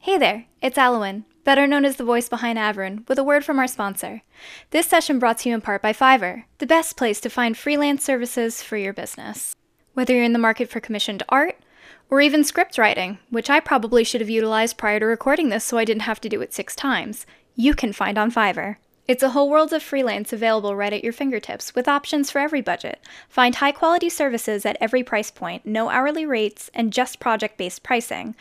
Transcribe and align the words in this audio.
Hey 0.00 0.16
there, 0.16 0.46
it's 0.62 0.78
Alwyn, 0.78 1.24
better 1.42 1.66
known 1.66 1.84
as 1.84 1.96
the 1.96 2.04
voice 2.04 2.28
behind 2.28 2.56
Averin, 2.56 3.06
with 3.08 3.18
a 3.18 3.24
word 3.24 3.44
from 3.44 3.58
our 3.58 3.66
sponsor. 3.66 4.22
This 4.70 4.86
session 4.86 5.18
brought 5.18 5.38
to 5.38 5.48
you 5.48 5.56
in 5.56 5.60
part 5.60 5.82
by 5.82 5.92
Fiverr, 5.92 6.44
the 6.58 6.68
best 6.68 6.96
place 6.96 7.20
to 7.20 7.28
find 7.28 7.58
freelance 7.58 8.04
services 8.04 8.62
for 8.62 8.76
your 8.76 8.92
business. 8.92 9.56
Whether 9.94 10.14
you're 10.14 10.22
in 10.22 10.32
the 10.32 10.38
market 10.38 10.70
for 10.70 10.78
commissioned 10.78 11.24
art, 11.28 11.58
or 12.08 12.20
even 12.20 12.44
script 12.44 12.78
writing, 12.78 13.18
which 13.30 13.50
I 13.50 13.58
probably 13.58 14.04
should 14.04 14.20
have 14.20 14.30
utilized 14.30 14.78
prior 14.78 15.00
to 15.00 15.04
recording 15.04 15.48
this 15.48 15.64
so 15.64 15.78
I 15.78 15.84
didn't 15.84 16.02
have 16.02 16.20
to 16.20 16.28
do 16.28 16.40
it 16.42 16.54
six 16.54 16.76
times, 16.76 17.26
you 17.56 17.74
can 17.74 17.92
find 17.92 18.16
on 18.16 18.30
Fiverr. 18.30 18.76
It's 19.08 19.24
a 19.24 19.30
whole 19.30 19.50
world 19.50 19.72
of 19.72 19.82
freelance 19.82 20.32
available 20.32 20.76
right 20.76 20.92
at 20.92 21.02
your 21.02 21.12
fingertips 21.12 21.74
with 21.74 21.88
options 21.88 22.30
for 22.30 22.38
every 22.38 22.60
budget. 22.60 23.00
Find 23.28 23.56
high 23.56 23.72
quality 23.72 24.10
services 24.10 24.64
at 24.64 24.76
every 24.80 25.02
price 25.02 25.32
point, 25.32 25.66
no 25.66 25.88
hourly 25.88 26.24
rates, 26.24 26.70
and 26.72 26.92
just 26.92 27.18
project 27.18 27.58
based 27.58 27.82
pricing. 27.82 28.36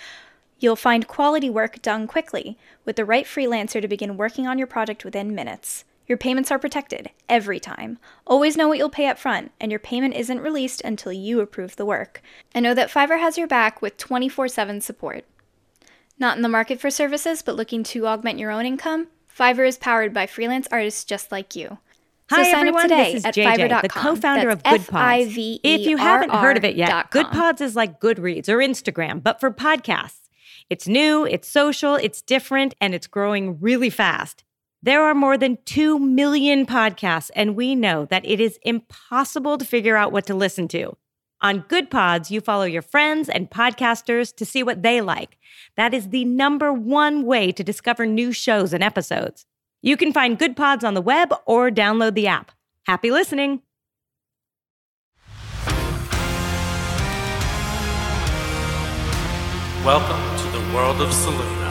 You'll 0.59 0.75
find 0.75 1.07
quality 1.07 1.49
work 1.49 1.81
done 1.81 2.07
quickly 2.07 2.57
with 2.83 2.95
the 2.95 3.05
right 3.05 3.25
freelancer 3.25 3.81
to 3.81 3.87
begin 3.87 4.17
working 4.17 4.47
on 4.47 4.57
your 4.57 4.67
project 4.67 5.05
within 5.05 5.35
minutes. 5.35 5.83
Your 6.07 6.17
payments 6.17 6.51
are 6.51 6.57
protected 6.59 7.11
every 7.27 7.59
time. 7.59 7.99
Always 8.25 8.55
know 8.55 8.67
what 8.67 8.77
you'll 8.77 8.89
pay 8.89 9.07
up 9.07 9.19
front, 9.19 9.51
and 9.59 9.71
your 9.71 9.79
payment 9.79 10.15
isn't 10.15 10.39
released 10.39 10.81
until 10.81 11.11
you 11.11 11.41
approve 11.41 11.75
the 11.75 11.85
work. 11.85 12.21
And 12.53 12.63
know 12.63 12.73
that 12.73 12.89
Fiverr 12.89 13.19
has 13.19 13.37
your 13.37 13.47
back 13.47 13.81
with 13.81 13.97
24 13.97 14.47
7 14.47 14.81
support. 14.81 15.25
Not 16.17 16.37
in 16.37 16.43
the 16.43 16.49
market 16.49 16.79
for 16.79 16.89
services, 16.89 17.41
but 17.41 17.55
looking 17.55 17.83
to 17.83 18.07
augment 18.07 18.39
your 18.39 18.51
own 18.51 18.65
income? 18.65 19.07
Fiverr 19.37 19.67
is 19.67 19.77
powered 19.77 20.13
by 20.13 20.25
freelance 20.25 20.67
artists 20.71 21.03
just 21.03 21.31
like 21.31 21.55
you. 21.55 21.77
So 22.29 22.35
Hi 22.37 22.43
sign 22.43 22.55
everyone, 22.55 22.83
up 22.85 22.89
today 22.89 23.13
this 23.13 23.19
is 23.19 23.25
at 23.25 23.35
JJ, 23.35 23.45
fiverr.com. 23.45 23.81
the 23.83 23.89
co-founder 23.89 24.47
That's 24.47 24.55
of 24.55 24.63
Good 24.63 24.91
Pods. 24.91 25.27
If 25.63 25.81
you 25.87 25.97
haven't 25.97 26.31
heard 26.31 26.57
of 26.57 26.65
it 26.65 26.75
yet, 26.75 27.11
Good. 27.11 27.27
Pods 27.27 27.61
is 27.61 27.75
like 27.75 28.01
Goodreads 28.01 28.49
or 28.49 28.57
Instagram, 28.57 29.21
but 29.21 29.39
for 29.39 29.51
podcasts. 29.51 30.26
It's 30.69 30.85
new, 30.85 31.25
it's 31.25 31.47
social, 31.47 31.95
it's 31.95 32.21
different, 32.21 32.75
and 32.81 32.93
it's 32.93 33.07
growing 33.07 33.57
really 33.61 33.89
fast. 33.89 34.43
There 34.83 35.01
are 35.05 35.15
more 35.15 35.37
than 35.37 35.59
2 35.63 35.97
million 35.97 36.65
podcasts, 36.65 37.31
and 37.37 37.55
we 37.55 37.73
know 37.73 38.03
that 38.07 38.25
it 38.25 38.41
is 38.41 38.59
impossible 38.63 39.57
to 39.57 39.65
figure 39.65 39.95
out 39.95 40.11
what 40.11 40.25
to 40.25 40.35
listen 40.35 40.67
to. 40.69 40.97
On 41.39 41.63
Good 41.69 41.89
Pods, 41.89 42.31
you 42.31 42.41
follow 42.41 42.65
your 42.65 42.81
friends 42.81 43.29
and 43.29 43.49
podcasters 43.49 44.35
to 44.35 44.45
see 44.45 44.61
what 44.61 44.83
they 44.83 44.99
like. 44.99 45.37
That 45.77 45.93
is 45.93 46.09
the 46.09 46.25
number 46.25 46.73
one 46.73 47.23
way 47.23 47.53
to 47.53 47.63
discover 47.63 48.05
new 48.05 48.33
shows 48.33 48.73
and 48.73 48.83
episodes. 48.83 49.45
You 49.81 49.95
can 49.95 50.11
find 50.11 50.37
Good 50.37 50.57
Pods 50.57 50.83
on 50.83 50.95
the 50.95 51.01
web 51.01 51.33
or 51.45 51.71
download 51.71 52.13
the 52.13 52.27
app. 52.27 52.51
Happy 52.85 53.09
listening. 53.09 53.61
Welcome 59.85 60.37
to 60.39 60.46
world 60.73 61.01
of 61.01 61.09
Saluna. 61.09 61.66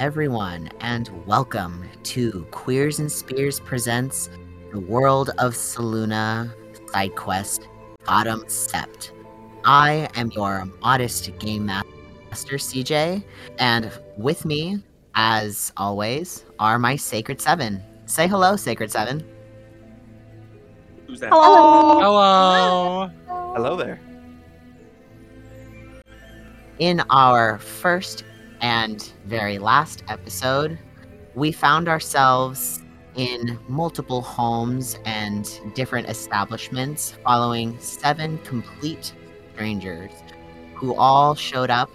Everyone, 0.00 0.70
and 0.80 1.10
welcome 1.26 1.86
to 2.02 2.46
Queers 2.52 3.00
and 3.00 3.12
Spears 3.12 3.60
presents 3.60 4.30
the 4.72 4.80
World 4.80 5.28
of 5.36 5.52
Saluna 5.52 6.50
side 6.90 7.14
quest 7.16 7.68
Bottom 8.06 8.42
Sept. 8.44 9.10
I 9.62 10.08
am 10.14 10.30
your 10.30 10.64
modest 10.80 11.38
game 11.38 11.66
master, 11.66 12.56
CJ, 12.56 13.22
and 13.58 13.92
with 14.16 14.46
me, 14.46 14.82
as 15.16 15.70
always, 15.76 16.46
are 16.58 16.78
my 16.78 16.96
Sacred 16.96 17.38
Seven. 17.38 17.82
Say 18.06 18.26
hello, 18.26 18.56
Sacred 18.56 18.90
Seven. 18.90 19.22
Who's 21.08 21.20
that? 21.20 21.28
Hello. 21.28 22.00
Hello 22.00 23.10
Hello 23.54 23.76
there. 23.76 24.00
In 26.78 27.02
our 27.10 27.58
first 27.58 28.24
and 28.60 29.12
very 29.24 29.58
last 29.58 30.02
episode, 30.08 30.78
we 31.34 31.52
found 31.52 31.88
ourselves 31.88 32.80
in 33.16 33.58
multiple 33.68 34.20
homes 34.20 34.98
and 35.04 35.60
different 35.74 36.08
establishments 36.08 37.14
following 37.24 37.78
seven 37.80 38.38
complete 38.38 39.12
strangers 39.52 40.10
who 40.74 40.94
all 40.94 41.34
showed 41.34 41.70
up 41.70 41.90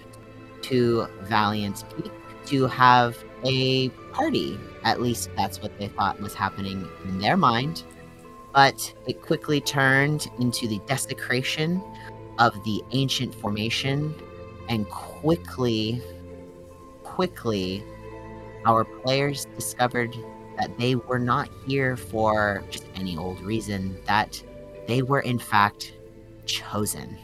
to 0.62 1.08
Valiance 1.22 1.84
Peak 1.96 2.12
to 2.46 2.68
have 2.68 3.18
a 3.44 3.90
party. 4.12 4.60
At 4.84 5.02
least 5.02 5.30
that's 5.36 5.62
what 5.62 5.78
they 5.80 5.88
thought 5.88 6.20
was 6.20 6.34
happening 6.34 6.88
in 7.06 7.20
their 7.20 7.38
mind. 7.38 7.84
But 8.54 8.94
it 9.08 9.22
quickly 9.22 9.60
turned 9.62 10.28
into 10.40 10.68
the 10.68 10.80
desecration 10.86 11.84
of 12.40 12.54
the 12.64 12.82
ancient 12.92 13.34
formation 13.36 14.16
and 14.70 14.88
quickly 14.90 16.02
quickly 17.16 17.82
our 18.66 18.84
players 18.84 19.46
discovered 19.56 20.14
that 20.58 20.78
they 20.78 20.96
were 20.96 21.20
not 21.20 21.50
here 21.66 21.96
for 21.96 22.62
just 22.70 22.86
any 22.94 23.18
old 23.18 23.40
reason 23.40 23.98
that 24.06 24.44
they 24.86 25.02
were 25.02 25.22
in 25.22 25.40
fact 25.40 25.94
chosen. 26.46 27.18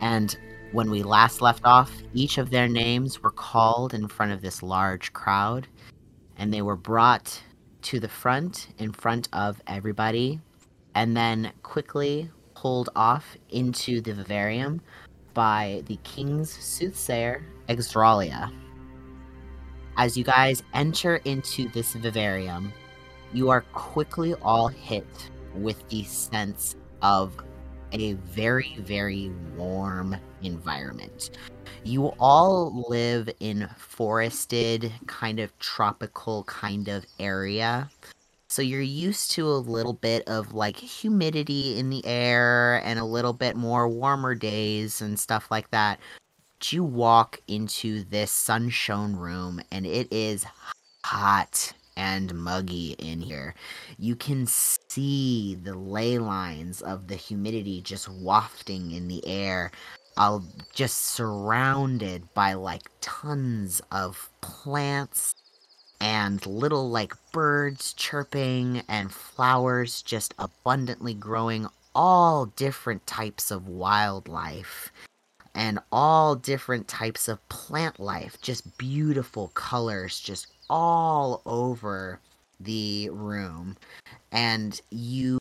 And 0.00 0.36
when 0.72 0.90
we 0.90 1.04
last 1.04 1.40
left 1.40 1.64
off 1.64 1.92
each 2.14 2.36
of 2.36 2.50
their 2.50 2.66
names 2.66 3.22
were 3.22 3.30
called 3.30 3.94
in 3.94 4.08
front 4.08 4.32
of 4.32 4.40
this 4.40 4.60
large 4.60 5.12
crowd 5.12 5.68
and 6.38 6.52
they 6.52 6.62
were 6.62 6.76
brought 6.76 7.40
to 7.82 8.00
the 8.00 8.08
front 8.08 8.70
in 8.78 8.90
front 8.90 9.28
of 9.32 9.62
everybody 9.68 10.40
and 10.96 11.16
then 11.16 11.52
quickly 11.62 12.28
pulled 12.54 12.88
off 12.96 13.36
into 13.50 14.00
the 14.00 14.14
vivarium 14.14 14.80
by 15.34 15.82
the 15.86 15.96
king's 16.02 16.50
soothsayer, 16.50 17.42
Exdralia. 17.72 18.52
As 19.96 20.16
you 20.16 20.24
guys 20.24 20.62
enter 20.74 21.16
into 21.24 21.68
this 21.70 21.94
vivarium, 21.94 22.72
you 23.32 23.48
are 23.48 23.62
quickly 23.72 24.34
all 24.42 24.68
hit 24.68 25.30
with 25.54 25.88
the 25.88 26.04
sense 26.04 26.76
of 27.00 27.34
a 27.92 28.12
very, 28.14 28.76
very 28.80 29.30
warm 29.56 30.16
environment. 30.42 31.30
You 31.84 32.08
all 32.18 32.84
live 32.88 33.28
in 33.40 33.68
forested, 33.76 34.92
kind 35.06 35.40
of 35.40 35.58
tropical 35.58 36.44
kind 36.44 36.88
of 36.88 37.06
area. 37.18 37.90
So 38.48 38.60
you're 38.60 38.82
used 38.82 39.30
to 39.32 39.48
a 39.48 39.56
little 39.56 39.94
bit 39.94 40.28
of 40.28 40.52
like 40.52 40.76
humidity 40.76 41.78
in 41.78 41.88
the 41.88 42.04
air 42.04 42.82
and 42.84 42.98
a 42.98 43.04
little 43.04 43.32
bit 43.32 43.56
more 43.56 43.88
warmer 43.88 44.34
days 44.34 45.00
and 45.00 45.18
stuff 45.18 45.50
like 45.50 45.70
that. 45.70 45.98
You 46.70 46.84
walk 46.84 47.40
into 47.48 48.04
this 48.04 48.30
sunshone 48.30 49.16
room 49.16 49.60
and 49.72 49.86
it 49.86 50.12
is 50.12 50.46
hot 51.04 51.72
and 51.96 52.34
muggy 52.34 52.92
in 52.98 53.20
here. 53.20 53.54
You 53.98 54.16
can 54.16 54.46
see 54.46 55.54
the 55.54 55.74
ley 55.74 56.18
lines 56.18 56.80
of 56.82 57.08
the 57.08 57.16
humidity 57.16 57.80
just 57.80 58.08
wafting 58.08 58.92
in 58.92 59.08
the 59.08 59.26
air. 59.26 59.72
Uh, 60.16 60.40
just 60.74 60.98
surrounded 60.98 62.22
by 62.34 62.52
like 62.52 62.82
tons 63.00 63.80
of 63.90 64.28
plants 64.42 65.34
and 66.02 66.44
little 66.44 66.90
like 66.90 67.14
birds 67.32 67.94
chirping 67.94 68.82
and 68.88 69.10
flowers 69.10 70.02
just 70.02 70.34
abundantly 70.38 71.14
growing 71.14 71.66
all 71.94 72.46
different 72.46 73.06
types 73.06 73.50
of 73.50 73.68
wildlife 73.68 74.92
and 75.54 75.78
all 75.90 76.34
different 76.34 76.88
types 76.88 77.28
of 77.28 77.46
plant 77.48 78.00
life 78.00 78.40
just 78.40 78.78
beautiful 78.78 79.48
colors 79.48 80.20
just 80.20 80.46
all 80.70 81.42
over 81.44 82.20
the 82.58 83.10
room. 83.10 83.76
And 84.30 84.80
you 84.90 85.38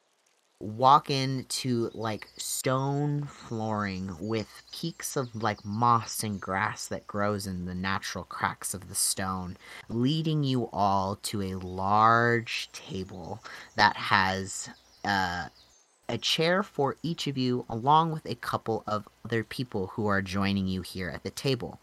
walk 0.60 1.10
into 1.10 1.90
like 1.94 2.28
stone 2.38 3.24
flooring 3.24 4.16
with 4.20 4.62
peaks 4.72 5.16
of 5.16 5.36
like 5.36 5.64
moss 5.66 6.24
and 6.24 6.40
grass 6.40 6.88
that 6.88 7.08
grows 7.08 7.48
in 7.48 7.66
the 7.66 7.74
natural 7.74 8.24
cracks 8.26 8.74
of 8.74 8.88
the 8.88 8.96
stone, 8.96 9.58
leading 9.90 10.44
you 10.44 10.70
all 10.72 11.18
to 11.24 11.42
a 11.42 11.56
large 11.56 12.70
table 12.74 13.40
that 13.76 13.96
has 13.98 14.70
uh, 15.04 15.48
a 16.12 16.18
chair 16.18 16.62
for 16.62 16.98
each 17.02 17.26
of 17.28 17.38
you, 17.38 17.66
along 17.70 18.12
with 18.12 18.26
a 18.26 18.36
couple 18.36 18.84
of 18.86 19.08
other 19.26 19.44
people 19.44 19.88
who 19.88 20.08
are 20.08 20.22
joining 20.22 20.68
you 20.68 20.82
here 20.82 21.10
at 21.10 21.24
the 21.24 21.32
table. 21.32 21.82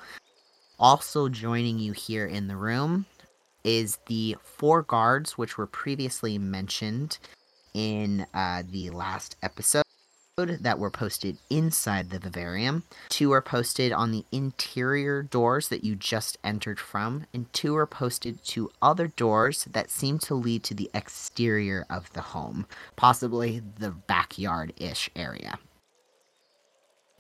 Also 0.78 1.28
joining 1.28 1.78
you 1.78 1.92
here 1.92 2.26
in 2.26 2.46
the 2.46 2.56
room 2.56 3.06
is 3.64 3.98
the 4.06 4.36
four 4.44 4.82
guards, 4.82 5.36
which 5.36 5.56
were 5.58 5.66
previously 5.66 6.38
mentioned 6.38 7.18
in 7.74 8.26
uh, 8.34 8.62
the 8.70 8.90
last 8.90 9.36
episode 9.42 9.87
that 10.46 10.78
were 10.78 10.90
posted 10.90 11.38
inside 11.50 12.10
the 12.10 12.18
vivarium. 12.18 12.84
Two 13.08 13.32
are 13.32 13.42
posted 13.42 13.92
on 13.92 14.12
the 14.12 14.24
interior 14.30 15.22
doors 15.22 15.68
that 15.68 15.84
you 15.84 15.96
just 15.96 16.38
entered 16.44 16.78
from, 16.78 17.26
and 17.34 17.52
two 17.52 17.76
are 17.76 17.86
posted 17.86 18.42
to 18.44 18.70
other 18.80 19.08
doors 19.08 19.64
that 19.64 19.90
seem 19.90 20.18
to 20.20 20.34
lead 20.34 20.62
to 20.64 20.74
the 20.74 20.90
exterior 20.94 21.86
of 21.90 22.12
the 22.12 22.20
home, 22.20 22.66
possibly 22.96 23.60
the 23.78 23.90
backyard 23.90 24.72
ish 24.76 25.10
area. 25.16 25.58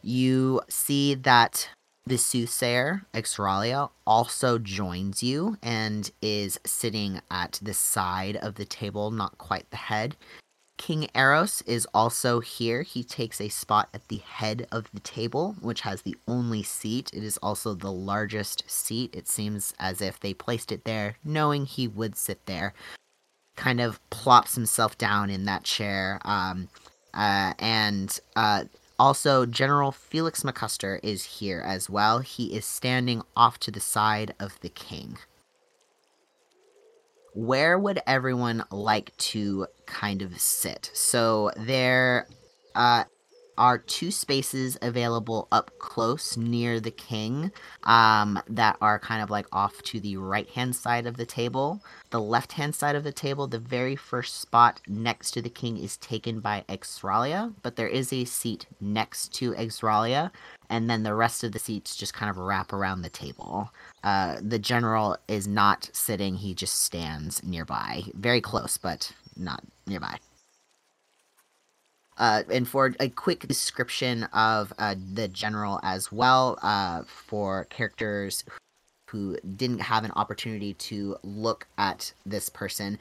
You 0.02 0.62
see 0.68 1.14
that 1.14 1.70
the 2.06 2.16
soothsayer, 2.16 3.02
Exralia, 3.12 3.90
also 4.06 4.58
joins 4.58 5.22
you 5.22 5.58
and 5.62 6.10
is 6.22 6.58
sitting 6.64 7.20
at 7.30 7.58
the 7.60 7.74
side 7.74 8.36
of 8.36 8.54
the 8.54 8.64
table, 8.64 9.10
not 9.10 9.36
quite 9.36 9.70
the 9.70 9.76
head. 9.76 10.16
King 10.78 11.08
Eros 11.14 11.60
is 11.62 11.86
also 11.92 12.40
here. 12.40 12.82
He 12.82 13.04
takes 13.04 13.40
a 13.40 13.50
spot 13.50 13.90
at 13.92 14.08
the 14.08 14.22
head 14.24 14.66
of 14.72 14.90
the 14.94 15.00
table, 15.00 15.56
which 15.60 15.82
has 15.82 16.02
the 16.02 16.16
only 16.26 16.62
seat. 16.62 17.10
It 17.12 17.22
is 17.22 17.36
also 17.38 17.74
the 17.74 17.92
largest 17.92 18.64
seat. 18.70 19.14
It 19.14 19.28
seems 19.28 19.74
as 19.78 20.00
if 20.00 20.18
they 20.18 20.32
placed 20.32 20.72
it 20.72 20.84
there 20.84 21.16
knowing 21.22 21.66
he 21.66 21.86
would 21.86 22.16
sit 22.16 22.46
there. 22.46 22.72
Kind 23.56 23.80
of 23.80 24.00
plops 24.08 24.54
himself 24.54 24.96
down 24.96 25.28
in 25.28 25.44
that 25.44 25.64
chair. 25.64 26.20
Um, 26.24 26.68
uh, 27.12 27.54
and 27.58 28.18
uh, 28.36 28.64
also, 28.98 29.46
General 29.46 29.92
Felix 29.92 30.42
McCuster 30.42 30.98
is 31.02 31.24
here 31.24 31.60
as 31.60 31.90
well. 31.90 32.20
He 32.20 32.56
is 32.56 32.64
standing 32.64 33.22
off 33.36 33.58
to 33.60 33.70
the 33.70 33.80
side 33.80 34.34
of 34.40 34.58
the 34.60 34.68
king. 34.68 35.18
Where 37.34 37.78
would 37.78 38.00
everyone 38.06 38.64
like 38.70 39.16
to 39.18 39.66
kind 39.86 40.22
of 40.22 40.40
sit? 40.40 40.90
So 40.94 41.50
there 41.56 42.26
uh, 42.74 43.04
are 43.58 43.76
two 43.76 44.10
spaces 44.10 44.78
available 44.80 45.48
up 45.50 45.70
close 45.78 46.36
near 46.36 46.78
the 46.78 46.92
king 46.92 47.50
um, 47.82 48.40
that 48.48 48.76
are 48.80 48.98
kind 49.00 49.20
of 49.20 49.30
like 49.30 49.46
off 49.52 49.82
to 49.82 50.00
the 50.00 50.16
right 50.16 50.48
hand 50.50 50.74
side 50.74 51.06
of 51.06 51.16
the 51.16 51.26
table. 51.26 51.82
The 52.10 52.20
left 52.20 52.52
hand 52.52 52.74
side 52.74 52.94
of 52.94 53.04
the 53.04 53.12
table, 53.12 53.48
the 53.48 53.58
very 53.58 53.96
first 53.96 54.40
spot 54.40 54.80
next 54.86 55.32
to 55.32 55.42
the 55.42 55.50
king 55.50 55.76
is 55.76 55.96
taken 55.96 56.40
by 56.40 56.64
Exralia, 56.68 57.52
but 57.62 57.76
there 57.76 57.88
is 57.88 58.12
a 58.12 58.24
seat 58.24 58.66
next 58.80 59.34
to 59.34 59.52
Exralia, 59.54 60.30
and 60.70 60.88
then 60.88 61.02
the 61.02 61.14
rest 61.14 61.44
of 61.44 61.52
the 61.52 61.58
seats 61.58 61.96
just 61.96 62.14
kind 62.14 62.30
of 62.30 62.36
wrap 62.36 62.72
around 62.72 63.02
the 63.02 63.08
table. 63.08 63.70
Uh, 64.04 64.36
the 64.40 64.58
general 64.58 65.16
is 65.28 65.46
not 65.46 65.88
sitting, 65.92 66.36
he 66.36 66.54
just 66.54 66.82
stands 66.82 67.42
nearby. 67.42 68.02
Very 68.14 68.40
close, 68.40 68.76
but 68.76 69.12
not 69.36 69.62
nearby. 69.86 70.18
Uh, 72.18 72.42
and 72.50 72.66
for 72.66 72.94
a 72.98 73.08
quick 73.08 73.46
description 73.46 74.24
of 74.32 74.72
uh, 74.78 74.94
the 75.14 75.28
general 75.28 75.78
as 75.82 76.10
well, 76.10 76.58
uh, 76.62 77.02
for 77.06 77.64
characters 77.66 78.44
who 79.06 79.38
didn't 79.56 79.78
have 79.78 80.04
an 80.04 80.10
opportunity 80.16 80.74
to 80.74 81.16
look 81.22 81.66
at 81.78 82.12
this 82.26 82.48
person, 82.48 82.98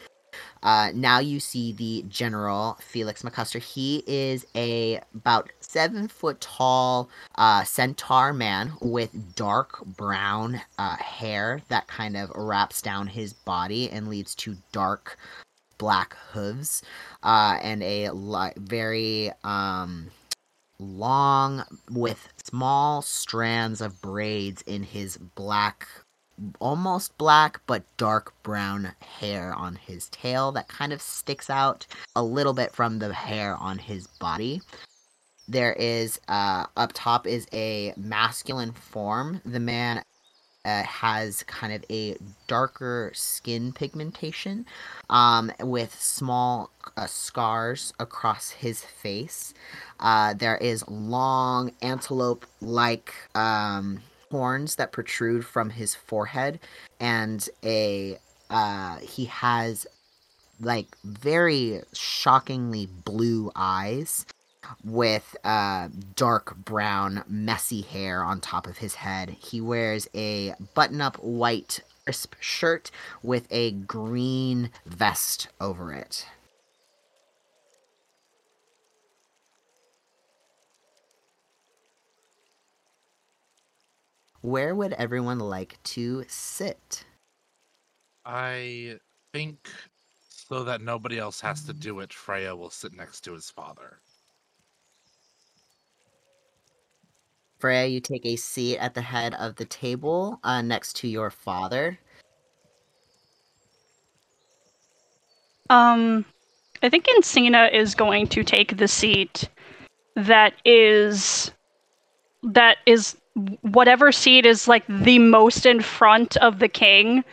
uh, 0.63 0.91
now 0.93 1.19
you 1.19 1.39
see 1.39 1.71
the 1.71 2.03
general 2.09 2.77
Felix 2.81 3.21
McCuster. 3.21 3.61
He 3.61 4.03
is 4.07 4.45
a 4.55 4.99
about 5.13 5.51
seven 5.59 6.07
foot 6.07 6.41
tall 6.41 7.09
uh, 7.35 7.63
centaur 7.63 8.33
man 8.33 8.73
with 8.81 9.35
dark 9.35 9.85
brown 9.85 10.61
uh, 10.77 10.97
hair 10.97 11.61
that 11.69 11.87
kind 11.87 12.17
of 12.17 12.31
wraps 12.35 12.81
down 12.81 13.07
his 13.07 13.33
body 13.33 13.89
and 13.89 14.09
leads 14.09 14.35
to 14.35 14.57
dark 14.71 15.17
black 15.77 16.15
hooves 16.31 16.81
uh, 17.23 17.57
and 17.61 17.83
a 17.83 18.09
li- 18.09 18.53
very 18.57 19.31
um, 19.43 20.09
long 20.79 21.63
with 21.91 22.29
small 22.43 23.01
strands 23.01 23.81
of 23.81 24.01
braids 24.01 24.61
in 24.63 24.83
his 24.83 25.17
black 25.17 25.87
almost 26.59 27.17
black 27.17 27.59
but 27.65 27.83
dark 27.97 28.33
brown 28.43 28.93
hair 29.19 29.53
on 29.53 29.75
his 29.75 30.09
tail 30.09 30.51
that 30.51 30.67
kind 30.67 30.93
of 30.93 31.01
sticks 31.01 31.49
out 31.49 31.87
a 32.15 32.23
little 32.23 32.53
bit 32.53 32.71
from 32.71 32.99
the 32.99 33.13
hair 33.13 33.55
on 33.57 33.77
his 33.77 34.07
body 34.07 34.61
there 35.47 35.73
is 35.73 36.19
uh 36.27 36.65
up 36.75 36.91
top 36.93 37.25
is 37.25 37.47
a 37.53 37.93
masculine 37.97 38.71
form 38.71 39.41
the 39.45 39.59
man 39.59 40.03
uh, 40.67 40.83
has 40.83 41.43
kind 41.43 41.71
of 41.71 41.83
a 41.89 42.17
darker 42.47 43.09
skin 43.15 43.71
pigmentation 43.71 44.65
um, 45.09 45.49
with 45.61 45.95
small 45.97 46.69
uh, 46.97 47.05
scars 47.07 47.93
across 48.01 48.49
his 48.49 48.83
face. 48.83 49.53
Uh, 50.01 50.33
there 50.33 50.57
is 50.57 50.85
long 50.89 51.71
antelope 51.81 52.45
like 52.59 53.13
um, 53.33 54.01
horns 54.31 54.75
that 54.75 54.91
protrude 54.91 55.45
from 55.45 55.69
his 55.69 55.95
forehead, 55.95 56.59
and 56.99 57.47
a 57.63 58.19
uh, 58.49 58.97
he 58.97 59.25
has 59.25 59.85
like 60.59 60.87
very 61.03 61.81
shockingly 61.93 62.87
blue 63.05 63.51
eyes 63.55 64.25
with 64.83 65.35
uh, 65.43 65.89
dark 66.15 66.55
brown, 66.57 67.23
messy 67.27 67.81
hair 67.81 68.23
on 68.23 68.41
top 68.41 68.67
of 68.67 68.77
his 68.77 68.95
head. 68.95 69.29
He 69.29 69.61
wears 69.61 70.07
a 70.15 70.53
button 70.73 71.01
up 71.01 71.17
white 71.17 71.81
crisp 72.05 72.35
shirt 72.39 72.91
with 73.21 73.47
a 73.51 73.71
green 73.71 74.71
vest 74.85 75.49
over 75.59 75.93
it. 75.93 76.25
Where 84.47 84.75
would 84.75 84.93
everyone 84.93 85.39
like 85.39 85.77
to 85.95 86.23
sit? 86.29 87.03
I 88.25 88.97
think 89.33 89.69
so 90.29 90.63
that 90.63 90.79
nobody 90.79 91.19
else 91.19 91.41
has 91.41 91.65
to 91.65 91.73
do 91.73 91.99
it, 91.99 92.13
Freya 92.13 92.55
will 92.55 92.69
sit 92.69 92.93
next 92.93 93.25
to 93.25 93.33
his 93.33 93.49
father. 93.49 93.99
Freya, 97.59 97.87
you 97.87 97.99
take 97.99 98.25
a 98.25 98.37
seat 98.37 98.77
at 98.77 98.93
the 98.93 99.01
head 99.01 99.33
of 99.33 99.57
the 99.57 99.65
table 99.65 100.39
uh, 100.45 100.61
next 100.61 100.95
to 101.01 101.09
your 101.09 101.29
father. 101.29 101.99
Um, 105.69 106.23
I 106.81 106.87
think 106.87 107.07
Encina 107.07 107.73
is 107.73 107.93
going 107.93 108.27
to 108.27 108.45
take 108.45 108.77
the 108.77 108.87
seat 108.87 109.49
that 110.15 110.53
is 110.63 111.51
that 112.43 112.77
is 112.85 113.17
whatever 113.61 114.11
seat 114.11 114.45
is 114.45 114.67
like 114.67 114.83
the 114.87 115.19
most 115.19 115.65
in 115.65 115.81
front 115.81 116.37
of 116.37 116.59
the 116.59 116.67
king, 116.67 117.23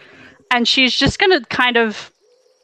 and 0.50 0.68
she's 0.68 0.96
just 0.96 1.18
gonna 1.18 1.40
kind 1.46 1.76
of 1.76 2.10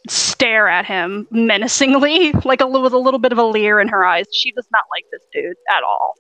stare 0.09 0.68
at 0.68 0.87
him 0.87 1.26
menacingly, 1.30 2.32
like 2.44 2.61
a 2.61 2.66
with 2.66 2.92
a 2.92 2.99
little 2.99 3.20
bit 3.20 3.32
of 3.32 3.38
a 3.38 3.44
leer 3.44 3.80
in 3.80 3.88
her 3.88 4.04
eyes. 4.04 4.26
She 4.32 4.52
does 4.52 4.68
not 4.73 4.85
like 4.90 5.04
this 5.12 5.23
dude 5.32 5.56
at 5.70 5.82
all. 5.82 6.14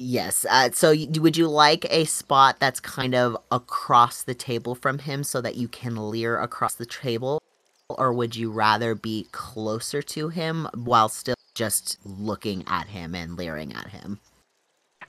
Yes. 0.00 0.46
Uh, 0.48 0.70
so, 0.72 0.94
would 1.20 1.36
you 1.36 1.48
like 1.48 1.84
a 1.90 2.04
spot 2.04 2.60
that's 2.60 2.78
kind 2.78 3.16
of 3.16 3.36
across 3.50 4.22
the 4.22 4.34
table 4.34 4.76
from 4.76 5.00
him 5.00 5.24
so 5.24 5.40
that 5.40 5.56
you 5.56 5.66
can 5.66 6.10
leer 6.10 6.38
across 6.38 6.74
the 6.74 6.86
table? 6.86 7.42
Or 7.88 8.12
would 8.12 8.36
you 8.36 8.52
rather 8.52 8.94
be 8.94 9.26
closer 9.32 10.00
to 10.02 10.28
him 10.28 10.68
while 10.74 11.08
still 11.08 11.34
just 11.58 11.98
looking 12.04 12.62
at 12.68 12.86
him 12.86 13.16
and 13.16 13.36
leering 13.36 13.74
at 13.74 13.88
him? 13.88 14.20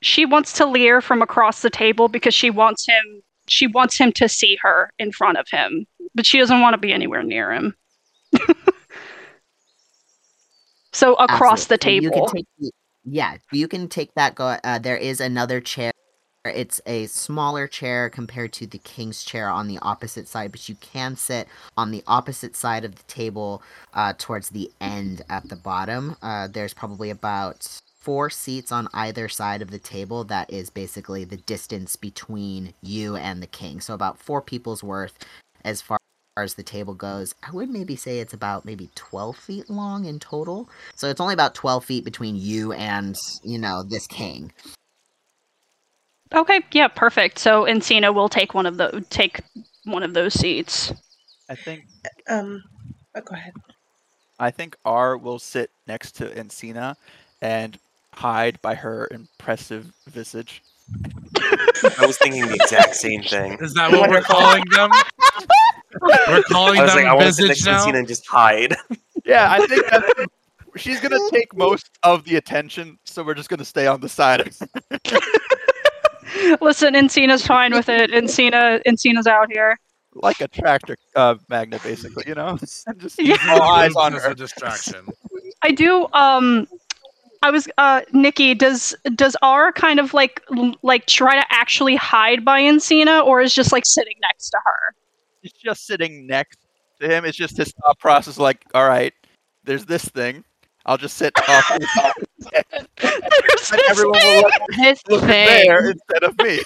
She 0.01 0.25
wants 0.25 0.53
to 0.53 0.65
leer 0.65 0.99
from 0.99 1.21
across 1.21 1.61
the 1.61 1.69
table 1.69 2.07
because 2.07 2.33
she 2.33 2.49
wants 2.49 2.87
him 2.87 3.21
she 3.47 3.67
wants 3.67 3.97
him 3.97 4.11
to 4.13 4.27
see 4.29 4.57
her 4.61 4.91
in 4.99 5.11
front 5.11 5.37
of 5.37 5.47
him, 5.49 5.85
but 6.13 6.25
she 6.25 6.37
doesn't 6.37 6.61
want 6.61 6.73
to 6.73 6.77
be 6.77 6.93
anywhere 6.93 7.23
near 7.23 7.51
him. 7.51 7.75
so 10.91 11.15
across 11.15 11.69
Absolutely. 11.71 11.99
the 11.99 12.05
You 12.05 12.11
table. 12.11 12.45
the, 12.59 12.71
yeah, 13.05 13.37
you 13.51 13.67
can 13.67 13.87
take 13.87 14.13
that. 14.15 14.35
Go. 14.35 14.57
Uh, 14.63 14.79
there 14.79 14.97
is 14.97 15.19
another 15.19 15.61
chair 15.61 15.91
It's 16.45 16.79
a 16.85 17.07
smaller 17.07 17.67
chair 17.67 18.09
compared 18.09 18.53
to 18.53 18.67
the 18.67 18.77
king's 18.77 19.23
chair 19.23 19.49
on 19.49 19.67
the 19.67 19.77
opposite 19.79 20.25
side, 20.25 20.51
but 20.51 20.69
you 20.69 20.75
can 20.75 21.17
sit 21.17 21.49
on 21.75 21.91
the 21.91 22.01
opposite 22.07 22.55
side 22.55 22.85
of 22.85 22.95
the 22.95 23.03
table 23.03 23.61
uh, 23.93 24.13
towards 24.17 24.49
the 24.49 24.71
end 24.79 25.21
at 25.29 25.49
the 25.49 25.57
bottom. 25.57 26.15
Uh, 26.21 26.47
there's 26.47 26.73
probably 26.73 27.09
about 27.09 27.81
four 27.99 28.29
seats 28.29 28.71
on 28.71 28.87
either 28.93 29.27
side 29.27 29.61
of 29.61 29.69
the 29.69 29.79
table. 29.79 30.23
That 30.23 30.51
is 30.51 30.69
basically 30.69 31.25
the 31.25 31.37
distance 31.37 31.97
between 31.97 32.73
you 32.81 33.17
and 33.17 33.43
the 33.43 33.47
king. 33.47 33.81
So 33.81 33.93
about 33.93 34.17
four 34.17 34.41
people's 34.41 34.81
worth 34.81 35.25
as 35.65 35.81
far 35.81 35.97
as 36.37 36.53
the 36.53 36.63
table 36.63 36.93
goes. 36.93 37.35
I 37.43 37.51
would 37.51 37.69
maybe 37.69 37.97
say 37.97 38.19
it's 38.19 38.33
about 38.33 38.63
maybe 38.63 38.89
12 38.95 39.35
feet 39.35 39.69
long 39.69 40.05
in 40.05 40.19
total. 40.19 40.69
So 40.95 41.09
it's 41.09 41.19
only 41.19 41.33
about 41.33 41.53
12 41.53 41.83
feet 41.83 42.05
between 42.05 42.37
you 42.37 42.71
and, 42.71 43.17
you 43.43 43.57
know, 43.57 43.83
this 43.83 44.07
king. 44.07 44.53
Okay, 46.33 46.61
yeah, 46.71 46.87
perfect. 46.87 47.39
So 47.39 47.63
Encina 47.65 48.13
will 48.13 48.29
take 48.29 48.53
one 48.53 48.65
of 48.65 48.77
the 48.77 49.05
take 49.09 49.41
one 49.85 50.03
of 50.03 50.13
those 50.13 50.33
seats. 50.33 50.93
I 51.49 51.55
think 51.55 51.85
Um, 52.27 52.63
oh, 53.15 53.21
go 53.21 53.35
ahead. 53.35 53.53
I 54.39 54.51
think 54.51 54.77
R 54.85 55.17
will 55.17 55.39
sit 55.39 55.71
next 55.87 56.13
to 56.17 56.29
Encina 56.29 56.95
and 57.41 57.77
hide 58.13 58.61
by 58.61 58.75
her 58.75 59.07
impressive 59.11 59.91
visage. 60.07 60.61
I 61.99 62.05
was 62.05 62.17
thinking 62.17 62.47
the 62.47 62.55
exact 62.55 62.95
same 62.95 63.23
thing. 63.23 63.57
Is 63.61 63.73
that 63.73 63.91
what 63.91 64.09
we're 64.09 64.21
calling 64.21 64.63
them? 64.71 64.91
We're 66.01 66.43
calling 66.43 66.79
I 66.79 66.83
was 66.83 66.93
them 66.93 67.03
like, 67.03 67.11
I 67.11 67.13
want 67.15 67.27
to 67.27 67.33
sit 67.33 67.47
next 67.47 67.61
visage 67.61 67.83
to 67.83 67.89
Encina 67.89 67.97
and 67.97 68.07
just 68.07 68.27
hide. 68.27 68.75
Yeah, 69.25 69.51
I 69.51 69.65
think 69.65 69.85
that 69.89 70.27
she's 70.75 70.99
gonna 70.99 71.19
take 71.31 71.55
most 71.55 71.89
of 72.03 72.23
the 72.25 72.35
attention, 72.35 72.99
so 73.03 73.23
we're 73.23 73.33
just 73.33 73.49
gonna 73.49 73.65
stay 73.65 73.87
on 73.87 73.99
the 73.99 74.09
side. 74.09 74.53
of 76.51 76.61
Listen, 76.61 76.93
Encina's 76.93 77.45
fine 77.45 77.73
with 77.73 77.89
it. 77.89 78.11
Encina 78.11 78.81
Encina's 78.85 79.27
out 79.27 79.51
here. 79.51 79.77
like 80.13 80.41
a 80.41 80.47
tractor 80.47 80.97
uh, 81.15 81.35
magnet, 81.49 81.81
basically, 81.83 82.23
you 82.27 82.35
know. 82.35 82.57
Just 82.97 83.15
Yeah. 83.19 83.37
all 83.49 83.61
eyes 83.61 83.95
on 83.95 84.13
her. 84.13 84.31
a 84.31 84.35
distraction. 84.35 85.07
I 85.63 85.71
do 85.71 86.07
um 86.13 86.67
I 87.41 87.51
was 87.51 87.67
uh 87.77 88.01
Nikki, 88.11 88.53
does 88.53 88.95
does 89.15 89.35
R 89.41 89.71
kind 89.71 89.99
of 89.99 90.13
like 90.13 90.43
like 90.81 91.05
try 91.05 91.35
to 91.39 91.45
actually 91.51 91.95
hide 91.95 92.43
by 92.43 92.61
Encina 92.61 93.25
or 93.25 93.41
is 93.41 93.53
just 93.53 93.71
like 93.71 93.83
sitting 93.85 94.15
next 94.21 94.49
to 94.51 94.57
her? 94.65 94.95
She's 95.43 95.53
just 95.53 95.85
sitting 95.87 96.27
next 96.27 96.57
to 96.99 97.07
him. 97.07 97.23
It's 97.23 97.37
just 97.37 97.55
his 97.55 97.71
thought 97.71 97.97
process, 97.97 98.37
like, 98.37 98.65
all 98.73 98.85
right, 98.87 99.13
there's 99.63 99.85
this 99.85 100.03
thing. 100.03 100.43
I'll 100.89 100.97
just 100.97 101.17
sit 101.17 101.31
off 101.47 101.67
to 101.67 101.77
the 101.79 101.87
side, 102.41 102.63
and 103.03 103.31
this 103.47 103.73
everyone 103.89 104.19
will 104.23 104.41
look, 104.41 104.51
This 104.75 104.99
look 105.07 105.21
there 105.21 105.91
instead 105.91 106.23
of 106.23 106.35
me. 106.39 106.61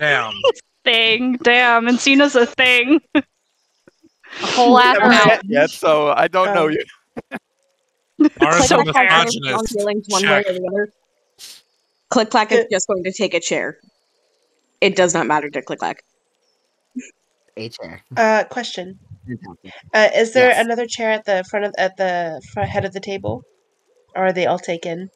Damn. 0.00 0.34
thing. 0.82 1.36
Damn, 1.44 1.86
Encina's 1.86 2.34
a 2.34 2.46
thing. 2.46 3.00
A 3.14 3.22
whole 4.42 4.76
ass 4.76 4.96
Never 4.98 5.08
mountain. 5.08 5.50
yet, 5.50 5.70
so 5.70 6.10
I 6.10 6.26
don't 6.26 6.52
know 6.52 6.66
Um, 6.66 6.72
you. 6.72 8.28
Ours 8.40 8.66
So 8.66 8.82
misogynist. 8.82 9.76
one 9.76 10.02
Check. 10.22 10.46
way 10.46 10.50
or 10.50 10.58
the 10.58 10.66
other. 10.72 10.92
Click 12.08 12.30
clack 12.30 12.50
is 12.50 12.66
just 12.72 12.88
going 12.88 13.04
to 13.04 13.12
take 13.12 13.34
a 13.34 13.40
chair. 13.40 13.78
It 14.80 14.96
does 14.96 15.14
not 15.14 15.28
matter 15.28 15.48
to 15.48 15.62
click 15.62 15.78
clack. 15.78 16.02
A 17.56 17.68
chair. 17.68 18.02
Uh, 18.16 18.42
question. 18.50 18.98
Uh, 19.94 20.08
is 20.14 20.32
there 20.32 20.50
Yes. 20.50 20.58
another 20.58 20.86
chair 20.86 21.10
at 21.10 21.24
the 21.24 21.44
front 21.48 21.64
of 21.66 21.72
at 21.78 21.96
the 21.96 22.42
front 22.52 22.70
head 22.70 22.84
of 22.84 22.92
the 22.92 23.00
table, 23.00 23.44
or 24.16 24.26
are 24.26 24.32
they 24.32 24.46
all 24.46 24.58
taken? 24.58 25.10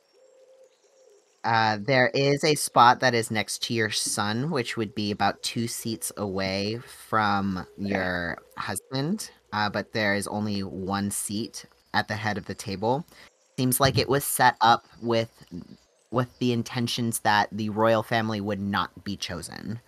Uh, 1.43 1.77
there 1.79 2.11
is 2.15 2.43
a 2.43 2.55
spot 2.55 3.01
that 3.01 3.15
is 3.15 3.31
next 3.31 3.63
to 3.63 3.75
your 3.75 3.91
son, 3.91 4.51
which 4.51 4.77
would 4.79 4.95
be 4.95 5.11
about 5.11 5.43
two 5.43 5.69
seats 5.69 6.11
away 6.17 6.79
from 6.79 7.67
your 7.77 8.39
husband. 8.59 9.31
Uh, 9.53 9.69
but 9.69 9.93
there 9.93 10.15
is 10.15 10.27
only 10.29 10.63
one 10.63 11.11
seat 11.11 11.67
at 11.93 12.09
the 12.09 12.17
head 12.17 12.39
of 12.39 12.47
the 12.47 12.55
table. 12.55 13.05
Seems 13.59 13.79
like 13.79 13.99
it 13.99 14.09
was 14.09 14.25
set 14.25 14.57
up 14.61 14.87
with 15.03 15.45
with 16.11 16.39
the 16.39 16.53
intentions 16.53 17.21
that 17.21 17.49
the 17.53 17.71
royal 17.71 18.03
family 18.03 18.41
would 18.41 18.61
not 18.61 19.05
be 19.05 19.17
chosen. 19.17 19.81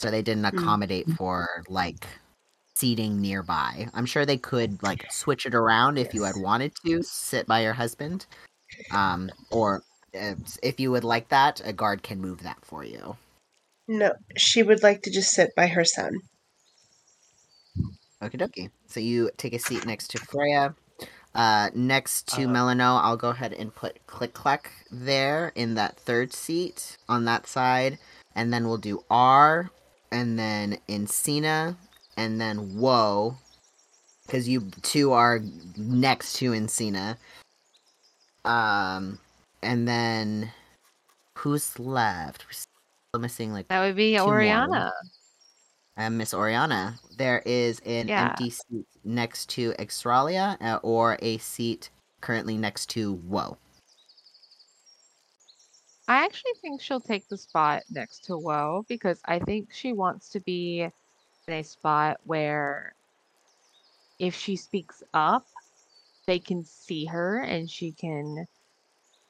So 0.00 0.10
they 0.10 0.22
didn't 0.22 0.44
accommodate 0.46 1.08
for 1.10 1.64
like 1.68 2.08
seating 2.80 3.20
nearby. 3.20 3.88
I'm 3.92 4.06
sure 4.06 4.24
they 4.24 4.38
could 4.38 4.82
like 4.82 5.04
switch 5.12 5.44
it 5.44 5.54
around 5.54 5.98
if 5.98 6.14
you 6.14 6.22
had 6.24 6.36
wanted 6.36 6.72
to 6.86 7.02
sit 7.02 7.46
by 7.46 7.60
your 7.62 7.74
husband. 7.74 8.26
Um, 8.90 9.30
or 9.50 9.82
uh, 10.18 10.34
if 10.62 10.80
you 10.80 10.90
would 10.90 11.04
like 11.04 11.28
that, 11.28 11.60
a 11.64 11.72
guard 11.72 12.02
can 12.02 12.20
move 12.20 12.42
that 12.42 12.58
for 12.62 12.82
you. 12.84 13.16
No, 13.86 14.12
she 14.36 14.62
would 14.62 14.82
like 14.82 15.02
to 15.02 15.10
just 15.10 15.30
sit 15.32 15.50
by 15.56 15.66
her 15.66 15.84
son. 15.84 16.12
Okie 18.22 18.40
dokie. 18.40 18.70
So 18.86 19.00
you 19.00 19.30
take 19.36 19.54
a 19.54 19.58
seat 19.58 19.84
next 19.84 20.08
to 20.12 20.18
Freya. 20.18 20.74
Uh, 21.34 21.70
next 21.74 22.28
to 22.34 22.42
Uh, 22.42 22.46
Melano, 22.46 23.00
I'll 23.02 23.16
go 23.16 23.30
ahead 23.30 23.52
and 23.52 23.74
put 23.74 24.04
Click 24.06 24.32
Clack 24.32 24.72
there 24.90 25.52
in 25.54 25.74
that 25.74 25.96
third 25.96 26.32
seat 26.32 26.96
on 27.08 27.24
that 27.26 27.46
side. 27.46 27.98
And 28.34 28.52
then 28.52 28.66
we'll 28.66 28.78
do 28.78 29.04
R, 29.10 29.70
and 30.12 30.38
then 30.38 30.78
Encina, 30.88 31.76
and 32.20 32.40
then 32.40 32.76
Whoa, 32.78 33.36
Because 34.26 34.48
you 34.48 34.70
two 34.82 35.12
are 35.12 35.40
next 35.76 36.34
to 36.36 36.52
Encina. 36.52 37.16
Um, 38.44 39.18
and 39.62 39.88
then 39.88 40.52
who's 41.36 41.78
left? 41.78 42.44
We're 42.46 42.52
still 42.52 43.20
missing 43.20 43.52
like 43.52 43.68
That 43.68 43.80
would 43.80 43.96
be. 43.96 44.18
Oriana. 44.20 44.92
uh, 45.96 46.10
Miss 46.10 46.32
Oriana. 46.32 46.94
There 47.18 47.42
is 47.44 47.80
an 47.86 48.08
Yeah. 48.08 48.28
empty 48.28 48.50
seat 48.50 48.86
next 49.04 49.48
to 49.50 49.72
Extralia 49.78 50.56
uh, 50.62 50.78
or 50.82 51.18
a 51.22 51.38
seat 51.38 51.90
currently 52.20 52.56
next 52.56 52.88
to 52.90 53.14
Woe. 53.14 53.56
I 56.08 56.24
actually 56.24 56.52
think 56.60 56.80
she'll 56.82 57.00
take 57.00 57.28
the 57.28 57.36
spot 57.38 57.82
next 57.90 58.24
to 58.24 58.36
Woe 58.36 58.84
because 58.88 59.20
I 59.26 59.38
think 59.38 59.68
she 59.72 59.92
wants 59.92 60.28
to 60.30 60.40
be 60.40 60.88
in 61.50 61.58
a 61.58 61.64
spot 61.64 62.20
where 62.24 62.94
if 64.18 64.34
she 64.34 64.56
speaks 64.56 65.02
up, 65.12 65.46
they 66.26 66.38
can 66.38 66.64
see 66.64 67.04
her 67.06 67.40
and 67.40 67.68
she 67.68 67.92
can 67.92 68.46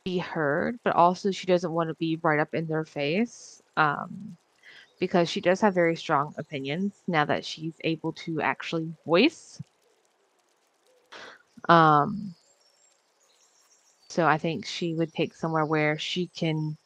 be 0.05 0.19
heard, 0.19 0.79
but 0.85 0.95
also 0.95 1.31
she 1.31 1.47
doesn't 1.47 1.73
want 1.73 1.89
to 1.89 1.95
be 1.95 2.19
right 2.23 2.41
up 2.41 2.55
in 2.55 2.67
their 2.67 2.85
face. 2.85 3.63
Um, 3.77 4.37
because 4.99 5.31
she 5.31 5.41
does 5.41 5.63
have 5.63 5.73
very 5.73 5.97
strong 5.97 6.35
opinions 6.37 6.93
now 7.09 7.25
that 7.25 7.45
she's 7.45 7.73
able 7.85 8.13
to 8.13 8.43
actually 8.43 8.93
voice. 9.07 9.63
Um, 11.69 12.35
so 14.09 14.27
I 14.27 14.37
think 14.37 14.67
she 14.67 14.95
would 14.95 15.13
pick 15.15 15.35
somewhere 15.35 15.65
where 15.65 15.99
she 15.99 16.27
can 16.27 16.77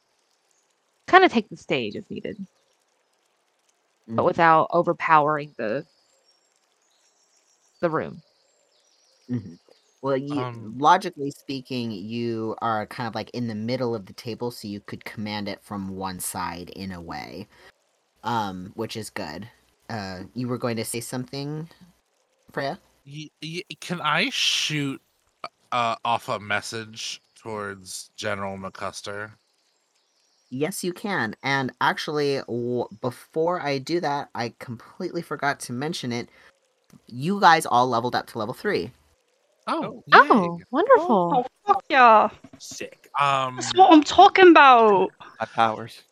kind 1.09 1.25
of 1.25 1.33
take 1.33 1.49
the 1.49 1.57
stage 1.57 1.97
if 1.97 2.09
needed, 2.09 2.37
but 4.17 4.25
Mhm. 4.25 4.27
without 4.27 4.69
overpowering 4.71 5.55
the 5.59 5.87
the 7.81 7.91
room. 7.91 8.23
Mhm. 9.31 9.59
Well, 10.03 10.17
you, 10.17 10.47
Um, 10.47 10.77
logically 10.77 11.31
speaking, 11.31 11.91
you 11.91 12.57
are 12.61 12.87
kind 12.87 13.09
of 13.09 13.15
like 13.15 13.31
in 13.31 13.47
the 13.49 13.55
middle 13.55 13.95
of 13.95 14.07
the 14.07 14.13
table, 14.13 14.51
so 14.51 14.69
you 14.69 14.81
could 14.81 15.05
command 15.05 15.49
it 15.49 15.63
from 15.63 15.89
one 15.97 16.21
side 16.21 16.71
in 16.71 16.93
a 16.93 17.01
way, 17.01 17.49
um, 18.25 18.73
which 18.75 18.97
is 18.97 19.11
good. 19.11 19.51
Uh, 19.91 20.25
you 20.35 20.49
were 20.49 20.59
going 20.59 20.77
to 20.77 20.85
say 20.85 21.01
something, 21.01 21.71
Freya? 22.53 22.81
Y- 23.07 23.31
y- 23.43 23.63
can 23.81 24.01
I 24.01 24.31
shoot 24.31 25.03
uh, 25.73 25.97
off 26.05 26.29
a 26.29 26.41
message 26.41 27.23
towards 27.37 28.11
General 28.17 28.59
McCuster? 28.59 29.39
Yes, 30.57 30.85
you 30.85 30.93
can. 30.93 31.35
And 31.43 31.73
actually, 31.81 32.37
w- 32.47 32.87
before 33.01 33.61
I 33.61 33.79
do 33.79 33.99
that, 33.99 34.29
I 34.37 34.55
completely 34.61 35.21
forgot 35.21 35.59
to 35.61 35.73
mention 35.73 36.13
it. 36.13 36.29
You 37.09 37.41
guys 37.41 37.67
all 37.67 37.89
leveled 37.89 38.15
up 38.15 38.29
to 38.29 38.39
level 38.39 38.55
three. 38.55 38.93
Oh, 39.67 40.05
Oh, 40.13 40.59
yay. 40.59 40.65
wonderful. 40.71 41.45
Fuck 41.67 41.83
yeah. 41.89 42.29
Sick. 42.61 43.11
Um, 43.21 43.57
That's 43.57 43.75
what 43.75 43.93
I'm 43.93 44.05
talking 44.05 44.47
about. 44.51 45.11
My 45.41 45.47
powers. 45.47 46.03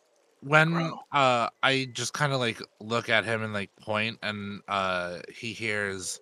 when 0.41 0.91
uh, 1.13 1.47
I 1.63 1.87
just 1.93 2.11
kind 2.13 2.33
of 2.33 2.41
like 2.41 2.61
look 2.81 3.07
at 3.07 3.23
him 3.23 3.43
and 3.43 3.53
like 3.53 3.69
point, 3.79 4.19
and 4.23 4.59
uh, 4.67 5.19
he 5.33 5.53
hears, 5.53 6.19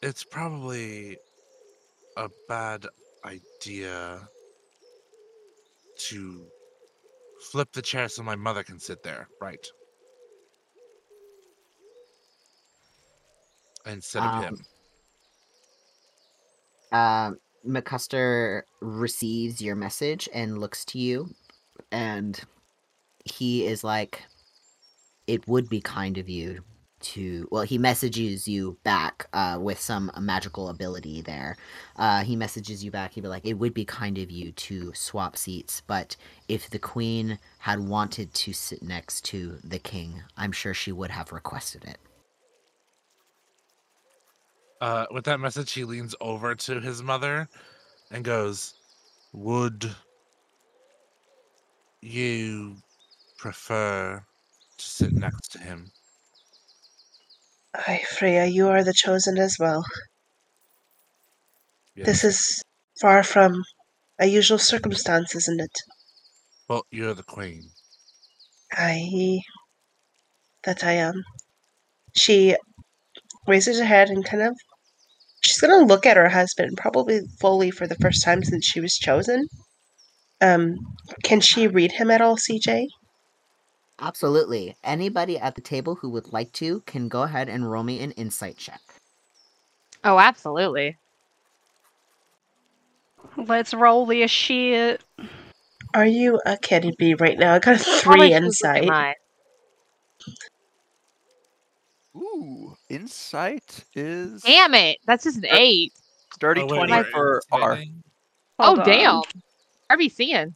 it's 0.00 0.22
probably 0.22 1.18
a 2.16 2.28
bad 2.48 2.86
idea 3.24 4.28
to 6.08 6.46
flip 7.40 7.72
the 7.72 7.82
chair 7.82 8.08
so 8.08 8.22
my 8.22 8.36
mother 8.36 8.62
can 8.62 8.78
sit 8.78 9.02
there, 9.02 9.28
right? 9.40 9.66
Instead 13.86 14.22
of 14.22 14.34
Um, 14.34 14.42
him. 14.42 14.66
Um, 16.92 17.40
McCuster 17.66 18.62
receives 18.80 19.62
your 19.62 19.76
message 19.76 20.28
and 20.34 20.58
looks 20.58 20.84
to 20.86 20.98
you, 20.98 21.34
and 21.90 22.40
he 23.24 23.66
is 23.66 23.84
like, 23.84 24.22
it 25.26 25.46
would 25.46 25.68
be 25.68 25.80
kind 25.80 26.18
of 26.18 26.28
you 26.28 26.64
to. 27.00 27.48
Well, 27.50 27.62
he 27.62 27.78
messages 27.78 28.46
you 28.46 28.76
back 28.84 29.28
uh, 29.32 29.58
with 29.60 29.80
some 29.80 30.10
magical 30.20 30.68
ability 30.68 31.22
there. 31.22 31.56
Uh, 31.96 32.22
he 32.22 32.36
messages 32.36 32.84
you 32.84 32.90
back. 32.90 33.12
He'd 33.12 33.22
be 33.22 33.28
like, 33.28 33.46
it 33.46 33.54
would 33.54 33.74
be 33.74 33.84
kind 33.84 34.18
of 34.18 34.30
you 34.30 34.52
to 34.52 34.92
swap 34.94 35.36
seats, 35.36 35.82
but 35.86 36.16
if 36.48 36.70
the 36.70 36.78
queen 36.78 37.38
had 37.58 37.80
wanted 37.80 38.32
to 38.34 38.52
sit 38.52 38.82
next 38.82 39.24
to 39.26 39.58
the 39.64 39.78
king, 39.78 40.22
I'm 40.36 40.52
sure 40.52 40.74
she 40.74 40.92
would 40.92 41.10
have 41.10 41.32
requested 41.32 41.84
it. 41.84 41.98
Uh, 44.80 45.06
with 45.10 45.24
that 45.24 45.40
message, 45.40 45.72
he 45.72 45.84
leans 45.84 46.14
over 46.20 46.54
to 46.54 46.80
his 46.80 47.02
mother 47.02 47.48
and 48.10 48.24
goes, 48.24 48.74
Would 49.32 49.90
you 52.00 52.76
prefer 53.36 54.24
to 54.78 54.84
sit 54.84 55.12
next 55.12 55.52
to 55.52 55.58
him? 55.58 55.90
Aye, 57.74 58.02
Freya, 58.18 58.46
you 58.46 58.68
are 58.68 58.82
the 58.82 58.92
chosen 58.92 59.38
as 59.38 59.56
well. 59.58 59.84
This 62.04 62.24
is 62.24 62.62
far 63.00 63.22
from 63.22 63.62
a 64.18 64.26
usual 64.26 64.58
circumstance, 64.58 65.34
isn't 65.34 65.60
it? 65.60 65.72
Well, 66.68 66.84
you're 66.90 67.14
the 67.14 67.22
queen. 67.22 67.70
Aye, 68.72 69.40
that 70.64 70.84
I 70.84 70.92
am. 70.92 71.22
She 72.16 72.56
raises 73.46 73.78
her 73.78 73.84
head 73.84 74.08
and 74.08 74.24
kind 74.24 74.42
of. 74.42 74.56
She's 75.42 75.60
gonna 75.60 75.84
look 75.84 76.06
at 76.06 76.16
her 76.16 76.28
husband, 76.28 76.76
probably 76.76 77.20
fully 77.40 77.70
for 77.70 77.86
the 77.86 77.96
first 77.96 78.24
time 78.24 78.42
since 78.44 78.66
she 78.66 78.80
was 78.80 78.94
chosen. 78.94 79.46
Um, 80.40 80.76
can 81.22 81.40
she 81.40 81.66
read 81.66 81.92
him 81.92 82.10
at 82.10 82.20
all, 82.20 82.36
CJ? 82.36 82.86
Absolutely. 84.00 84.76
Anybody 84.82 85.38
at 85.38 85.54
the 85.54 85.60
table 85.60 85.94
who 85.94 86.08
would 86.10 86.32
like 86.32 86.52
to 86.54 86.80
can 86.80 87.08
go 87.08 87.22
ahead 87.22 87.48
and 87.48 87.70
roll 87.70 87.82
me 87.82 88.00
an 88.02 88.12
insight 88.12 88.56
check. 88.56 88.80
Oh, 90.02 90.18
absolutely. 90.18 90.96
Let's 93.36 93.74
roll 93.74 94.06
this 94.06 94.30
shit. 94.30 95.04
Are 95.92 96.06
you 96.06 96.40
a 96.46 96.56
kidding 96.56 96.94
me 96.98 97.14
right 97.14 97.38
now? 97.38 97.54
I 97.54 97.58
got 97.58 97.76
a 97.76 97.78
three 97.78 97.92
should 98.12 98.18
look 98.20 98.32
at 98.32 98.42
insight. 98.42 98.84
mine. 98.86 99.14
Ooh, 102.16 102.76
insight 102.88 103.84
is 103.94 104.42
Damn 104.42 104.74
it! 104.74 104.98
That's 105.06 105.24
just 105.24 105.38
an 105.38 105.46
eight. 105.46 105.92
dirty 106.40 106.62
Oh, 106.62 106.66
wait, 106.66 106.76
twenty 106.76 106.92
you're 106.92 107.04
for 107.04 107.42
R. 107.52 107.78
Oh, 108.58 108.64
Hold 108.64 108.78
oh 108.78 108.82
on. 108.82 108.86
damn! 108.86 109.22
RB 109.98 110.10
seeing. 110.10 110.54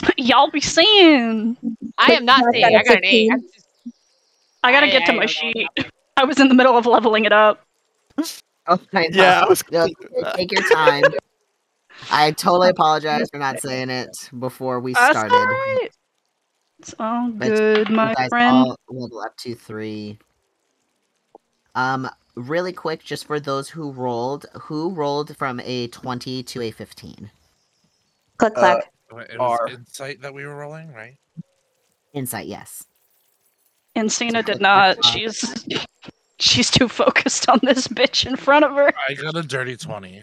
Y'all 0.16 0.50
be 0.50 0.60
seeing. 0.60 1.56
I 1.98 2.12
am 2.12 2.24
not 2.24 2.44
saying. 2.52 2.64
I 2.64 2.82
got 2.82 2.86
a 2.86 2.92
I 2.92 2.96
an 2.96 3.04
eight. 3.04 3.30
I'm 3.32 3.42
just, 3.42 3.68
I 4.62 4.72
gotta 4.72 4.86
I- 4.86 4.90
get 4.90 5.06
to 5.06 5.12
I 5.12 5.16
my 5.16 5.20
don't 5.22 5.28
sheet. 5.30 5.68
I 6.16 6.24
was 6.24 6.40
in 6.40 6.48
the 6.48 6.54
middle 6.54 6.76
of 6.76 6.86
leveling 6.86 7.24
it 7.26 7.32
up. 7.32 7.62
Oh, 8.68 8.78
I 8.94 9.08
Yeah, 9.12 9.42
I 9.44 9.48
was 9.48 9.62
No, 9.70 9.86
take 10.34 10.50
your 10.50 10.62
time. 10.62 11.04
I 12.10 12.32
totally 12.32 12.68
apologize 12.70 13.28
for 13.30 13.38
not 13.38 13.60
saying 13.60 13.90
it 13.90 14.08
before 14.38 14.80
we 14.80 14.94
That's 14.94 15.10
started. 15.10 15.34
alright. 15.36 15.92
It's 16.80 16.94
all 16.98 17.30
But 17.30 17.48
good, 17.50 17.90
my 17.90 18.10
you 18.10 18.14
guys 18.16 18.28
friend. 18.30 18.56
all 18.56 18.76
level 18.88 19.20
up 19.20 19.36
to 19.38 19.54
three. 19.54 20.18
Um, 21.74 22.08
really 22.34 22.72
quick, 22.72 23.04
just 23.04 23.26
for 23.26 23.38
those 23.38 23.68
who 23.68 23.92
rolled, 23.92 24.46
who 24.54 24.90
rolled 24.90 25.36
from 25.36 25.60
a 25.60 25.88
twenty 25.88 26.42
to 26.44 26.62
a 26.62 26.70
fifteen? 26.70 27.30
Click 28.38 28.54
Uh, 28.56 28.60
clack. 28.60 28.92
Wait, 29.12 29.30
It 29.30 29.38
was 29.38 29.58
R. 29.60 29.68
insight 29.68 30.20
that 30.22 30.34
we 30.34 30.44
were 30.44 30.56
rolling, 30.56 30.92
right? 30.92 31.16
Insight, 32.12 32.46
yes. 32.46 32.84
Encina 33.96 34.44
click 34.44 34.46
did 34.46 34.60
not. 34.60 35.02
She's 35.04 35.66
she's 36.38 36.70
too 36.70 36.88
focused 36.88 37.48
on 37.48 37.60
this 37.62 37.88
bitch 37.88 38.26
in 38.26 38.36
front 38.36 38.64
of 38.64 38.72
her. 38.72 38.92
I 39.08 39.14
got 39.14 39.36
a 39.36 39.42
dirty 39.42 39.76
20. 39.76 40.22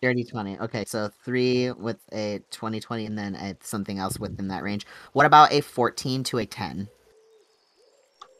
Dirty 0.00 0.24
20. 0.24 0.58
Okay, 0.60 0.84
so 0.84 1.10
three 1.24 1.70
with 1.72 1.98
a 2.12 2.40
20 2.50 2.80
20 2.80 3.06
and 3.06 3.18
then 3.18 3.34
a, 3.36 3.56
something 3.60 3.98
else 3.98 4.18
within 4.18 4.48
that 4.48 4.62
range. 4.62 4.86
What 5.12 5.26
about 5.26 5.52
a 5.52 5.60
14 5.60 6.24
to 6.24 6.38
a 6.38 6.46
10? 6.46 6.88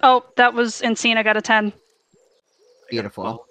Oh, 0.03 0.25
that 0.37 0.55
was 0.55 0.81
insane. 0.81 1.17
I 1.17 1.23
got 1.23 1.37
a 1.37 1.43
ten. 1.43 1.73
Beautiful. 2.91 3.47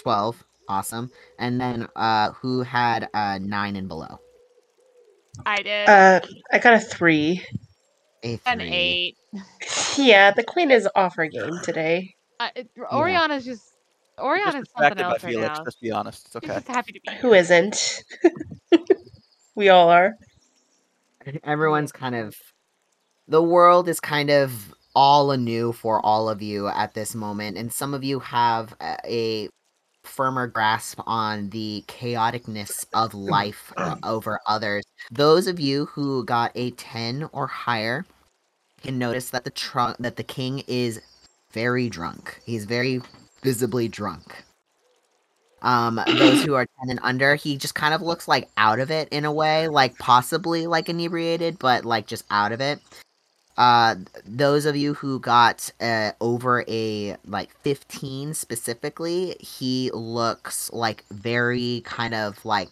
12. 0.00 0.44
Awesome. 0.68 1.10
And 1.38 1.60
then 1.60 1.88
uh 1.96 2.32
who 2.32 2.62
had 2.62 3.08
uh 3.14 3.38
9 3.40 3.76
and 3.76 3.88
below? 3.88 4.20
I 5.44 5.62
did 5.62 5.88
Uh, 5.88 6.20
I 6.52 6.58
got 6.58 6.74
a 6.74 6.80
three. 6.80 7.44
A 8.22 8.36
3. 8.38 8.40
an 8.52 8.60
eight. 8.62 9.16
Yeah, 9.96 10.30
the 10.32 10.42
queen 10.44 10.70
is 10.70 10.88
off 10.96 11.14
her 11.16 11.26
game 11.26 11.58
today. 11.62 12.14
Uh, 12.40 12.48
it, 12.56 12.68
Oriana's 12.92 13.44
just 13.44 13.62
Oriana's 14.18 14.52
something 14.76 14.96
Distracted 14.96 15.02
by 15.02 15.10
else 15.10 15.22
right 15.24 15.32
Felix. 15.32 15.58
now. 15.58 15.64
Let's 15.64 15.76
be 15.76 15.90
honest. 15.90 16.24
It's 16.26 16.32
She's 16.32 16.50
okay. 16.50 16.54
just 16.60 16.68
happy 16.68 16.92
to 16.92 17.00
be. 17.06 17.14
Who 17.18 17.34
isn't? 17.34 18.02
we 19.54 19.68
all 19.68 19.90
are. 19.90 20.14
Everyone's 21.44 21.92
kind 21.92 22.14
of 22.14 22.34
the 23.28 23.42
world 23.42 23.88
is 23.88 24.00
kind 24.00 24.30
of 24.30 24.72
all 24.94 25.30
anew 25.30 25.72
for 25.72 26.04
all 26.04 26.28
of 26.28 26.40
you 26.40 26.68
at 26.68 26.94
this 26.94 27.14
moment 27.14 27.58
and 27.58 27.70
some 27.72 27.92
of 27.92 28.02
you 28.02 28.18
have 28.20 28.74
a, 28.80 28.96
a 29.04 29.48
firmer 30.06 30.46
grasp 30.46 31.00
on 31.06 31.50
the 31.50 31.84
chaoticness 31.88 32.86
of 32.94 33.14
life 33.14 33.72
uh, 33.76 33.96
over 34.02 34.40
others. 34.46 34.84
Those 35.10 35.46
of 35.46 35.60
you 35.60 35.86
who 35.86 36.24
got 36.24 36.52
a 36.54 36.70
10 36.72 37.28
or 37.32 37.46
higher 37.46 38.04
can 38.82 38.98
notice 38.98 39.30
that 39.30 39.44
the 39.44 39.50
trunk 39.50 39.96
that 39.98 40.16
the 40.16 40.22
king 40.22 40.62
is 40.66 41.00
very 41.52 41.88
drunk. 41.88 42.40
He's 42.44 42.64
very 42.64 43.00
visibly 43.42 43.88
drunk. 43.88 44.44
Um 45.62 46.00
those 46.06 46.42
who 46.42 46.54
are 46.56 46.66
10 46.80 46.90
and 46.90 47.00
under 47.02 47.34
he 47.34 47.56
just 47.56 47.74
kind 47.74 47.94
of 47.94 48.02
looks 48.02 48.28
like 48.28 48.48
out 48.56 48.78
of 48.78 48.90
it 48.90 49.08
in 49.10 49.24
a 49.24 49.32
way 49.32 49.68
like 49.68 49.98
possibly 49.98 50.66
like 50.66 50.88
inebriated 50.88 51.58
but 51.58 51.84
like 51.84 52.06
just 52.06 52.24
out 52.30 52.52
of 52.52 52.60
it 52.60 52.78
uh 53.58 53.94
those 54.26 54.66
of 54.66 54.76
you 54.76 54.94
who 54.94 55.18
got 55.20 55.70
uh 55.80 56.12
over 56.20 56.64
a 56.68 57.16
like 57.26 57.50
15 57.62 58.34
specifically 58.34 59.36
he 59.40 59.90
looks 59.92 60.70
like 60.72 61.04
very 61.10 61.82
kind 61.84 62.14
of 62.14 62.44
like 62.44 62.68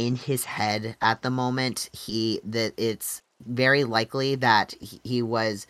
in 0.00 0.16
his 0.16 0.44
head 0.46 0.96
at 1.02 1.20
the 1.20 1.30
moment. 1.30 1.90
He 1.92 2.40
that 2.44 2.72
it's 2.78 3.20
very 3.46 3.84
likely 3.84 4.34
that 4.36 4.74
he, 4.80 4.98
he 5.04 5.22
was 5.22 5.66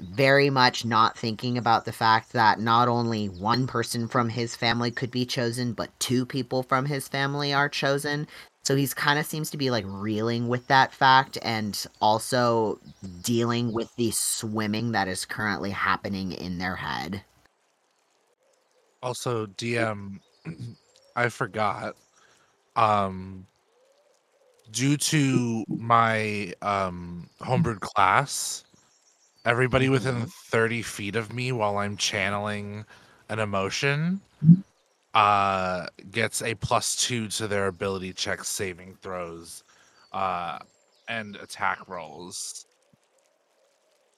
very 0.00 0.50
much 0.50 0.84
not 0.84 1.16
thinking 1.16 1.56
about 1.56 1.84
the 1.84 1.92
fact 1.92 2.32
that 2.32 2.58
not 2.58 2.88
only 2.88 3.28
one 3.28 3.66
person 3.66 4.08
from 4.08 4.28
his 4.28 4.54
family 4.56 4.90
could 4.90 5.10
be 5.10 5.24
chosen 5.24 5.72
but 5.72 5.88
two 6.00 6.26
people 6.26 6.62
from 6.62 6.84
his 6.84 7.08
family 7.08 7.54
are 7.54 7.68
chosen 7.68 8.26
so 8.66 8.74
he's 8.74 8.92
kind 8.92 9.16
of 9.16 9.24
seems 9.24 9.48
to 9.48 9.56
be 9.56 9.70
like 9.70 9.84
reeling 9.86 10.48
with 10.48 10.66
that 10.66 10.92
fact 10.92 11.38
and 11.42 11.86
also 12.00 12.80
dealing 13.22 13.72
with 13.72 13.94
the 13.94 14.10
swimming 14.10 14.90
that 14.90 15.06
is 15.06 15.24
currently 15.24 15.70
happening 15.70 16.32
in 16.32 16.58
their 16.58 16.74
head. 16.74 17.22
Also, 19.04 19.46
DM, 19.46 20.18
I 21.16 21.28
forgot. 21.28 21.94
Um, 22.74 23.46
due 24.72 24.96
to 24.96 25.64
my 25.68 26.52
um 26.60 27.30
homebrewed 27.40 27.78
class, 27.78 28.64
everybody 29.44 29.88
within 29.88 30.26
30 30.26 30.82
feet 30.82 31.14
of 31.14 31.32
me 31.32 31.52
while 31.52 31.78
I'm 31.78 31.96
channeling 31.96 32.84
an 33.28 33.38
emotion 33.38 34.20
uh 35.16 35.86
gets 36.10 36.42
a 36.42 36.54
plus 36.56 36.94
two 36.96 37.26
to 37.28 37.48
their 37.48 37.68
ability 37.68 38.12
checks 38.12 38.48
saving 38.48 38.94
throws 38.96 39.64
uh 40.12 40.58
and 41.08 41.36
attack 41.36 41.88
rolls 41.88 42.66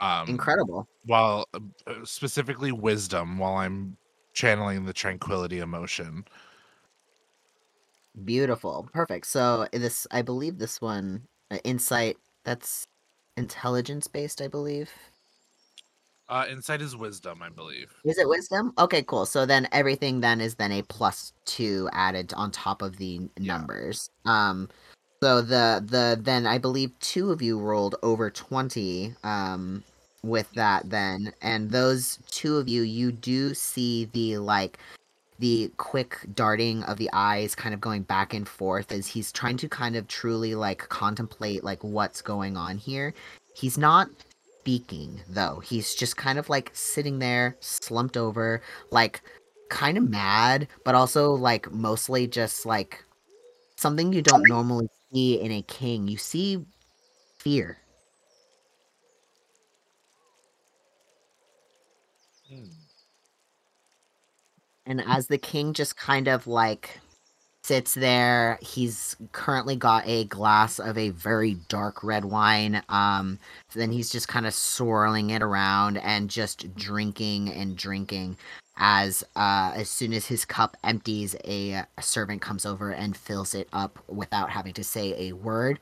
um 0.01 0.29
Incredible. 0.29 0.89
while 1.05 1.47
uh, 1.55 1.61
uh, 1.87 2.05
specifically 2.05 2.73
wisdom 2.73 3.39
while 3.39 3.57
i'm 3.59 3.97
channeling 4.35 4.85
the 4.85 4.93
tranquility 4.93 5.61
emotion 5.61 6.25
Beautiful. 8.25 8.89
Perfect. 8.93 9.27
So 9.27 9.69
this 9.73 10.07
I 10.11 10.23
believe 10.23 10.59
this 10.59 10.81
one 10.81 11.29
uh, 11.51 11.59
insight 11.65 12.17
that's 12.45 12.87
intelligence 13.37 14.09
based, 14.09 14.41
I 14.41 14.49
believe. 14.49 14.91
Uh 16.29 16.45
insight 16.51 16.83
is 16.83 16.97
wisdom 16.97 17.43
i 17.43 17.49
believe 17.49 17.93
Is 18.05 18.19
it 18.19 18.29
wisdom? 18.29 18.73
Okay, 18.79 19.03
cool. 19.03 19.27
So 19.27 19.45
then 19.47 19.69
everything 19.73 20.21
then 20.21 20.41
is 20.41 20.55
then 20.57 20.73
a 20.73 20.83
plus 20.83 21.33
two 21.45 21.89
added 21.93 22.33
on 22.35 22.51
top 22.51 22.83
of 22.83 22.97
the 22.97 23.17
n- 23.17 23.31
numbers. 23.39 24.11
Um, 24.25 24.69
so 25.23 25.41
the 25.43 25.83
the 25.85 26.19
then 26.21 26.47
I 26.47 26.59
believe 26.59 26.93
two 27.01 27.31
of 27.33 27.43
you 27.43 27.59
rolled 27.59 27.97
over 28.03 28.31
twenty. 28.31 29.15
Um, 29.25 29.83
with 30.23 30.51
that 30.53 30.91
then, 30.91 31.33
and 31.43 31.71
those 31.71 32.19
two 32.31 32.57
of 32.59 32.69
you, 32.69 32.83
you 32.83 33.13
do 33.13 33.55
see 33.55 34.07
the 34.13 34.39
like 34.39 34.79
the 35.39 35.71
quick 35.77 36.19
darting 36.35 36.83
of 36.85 36.99
the 36.99 37.11
eyes 37.13 37.55
kind 37.55 37.75
of 37.75 37.81
going 37.81 38.03
back 38.03 38.35
and 38.35 38.49
forth 38.49 38.91
as 38.93 39.07
he's 39.07 39.31
trying 39.33 39.57
to 39.59 39.69
kind 39.69 39.97
of 39.97 40.09
truly 40.09 40.55
like 40.55 40.89
contemplate 40.89 41.63
like 41.65 41.83
what's 41.85 42.23
going 42.23 42.57
on 42.57 42.77
here. 42.79 43.15
He's 43.55 43.79
not 43.79 44.09
speaking 44.69 45.19
though. 45.31 45.63
He's 45.65 45.95
just 45.95 46.19
kind 46.19 46.39
of 46.39 46.51
like 46.51 46.71
sitting 46.75 47.21
there 47.21 47.57
slumped 47.61 48.19
over 48.19 48.61
like 48.91 49.23
kind 49.71 49.97
of 49.97 50.07
mad 50.07 50.69
but 50.85 50.95
also 50.95 51.33
like 51.33 51.73
mostly 51.73 52.27
just 52.27 52.67
like 52.67 53.03
something 53.77 54.13
you 54.13 54.21
don't 54.21 54.47
normally 54.47 54.89
see 55.11 55.41
in 55.41 55.53
a 55.53 55.63
king. 55.63 56.07
You 56.07 56.19
see 56.19 56.67
fear. 57.39 57.79
Hmm. 62.51 62.65
And 64.85 65.03
as 65.07 65.29
the 65.29 65.39
king 65.39 65.73
just 65.73 65.97
kind 65.97 66.29
of 66.29 66.47
like 66.47 67.01
sits 67.69 67.93
there, 67.93 68.59
he's 68.63 69.15
currently 69.33 69.77
got 69.77 70.03
a 70.07 70.25
glass 70.25 70.79
of 70.79 70.97
a 70.97 71.11
very 71.11 71.59
dark 71.69 72.03
red 72.03 72.25
wine. 72.25 72.83
Um, 72.89 73.39
then 73.75 73.93
he's 73.93 74.09
just 74.09 74.27
kind 74.27 74.47
of 74.47 74.55
swirling 74.55 75.29
it 75.31 75.43
around 75.43 75.99
and 75.99 76.31
just 76.31 76.75
drinking 76.75 77.51
and 77.53 77.77
drinking. 77.77 78.39
As 78.79 79.23
uh, 79.37 79.73
as 79.75 79.91
soon 79.91 80.15
as 80.15 80.25
his 80.25 80.47
cup 80.47 80.79
empties, 80.83 81.37
a, 81.45 81.83
a 81.99 82.03
servant 82.03 82.41
comes 82.41 82.65
over 82.65 82.93
and 82.93 83.15
fills 83.15 83.55
it 83.55 83.69
up 83.75 83.99
without 84.09 84.49
having 84.49 84.73
to 84.73 84.85
say 84.85 85.29
a 85.29 85.35
word. 85.35 85.79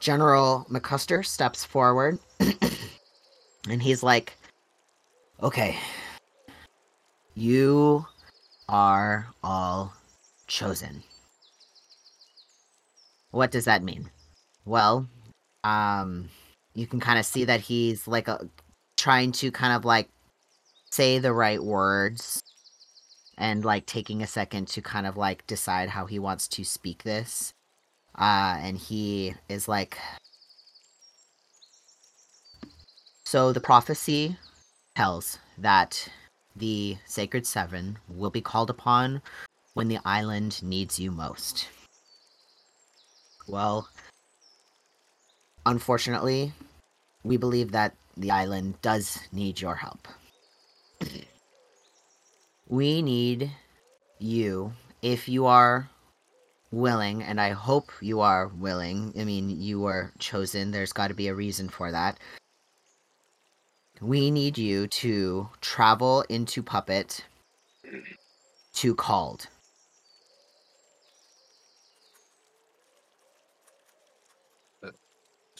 General 0.00 0.66
McCuster 0.70 1.26
steps 1.26 1.62
forward, 1.62 2.18
and 3.68 3.82
he's 3.82 4.02
like, 4.02 4.34
"Okay, 5.42 5.76
you 7.34 8.06
are 8.68 9.26
all 9.42 9.92
chosen. 10.46 11.02
What 13.30 13.50
does 13.50 13.66
that 13.66 13.82
mean? 13.82 14.10
Well, 14.64 15.08
um, 15.64 16.30
you 16.74 16.86
can 16.86 17.00
kind 17.00 17.18
of 17.18 17.26
see 17.26 17.44
that 17.44 17.60
he's 17.60 18.06
like 18.08 18.28
a, 18.28 18.48
trying 18.96 19.32
to 19.32 19.50
kind 19.50 19.74
of 19.74 19.84
like 19.84 20.08
say 20.90 21.18
the 21.18 21.32
right 21.32 21.62
words 21.62 22.42
and 23.36 23.64
like 23.64 23.86
taking 23.86 24.22
a 24.22 24.26
second 24.26 24.68
to 24.68 24.80
kind 24.80 25.06
of 25.06 25.16
like 25.16 25.46
decide 25.46 25.88
how 25.90 26.06
he 26.06 26.18
wants 26.18 26.48
to 26.48 26.64
speak 26.64 27.02
this. 27.02 27.52
Uh, 28.18 28.56
and 28.60 28.78
he 28.78 29.34
is 29.48 29.68
like, 29.68 29.96
so 33.24 33.52
the 33.52 33.60
prophecy 33.60 34.36
tells 34.96 35.38
that 35.56 36.08
the 36.56 36.96
Sacred 37.06 37.46
Seven 37.46 37.98
will 38.08 38.30
be 38.30 38.40
called 38.40 38.70
upon 38.70 39.22
when 39.74 39.86
the 39.86 40.00
island 40.04 40.60
needs 40.62 40.98
you 40.98 41.12
most. 41.12 41.68
Well, 43.48 43.88
unfortunately, 45.66 46.52
we 47.24 47.36
believe 47.36 47.72
that 47.72 47.94
the 48.16 48.30
island 48.30 48.80
does 48.82 49.18
need 49.32 49.60
your 49.60 49.74
help. 49.74 50.06
we 52.68 53.02
need 53.02 53.50
you, 54.18 54.72
if 55.02 55.28
you 55.28 55.46
are 55.46 55.88
willing, 56.70 57.22
and 57.22 57.40
I 57.40 57.50
hope 57.50 57.90
you 58.00 58.20
are 58.20 58.48
willing. 58.48 59.14
I 59.18 59.24
mean, 59.24 59.48
you 59.48 59.80
were 59.80 60.12
chosen, 60.18 60.70
there's 60.70 60.92
got 60.92 61.08
to 61.08 61.14
be 61.14 61.28
a 61.28 61.34
reason 61.34 61.68
for 61.68 61.90
that 61.90 62.18
we 64.00 64.30
need 64.30 64.56
you 64.56 64.86
to 64.86 65.48
travel 65.60 66.24
into 66.28 66.62
Puppet 66.62 67.24
to 68.74 68.94
Called. 68.94 69.48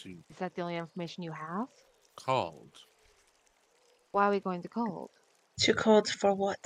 To 0.08 0.14
Is 0.30 0.38
that 0.38 0.54
the 0.54 0.62
only 0.62 0.76
information 0.76 1.22
you 1.22 1.32
have? 1.32 1.68
called. 2.16 2.72
Why 4.12 4.26
are 4.26 4.30
we 4.30 4.40
going 4.40 4.62
to 4.62 4.68
cold? 4.68 5.10
Too 5.60 5.74
cold 5.74 6.08
for 6.08 6.34
what? 6.34 6.58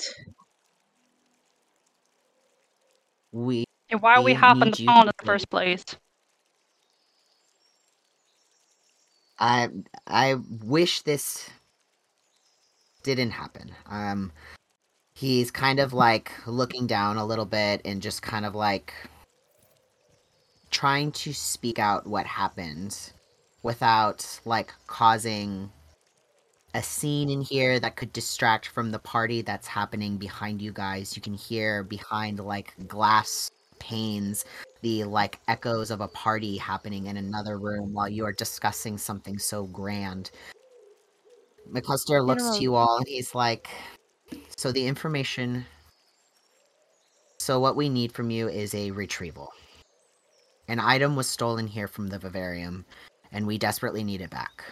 We 3.33 3.65
And 3.91 4.01
why 4.01 4.15
are 4.15 4.23
we 4.23 4.33
We 4.33 4.39
hopping 4.39 4.67
need 4.67 4.77
the 4.77 4.83
you 4.83 4.87
phone 4.87 5.01
in 5.01 5.07
to 5.09 5.13
the 5.19 5.27
first 5.27 5.51
place? 5.51 5.85
I 9.41 9.71
I 10.07 10.37
wish 10.63 11.03
this 11.03 11.51
didn't 13.03 13.33
happen. 13.33 13.73
Um 13.87 14.31
he's 15.15 15.51
kind 15.51 15.81
of 15.81 15.93
like 15.93 16.31
looking 16.47 16.87
down 16.87 17.17
a 17.17 17.27
little 17.27 17.45
bit 17.45 17.81
and 17.85 18.01
just 18.01 18.23
kind 18.23 18.47
of 18.47 18.55
like 18.55 18.95
trying 20.71 21.11
to 21.13 21.33
speak 21.33 21.81
out 21.81 22.07
what 22.07 22.27
happened 22.27 23.13
without 23.63 24.41
like 24.45 24.73
causing 24.87 25.71
a 26.75 26.83
scene 26.83 27.29
in 27.29 27.43
here 27.43 27.79
that 27.79 27.97
could 27.97 28.13
distract 28.13 28.69
from 28.69 28.91
the 28.91 28.99
party 28.99 29.43
that's 29.43 29.67
happening 29.67 30.17
behind 30.17 30.63
you 30.63 30.73
guys. 30.73 31.15
You 31.15 31.23
can 31.23 31.35
hear 31.35 31.83
behind 31.83 32.41
like 32.41 32.75
glass 32.89 33.51
panes 33.79 34.45
the 34.83 35.05
like 35.05 35.39
echoes 35.49 35.91
of 35.91 36.01
a 36.01 36.09
party 36.09 36.57
happening 36.57 37.07
in 37.07 37.17
another 37.17 37.59
room 37.59 37.93
while 37.93 38.09
you 38.09 38.25
are 38.25 38.33
discussing 38.33 38.99
something 38.99 39.39
so 39.39 39.65
grand. 39.65 40.31
McCuster 41.71 42.25
looks 42.25 42.57
to 42.57 42.63
you 42.63 42.75
all 42.75 42.99
and 42.99 43.07
he's 43.07 43.35
like, 43.35 43.69
So 44.57 44.73
the 44.73 44.87
information. 44.87 45.65
So 47.39 47.61
what 47.61 47.77
we 47.77 47.89
need 47.89 48.13
from 48.13 48.31
you 48.31 48.49
is 48.49 48.75
a 48.75 48.91
retrieval. 48.91 49.53
An 50.69 50.81
item 50.81 51.17
was 51.17 51.29
stolen 51.29 51.67
here 51.67 51.89
from 51.89 52.09
the 52.09 52.19
vivarium, 52.19 52.85
and 53.33 53.47
we 53.47 53.59
desperately 53.59 54.05
need 54.05 54.21
it 54.21 54.31
back. 54.31 54.65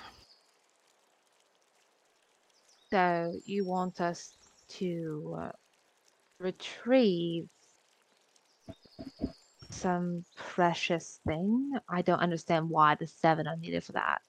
So 2.90 3.32
you 3.44 3.64
want 3.64 4.00
us 4.00 4.32
to 4.78 5.36
uh, 5.40 5.52
retrieve 6.38 7.48
some 9.70 10.24
precious 10.36 11.20
thing? 11.26 11.72
I 11.88 12.02
don't 12.02 12.18
understand 12.18 12.68
why 12.68 12.96
the 12.96 13.06
seven 13.06 13.46
are 13.46 13.56
needed 13.56 13.84
for 13.84 13.92
that. 13.92 14.20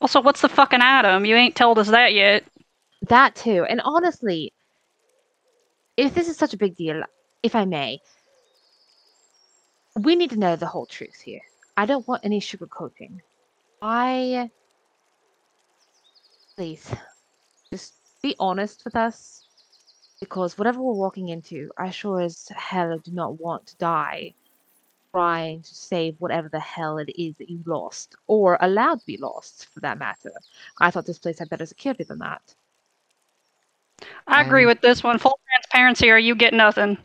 Also, 0.00 0.20
what's 0.20 0.42
the 0.42 0.48
fucking 0.48 0.82
item? 0.82 1.24
You 1.24 1.36
ain't 1.36 1.56
told 1.56 1.78
us 1.78 1.88
that 1.88 2.12
yet. 2.12 2.44
That 3.08 3.34
too. 3.34 3.64
And 3.68 3.80
honestly, 3.82 4.52
if 5.96 6.14
this 6.14 6.28
is 6.28 6.36
such 6.36 6.52
a 6.52 6.58
big 6.58 6.76
deal, 6.76 7.02
if 7.42 7.54
I 7.54 7.64
may, 7.64 8.00
we 9.98 10.14
need 10.14 10.30
to 10.30 10.38
know 10.38 10.56
the 10.56 10.66
whole 10.66 10.86
truth 10.86 11.20
here. 11.20 11.40
I 11.76 11.86
don't 11.86 12.06
want 12.08 12.24
any 12.24 12.40
sugarcoating. 12.40 13.20
I. 13.82 14.50
Please, 16.56 16.90
just 17.70 17.94
be 18.22 18.34
honest 18.38 18.82
with 18.84 18.96
us. 18.96 19.42
Because 20.18 20.56
whatever 20.56 20.80
we're 20.80 20.94
walking 20.94 21.28
into, 21.28 21.70
I 21.76 21.90
sure 21.90 22.22
as 22.22 22.48
hell 22.56 22.98
do 22.98 23.12
not 23.12 23.38
want 23.38 23.66
to 23.66 23.76
die 23.76 24.32
trying 25.12 25.62
to 25.62 25.74
save 25.74 26.14
whatever 26.18 26.48
the 26.48 26.60
hell 26.60 26.98
it 26.98 27.10
is 27.18 27.36
that 27.36 27.48
you 27.50 27.62
lost, 27.66 28.16
or 28.26 28.56
allowed 28.60 29.00
to 29.00 29.06
be 29.06 29.16
lost 29.18 29.66
for 29.72 29.80
that 29.80 29.98
matter. 29.98 30.32
I 30.78 30.90
thought 30.90 31.06
this 31.06 31.18
place 31.18 31.38
had 31.38 31.48
better 31.48 31.66
security 31.66 32.04
than 32.04 32.18
that. 32.18 32.54
I 34.26 34.42
agree 34.42 34.64
Um, 34.64 34.68
with 34.68 34.80
this 34.80 35.02
one. 35.02 35.18
Full 35.18 35.38
transparency, 35.48 36.10
or 36.10 36.18
you 36.18 36.34
get 36.34 36.52
nothing. 36.54 36.98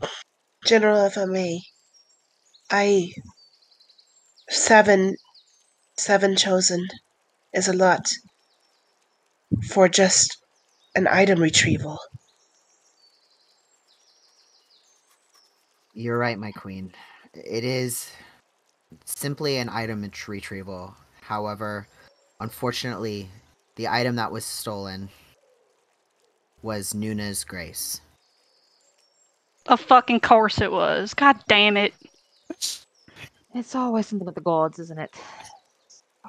General, 0.64 1.06
if 1.06 1.16
I 1.16 1.24
may, 1.26 1.60
I 2.70 3.12
seven 4.52 5.16
seven 5.96 6.36
chosen 6.36 6.86
is 7.54 7.68
a 7.68 7.72
lot 7.72 8.12
for 9.68 9.88
just 9.88 10.38
an 10.94 11.06
item 11.06 11.40
retrieval. 11.40 11.98
You're 15.94 16.18
right, 16.18 16.38
my 16.38 16.52
queen. 16.52 16.92
It 17.34 17.64
is 17.64 18.10
simply 19.04 19.58
an 19.58 19.68
item 19.68 20.08
retrieval. 20.28 20.94
However, 21.20 21.86
unfortunately, 22.40 23.28
the 23.76 23.88
item 23.88 24.16
that 24.16 24.32
was 24.32 24.44
stolen 24.44 25.08
was 26.62 26.94
Nuna's 26.94 27.44
grace. 27.44 28.00
Of 29.66 29.80
fucking 29.80 30.20
course 30.20 30.60
it 30.60 30.72
was. 30.72 31.14
God 31.14 31.38
damn 31.48 31.76
it. 31.76 31.94
It's 33.54 33.74
always 33.74 34.06
something 34.06 34.26
with 34.26 34.34
the 34.34 34.40
gods, 34.40 34.78
isn't 34.78 34.98
it? 34.98 35.14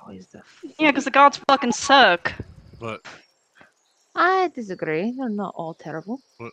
Always 0.02 0.28
the. 0.28 0.42
Yeah, 0.78 0.92
because 0.92 1.06
the 1.06 1.12
gods 1.12 1.40
fucking 1.48 1.72
suck. 1.72 2.34
But 2.80 3.06
I 4.16 4.52
disagree. 4.54 5.14
They're 5.18 5.30
not 5.30 5.54
all 5.56 5.74
terrible. 5.74 6.20
But 6.40 6.52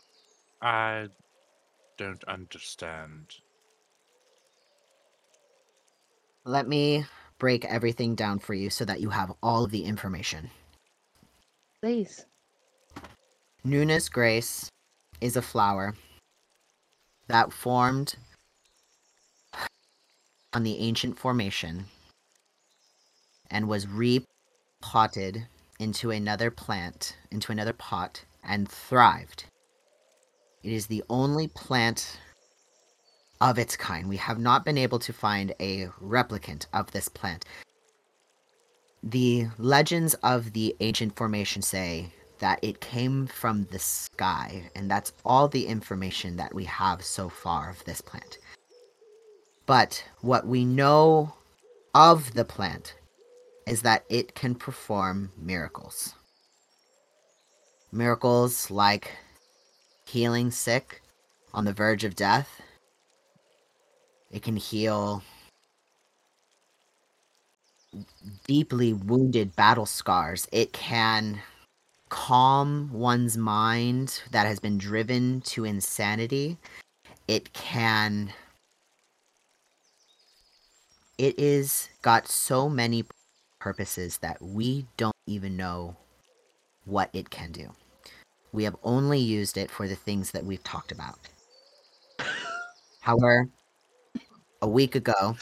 I 0.61 1.07
don't 1.97 2.23
understand. 2.25 3.35
Let 6.45 6.67
me 6.67 7.05
break 7.37 7.65
everything 7.65 8.15
down 8.15 8.39
for 8.39 8.53
you 8.53 8.69
so 8.69 8.85
that 8.85 9.01
you 9.01 9.09
have 9.09 9.33
all 9.43 9.65
of 9.65 9.71
the 9.71 9.83
information. 9.83 10.49
Please. 11.81 12.25
Nuna's 13.63 14.09
grace 14.09 14.69
is 15.19 15.35
a 15.35 15.41
flower 15.41 15.95
that 17.27 17.51
formed 17.51 18.15
on 20.53 20.63
the 20.63 20.79
ancient 20.79 21.17
formation 21.17 21.85
and 23.49 23.67
was 23.67 23.87
repotted 23.87 25.47
into 25.79 26.11
another 26.11 26.51
plant, 26.51 27.15
into 27.31 27.51
another 27.51 27.73
pot, 27.73 28.23
and 28.43 28.69
thrived. 28.69 29.45
It 30.63 30.71
is 30.71 30.87
the 30.87 31.03
only 31.09 31.47
plant 31.47 32.19
of 33.39 33.57
its 33.57 33.75
kind. 33.75 34.07
We 34.07 34.17
have 34.17 34.37
not 34.39 34.63
been 34.63 34.77
able 34.77 34.99
to 34.99 35.13
find 35.13 35.53
a 35.59 35.87
replicant 36.01 36.67
of 36.73 36.91
this 36.91 37.07
plant. 37.07 37.45
The 39.03 39.47
legends 39.57 40.13
of 40.15 40.53
the 40.53 40.75
ancient 40.79 41.15
formation 41.15 41.63
say 41.63 42.13
that 42.37 42.59
it 42.61 42.81
came 42.81 43.25
from 43.25 43.65
the 43.71 43.79
sky, 43.79 44.69
and 44.75 44.89
that's 44.89 45.13
all 45.25 45.47
the 45.47 45.65
information 45.65 46.35
that 46.37 46.53
we 46.53 46.65
have 46.65 47.03
so 47.03 47.29
far 47.29 47.69
of 47.71 47.83
this 47.85 48.01
plant. 48.01 48.37
But 49.71 50.03
what 50.19 50.45
we 50.45 50.65
know 50.65 51.31
of 51.95 52.33
the 52.33 52.43
plant 52.43 52.93
is 53.65 53.83
that 53.83 54.03
it 54.09 54.35
can 54.35 54.53
perform 54.53 55.31
miracles. 55.37 56.13
Miracles 57.89 58.69
like 58.69 59.13
healing 60.05 60.51
sick 60.51 61.01
on 61.53 61.63
the 61.63 61.71
verge 61.71 62.03
of 62.03 62.17
death. 62.17 62.61
It 64.29 64.43
can 64.43 64.57
heal 64.57 65.23
deeply 68.45 68.91
wounded 68.91 69.55
battle 69.55 69.85
scars. 69.85 70.49
It 70.51 70.73
can 70.73 71.41
calm 72.09 72.91
one's 72.91 73.37
mind 73.37 74.21
that 74.31 74.47
has 74.47 74.59
been 74.59 74.77
driven 74.77 75.39
to 75.43 75.63
insanity. 75.63 76.57
It 77.29 77.53
can. 77.53 78.33
It 81.21 81.37
is 81.37 81.87
got 82.01 82.27
so 82.27 82.67
many 82.67 83.05
purposes 83.59 84.17
that 84.23 84.41
we 84.41 84.87
don't 84.97 85.15
even 85.27 85.55
know 85.55 85.95
what 86.85 87.11
it 87.13 87.29
can 87.29 87.51
do. 87.51 87.69
We 88.51 88.63
have 88.63 88.75
only 88.81 89.19
used 89.19 89.55
it 89.55 89.69
for 89.69 89.87
the 89.87 89.95
things 89.95 90.31
that 90.31 90.43
we've 90.43 90.63
talked 90.63 90.91
about. 90.91 91.19
However, 93.01 93.47
a 94.63 94.67
week 94.67 94.95
ago, 94.95 95.35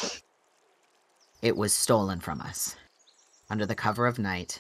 it 1.42 1.56
was 1.56 1.72
stolen 1.72 2.20
from 2.20 2.42
us. 2.42 2.76
Under 3.50 3.66
the 3.66 3.74
cover 3.74 4.06
of 4.06 4.20
night, 4.20 4.60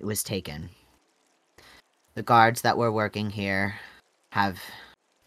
it 0.00 0.04
was 0.06 0.24
taken. 0.24 0.70
The 2.16 2.24
guards 2.24 2.62
that 2.62 2.76
were 2.76 2.90
working 2.90 3.30
here 3.30 3.76
have 4.30 4.58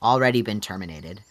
already 0.01 0.41
been 0.41 0.59
terminated, 0.59 1.21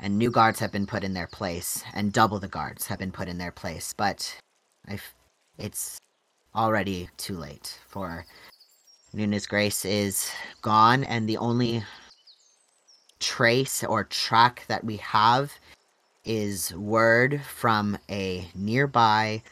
and 0.00 0.18
new 0.18 0.30
guards 0.30 0.60
have 0.60 0.72
been 0.72 0.86
put 0.86 1.04
in 1.04 1.14
their 1.14 1.26
place, 1.26 1.82
and 1.94 2.12
double 2.12 2.38
the 2.38 2.48
guards 2.48 2.86
have 2.86 2.98
been 2.98 3.12
put 3.12 3.28
in 3.28 3.38
their 3.38 3.52
place. 3.52 3.94
But 3.96 4.36
I, 4.88 4.98
it's 5.58 5.98
already 6.54 7.08
too 7.16 7.36
late. 7.36 7.78
For 7.88 8.26
Nuna's 9.12 9.46
Grace 9.46 9.84
is 9.84 10.30
gone, 10.62 11.04
and 11.04 11.28
the 11.28 11.38
only 11.38 11.82
trace 13.20 13.82
or 13.82 14.04
track 14.04 14.64
that 14.68 14.84
we 14.84 14.96
have 14.98 15.52
is 16.24 16.74
word 16.74 17.40
from 17.42 17.96
a 18.10 18.46
nearby 18.54 19.42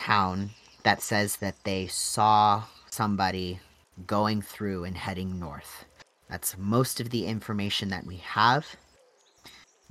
town 0.00 0.50
that 0.84 1.02
says 1.02 1.36
that 1.36 1.56
they 1.64 1.86
saw 1.86 2.62
somebody 2.90 3.60
going 4.06 4.40
through 4.40 4.84
and 4.84 4.96
heading 4.96 5.38
north. 5.38 5.84
That's 6.28 6.56
most 6.56 7.00
of 7.00 7.10
the 7.10 7.26
information 7.26 7.88
that 7.90 8.06
we 8.06 8.16
have. 8.16 8.66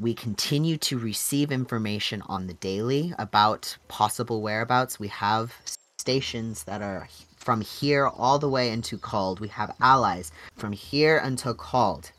We 0.01 0.13
continue 0.13 0.77
to 0.77 0.97
receive 0.97 1.51
information 1.51 2.23
on 2.23 2.47
the 2.47 2.55
daily 2.55 3.13
about 3.19 3.77
possible 3.87 4.41
whereabouts. 4.41 4.99
We 4.99 5.07
have 5.09 5.55
stations 5.97 6.63
that 6.63 6.81
are 6.81 7.07
from 7.37 7.61
here 7.61 8.07
all 8.07 8.39
the 8.39 8.49
way 8.49 8.71
into 8.71 8.97
Called. 8.97 9.39
We 9.39 9.47
have 9.49 9.75
allies 9.79 10.31
from 10.57 10.73
here 10.73 11.17
until 11.17 11.53
Called 11.53 12.11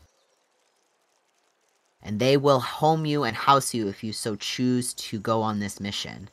and 2.02 2.18
they 2.18 2.36
will 2.36 2.60
home 2.60 3.06
you 3.06 3.24
and 3.24 3.36
house 3.36 3.72
you 3.72 3.88
if 3.88 4.02
you 4.02 4.12
so 4.12 4.34
choose 4.36 4.92
to 4.94 5.20
go 5.20 5.40
on 5.40 5.60
this 5.60 5.80
mission. 5.80 6.28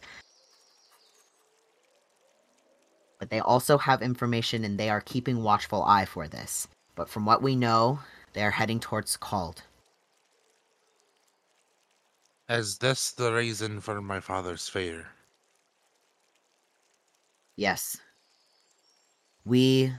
But 3.19 3.29
they 3.29 3.39
also 3.39 3.77
have 3.77 4.01
information 4.01 4.63
and 4.63 4.77
they 4.77 4.89
are 4.89 5.01
keeping 5.01 5.43
watchful 5.43 5.83
eye 5.83 6.05
for 6.05 6.27
this. 6.27 6.67
But 6.95 7.09
from 7.09 7.25
what 7.25 7.41
we 7.41 7.55
know, 7.55 7.99
they 8.33 8.43
are 8.43 8.51
heading 8.51 8.79
towards 8.79 9.17
Called. 9.17 9.63
Is 12.49 12.79
this 12.79 13.11
the 13.11 13.31
reason 13.31 13.79
for 13.79 14.01
my 14.01 14.19
father's 14.19 14.67
fear? 14.67 15.05
Yes. 17.55 17.95
We 19.45 19.93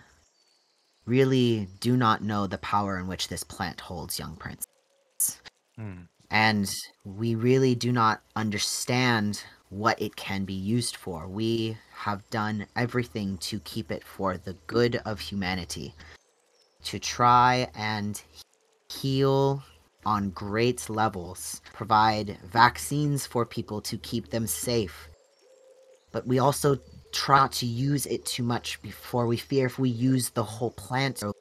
really 1.06 1.68
do 1.78 1.96
not 1.96 2.24
know 2.24 2.48
the 2.48 2.58
power 2.58 2.98
in 2.98 3.06
which 3.06 3.28
this 3.28 3.44
plant 3.44 3.80
holds, 3.80 4.18
young 4.18 4.34
prince. 4.34 4.66
Hmm. 5.76 6.02
And 6.32 6.68
we 7.04 7.36
really 7.36 7.76
do 7.76 7.92
not 7.92 8.20
understand 8.34 9.44
what 9.68 10.00
it 10.02 10.16
can 10.16 10.44
be 10.44 10.54
used 10.54 10.96
for. 10.96 11.28
We 11.28 11.76
have 11.92 12.28
done 12.30 12.66
everything 12.74 13.38
to 13.38 13.60
keep 13.60 13.92
it 13.92 14.02
for 14.02 14.36
the 14.36 14.54
good 14.66 15.00
of 15.04 15.20
humanity, 15.20 15.94
to 16.84 16.98
try 16.98 17.68
and 17.76 18.20
heal 18.88 19.62
on 20.04 20.30
great 20.30 20.88
levels, 20.88 21.60
provide 21.72 22.38
vaccines 22.44 23.26
for 23.26 23.44
people 23.44 23.80
to 23.82 23.98
keep 23.98 24.30
them 24.30 24.46
safe. 24.46 25.08
But 26.12 26.26
we 26.26 26.38
also 26.38 26.78
try 27.12 27.48
to 27.48 27.66
use 27.66 28.06
it 28.06 28.24
too 28.24 28.42
much 28.42 28.80
before 28.82 29.26
we 29.26 29.36
fear 29.36 29.66
if 29.66 29.78
we 29.78 29.90
use 29.90 30.30
the 30.30 30.44
whole 30.44 30.70
plant 30.70 31.18
there'll 31.18 31.34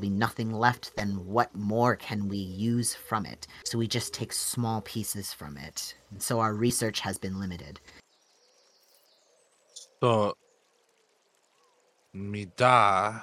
be 0.00 0.10
nothing 0.10 0.52
left 0.52 0.96
then 0.96 1.10
what 1.26 1.54
more 1.54 1.94
can 1.96 2.28
we 2.28 2.38
use 2.38 2.94
from 2.94 3.26
it? 3.26 3.46
So 3.64 3.78
we 3.78 3.86
just 3.86 4.14
take 4.14 4.32
small 4.32 4.80
pieces 4.82 5.32
from 5.32 5.56
it. 5.56 5.94
And 6.10 6.22
so 6.22 6.40
our 6.40 6.54
research 6.54 7.00
has 7.00 7.18
been 7.18 7.38
limited. 7.38 7.80
So, 10.00 10.34
Mida 12.12 13.22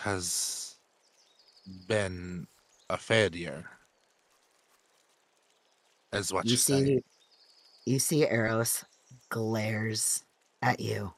has 0.00 0.71
been 1.86 2.46
a 2.90 2.96
failure, 2.96 3.64
is 6.12 6.32
what 6.32 6.46
you 6.46 6.56
see 6.56 7.02
you 7.84 7.98
see 7.98 8.24
eros 8.24 8.84
glares 9.28 10.24
at 10.62 10.78
you 10.78 11.12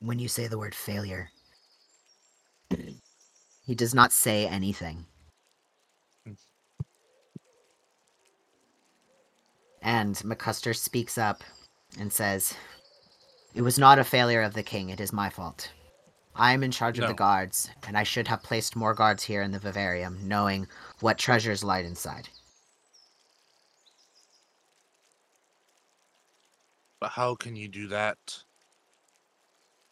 when 0.00 0.18
you 0.18 0.28
say 0.28 0.46
the 0.46 0.58
word 0.58 0.74
failure. 0.74 1.30
He 3.66 3.74
does 3.74 3.94
not 3.94 4.12
say 4.12 4.46
anything. 4.46 5.04
And 9.82 10.14
mccuster 10.16 10.76
speaks 10.76 11.18
up 11.18 11.42
and 11.98 12.12
says 12.12 12.54
it 13.54 13.62
was 13.62 13.78
not 13.78 13.98
a 13.98 14.04
failure 14.04 14.42
of 14.42 14.54
the 14.54 14.62
king. 14.62 14.90
It 14.90 15.00
is 15.00 15.12
my 15.12 15.30
fault 15.30 15.70
i 16.40 16.52
am 16.52 16.64
in 16.64 16.70
charge 16.70 16.98
of 16.98 17.06
the 17.06 17.14
guards 17.14 17.70
and 17.86 17.96
i 17.96 18.02
should 18.02 18.26
have 18.26 18.42
placed 18.42 18.74
more 18.74 18.94
guards 18.94 19.22
here 19.22 19.42
in 19.42 19.52
the 19.52 19.58
vivarium 19.58 20.18
knowing 20.26 20.66
what 21.00 21.18
treasures 21.18 21.62
lied 21.62 21.84
inside 21.84 22.28
But 27.00 27.12
how 27.12 27.34
can 27.34 27.56
you 27.56 27.66
do 27.66 27.88
that 27.88 28.18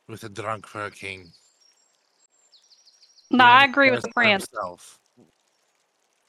with 0.07 0.25
a 0.25 0.29
drunk 0.29 0.67
for 0.67 0.85
a 0.85 0.91
king? 0.91 1.33
No, 3.31 3.45
I 3.45 3.65
agree 3.65 3.91
with 3.91 4.03
Cares 4.03 4.13
for 4.13 4.23
France. 4.23 4.47
himself. 4.51 5.01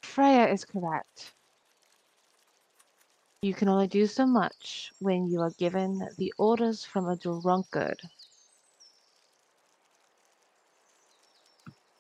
Freya 0.04 0.48
is 0.48 0.64
correct. 0.64 1.34
You 3.42 3.54
can 3.54 3.68
only 3.68 3.88
do 3.88 4.06
so 4.06 4.26
much 4.26 4.92
when 5.00 5.28
you 5.28 5.42
are 5.42 5.52
given 5.52 6.08
the 6.18 6.34
orders 6.38 6.84
from 6.84 7.08
a 7.08 7.16
drunkard. 7.16 8.02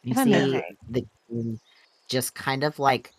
You 0.03 0.13
If 0.15 0.23
see 0.23 0.31
say. 0.33 0.77
the 0.89 1.05
king 1.29 1.59
just 2.07 2.35
kind 2.35 2.63
of 2.63 2.79
like 2.79 3.13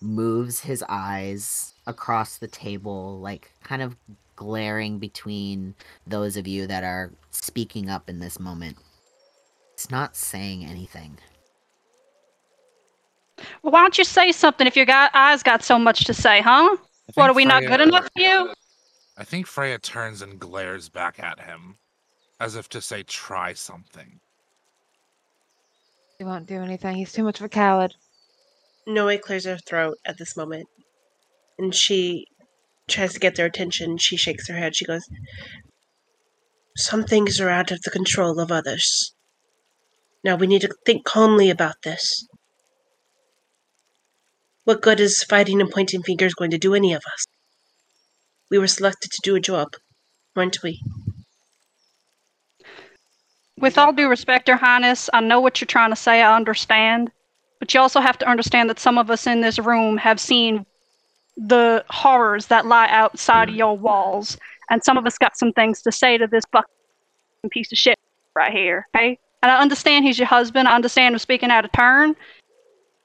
moves 0.00 0.60
his 0.60 0.84
eyes 0.88 1.74
across 1.86 2.38
the 2.38 2.48
table, 2.48 3.18
like 3.20 3.52
kind 3.62 3.82
of 3.82 3.96
glaring 4.36 4.98
between 4.98 5.74
those 6.06 6.36
of 6.36 6.46
you 6.46 6.66
that 6.66 6.84
are 6.84 7.10
speaking 7.30 7.90
up 7.90 8.08
in 8.08 8.18
this 8.18 8.40
moment. 8.40 8.78
It's 9.74 9.90
not 9.90 10.16
saying 10.16 10.64
anything. 10.64 11.18
Well, 13.62 13.72
why 13.72 13.80
don't 13.80 13.96
you 13.98 14.04
say 14.04 14.32
something 14.32 14.66
if 14.66 14.76
your 14.76 14.86
guy, 14.86 15.08
eyes 15.14 15.42
got 15.42 15.62
so 15.62 15.78
much 15.78 16.04
to 16.04 16.14
say, 16.14 16.40
huh? 16.40 16.76
What, 17.14 17.30
are 17.30 17.34
we 17.34 17.44
not 17.44 17.64
good 17.64 17.80
enough 17.80 18.04
for 18.04 18.22
you? 18.22 18.52
I 19.16 19.24
think 19.24 19.46
Freya 19.46 19.78
turns 19.78 20.22
and 20.22 20.38
glares 20.38 20.88
back 20.88 21.18
at 21.22 21.40
him, 21.40 21.76
as 22.38 22.56
if 22.56 22.68
to 22.70 22.80
say, 22.80 23.02
"Try 23.02 23.52
something." 23.52 24.20
He 26.20 26.24
won't 26.24 26.46
do 26.46 26.60
anything. 26.60 26.96
He's 26.96 27.14
too 27.14 27.22
much 27.24 27.40
of 27.40 27.46
a 27.46 27.48
coward. 27.48 27.94
Noe 28.86 29.16
clears 29.16 29.46
her 29.46 29.56
throat 29.56 29.96
at 30.04 30.18
this 30.18 30.36
moment, 30.36 30.68
and 31.58 31.74
she 31.74 32.26
tries 32.86 33.14
to 33.14 33.18
get 33.18 33.36
their 33.36 33.46
attention. 33.46 33.96
She 33.96 34.18
shakes 34.18 34.46
her 34.48 34.58
head. 34.58 34.76
She 34.76 34.84
goes, 34.84 35.08
Some 36.76 37.04
things 37.04 37.40
are 37.40 37.48
out 37.48 37.70
of 37.70 37.80
the 37.80 37.90
control 37.90 38.38
of 38.38 38.52
others. 38.52 39.14
Now 40.22 40.36
we 40.36 40.46
need 40.46 40.60
to 40.60 40.74
think 40.84 41.06
calmly 41.06 41.48
about 41.48 41.76
this. 41.84 42.26
What 44.64 44.82
good 44.82 45.00
is 45.00 45.22
fighting 45.22 45.58
and 45.62 45.70
pointing 45.70 46.02
fingers 46.02 46.34
going 46.34 46.50
to 46.50 46.58
do 46.58 46.74
any 46.74 46.92
of 46.92 47.02
us? 47.10 47.24
We 48.50 48.58
were 48.58 48.66
selected 48.66 49.10
to 49.10 49.20
do 49.24 49.36
a 49.36 49.40
job, 49.40 49.68
weren't 50.36 50.62
we? 50.62 50.82
With 53.60 53.76
all 53.76 53.92
due 53.92 54.08
respect, 54.08 54.48
Your 54.48 54.56
Highness, 54.56 55.10
I 55.12 55.20
know 55.20 55.40
what 55.40 55.60
you're 55.60 55.66
trying 55.66 55.90
to 55.90 55.96
say. 55.96 56.22
I 56.22 56.34
understand. 56.34 57.10
But 57.58 57.74
you 57.74 57.80
also 57.80 58.00
have 58.00 58.18
to 58.18 58.28
understand 58.28 58.70
that 58.70 58.78
some 58.78 58.96
of 58.96 59.10
us 59.10 59.26
in 59.26 59.42
this 59.42 59.58
room 59.58 59.98
have 59.98 60.18
seen 60.18 60.64
the 61.36 61.84
horrors 61.90 62.46
that 62.46 62.64
lie 62.66 62.88
outside 62.88 63.50
of 63.50 63.54
mm. 63.54 63.58
your 63.58 63.76
walls. 63.76 64.38
And 64.70 64.82
some 64.82 64.96
of 64.96 65.06
us 65.06 65.18
got 65.18 65.36
some 65.36 65.52
things 65.52 65.82
to 65.82 65.92
say 65.92 66.16
to 66.16 66.26
this 66.26 66.44
fucking 66.52 66.70
piece 67.50 67.70
of 67.70 67.76
shit 67.76 67.98
right 68.34 68.52
here, 68.52 68.86
okay? 68.94 69.18
And 69.42 69.52
I 69.52 69.60
understand 69.60 70.04
he's 70.04 70.18
your 70.18 70.28
husband. 70.28 70.66
I 70.66 70.74
understand 70.74 71.14
him 71.14 71.18
speaking 71.18 71.50
out 71.50 71.64
of 71.64 71.72
turn. 71.72 72.16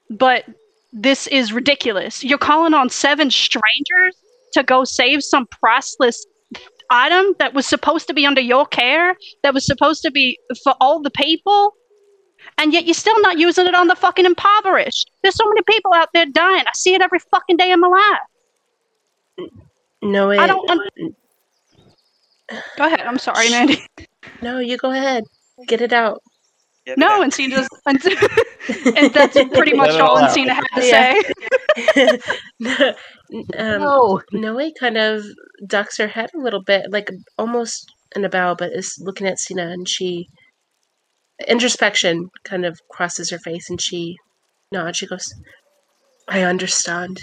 But 0.08 0.44
this 0.92 1.26
is 1.26 1.52
ridiculous. 1.52 2.24
You're 2.24 2.38
calling 2.38 2.72
on 2.72 2.88
seven 2.88 3.30
strangers 3.30 4.16
to 4.52 4.62
go 4.62 4.84
save 4.84 5.22
some 5.22 5.46
priceless 5.46 6.24
item 6.90 7.34
that 7.38 7.54
was 7.54 7.66
supposed 7.66 8.06
to 8.08 8.14
be 8.14 8.26
under 8.26 8.40
your 8.40 8.66
care, 8.66 9.16
that 9.42 9.54
was 9.54 9.66
supposed 9.66 10.02
to 10.02 10.10
be 10.10 10.38
for 10.62 10.74
all 10.80 11.02
the 11.02 11.10
people, 11.10 11.74
and 12.58 12.72
yet 12.72 12.84
you're 12.84 12.94
still 12.94 13.20
not 13.20 13.38
using 13.38 13.66
it 13.66 13.74
on 13.74 13.88
the 13.88 13.96
fucking 13.96 14.24
impoverished. 14.24 15.10
There's 15.22 15.36
so 15.36 15.46
many 15.46 15.62
people 15.68 15.92
out 15.94 16.08
there 16.14 16.26
dying. 16.26 16.64
I 16.66 16.72
see 16.74 16.94
it 16.94 17.02
every 17.02 17.18
fucking 17.30 17.56
day 17.56 17.72
of 17.72 17.80
my 17.80 17.88
life. 17.88 19.48
Noe. 20.02 20.30
I 20.30 20.46
don't. 20.46 20.70
Un- 20.70 20.88
mm. 21.00 21.14
go 22.76 22.86
ahead. 22.86 23.00
I'm 23.00 23.18
sorry, 23.18 23.50
Mandy. 23.50 23.84
No, 24.42 24.58
you 24.58 24.76
go 24.76 24.90
ahead. 24.90 25.24
Get 25.66 25.80
it 25.80 25.92
out. 25.92 26.22
No, 26.96 27.22
and 27.22 27.32
she 27.34 27.48
just, 27.50 27.68
and, 27.86 27.98
and 28.96 29.12
that's 29.12 29.34
pretty 29.54 29.74
much 29.74 29.90
all 30.00 30.18
all. 30.18 30.18
Encina 30.18 30.50
had 30.50 30.64
to 30.76 30.86
Yeah. 30.86 32.14
say. 32.74 32.94
um, 33.58 33.80
No. 33.80 34.22
Noe 34.32 34.70
kind 34.78 34.96
of 34.96 35.24
ducks 35.66 35.98
her 35.98 36.08
head 36.08 36.30
a 36.34 36.38
little 36.38 36.62
bit, 36.62 36.90
like 36.90 37.10
almost 37.38 37.92
in 38.14 38.24
a 38.24 38.28
bow, 38.28 38.54
but 38.54 38.72
is 38.72 38.94
looking 39.00 39.26
at 39.26 39.38
Sina, 39.38 39.62
and 39.68 39.88
she 39.88 40.28
introspection 41.48 42.28
kind 42.44 42.64
of 42.64 42.78
crosses 42.90 43.30
her 43.30 43.38
face, 43.38 43.68
and 43.68 43.80
she 43.80 44.16
nods. 44.72 44.96
She 44.98 45.06
goes, 45.06 45.34
"I 46.28 46.42
understand, 46.42 47.18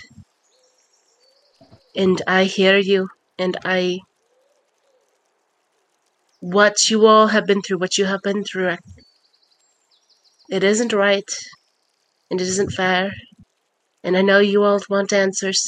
and 1.95 2.21
I 2.27 2.43
hear 2.45 2.77
you, 2.77 3.09
and 3.39 3.57
I." 3.63 3.99
What 6.41 6.89
you 6.89 7.05
all 7.07 7.27
have 7.27 7.45
been 7.45 7.61
through, 7.61 7.77
what 7.77 7.97
you 7.97 8.03
have 8.03 8.21
been 8.21 8.43
through, 8.43 8.71
I- 8.71 8.77
it 10.53 10.63
isn't 10.63 10.93
right, 10.93 11.29
and 12.29 12.39
it 12.39 12.47
isn't 12.47 12.73
fair, 12.73 13.11
and 14.03 14.15
I 14.15 14.21
know 14.21 14.37
you 14.37 14.63
all 14.63 14.79
want 14.87 15.11
answers. 15.11 15.59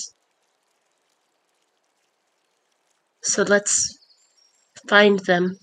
So 3.24 3.42
let's 3.42 3.74
find 4.88 5.18
them. 5.26 5.58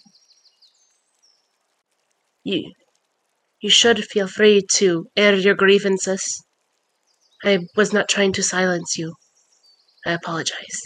You, 2.43 2.73
you 3.61 3.71
should 3.71 4.05
feel 4.05 4.27
free 4.27 4.63
to 4.79 5.07
air 5.17 5.35
your 5.35 5.55
grievances. 5.55 6.25
I 7.45 7.61
was 7.77 7.93
not 7.93 8.09
trying 8.09 8.33
to 8.33 8.43
silence 8.43 8.99
you. 8.99 9.15
I 10.05 10.15
apologize. 10.15 10.81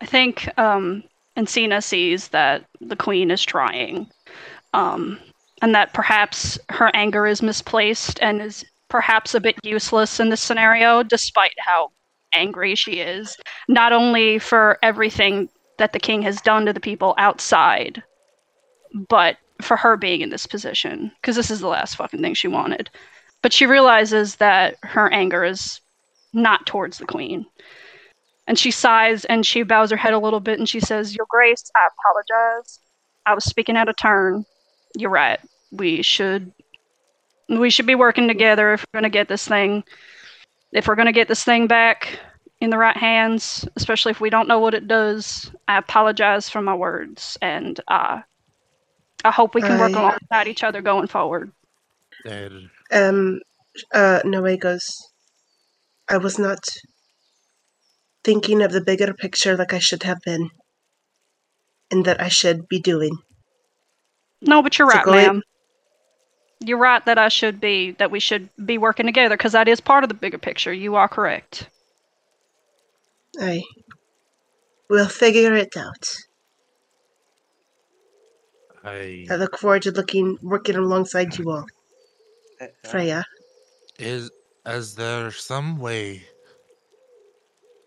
I 0.00 0.06
think 0.06 0.48
um, 0.58 1.02
Encina 1.36 1.84
sees 1.84 2.28
that 2.28 2.64
the 2.80 2.96
queen 2.96 3.30
is 3.30 3.44
trying, 3.44 4.06
um, 4.72 5.18
and 5.62 5.74
that 5.74 5.94
perhaps 5.94 6.58
her 6.70 6.90
anger 6.94 7.26
is 7.26 7.42
misplaced 7.42 8.18
and 8.20 8.42
is 8.42 8.64
perhaps 8.88 9.34
a 9.34 9.40
bit 9.40 9.56
useless 9.62 10.20
in 10.20 10.28
this 10.28 10.40
scenario, 10.40 11.02
despite 11.02 11.54
how 11.58 11.90
angry 12.32 12.74
she 12.74 13.00
is. 13.00 13.36
Not 13.68 13.92
only 13.92 14.38
for 14.38 14.78
everything 14.82 15.48
that 15.78 15.92
the 15.92 15.98
king 15.98 16.22
has 16.22 16.40
done 16.40 16.66
to 16.66 16.72
the 16.72 16.80
people 16.80 17.14
outside, 17.18 18.02
but 19.08 19.36
for 19.60 19.76
her 19.76 19.96
being 19.96 20.20
in 20.20 20.30
this 20.30 20.46
position, 20.46 21.10
because 21.20 21.36
this 21.36 21.50
is 21.50 21.60
the 21.60 21.68
last 21.68 21.96
fucking 21.96 22.20
thing 22.20 22.34
she 22.34 22.48
wanted. 22.48 22.90
But 23.42 23.52
she 23.52 23.66
realizes 23.66 24.36
that 24.36 24.76
her 24.82 25.12
anger 25.12 25.44
is 25.44 25.80
not 26.32 26.66
towards 26.66 26.98
the 26.98 27.06
queen. 27.06 27.46
And 28.46 28.58
she 28.58 28.70
sighs 28.70 29.24
and 29.24 29.44
she 29.44 29.62
bows 29.62 29.90
her 29.90 29.96
head 29.96 30.12
a 30.12 30.18
little 30.18 30.40
bit 30.40 30.58
and 30.58 30.68
she 30.68 30.80
says, 30.80 31.16
Your 31.16 31.26
Grace, 31.28 31.70
I 31.74 31.88
apologize. 31.88 32.78
I 33.24 33.34
was 33.34 33.44
speaking 33.44 33.76
out 33.76 33.88
of 33.88 33.96
turn. 33.96 34.44
You're 34.96 35.10
right. 35.10 35.38
We 35.70 36.02
should 36.02 36.52
we 37.48 37.70
should 37.70 37.86
be 37.86 37.94
working 37.94 38.26
together 38.26 38.72
if 38.72 38.84
we're 38.84 38.98
gonna 38.98 39.10
get 39.10 39.28
this 39.28 39.46
thing 39.46 39.84
if 40.72 40.88
we're 40.88 40.96
gonna 40.96 41.12
get 41.12 41.28
this 41.28 41.44
thing 41.44 41.66
back 41.66 42.18
in 42.60 42.70
the 42.70 42.78
right 42.78 42.96
hands, 42.96 43.68
especially 43.76 44.10
if 44.10 44.20
we 44.20 44.30
don't 44.30 44.48
know 44.48 44.58
what 44.58 44.74
it 44.74 44.88
does. 44.88 45.52
I 45.68 45.76
apologize 45.76 46.48
for 46.48 46.62
my 46.62 46.74
words 46.74 47.36
and 47.42 47.78
uh 47.88 48.22
I 49.24 49.30
hope 49.30 49.54
we 49.54 49.60
can 49.62 49.78
work 49.78 49.94
I- 49.94 50.00
alongside 50.00 50.48
each 50.48 50.64
other 50.64 50.80
going 50.82 51.08
forward. 51.08 51.52
Um, 52.92 53.40
uh, 53.92 54.20
Noe 54.24 54.56
goes, 54.56 54.86
I 56.08 56.16
was 56.18 56.38
not 56.38 56.60
thinking 58.24 58.62
of 58.62 58.72
the 58.72 58.80
bigger 58.80 59.12
picture 59.14 59.56
like 59.56 59.72
I 59.72 59.78
should 59.78 60.02
have 60.04 60.18
been, 60.24 60.50
and 61.90 62.04
that 62.04 62.20
I 62.20 62.28
should 62.28 62.68
be 62.68 62.80
doing. 62.80 63.16
No, 64.46 64.62
but 64.62 64.78
you're 64.78 64.90
So 64.90 64.96
right, 64.96 65.04
go 65.04 65.12
ahead- 65.12 65.26
ma'am. 65.26 65.42
You're 66.60 66.78
right 66.78 67.04
that 67.04 67.18
I 67.18 67.28
should 67.28 67.60
be 67.60 67.92
that 67.92 68.10
we 68.10 68.18
should 68.18 68.48
be 68.64 68.78
working 68.78 69.04
together 69.06 69.36
because 69.36 69.52
that 69.52 69.68
is 69.68 69.80
part 69.80 70.04
of 70.04 70.08
the 70.08 70.14
bigger 70.14 70.38
picture. 70.38 70.72
You 70.72 70.94
are 70.96 71.06
correct. 71.08 71.68
I 73.38 73.62
will 74.88 75.08
figure 75.08 75.54
it 75.54 75.76
out. 75.76 76.04
I 78.84 79.26
I 79.30 79.36
look 79.36 79.58
forward 79.58 79.82
to 79.82 79.90
looking, 79.90 80.38
working 80.42 80.76
alongside 80.76 81.36
you 81.38 81.50
all. 81.50 81.66
Uh, 82.58 82.64
uh, 82.64 82.88
Freya, 82.88 83.24
is 83.98 84.30
is 84.64 84.94
there 84.94 85.30
some 85.30 85.76
way 85.76 86.22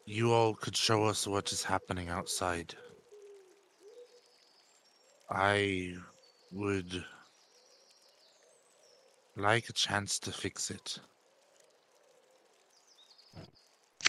you 0.06 0.32
all 0.32 0.54
could 0.54 0.78
show 0.78 1.06
us 1.06 1.26
what 1.26 1.52
is 1.52 1.64
happening 1.64 2.08
outside? 2.10 2.76
I 5.32 5.96
would 6.52 7.06
like 9.36 9.70
a 9.70 9.74
chance 9.74 10.20
to 10.20 10.32
fix 10.32 10.72
it. 10.72 11.00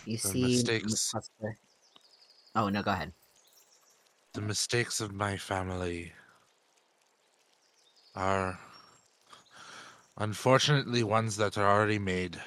You 0.05 0.17
The 0.17 0.29
see, 0.29 0.43
mistakes. 0.43 1.15
Oh 2.55 2.69
no, 2.69 2.83
go 2.83 2.91
ahead. 2.93 3.13
The 4.33 4.41
mistakes 4.41 5.01
of 5.01 5.13
my 5.13 5.37
family 5.37 6.13
are 8.15 8.59
unfortunately 10.17 11.03
ones 11.03 11.37
that 11.37 11.59
are 11.59 11.69
already 11.69 11.99
made. 11.99 12.41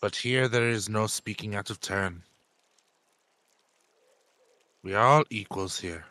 But 0.00 0.16
here 0.16 0.48
there 0.48 0.68
is 0.68 0.88
no 0.88 1.06
speaking 1.06 1.54
out 1.54 1.70
of 1.70 1.80
turn. 1.80 2.22
We 4.82 4.94
are 4.94 5.06
all 5.06 5.24
equals 5.30 5.80
here. 5.80 6.06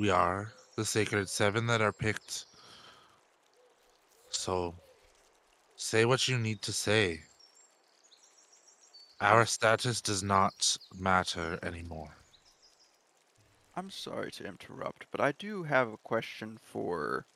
We 0.00 0.08
are 0.08 0.50
the 0.76 0.84
Sacred 0.86 1.28
Seven 1.28 1.66
that 1.66 1.82
are 1.82 1.92
picked. 1.92 2.46
So, 4.30 4.74
say 5.76 6.06
what 6.06 6.26
you 6.26 6.38
need 6.38 6.62
to 6.62 6.72
say. 6.72 7.20
Our 9.20 9.44
status 9.44 10.00
does 10.00 10.22
not 10.22 10.78
matter 10.98 11.58
anymore. 11.62 12.16
I'm 13.76 13.90
sorry 13.90 14.30
to 14.30 14.46
interrupt, 14.46 15.04
but 15.10 15.20
I 15.20 15.32
do 15.32 15.64
have 15.64 15.88
a 15.92 15.98
question 15.98 16.58
for 16.62 17.26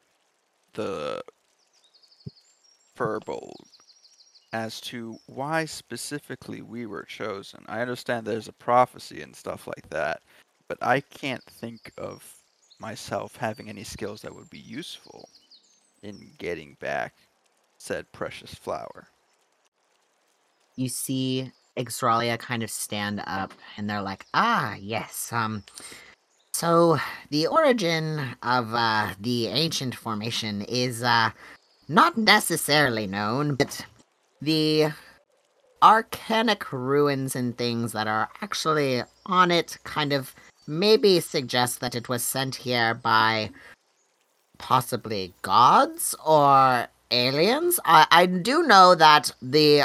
the 0.73 1.21
Furbolg 2.97 3.53
as 4.55 4.81
to 4.81 5.19
why 5.27 5.67
specifically 5.67 6.63
we 6.63 6.87
were 6.87 7.05
chosen. 7.05 7.63
I 7.69 7.83
understand 7.83 8.27
there's 8.27 8.49
a 8.49 8.55
prophecy 8.55 9.21
and 9.21 9.37
stuff 9.37 9.67
like 9.67 9.91
that, 9.91 10.23
but 10.67 10.79
I 10.81 11.01
can't 11.01 11.45
think 11.45 11.93
of 11.99 12.41
myself 12.85 13.35
having 13.37 13.71
any 13.71 13.83
skills 13.83 14.21
that 14.21 14.35
would 14.35 14.51
be 14.51 14.59
useful 14.59 15.27
in 16.03 16.31
getting 16.37 16.77
back 16.81 17.15
said 17.79 18.05
precious 18.13 18.55
flower. 18.55 19.09
You 20.77 20.91
see 20.91 21.51
Ixralia 21.79 22.39
kind 22.39 22.63
of 22.63 22.71
stand 22.71 23.23
up, 23.27 23.55
and 23.77 23.89
they're 23.89 24.03
like, 24.03 24.27
"Ah, 24.35 24.75
yes. 24.79 25.33
Um, 25.33 25.65
So, 26.53 26.99
the 27.31 27.47
origin 27.49 28.37
of 28.43 28.73
uh, 28.75 29.15
the 29.19 29.49
ancient 29.49 29.95
formation 29.95 30.63
is 30.63 31.03
uh, 31.03 31.31
not 31.89 32.17
necessarily 32.17 33.07
known, 33.07 33.57
but 33.57 33.85
the 34.41 34.93
arcanic 35.83 36.71
ruins 36.71 37.35
and 37.35 37.57
things 37.59 37.93
that 37.93 38.07
are 38.07 38.29
actually 38.43 39.03
on 39.27 39.51
it 39.51 39.79
kind 39.85 40.13
of 40.13 40.35
maybe 40.67 41.21
suggest 41.21 41.81
that 41.81 41.95
it 41.95 42.09
was 42.09 42.23
sent 42.23 42.57
here 42.57 42.95
by 42.95 43.51
possibly 44.59 45.35
gods 45.43 46.15
or 46.25 46.87
aliens. 47.11 47.81
I, 47.85 48.07
I 48.11 48.27
do 48.27 48.63
know 48.63 48.95
that 48.95 49.33
the 49.41 49.85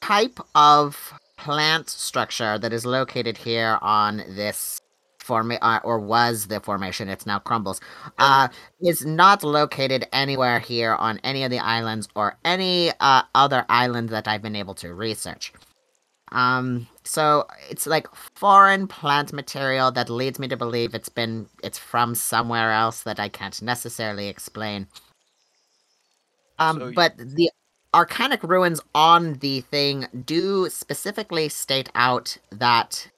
type 0.00 0.38
of 0.54 1.14
plant 1.36 1.88
structure 1.88 2.58
that 2.58 2.72
is 2.72 2.86
located 2.86 3.36
here 3.36 3.78
on 3.82 4.18
this 4.28 4.80
form 5.18 5.52
uh, 5.60 5.80
or 5.84 5.98
was 6.00 6.46
the 6.48 6.60
formation 6.60 7.08
it's 7.08 7.26
now 7.26 7.38
crumbles 7.38 7.80
uh 8.18 8.48
is 8.80 9.06
not 9.06 9.44
located 9.44 10.04
anywhere 10.12 10.58
here 10.58 10.94
on 10.94 11.18
any 11.22 11.44
of 11.44 11.50
the 11.50 11.60
islands 11.60 12.08
or 12.16 12.36
any 12.44 12.90
uh, 12.98 13.22
other 13.34 13.64
island 13.68 14.08
that 14.08 14.26
i've 14.26 14.42
been 14.42 14.56
able 14.56 14.74
to 14.74 14.92
research 14.92 15.52
um 16.32 16.88
so 17.04 17.46
it's 17.70 17.86
like 17.86 18.06
foreign 18.34 18.86
plant 18.86 19.32
material 19.32 19.90
that 19.92 20.08
leads 20.10 20.38
me 20.38 20.48
to 20.48 20.56
believe 20.56 20.94
it's 20.94 21.08
been 21.08 21.46
it's 21.62 21.78
from 21.78 22.14
somewhere 22.14 22.72
else 22.72 23.02
that 23.02 23.18
i 23.20 23.28
can't 23.28 23.60
necessarily 23.62 24.28
explain. 24.28 24.86
Um 26.58 26.78
So 26.78 26.92
but 26.92 27.16
the 27.18 27.50
arcanic 27.94 28.42
ruins 28.42 28.80
on 28.94 29.34
the 29.34 29.60
thing 29.62 30.06
do 30.26 30.68
specifically 30.70 31.48
state 31.48 31.90
out 31.94 32.38
that 32.50 33.08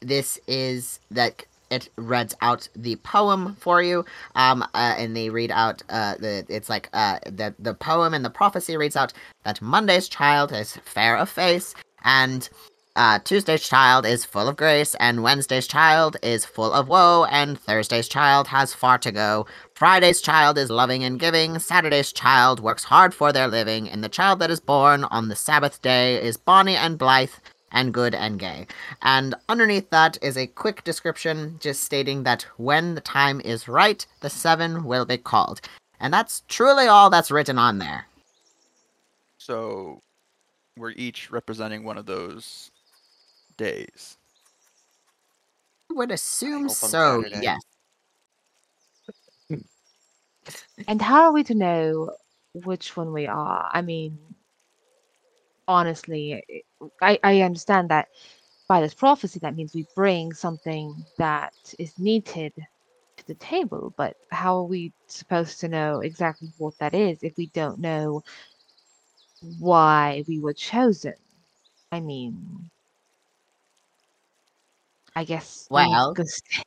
this 0.00 0.38
is 0.46 1.00
that 1.10 1.44
it 1.70 1.88
reads 1.96 2.34
out 2.40 2.68
the 2.74 2.96
poem 2.96 3.56
for 3.60 3.82
you. 3.82 4.04
Um 4.34 4.62
uh, 4.74 4.94
and 4.98 5.16
they 5.16 5.30
read 5.30 5.50
out 5.50 5.82
uh 5.88 6.16
the 6.18 6.44
it's 6.48 6.68
like 6.68 6.88
uh 6.92 7.18
the 7.26 7.54
the 7.58 7.74
poem 7.74 8.14
and 8.14 8.24
the 8.24 8.30
prophecy 8.30 8.76
reads 8.76 8.96
out 8.96 9.12
that 9.44 9.60
monday's 9.62 10.08
child 10.08 10.52
is 10.52 10.76
fair 10.84 11.16
of 11.16 11.28
face 11.28 11.74
and 12.04 12.48
uh, 12.96 13.18
Tuesday's 13.20 13.62
child 13.62 14.04
is 14.04 14.24
full 14.24 14.48
of 14.48 14.56
grace, 14.56 14.94
and 14.96 15.22
Wednesday's 15.22 15.66
child 15.66 16.16
is 16.22 16.44
full 16.44 16.72
of 16.72 16.88
woe, 16.88 17.24
and 17.30 17.58
Thursday's 17.58 18.08
child 18.08 18.48
has 18.48 18.74
far 18.74 18.98
to 18.98 19.12
go. 19.12 19.46
Friday's 19.74 20.20
child 20.20 20.58
is 20.58 20.70
loving 20.70 21.04
and 21.04 21.20
giving, 21.20 21.58
Saturday's 21.58 22.12
child 22.12 22.60
works 22.60 22.84
hard 22.84 23.14
for 23.14 23.32
their 23.32 23.48
living, 23.48 23.88
and 23.88 24.02
the 24.02 24.08
child 24.08 24.40
that 24.40 24.50
is 24.50 24.60
born 24.60 25.04
on 25.04 25.28
the 25.28 25.36
Sabbath 25.36 25.80
day 25.82 26.20
is 26.20 26.36
bonny 26.36 26.76
and 26.76 26.98
blithe, 26.98 27.30
and 27.72 27.94
good 27.94 28.14
and 28.14 28.38
gay. 28.38 28.66
And 29.02 29.34
underneath 29.48 29.90
that 29.90 30.18
is 30.22 30.36
a 30.36 30.46
quick 30.46 30.84
description 30.84 31.58
just 31.60 31.84
stating 31.84 32.24
that 32.24 32.42
when 32.56 32.94
the 32.94 33.00
time 33.00 33.40
is 33.40 33.68
right, 33.68 34.04
the 34.20 34.30
seven 34.30 34.84
will 34.84 35.04
be 35.04 35.16
called. 35.16 35.60
And 36.00 36.12
that's 36.12 36.42
truly 36.48 36.86
all 36.86 37.10
that's 37.10 37.30
written 37.30 37.58
on 37.58 37.78
there. 37.78 38.06
So 39.38 40.00
we're 40.76 40.92
each 40.92 41.30
representing 41.30 41.84
one 41.84 41.98
of 41.98 42.06
those 42.06 42.70
days. 43.60 44.16
I 45.90 45.94
would 45.94 46.10
assume 46.10 46.62
I'm 46.64 46.68
so, 46.70 47.22
Saturday. 47.22 47.42
yes. 47.42 47.60
And 50.88 51.02
how 51.02 51.24
are 51.24 51.32
we 51.32 51.44
to 51.44 51.54
know 51.54 52.16
which 52.54 52.96
one 52.96 53.12
we 53.12 53.26
are? 53.26 53.70
I 53.72 53.82
mean, 53.82 54.18
honestly, 55.68 56.64
I, 57.02 57.18
I 57.22 57.42
understand 57.42 57.90
that 57.90 58.08
by 58.66 58.80
this 58.80 58.94
prophecy, 58.94 59.38
that 59.40 59.54
means 59.54 59.74
we 59.74 59.86
bring 59.94 60.32
something 60.32 60.94
that 61.18 61.52
is 61.78 61.98
needed 61.98 62.54
to 63.18 63.26
the 63.26 63.34
table, 63.34 63.92
but 63.96 64.16
how 64.30 64.56
are 64.56 64.64
we 64.64 64.92
supposed 65.06 65.60
to 65.60 65.68
know 65.68 66.00
exactly 66.00 66.48
what 66.56 66.78
that 66.78 66.94
is 66.94 67.22
if 67.22 67.36
we 67.36 67.48
don't 67.48 67.78
know 67.78 68.22
why 69.58 70.24
we 70.26 70.40
were 70.40 70.54
chosen? 70.54 71.14
I 71.92 72.00
mean, 72.00 72.70
I 75.20 75.24
guess 75.24 75.66
Well- 75.68 76.14
state 76.16 76.64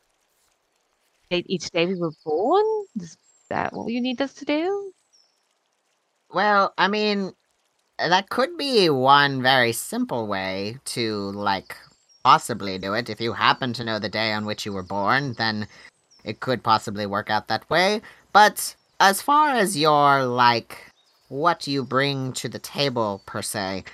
each 1.50 1.72
day 1.72 1.88
we 1.88 1.96
were 1.96 2.12
born. 2.24 2.64
Is 3.00 3.18
that 3.50 3.74
what 3.74 3.92
you 3.92 4.00
need 4.00 4.22
us 4.22 4.36
to 4.36 4.46
do? 4.46 4.94
Well, 6.32 6.72
I 6.78 6.88
mean, 6.88 7.34
that 7.98 8.30
could 8.30 8.56
be 8.56 8.92
one 8.92 9.42
very 9.42 9.74
simple 9.74 10.28
way 10.28 10.78
to, 10.86 11.32
like, 11.32 11.76
possibly 12.24 12.78
do 12.78 12.94
it. 12.94 13.10
If 13.10 13.20
you 13.20 13.34
happen 13.34 13.74
to 13.74 13.84
know 13.84 13.98
the 13.98 14.08
day 14.08 14.32
on 14.34 14.46
which 14.46 14.68
you 14.68 14.74
were 14.74 14.84
born, 14.84 15.34
then 15.34 15.68
it 16.24 16.40
could 16.40 16.62
possibly 16.62 17.08
work 17.08 17.32
out 17.32 17.48
that 17.48 17.68
way. 17.72 18.02
But 18.34 18.76
as 19.00 19.20
far 19.20 19.50
as 19.50 19.76
your, 19.76 20.26
like, 20.26 20.78
what 21.30 21.66
you 21.66 21.84
bring 21.84 22.34
to 22.34 22.48
the 22.48 22.60
table, 22.60 23.24
per 23.26 23.42
se, 23.42 23.86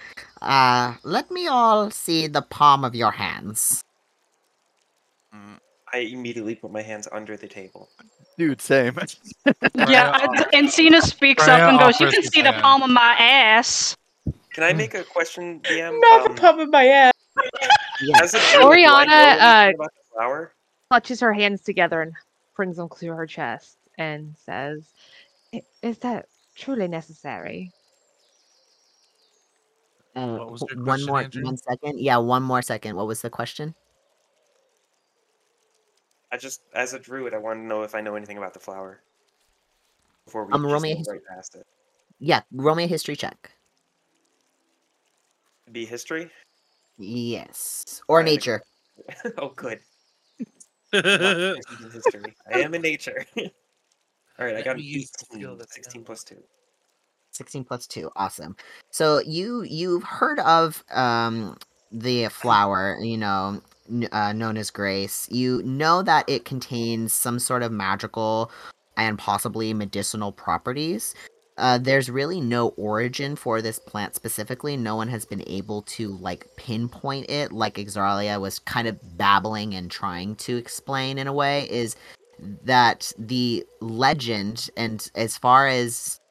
uh, 0.41 0.95
let 1.03 1.31
me 1.31 1.47
all 1.47 1.89
see 1.91 2.27
the 2.27 2.41
palm 2.41 2.83
of 2.83 2.93
your 2.93 3.11
hands. 3.11 3.85
I 5.91 5.97
immediately 5.99 6.53
put 6.55 6.71
my 6.71 6.81
hands 6.83 7.07
under 7.11 7.35
the 7.35 7.47
table. 7.47 7.89
Dude, 8.37 8.61
same. 8.61 8.95
Yeah, 9.75 10.17
and 10.21 10.67
Encina 10.67 11.01
speaks 11.01 11.47
up 11.47 11.59
and 11.61 11.79
goes, 11.79 11.99
"You 11.99 12.07
can 12.09 12.21
see 12.23 12.41
the 12.41 12.51
hand. 12.51 12.61
palm 12.61 12.83
of 12.83 12.89
my 12.91 13.15
ass." 13.19 13.95
Can 14.53 14.63
I 14.63 14.73
make 14.73 14.93
a 14.93 15.03
question, 15.03 15.59
DM? 15.61 15.99
Not 15.99 16.23
the 16.25 16.29
Um, 16.31 16.35
pump 16.35 16.59
of 16.59 16.69
my 16.69 16.85
ass. 16.87 17.13
As 18.21 18.33
a 18.33 18.37
druid, 18.37 18.51
do 18.51 18.57
I 18.57 18.59
know 18.61 18.67
Oriana, 18.67 19.13
uh, 19.13 19.71
flower? 20.13 20.53
clutches 20.89 21.19
her 21.21 21.33
hands 21.33 21.61
together 21.61 22.01
and 22.01 22.13
brings 22.55 22.77
them 22.77 22.89
to 22.99 23.07
her 23.13 23.25
chest 23.27 23.77
and 23.97 24.35
says, 24.45 24.91
Is 25.81 25.97
that 25.99 26.25
truly 26.55 26.87
necessary? 26.87 27.71
Uh, 30.15 30.37
What 30.37 30.51
was 30.51 30.61
w- 30.61 30.77
one 30.79 30.85
question, 30.85 31.07
more, 31.07 31.21
Andrew? 31.21 31.43
one 31.43 31.57
second. 31.57 31.99
Yeah, 31.99 32.17
one 32.17 32.43
more 32.43 32.61
second. 32.61 32.95
What 32.95 33.07
was 33.07 33.21
the 33.21 33.29
question? 33.29 33.75
I 36.31 36.37
just, 36.37 36.61
as 36.73 36.93
a 36.93 36.99
druid, 36.99 37.33
I 37.33 37.37
want 37.37 37.59
to 37.59 37.63
know 37.65 37.83
if 37.83 37.95
I 37.95 38.01
know 38.01 38.15
anything 38.15 38.37
about 38.37 38.53
the 38.53 38.59
flower 38.59 39.01
before 40.25 40.45
we 40.45 40.53
Um, 40.53 40.61
just 40.61 40.71
roll 40.71 40.81
me 40.81 40.91
a 40.91 40.95
go 41.03 41.11
right 41.11 41.21
past 41.27 41.55
it. 41.55 41.65
Yeah, 42.19 42.41
roll 42.51 42.75
me 42.75 42.83
a 42.83 42.87
history 42.87 43.15
check. 43.15 43.51
Be 45.71 45.85
history. 45.85 46.29
Yes, 46.97 48.01
or 48.07 48.19
I- 48.21 48.23
nature. 48.23 48.61
oh, 49.37 49.49
good. 49.55 49.79
Not 50.91 51.03
proficient 51.03 51.79
in 51.81 51.91
history. 51.91 52.35
I 52.51 52.59
am 52.59 52.73
in 52.73 52.81
nature. 52.81 53.25
All 53.37 54.45
right, 54.45 54.55
I 54.55 54.61
got 54.61 54.75
an 54.75 54.81
me 54.81 54.89
18. 54.95 55.07
skill 55.07 55.55
that 55.57 55.71
16 55.71 56.03
plus 56.03 56.23
two. 56.23 56.41
16 57.31 57.63
plus 57.63 57.85
2 57.87 58.09
awesome 58.15 58.55
so 58.89 59.19
you 59.19 59.61
you've 59.61 60.03
heard 60.03 60.39
of 60.39 60.83
um 60.91 61.55
the 61.91 62.27
flower 62.29 62.97
you 63.01 63.17
know 63.17 63.49
n- 63.53 63.61
uh, 64.11 64.33
known 64.33 64.57
as 64.57 64.69
grace 64.69 65.27
you 65.31 65.61
know 65.63 66.01
that 66.01 66.27
it 66.27 66.45
contains 66.45 67.13
some 67.13 67.39
sort 67.39 67.63
of 67.63 67.71
magical 67.71 68.51
and 68.97 69.17
possibly 69.17 69.73
medicinal 69.73 70.31
properties 70.31 71.15
uh, 71.59 71.77
there's 71.77 72.09
really 72.09 72.39
no 72.39 72.69
origin 72.69 73.35
for 73.35 73.61
this 73.61 73.79
plant 73.79 74.15
specifically. 74.15 74.77
No 74.77 74.95
one 74.95 75.09
has 75.09 75.25
been 75.25 75.43
able 75.45 75.81
to 75.83 76.07
like 76.17 76.47
pinpoint 76.55 77.29
it, 77.29 77.51
like 77.51 77.75
Exarlia 77.75 78.39
was 78.39 78.59
kind 78.59 78.87
of 78.87 78.97
babbling 79.17 79.75
and 79.75 79.91
trying 79.91 80.35
to 80.37 80.55
explain 80.55 81.17
in 81.17 81.27
a 81.27 81.33
way. 81.33 81.69
Is 81.69 81.97
that 82.63 83.11
the 83.19 83.65
legend, 83.81 84.69
and 84.77 85.11
as 85.15 85.37
far 85.37 85.67
as 85.67 86.21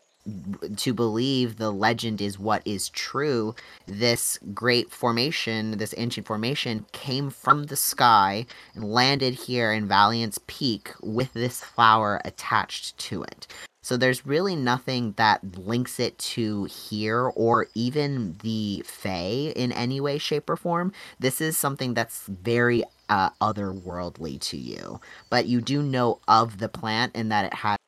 to 0.77 0.95
believe 0.95 1.57
the 1.57 1.71
legend 1.71 2.21
is 2.21 2.39
what 2.39 2.63
is 2.65 2.89
true, 2.91 3.55
this 3.87 4.39
great 4.53 4.91
formation, 4.91 5.79
this 5.79 5.95
ancient 5.97 6.27
formation, 6.27 6.87
came 6.93 7.31
from 7.31 7.65
the 7.65 7.77
sky 7.77 8.47
and 8.75 8.85
landed 8.85 9.35
here 9.35 9.73
in 9.73 9.89
Valiance 9.89 10.39
Peak 10.47 10.93
with 11.03 11.33
this 11.33 11.63
flower 11.63 12.21
attached 12.25 12.97
to 12.99 13.23
it. 13.23 13.47
So 13.83 13.97
there's 13.97 14.27
really 14.27 14.55
nothing 14.55 15.15
that 15.17 15.57
links 15.57 15.99
it 15.99 16.19
to 16.19 16.65
here 16.65 17.33
or 17.35 17.69
even 17.75 18.37
the 18.43 18.83
Fae 18.85 19.53
in 19.57 19.73
any 19.73 20.01
way, 20.01 20.19
shape, 20.19 20.51
or 20.51 20.57
form. 20.57 20.93
This 21.19 21.41
is 21.41 21.57
something 21.57 21.95
that's 21.95 22.27
very 22.27 22.85
uh, 23.09 23.31
otherworldly 23.41 24.41
to 24.41 24.59
you. 24.59 25.01
But 25.31 25.47
you 25.47 25.63
do 25.63 25.83
know 25.83 26.21
of 26.29 26.59
the 26.59 26.69
plant 26.69 27.13
and 27.15 27.33
that 27.33 27.47
it 27.47 27.55
has 27.55 27.79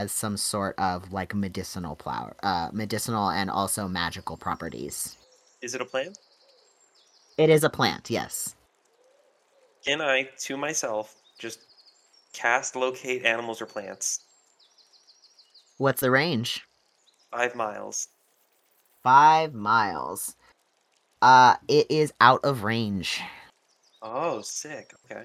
as 0.00 0.12
some 0.12 0.36
sort 0.36 0.78
of 0.78 1.12
like 1.12 1.34
medicinal 1.34 1.94
flower, 1.96 2.34
uh, 2.42 2.68
medicinal 2.72 3.30
and 3.30 3.50
also 3.50 3.86
magical 3.88 4.36
properties. 4.36 5.16
Is 5.62 5.74
it 5.74 5.80
a 5.80 5.84
plant? 5.84 6.18
It 7.38 7.50
is 7.50 7.64
a 7.64 7.70
plant, 7.70 8.10
yes. 8.10 8.54
Can 9.84 10.00
I, 10.00 10.30
to 10.40 10.56
myself, 10.56 11.14
just 11.38 11.60
cast 12.32 12.74
locate 12.76 13.24
animals 13.24 13.60
or 13.60 13.66
plants? 13.66 14.20
What's 15.78 16.00
the 16.00 16.10
range? 16.10 16.64
Five 17.30 17.54
miles. 17.54 18.08
Five 19.02 19.54
miles. 19.54 20.36
Uh, 21.20 21.56
it 21.68 21.86
is 21.90 22.12
out 22.20 22.40
of 22.44 22.62
range. 22.64 23.20
Oh, 24.02 24.40
sick. 24.42 24.92
Okay. 25.10 25.24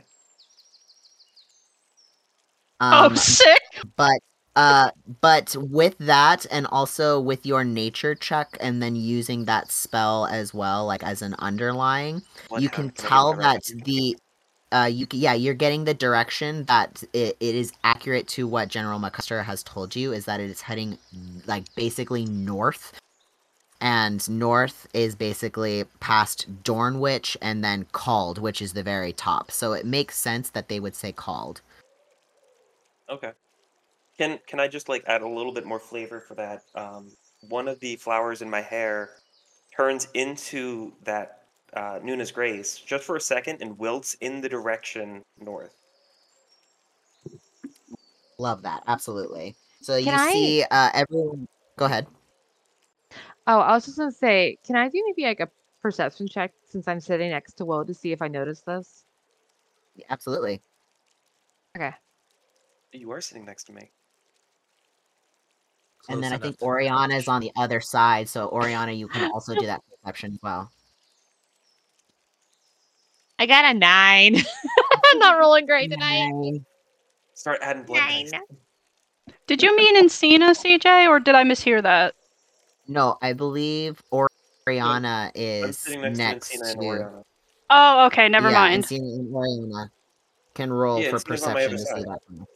oh, 2.82 3.06
Um, 3.08 3.16
sick. 3.16 3.62
but 3.96 4.20
uh 4.56 4.92
but 5.22 5.56
with 5.60 5.98
that 6.00 6.46
and 6.52 6.66
also 6.68 7.20
with 7.20 7.46
your 7.46 7.64
nature 7.64 8.16
check 8.16 8.58
and 8.60 8.82
then 8.82 8.96
using 8.96 9.46
that 9.46 9.72
spell 9.72 10.26
as 10.26 10.54
well 10.54 10.86
like 10.86 11.04
as 11.04 11.22
an 11.22 11.36
underlying 11.40 12.22
What 12.48 12.62
you 12.62 12.70
can 12.70 12.90
can 12.90 13.06
I 13.06 13.08
get 13.08 13.08
tell 13.10 13.34
that 13.36 13.64
the 13.86 14.18
uh 14.72 14.90
you 14.92 15.08
yeah 15.12 15.34
you're 15.34 15.54
getting 15.54 15.86
the 15.86 15.94
direction 15.94 16.66
that 16.66 17.04
it, 17.14 17.38
it 17.40 17.56
is 17.56 17.74
accurate 17.84 18.28
to 18.28 18.48
what 18.48 18.70
general 18.70 19.00
McCuster 19.00 19.44
has 19.44 19.64
told 19.64 19.96
you 19.96 20.14
is 20.14 20.26
that 20.26 20.40
it 20.40 20.50
is 20.50 20.62
heading 20.62 20.98
like 21.46 21.64
basically 21.76 22.26
north. 22.26 22.94
And 23.82 24.30
north 24.30 24.88
is 24.94 25.16
basically 25.16 25.86
past 26.02 26.48
dornwich 26.64 27.38
and 27.42 27.64
then 27.64 27.86
called 27.94 28.38
which 28.38 28.62
is 28.62 28.74
the 28.74 28.84
very 28.84 29.14
top. 29.14 29.52
So 29.52 29.72
it 29.74 29.86
makes 29.86 30.18
sense 30.18 30.50
that 30.50 30.68
they 30.68 30.80
would 30.82 30.96
say 30.96 31.12
called 31.14 31.62
Okay. 33.10 33.32
Can 34.20 34.38
can 34.46 34.60
I 34.60 34.68
just 34.68 34.90
like 34.90 35.06
add 35.08 35.22
a 35.22 35.28
little 35.28 35.54
bit 35.54 35.66
more 35.66 35.80
flavor 35.80 36.20
for 36.20 36.36
that? 36.36 36.64
Um, 36.76 37.10
one 37.48 37.70
of 37.70 37.80
the 37.80 37.96
flowers 37.96 38.42
in 38.42 38.50
my 38.50 38.60
hair 38.60 39.12
turns 39.74 40.10
into 40.14 40.92
that 41.06 41.46
uh, 41.72 42.00
Nuna's 42.04 42.30
Grace 42.30 42.78
just 42.80 43.06
for 43.06 43.16
a 43.16 43.22
second 43.22 43.62
and 43.62 43.80
wilts 43.80 44.16
in 44.16 44.42
the 44.42 44.50
direction 44.50 45.22
north. 45.40 45.74
Love 48.38 48.62
that, 48.64 48.84
absolutely. 48.88 49.56
So 49.80 49.96
Can 50.04 50.08
you 50.14 50.20
I- 50.20 50.34
see 50.34 50.64
uh 50.70 50.90
everyone 50.94 51.48
go 51.78 51.86
ahead. 51.86 52.06
Oh, 53.48 53.60
I 53.60 53.72
was 53.74 53.86
just 53.86 53.98
gonna 53.98 54.12
say, 54.12 54.58
can 54.66 54.76
I 54.76 54.90
do 54.90 55.02
maybe 55.08 55.24
like 55.24 55.40
a 55.40 55.50
perception 55.82 56.28
check 56.28 56.52
since 56.66 56.90
I'm 56.90 57.00
sitting 57.00 57.30
next 57.30 57.54
to 57.54 57.64
Woe 57.66 57.86
to 57.86 57.94
see 57.94 58.12
if 58.12 58.22
I 58.22 58.28
notice 58.28 58.60
this? 58.68 59.06
Absolutely. 60.10 60.62
Okay. 61.78 61.94
You 62.92 63.12
are 63.12 63.22
sitting 63.22 63.46
next 63.46 63.64
to 63.66 63.72
me. 63.72 63.92
And 66.08 66.24
then 66.24 66.32
Close 66.32 66.40
I 66.40 66.44
think 66.44 66.62
Oriana 66.62 67.16
is 67.16 67.28
on 67.28 67.42
the 67.42 67.52
other 67.58 67.82
side, 67.82 68.30
so 68.30 68.48
Oriana 68.50 68.92
you 68.94 69.08
can 69.08 69.30
also 69.32 69.54
do 69.56 69.66
that 69.66 69.82
perception 69.90 70.34
as 70.34 70.40
well. 70.42 70.72
I 73.38 73.46
got 73.46 73.66
a 73.66 73.74
nine. 73.74 74.36
I'm 75.06 75.20
not 75.20 75.38
rolling 75.40 75.66
great 75.66 75.92
tonight. 75.92 76.30
Nine. 76.30 76.66
Start 77.34 77.60
adding 77.62 77.84
blood. 77.84 78.00
Nine. 78.00 78.32
Did 79.48 79.64
you 79.64 79.76
mean 79.76 79.96
Encina, 79.96 80.52
CJ, 80.52 81.08
or 81.08 81.20
did 81.20 81.36
I 81.36 81.44
mishear 81.44 81.82
that? 81.82 82.16
No, 82.88 83.18
I 83.22 83.34
believe 83.34 84.02
Oriana 84.12 85.32
I'm 85.36 85.42
is 85.42 85.88
next, 85.88 86.18
next 86.18 86.50
to 86.50 86.60
and 86.66 86.82
to 86.82 87.24
Oh, 87.70 88.06
okay, 88.08 88.28
never 88.28 88.50
yeah, 88.50 88.60
mind. 88.60 88.84
Encina 88.84 89.20
and 89.20 89.34
Oriana 89.34 89.92
can 90.56 90.74
roll 90.74 91.00
Yeah, 91.00 91.12
for 91.12 91.20
Encina's 91.20 91.44
on 91.44 91.54
my 91.54 91.68
perception 91.68 91.78
to 91.78 91.86
see 91.86 92.10
that. 92.10 92.20
from- 92.26 92.48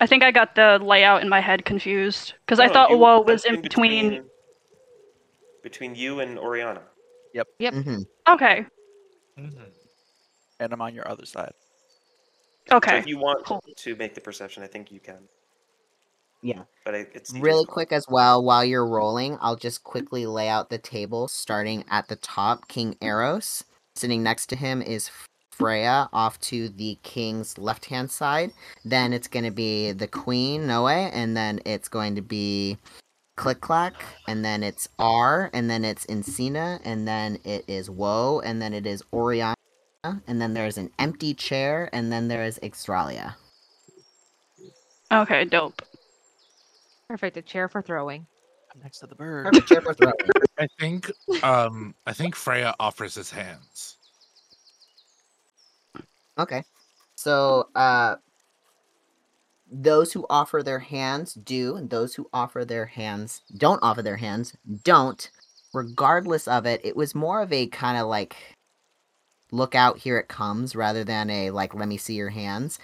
I 0.00 0.06
think 0.06 0.22
I 0.22 0.30
got 0.30 0.54
the 0.54 0.78
layout 0.82 1.22
in 1.22 1.28
my 1.28 1.40
head 1.40 1.64
confused 1.64 2.34
because 2.46 2.60
I 2.60 2.68
thought 2.68 2.90
you- 2.90 2.98
Woe 2.98 3.20
was 3.20 3.44
in 3.44 3.50
sitting 3.56 3.62
between. 3.62 4.30
between 5.62 5.94
you 5.94 6.20
and 6.20 6.38
Oriana. 6.38 6.82
Yep. 7.34 7.48
Mhm. 7.60 8.06
Okay, 8.28 8.66
Mhm. 9.38 9.72
And 10.60 10.72
I'm 10.72 10.80
on 10.80 10.94
your 10.94 11.06
other 11.08 11.26
side. 11.26 11.52
So 12.68 12.76
okay. 12.78 12.98
if 12.98 13.06
you 13.06 13.18
want 13.18 13.44
cool. 13.44 13.62
to 13.76 13.96
make 13.96 14.14
the 14.14 14.20
perception, 14.20 14.62
I 14.62 14.66
think 14.66 14.90
you 14.90 14.98
can. 15.00 15.28
Yeah. 16.42 16.64
But 16.84 16.94
I, 16.94 16.98
it's 17.14 17.32
Really 17.32 17.64
call. 17.64 17.74
quick 17.74 17.92
as 17.92 18.06
well, 18.08 18.42
while 18.42 18.64
you're 18.64 18.86
rolling, 18.86 19.38
I'll 19.40 19.56
just 19.56 19.82
quickly 19.84 20.26
lay 20.26 20.48
out 20.48 20.70
the 20.70 20.78
table. 20.78 21.28
Starting 21.28 21.84
at 21.90 22.08
the 22.08 22.16
top, 22.16 22.68
King 22.68 22.96
Eros. 23.00 23.64
Sitting 23.94 24.22
next 24.22 24.46
to 24.46 24.56
him 24.56 24.80
is 24.82 25.10
Freya, 25.58 26.08
off 26.12 26.38
to 26.40 26.68
the 26.68 26.96
king's 27.02 27.58
left 27.58 27.86
hand 27.86 28.10
side. 28.10 28.52
Then 28.84 29.12
it's 29.12 29.26
going 29.26 29.44
to 29.44 29.50
be 29.50 29.90
the 29.90 30.06
queen, 30.06 30.68
Noe, 30.68 30.86
and 30.86 31.36
then 31.36 31.60
it's 31.64 31.88
going 31.88 32.14
to 32.14 32.22
be 32.22 32.78
Click 33.36 33.60
Clack, 33.60 33.94
and 34.28 34.44
then 34.44 34.62
it's 34.62 34.88
R, 34.98 35.50
and 35.52 35.68
then 35.68 35.84
it's 35.84 36.06
Encina, 36.06 36.80
and 36.84 37.06
then 37.06 37.38
it 37.44 37.64
is 37.66 37.90
Woe, 37.90 38.40
and 38.44 38.62
then 38.62 38.72
it 38.72 38.86
is 38.86 39.02
Oriana, 39.12 39.54
and 40.04 40.40
then 40.40 40.54
there's 40.54 40.78
an 40.78 40.90
empty 40.98 41.34
chair, 41.34 41.90
and 41.92 42.12
then 42.12 42.28
there 42.28 42.44
is 42.44 42.58
Extralia. 42.62 43.34
Okay, 45.10 45.44
dope. 45.44 45.82
Perfect. 47.08 47.36
A 47.36 47.42
chair 47.42 47.68
for 47.68 47.82
throwing. 47.82 48.26
I'm 48.74 48.80
next 48.82 48.98
to 48.98 49.06
the 49.06 49.14
bird. 49.14 49.46
Perfect 49.46 49.68
chair 49.68 49.80
for 49.80 49.94
throwing. 49.94 50.14
I 50.58 50.66
think 50.78 51.10
um 51.42 51.94
I 52.06 52.12
think 52.12 52.34
Freya 52.34 52.74
offers 52.80 53.14
his 53.14 53.30
hands. 53.30 53.97
Okay. 56.38 56.62
So, 57.16 57.68
uh, 57.74 58.16
those 59.70 60.12
who 60.12 60.24
offer 60.30 60.62
their 60.62 60.78
hands 60.78 61.34
do, 61.34 61.76
and 61.76 61.90
those 61.90 62.14
who 62.14 62.28
offer 62.32 62.64
their 62.64 62.86
hands 62.86 63.42
don't 63.56 63.82
offer 63.82 64.02
their 64.02 64.16
hands 64.16 64.56
don't. 64.84 65.30
Regardless 65.74 66.48
of 66.48 66.64
it, 66.66 66.80
it 66.84 66.96
was 66.96 67.14
more 67.14 67.42
of 67.42 67.52
a 67.52 67.66
kind 67.68 67.98
of 67.98 68.06
like 68.08 68.36
look 69.52 69.74
out, 69.74 69.98
here 69.98 70.18
it 70.18 70.28
comes, 70.28 70.74
rather 70.76 71.04
than 71.04 71.30
a 71.30 71.50
like 71.50 71.74
let 71.74 71.88
me 71.88 71.96
see 71.98 72.14
your 72.14 72.30
hands. 72.30 72.78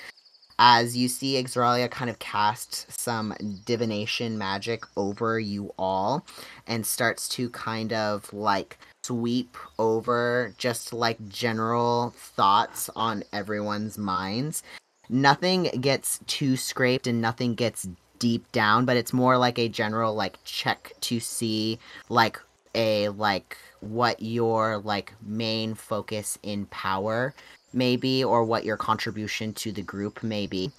As 0.58 0.96
you 0.96 1.08
see 1.08 1.42
Exralia 1.42 1.90
kind 1.90 2.10
of 2.10 2.18
casts 2.20 2.86
some 3.02 3.34
divination 3.66 4.38
magic 4.38 4.84
over 4.96 5.40
you 5.40 5.72
all 5.78 6.24
and 6.66 6.86
starts 6.86 7.28
to 7.30 7.50
kind 7.50 7.92
of 7.92 8.32
like 8.32 8.78
sweep 9.04 9.56
over 9.78 10.54
just 10.56 10.92
like 10.92 11.18
general 11.28 12.14
thoughts 12.16 12.88
on 12.96 13.22
everyone's 13.32 13.98
minds. 13.98 14.62
Nothing 15.10 15.64
gets 15.80 16.20
too 16.26 16.56
scraped 16.56 17.06
and 17.06 17.20
nothing 17.20 17.54
gets 17.54 17.86
deep 18.18 18.50
down, 18.52 18.86
but 18.86 18.96
it's 18.96 19.12
more 19.12 19.36
like 19.36 19.58
a 19.58 19.68
general 19.68 20.14
like 20.14 20.38
check 20.44 20.92
to 21.02 21.20
see 21.20 21.78
like 22.08 22.40
a 22.74 23.10
like 23.10 23.58
what 23.80 24.20
your 24.22 24.78
like 24.78 25.12
main 25.22 25.74
focus 25.74 26.38
in 26.42 26.64
power 26.66 27.34
may 27.74 27.96
be 27.96 28.24
or 28.24 28.42
what 28.44 28.64
your 28.64 28.78
contribution 28.78 29.52
to 29.52 29.70
the 29.70 29.82
group 29.82 30.22
may 30.22 30.46
be. 30.46 30.70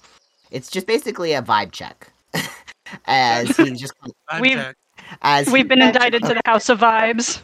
It's 0.50 0.68
just 0.70 0.88
basically 0.88 1.32
a 1.34 1.42
vibe 1.42 1.70
check. 1.70 2.12
as 3.06 3.56
he 3.56 3.70
just 3.76 3.92
Vibe 4.30 4.40
We've- 4.40 4.54
check. 4.56 4.76
as 5.22 5.48
We've 5.48 5.68
been 5.68 5.82
indicted 5.90 6.22
to 6.24 6.34
the 6.34 6.42
House 6.44 6.68
of 6.68 6.80
Vibes. 6.80 7.40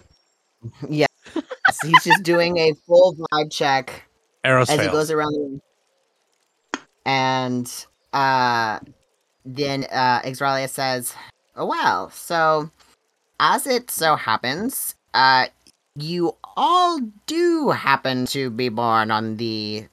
Yeah, 0.89 1.07
he's 1.83 2.05
just 2.05 2.23
doing 2.23 2.59
a 2.59 2.73
full 2.87 3.17
vibe 3.17 3.51
check 3.53 4.05
Arrows 4.45 4.71
as 4.71 4.81
he 4.81 4.89
goes 4.89 5.11
around 5.11 5.33
the 5.33 5.41
room. 5.41 5.61
And 7.05 7.87
uh 8.13 8.79
then 9.45 9.85
uh 9.91 10.21
Exralia 10.23 10.69
says, 10.69 11.15
oh, 11.57 11.67
well, 11.67 12.11
so 12.11 12.71
as 13.41 13.67
it 13.67 13.91
so 13.91 14.17
happens, 14.17 14.95
uh 15.15 15.47
you 15.97 16.37
all 16.57 17.01
do 17.27 17.71
happen 17.71 18.27
to 18.27 18.51
be 18.51 18.69
born 18.69 19.11
on 19.11 19.37
the 19.37 19.87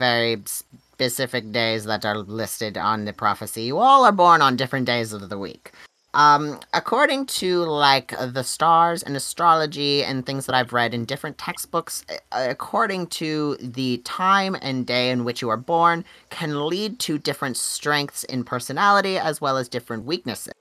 very 0.00 0.42
specific 0.46 1.52
days 1.52 1.84
that 1.84 2.04
are 2.04 2.18
listed 2.18 2.76
on 2.76 3.04
the 3.04 3.12
prophecy. 3.12 3.62
You 3.62 3.78
all 3.78 4.04
are 4.04 4.12
born 4.12 4.42
on 4.42 4.56
different 4.56 4.86
days 4.86 5.12
of 5.12 5.28
the 5.28 5.38
week. 5.38 5.72
Um, 6.12 6.58
according 6.74 7.26
to 7.26 7.60
like 7.60 8.12
the 8.18 8.42
stars 8.42 9.02
and 9.02 9.16
astrology 9.16 10.02
and 10.02 10.26
things 10.26 10.46
that 10.46 10.56
I've 10.56 10.72
read 10.72 10.92
in 10.92 11.04
different 11.04 11.38
textbooks, 11.38 12.04
according 12.32 13.06
to 13.08 13.56
the 13.60 13.98
time 13.98 14.56
and 14.60 14.84
day 14.84 15.10
in 15.10 15.24
which 15.24 15.40
you 15.40 15.48
are 15.50 15.56
born, 15.56 16.04
can 16.30 16.66
lead 16.66 16.98
to 17.00 17.18
different 17.18 17.56
strengths 17.56 18.24
in 18.24 18.42
personality 18.42 19.18
as 19.18 19.40
well 19.40 19.56
as 19.56 19.68
different 19.68 20.04
weaknesses. 20.04 20.52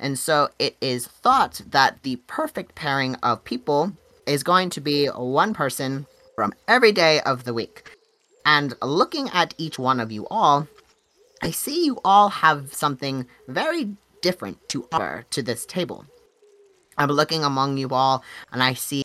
And 0.00 0.18
so 0.18 0.50
it 0.58 0.76
is 0.80 1.06
thought 1.06 1.60
that 1.70 2.02
the 2.02 2.16
perfect 2.26 2.74
pairing 2.74 3.14
of 3.16 3.44
people 3.44 3.92
is 4.26 4.42
going 4.42 4.70
to 4.70 4.80
be 4.80 5.06
one 5.06 5.54
person 5.54 6.06
from 6.34 6.52
every 6.66 6.92
day 6.92 7.20
of 7.20 7.44
the 7.44 7.54
week. 7.54 7.96
And 8.44 8.74
looking 8.82 9.30
at 9.30 9.54
each 9.56 9.78
one 9.78 10.00
of 10.00 10.10
you 10.10 10.26
all, 10.30 10.66
I 11.42 11.50
see 11.50 11.84
you 11.84 12.00
all 12.04 12.28
have 12.28 12.74
something 12.74 13.26
very 13.48 13.96
different 14.24 14.56
to 14.70 14.88
offer 14.90 15.26
to 15.28 15.42
this 15.42 15.66
table. 15.66 16.06
I'm 16.96 17.10
looking 17.10 17.44
among 17.44 17.76
you 17.76 17.90
all, 17.90 18.24
and 18.50 18.62
I 18.62 18.72
see 18.72 19.02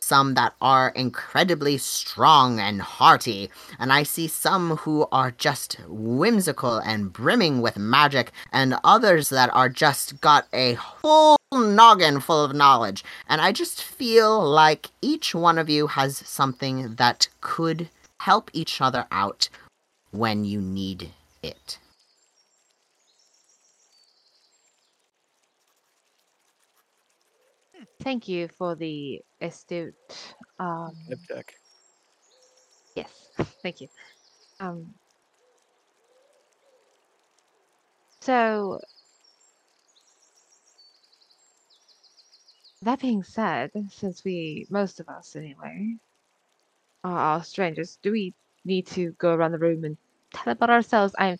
some 0.00 0.34
that 0.34 0.54
are 0.60 0.88
incredibly 0.96 1.78
strong 1.78 2.58
and 2.58 2.82
hearty, 2.82 3.50
and 3.78 3.92
I 3.92 4.02
see 4.02 4.26
some 4.26 4.78
who 4.78 5.06
are 5.12 5.30
just 5.30 5.78
whimsical 5.86 6.78
and 6.78 7.12
brimming 7.12 7.62
with 7.62 7.78
magic, 7.78 8.32
and 8.52 8.74
others 8.82 9.28
that 9.28 9.50
are 9.54 9.68
just 9.68 10.20
got 10.20 10.48
a 10.52 10.74
whole 10.74 11.36
noggin 11.52 12.18
full 12.18 12.42
of 12.42 12.52
knowledge. 12.52 13.04
And 13.28 13.40
I 13.40 13.52
just 13.52 13.80
feel 13.80 14.44
like 14.44 14.90
each 15.00 15.36
one 15.36 15.56
of 15.56 15.70
you 15.70 15.86
has 15.86 16.18
something 16.18 16.96
that 16.96 17.28
could 17.40 17.90
help 18.20 18.50
each 18.52 18.80
other 18.80 19.06
out 19.12 19.48
when 20.10 20.44
you 20.44 20.60
need 20.60 21.10
it. 21.44 21.78
Thank 28.02 28.28
you 28.28 28.48
for 28.48 28.74
the 28.74 29.20
astute. 29.40 29.94
Um, 30.58 30.92
Nib 31.08 31.20
check. 31.28 31.54
yes. 32.94 33.30
Thank 33.62 33.80
you. 33.80 33.88
Um, 34.60 34.94
so, 38.20 38.80
that 42.82 43.00
being 43.00 43.22
said, 43.22 43.70
since 43.90 44.24
we, 44.24 44.66
most 44.70 45.00
of 45.00 45.08
us 45.08 45.36
anyway, 45.36 45.96
are, 47.04 47.42
strangers, 47.42 47.98
do 48.02 48.12
we 48.12 48.34
need 48.64 48.86
to 48.88 49.12
go 49.18 49.32
around 49.34 49.52
the 49.52 49.58
room 49.58 49.84
and 49.84 49.96
tell 50.32 50.52
about 50.52 50.70
ourselves? 50.70 51.14
I, 51.18 51.38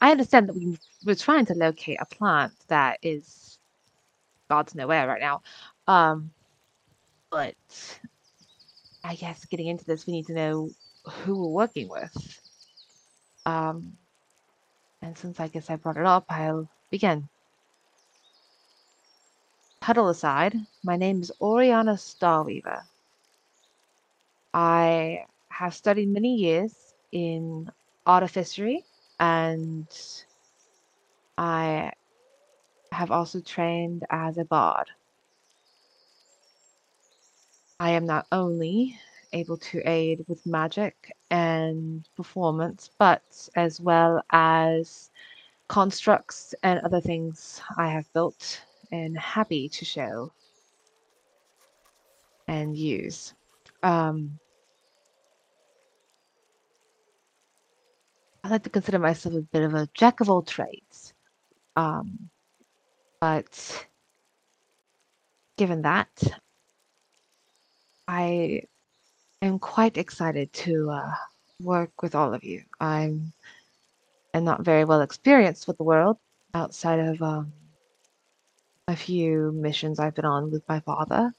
I 0.00 0.10
understand 0.10 0.48
that 0.48 0.54
we 0.56 0.76
we're 1.04 1.14
trying 1.14 1.46
to 1.46 1.54
locate 1.54 1.98
a 2.00 2.06
plant 2.06 2.52
that 2.68 2.98
is 3.02 3.58
God's 4.48 4.74
nowhere 4.74 5.06
right 5.06 5.20
now. 5.20 5.42
Um, 5.86 6.30
but 7.30 7.54
I 9.02 9.14
guess 9.16 9.44
getting 9.44 9.66
into 9.66 9.84
this, 9.84 10.06
we 10.06 10.12
need 10.12 10.26
to 10.26 10.34
know 10.34 10.70
who 11.04 11.38
we're 11.38 11.48
working 11.48 11.88
with. 11.88 12.40
Um, 13.46 13.96
and 15.02 15.16
since 15.16 15.40
I 15.40 15.48
guess 15.48 15.68
I 15.68 15.76
brought 15.76 15.98
it 15.98 16.06
up, 16.06 16.24
I'll 16.28 16.68
begin. 16.90 17.28
Huddle 19.82 20.08
aside, 20.08 20.56
my 20.82 20.96
name 20.96 21.20
is 21.20 21.30
Oriana 21.42 21.98
Starweaver. 21.98 22.82
I 24.54 25.26
have 25.50 25.74
studied 25.74 26.08
many 26.08 26.36
years 26.36 26.94
in 27.12 27.70
artificery 28.06 28.84
and 29.20 29.86
I 31.36 31.92
have 32.92 33.10
also 33.10 33.40
trained 33.40 34.06
as 34.08 34.38
a 34.38 34.44
bard. 34.44 34.88
I 37.80 37.90
am 37.90 38.06
not 38.06 38.26
only 38.30 38.98
able 39.32 39.56
to 39.56 39.80
aid 39.88 40.24
with 40.28 40.46
magic 40.46 41.12
and 41.30 42.08
performance, 42.16 42.90
but 42.98 43.48
as 43.56 43.80
well 43.80 44.22
as 44.30 45.10
constructs 45.68 46.54
and 46.62 46.80
other 46.80 47.00
things 47.00 47.60
I 47.76 47.88
have 47.88 48.12
built 48.12 48.62
and 48.92 49.18
happy 49.18 49.68
to 49.70 49.84
show 49.84 50.32
and 52.46 52.76
use. 52.76 53.34
Um, 53.82 54.38
I 58.44 58.48
like 58.48 58.62
to 58.64 58.70
consider 58.70 58.98
myself 58.98 59.34
a 59.34 59.40
bit 59.40 59.62
of 59.62 59.74
a 59.74 59.88
jack 59.94 60.20
of 60.20 60.30
all 60.30 60.42
trades. 60.42 61.14
Um, 61.76 62.30
but 63.20 63.86
given 65.56 65.82
that, 65.82 66.10
I 68.06 68.62
am 69.42 69.58
quite 69.58 69.96
excited 69.96 70.52
to 70.52 70.90
uh, 70.90 71.12
work 71.60 72.02
with 72.02 72.14
all 72.14 72.34
of 72.34 72.44
you. 72.44 72.62
I'm 72.80 73.32
am 74.34 74.44
not 74.44 74.62
very 74.62 74.84
well 74.84 75.00
experienced 75.00 75.66
with 75.66 75.78
the 75.78 75.84
world 75.84 76.18
outside 76.54 76.98
of 76.98 77.22
um, 77.22 77.52
a 78.88 78.96
few 78.96 79.52
missions 79.52 79.98
I've 79.98 80.14
been 80.14 80.24
on 80.24 80.50
with 80.50 80.68
my 80.68 80.80
father, 80.80 81.32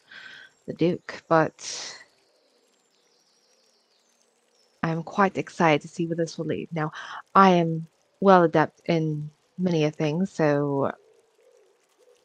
the 0.66 0.74
Duke, 0.74 1.24
but 1.28 1.96
I'm 4.82 5.04
quite 5.04 5.38
excited 5.38 5.82
to 5.82 5.88
see 5.88 6.08
where 6.08 6.16
this 6.16 6.38
will 6.38 6.46
lead. 6.46 6.70
Now, 6.72 6.92
I 7.34 7.52
am 7.52 7.88
well 8.22 8.44
adept 8.44 8.82
in 8.86 9.30
many 9.58 9.84
of 9.86 9.96
things, 9.96 10.32
so 10.32 10.92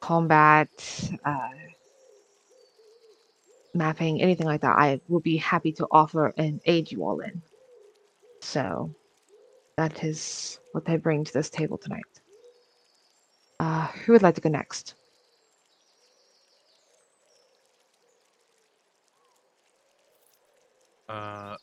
combat, 0.01 0.70
uh, 1.24 1.49
mapping, 3.74 4.20
anything 4.20 4.46
like 4.46 4.62
that, 4.62 4.76
I 4.78 5.00
will 5.08 5.20
be 5.20 5.36
happy 5.36 5.72
to 5.72 5.86
offer 5.90 6.32
and 6.36 6.60
aid 6.64 6.90
you 6.90 7.04
all 7.04 7.20
in. 7.20 7.42
So 8.42 8.94
that 9.76 10.02
is 10.04 10.60
what 10.72 10.88
I 10.88 10.96
bring 10.96 11.24
to 11.24 11.32
this 11.32 11.50
table 11.50 11.78
tonight. 11.78 12.02
Uh, 13.58 13.86
who 13.88 14.12
would 14.12 14.22
like 14.22 14.34
to 14.36 14.40
go 14.40 14.48
next? 14.48 14.94
Uh, 21.08 21.56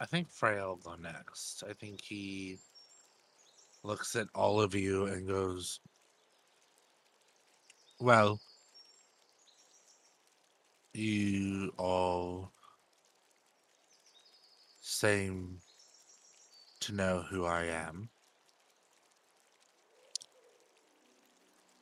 I 0.00 0.06
think 0.06 0.30
Freya 0.30 0.66
will 0.66 0.76
go 0.76 0.94
next. 0.94 1.62
I 1.68 1.72
think 1.74 2.00
he 2.02 2.58
looks 3.82 4.16
at 4.16 4.26
all 4.34 4.60
of 4.60 4.74
you 4.74 5.06
and 5.06 5.28
goes, 5.28 5.80
Well, 8.00 8.40
you 10.96 11.72
all 11.76 12.50
seem 14.80 15.60
to 16.80 16.92
know 16.92 17.24
who 17.28 17.44
I 17.44 17.64
am. 17.64 18.08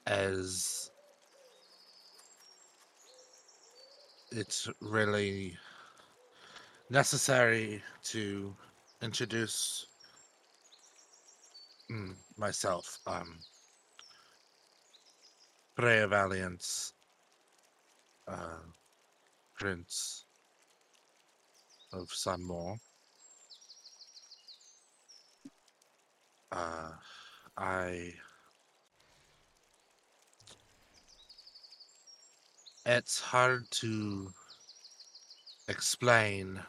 As 0.07 0.91
it's 4.33 4.69
really 4.81 5.57
necessary 6.91 7.83
to 8.03 8.55
introduce 9.03 9.87
mm, 11.91 12.15
myself. 12.37 12.99
Um, 13.07 13.39
Freya 15.77 16.09
Valiance, 16.09 16.93
uh, 18.29 18.59
Of 21.93 22.13
Sunmore. 22.13 22.79
Uh, 26.53 26.91
I. 27.57 28.15
It's 32.85 33.21
hard 33.21 33.71
to 33.71 34.31
explain 35.69 36.61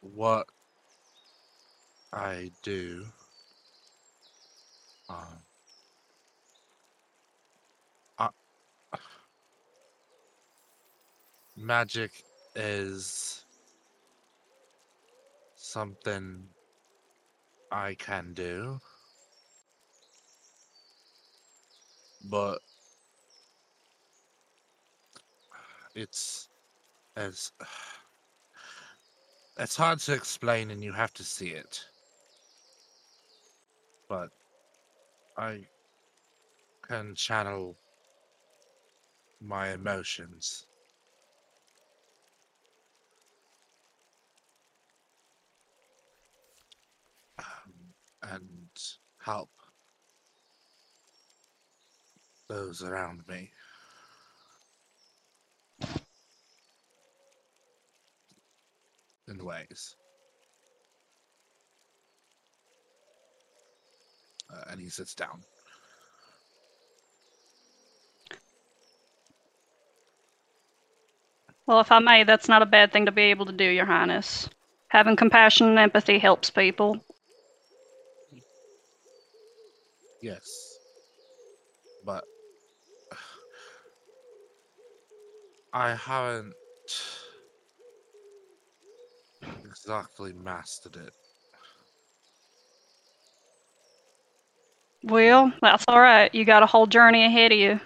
what 0.00 0.48
I 2.12 2.50
do. 2.62 3.06
Um, 5.08 5.45
magic 11.56 12.24
is 12.54 13.44
something 15.56 16.44
I 17.72 17.94
can 17.94 18.34
do, 18.34 18.78
but 22.30 22.60
it's 25.94 26.48
as 27.16 27.52
it's 29.58 29.76
hard 29.76 29.98
to 30.00 30.12
explain 30.12 30.70
and 30.70 30.84
you 30.84 30.92
have 30.92 31.12
to 31.14 31.24
see 31.24 31.48
it. 31.48 31.84
But 34.08 34.30
i 35.38 35.66
can 36.86 37.14
channel 37.14 37.76
my 39.40 39.72
emotions 39.72 40.65
and 48.32 48.68
help 49.18 49.50
those 52.48 52.82
around 52.82 53.22
me 53.28 53.50
in 59.28 59.44
ways. 59.44 59.96
Uh, 64.52 64.62
and 64.70 64.80
he 64.80 64.88
sits 64.88 65.14
down. 65.14 65.42
Well, 71.66 71.80
if 71.80 71.90
I 71.90 71.98
may, 71.98 72.22
that's 72.22 72.48
not 72.48 72.62
a 72.62 72.66
bad 72.66 72.92
thing 72.92 73.06
to 73.06 73.12
be 73.12 73.22
able 73.22 73.46
to 73.46 73.52
do, 73.52 73.64
Your 73.64 73.86
Highness. 73.86 74.48
Having 74.88 75.16
compassion 75.16 75.66
and 75.68 75.78
empathy 75.80 76.18
helps 76.20 76.48
people. 76.48 77.04
Yes. 80.22 80.78
But 82.04 82.24
I 85.72 85.94
haven't 85.94 86.54
exactly 89.64 90.32
mastered 90.32 90.96
it. 90.96 91.12
Well, 95.04 95.52
that's 95.62 95.84
all 95.86 96.00
right. 96.00 96.34
You 96.34 96.44
got 96.44 96.62
a 96.62 96.66
whole 96.66 96.86
journey 96.86 97.24
ahead 97.24 97.52
of 97.52 97.58
you. 97.58 97.78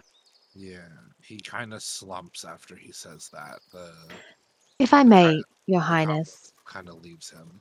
Yeah, 0.55 0.89
he 1.23 1.39
kind 1.39 1.75
of 1.75 1.83
slumps 1.83 2.45
after 2.45 2.77
he 2.77 2.93
says 2.93 3.29
that. 3.33 3.59
The 3.73 3.93
If 4.79 4.95
I 4.95 5.03
may, 5.03 5.43
Your 5.67 5.81
Highness. 5.81 6.53
Kind 6.65 6.89
of 6.89 7.03
leaves 7.03 7.31
him. 7.31 7.61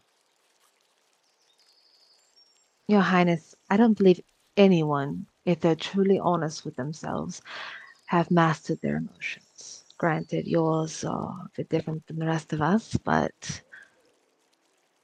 Your 2.87 3.01
Highness, 3.01 3.55
I 3.69 3.77
don't 3.77 3.97
believe 3.97 4.21
anyone, 4.59 5.25
if 5.45 5.59
they're 5.59 5.75
truly 5.75 6.19
honest 6.19 6.65
with 6.65 6.75
themselves, 6.75 7.41
have 8.05 8.29
mastered 8.29 8.79
their 8.81 8.97
emotions. 8.97 9.85
Granted, 9.97 10.47
yours 10.47 11.03
are 11.03 11.45
a 11.45 11.49
bit 11.55 11.69
different 11.69 12.05
than 12.07 12.19
the 12.19 12.25
rest 12.25 12.53
of 12.53 12.61
us, 12.61 12.95
but 13.03 13.61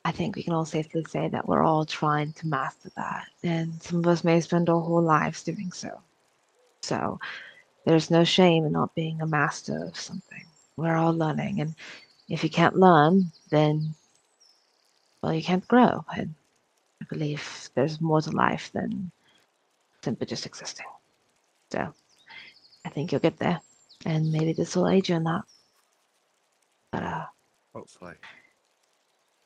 I 0.04 0.12
think 0.12 0.36
we 0.36 0.44
can 0.44 0.54
all 0.54 0.66
safely 0.66 1.04
say 1.10 1.30
that 1.30 1.48
we're 1.48 1.64
all 1.64 1.86
trying 1.86 2.34
to 2.34 2.48
master 2.48 2.92
that, 2.96 3.28
and 3.44 3.82
some 3.82 4.00
of 4.00 4.08
us 4.08 4.24
may 4.24 4.40
spend 4.42 4.70
our 4.70 4.82
whole 4.82 5.02
lives 5.02 5.44
doing 5.44 5.72
so. 5.72 6.02
So 6.84 7.20
there's 7.86 8.12
no 8.12 8.24
shame 8.24 8.66
in 8.66 8.74
not 8.74 8.94
being 8.94 9.22
a 9.22 9.28
master 9.28 9.86
of 9.86 9.98
something. 9.98 10.46
We're 10.78 10.96
all 10.96 11.14
learning, 11.14 11.62
and 11.62 11.76
if 12.30 12.44
you 12.44 12.50
can't 12.50 12.76
learn, 12.76 13.32
then 13.50 13.96
well, 15.22 15.34
you 15.34 15.44
can't 15.44 15.68
grow. 15.68 16.06
And 16.16 16.36
I 17.02 17.06
believe 17.10 17.70
there's 17.74 18.00
more 18.00 18.22
to 18.22 18.32
life 18.32 18.72
than 18.74 19.12
simply 20.06 20.28
just 20.28 20.46
existing. 20.46 20.86
So 21.72 21.94
I 22.86 22.90
think 22.90 23.12
you'll 23.12 23.22
get 23.22 23.40
there, 23.40 23.60
and 24.06 24.32
maybe 24.32 24.54
this 24.54 24.76
will 24.76 24.88
aid 24.88 25.10
you 25.10 25.16
in 25.16 25.24
that. 25.26 25.44
But 26.92 27.04
uh, 27.04 27.26
Hopefully. 27.74 28.16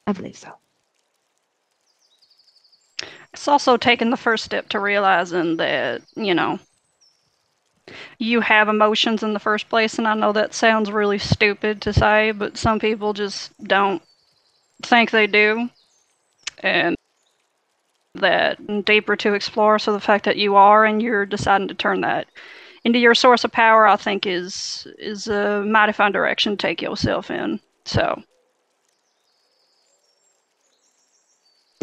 I 0.05 0.14
believe 0.14 0.38
so. 0.38 0.53
It's 3.34 3.47
also 3.47 3.78
taking 3.78 4.12
the 4.12 4.18
first 4.18 4.43
step 4.43 4.70
to 4.70 4.80
realizing 4.80 5.57
that, 5.57 6.01
you 6.16 6.34
know, 6.36 6.60
you 8.20 8.41
have 8.41 8.68
emotions 8.70 9.24
in 9.24 9.34
the 9.34 9.39
first 9.39 9.70
place. 9.70 9.97
And 9.97 10.07
I 10.07 10.14
know 10.14 10.32
that 10.34 10.53
sounds 10.53 10.91
really 10.91 11.18
stupid 11.18 11.82
to 11.84 11.93
say, 11.93 12.32
but 12.32 12.57
some 12.57 12.80
people 12.80 13.14
just 13.14 13.51
don't 13.64 14.03
think 14.84 15.12
they 15.12 15.28
do. 15.28 15.70
And 16.60 16.95
that 18.16 18.86
deeper 18.86 19.16
to 19.16 19.34
explore. 19.34 19.80
So 19.80 19.93
the 19.93 19.99
fact 19.99 20.26
that 20.26 20.38
you 20.38 20.55
are 20.55 20.86
and 20.86 21.01
you're 21.01 21.26
deciding 21.26 21.68
to 21.68 21.74
turn 21.74 22.01
that 22.01 22.28
into 22.84 22.99
your 22.99 23.16
source 23.16 23.43
of 23.43 23.51
power, 23.51 23.88
I 23.88 23.95
think 23.95 24.26
is 24.26 24.88
is 24.97 25.28
a 25.28 25.64
mighty 25.64 25.93
fine 25.93 26.12
direction 26.12 26.53
to 26.53 26.57
take 26.57 26.82
yourself 26.82 27.30
in. 27.30 27.60
So 27.86 28.22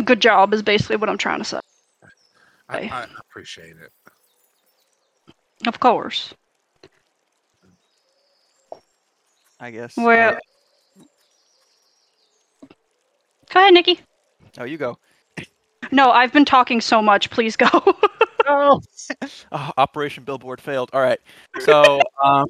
good 0.05 0.21
job 0.21 0.53
is 0.55 0.63
basically 0.63 0.97
what 0.97 1.09
I'm 1.09 1.19
trying 1.19 1.39
to 1.39 1.45
say. 1.45 1.61
I, 2.69 2.79
I 2.79 3.07
appreciate 3.21 3.77
it. 3.77 3.93
Of 5.67 5.81
course. 5.81 6.35
I 9.59 9.71
guess. 9.71 9.97
Well, 9.97 10.37
uh, 10.37 10.39
go 13.51 13.61
ahead, 13.61 13.73
Nikki. 13.73 14.01
oh, 14.59 14.65
you 14.65 14.77
go. 14.77 14.99
No, 15.93 16.11
I've 16.11 16.33
been 16.33 16.45
talking 16.45 16.81
so 16.81 17.01
much. 17.03 17.31
Please 17.31 17.57
go. 17.57 17.69
No. 18.47 18.81
Oh, 19.51 19.73
Operation 19.77 20.23
Billboard 20.23 20.61
failed. 20.61 20.91
All 20.93 21.01
right. 21.01 21.19
So, 21.59 22.01
um, 22.23 22.47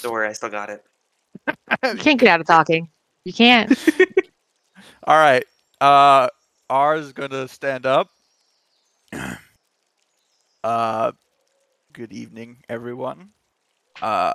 Don't 0.00 0.12
worry, 0.12 0.28
I 0.28 0.32
still 0.32 0.48
got 0.48 0.70
it. 0.70 0.82
You 1.84 1.96
can't 1.96 2.18
get 2.18 2.30
out 2.30 2.40
of 2.40 2.46
talking. 2.46 2.88
You 3.24 3.34
can't. 3.34 3.70
all 5.04 5.18
right. 5.18 5.44
Uh, 5.78 6.28
R 6.70 6.96
is 6.96 7.12
gonna 7.12 7.48
stand 7.48 7.84
up. 7.84 8.08
Uh, 10.64 11.10
good 11.92 12.12
evening, 12.12 12.56
everyone. 12.68 13.30
Uh, 14.00 14.32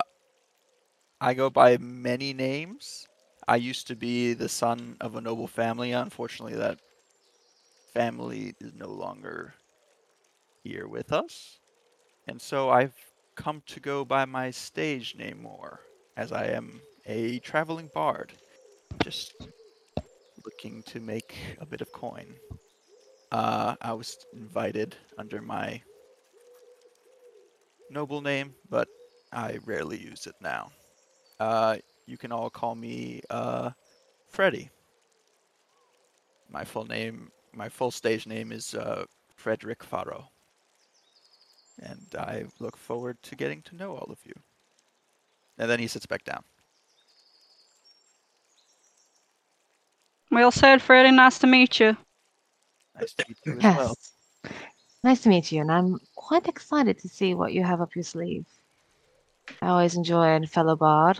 I 1.22 1.32
go 1.32 1.48
by 1.48 1.78
many 1.78 2.34
names. 2.34 3.06
I 3.48 3.56
used 3.56 3.86
to 3.86 3.96
be 3.96 4.34
the 4.34 4.48
son 4.48 4.98
of 5.00 5.16
a 5.16 5.22
noble 5.22 5.46
family. 5.46 5.92
Unfortunately, 5.92 6.54
that 6.56 6.80
family 7.98 8.54
is 8.60 8.72
no 8.76 8.86
longer 8.86 9.52
here 10.62 10.86
with 10.86 11.12
us. 11.12 11.58
And 12.28 12.40
so 12.40 12.70
I've 12.70 12.94
come 13.34 13.60
to 13.66 13.80
go 13.80 14.04
by 14.04 14.24
my 14.24 14.52
stage 14.52 15.16
name 15.18 15.42
more, 15.42 15.80
as 16.16 16.30
I 16.30 16.44
am 16.46 16.80
a 17.06 17.40
traveling 17.40 17.90
bard. 17.92 18.30
Just 19.02 19.34
looking 20.44 20.84
to 20.84 21.00
make 21.00 21.34
a 21.60 21.66
bit 21.66 21.80
of 21.80 21.90
coin. 21.90 22.36
Uh, 23.32 23.74
I 23.80 23.94
was 23.94 24.16
invited 24.32 24.94
under 25.18 25.42
my 25.42 25.82
noble 27.90 28.20
name, 28.20 28.54
but 28.70 28.86
I 29.32 29.58
rarely 29.64 29.98
use 29.98 30.28
it 30.28 30.36
now. 30.40 30.70
Uh, 31.40 31.78
you 32.06 32.16
can 32.16 32.30
all 32.30 32.48
call 32.48 32.76
me 32.76 33.22
uh, 33.28 33.70
Freddy. 34.30 34.70
My 36.48 36.62
full 36.62 36.84
name, 36.84 37.32
my 37.58 37.68
full 37.68 37.90
stage 37.90 38.26
name 38.26 38.52
is 38.52 38.74
uh, 38.74 39.04
Frederick 39.34 39.82
Faro. 39.82 40.30
And 41.82 42.06
I 42.16 42.44
look 42.60 42.76
forward 42.76 43.18
to 43.24 43.34
getting 43.34 43.62
to 43.62 43.76
know 43.76 43.96
all 43.96 44.10
of 44.10 44.18
you. 44.24 44.32
And 45.58 45.68
then 45.68 45.80
he 45.80 45.88
sits 45.88 46.06
back 46.06 46.24
down. 46.24 46.42
well 50.30 50.52
said, 50.52 50.80
Freddie. 50.80 51.10
Nice 51.10 51.38
to 51.40 51.46
meet 51.46 51.80
you. 51.80 51.96
Nice 52.98 53.14
to 53.14 53.24
meet 53.28 53.38
you 53.44 53.52
as 53.58 53.62
Yes. 53.64 53.76
well. 53.76 53.98
Nice 55.04 55.20
to 55.22 55.28
meet 55.28 55.52
you, 55.52 55.60
and 55.60 55.70
I'm 55.70 56.00
quite 56.16 56.48
excited 56.48 56.98
to 56.98 57.08
see 57.08 57.34
what 57.34 57.52
you 57.52 57.62
have 57.62 57.80
up 57.80 57.94
your 57.94 58.02
sleeve. 58.02 58.44
I 59.62 59.68
always 59.68 59.94
enjoy 59.94 60.36
a 60.36 60.46
fellow 60.46 60.76
bard. 60.76 61.18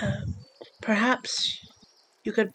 Um, 0.00 0.34
perhaps 0.80 1.58
you 2.24 2.32
could 2.32 2.52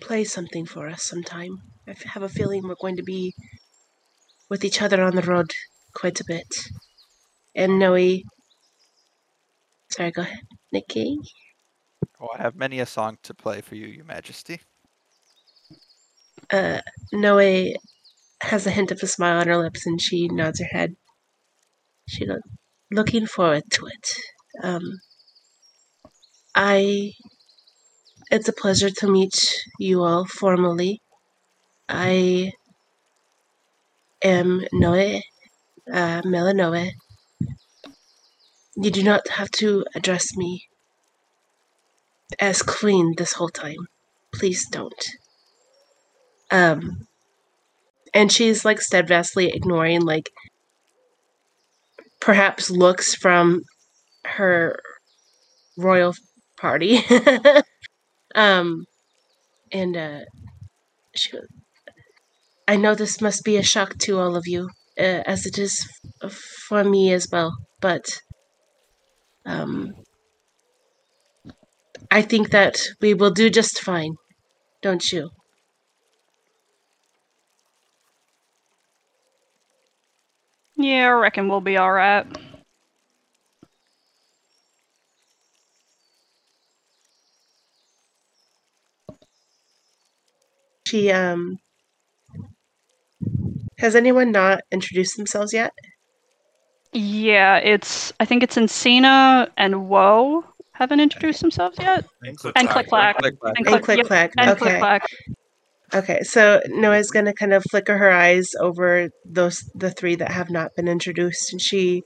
play 0.00 0.24
something 0.24 0.66
for 0.66 0.88
us 0.88 1.02
sometime. 1.02 1.62
I 1.88 1.94
have 2.06 2.22
a 2.22 2.28
feeling 2.28 2.66
we're 2.66 2.74
going 2.80 2.96
to 2.96 3.02
be 3.02 3.34
with 4.48 4.64
each 4.64 4.82
other 4.82 5.02
on 5.02 5.16
the 5.16 5.22
road 5.22 5.50
quite 5.94 6.20
a 6.20 6.24
bit. 6.26 6.46
And 7.54 7.78
Noe. 7.78 8.18
Sorry, 9.90 10.10
go 10.10 10.22
ahead. 10.22 10.40
Nikki? 10.72 11.18
Oh, 12.20 12.28
I 12.36 12.42
have 12.42 12.56
many 12.56 12.80
a 12.80 12.86
song 12.86 13.18
to 13.22 13.34
play 13.34 13.60
for 13.60 13.76
you, 13.76 13.86
Your 13.86 14.04
Majesty. 14.04 14.60
Uh, 16.52 16.80
Noe 17.12 17.72
has 18.40 18.66
a 18.66 18.70
hint 18.70 18.90
of 18.90 19.00
a 19.02 19.06
smile 19.06 19.40
on 19.40 19.46
her 19.46 19.56
lips 19.56 19.86
and 19.86 20.00
she 20.00 20.28
nods 20.28 20.60
her 20.60 20.68
head. 20.70 20.96
She 22.08 22.26
goes, 22.26 22.40
looking 22.90 23.26
forward 23.26 23.64
to 23.70 23.86
it. 23.86 24.08
Um, 24.62 24.82
I. 26.54 27.12
It's 28.30 28.48
a 28.48 28.52
pleasure 28.52 28.90
to 28.90 29.06
meet 29.10 29.34
you 29.78 30.02
all 30.02 30.26
formally. 30.26 31.00
I 31.88 32.52
am 34.22 34.64
Noe, 34.72 35.20
uh, 35.92 36.22
Melanoe. 36.22 36.92
You 38.76 38.90
do 38.90 39.02
not 39.02 39.28
have 39.28 39.50
to 39.58 39.84
address 39.94 40.36
me 40.36 40.66
as 42.40 42.62
queen 42.62 43.14
this 43.16 43.34
whole 43.34 43.48
time. 43.50 43.88
Please 44.32 44.66
don't. 44.70 45.04
Um, 46.50 47.06
and 48.14 48.30
she's 48.32 48.64
like 48.64 48.80
steadfastly 48.80 49.50
ignoring 49.52 50.02
like 50.02 50.30
perhaps 52.20 52.70
looks 52.70 53.14
from 53.14 53.62
her 54.24 54.80
royal 55.76 56.14
party. 56.58 57.00
um, 58.34 58.86
and 59.72 59.96
uh, 59.96 60.20
she, 61.16 61.32
I 62.68 62.76
know 62.76 62.94
this 62.94 63.22
must 63.22 63.42
be 63.42 63.56
a 63.56 63.62
shock 63.62 63.96
to 64.00 64.18
all 64.18 64.36
of 64.36 64.46
you, 64.46 64.68
uh, 64.98 65.22
as 65.24 65.46
it 65.46 65.56
is 65.58 65.78
f- 66.22 66.32
for 66.68 66.84
me 66.84 67.10
as 67.10 67.26
well. 67.32 67.56
But 67.80 68.04
um, 69.46 69.94
I 72.10 72.22
think 72.22 72.48
that 72.48 72.78
we 73.02 73.12
will 73.12 73.30
do 73.30 73.50
just 73.50 73.78
fine, 73.82 74.16
don't 74.82 75.12
you? 75.12 75.30
Yeah, 80.76 81.08
I 81.08 81.12
reckon 81.12 81.48
we'll 81.48 81.60
be 81.60 81.76
all 81.76 81.92
right. 81.92 82.26
She 90.94 91.10
um 91.10 91.58
has 93.78 93.96
anyone 93.96 94.30
not 94.30 94.60
introduced 94.70 95.16
themselves 95.16 95.52
yet? 95.52 95.72
Yeah, 96.92 97.56
it's. 97.56 98.12
I 98.20 98.24
think 98.24 98.44
it's 98.44 98.54
Encina 98.54 99.50
and 99.56 99.88
Woe 99.88 100.44
haven't 100.70 101.00
introduced 101.00 101.40
themselves 101.40 101.76
yet. 101.80 102.04
And 102.22 102.38
And 102.54 102.68
Click 102.68 102.86
Clack. 102.86 103.18
Click 103.18 103.40
Clack. 103.40 103.54
And 103.58 103.66
And 103.66 103.66
Click, 103.66 103.82
click 103.82 103.96
yep, 103.98 104.06
clack. 104.06 104.32
and 104.38 104.50
Okay. 104.50 104.58
Click 104.60 104.78
Clack. 104.78 105.06
Okay, 105.92 106.20
so 106.22 106.62
Noah's 106.68 107.10
gonna 107.10 107.34
kind 107.34 107.52
of 107.52 107.64
flicker 107.68 107.98
her 107.98 108.12
eyes 108.12 108.50
over 108.60 109.08
those 109.24 109.68
the 109.74 109.90
three 109.90 110.14
that 110.14 110.30
have 110.30 110.48
not 110.48 110.76
been 110.76 110.86
introduced, 110.86 111.50
and 111.52 111.60
she 111.60 112.04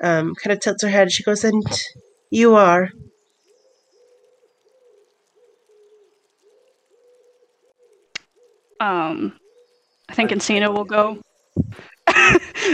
um, 0.00 0.36
kind 0.36 0.52
of 0.52 0.60
tilts 0.60 0.84
her 0.84 0.88
head. 0.88 1.10
She 1.10 1.24
goes, 1.24 1.42
"And 1.42 1.64
You 2.30 2.54
are. 2.54 2.90
Um, 8.80 9.38
I 10.08 10.14
think 10.14 10.30
Encina 10.30 10.72
will 10.72 10.84
go. 10.84 11.22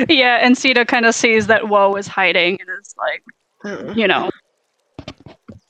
yeah, 0.09 0.47
Encina 0.47 0.87
kind 0.87 1.07
of 1.07 1.15
sees 1.15 1.47
that 1.47 1.69
Woe 1.69 1.95
is 1.97 2.07
hiding 2.07 2.59
and 2.61 2.71
is 2.81 2.95
like, 2.99 3.97
you 3.97 4.07
know. 4.07 4.31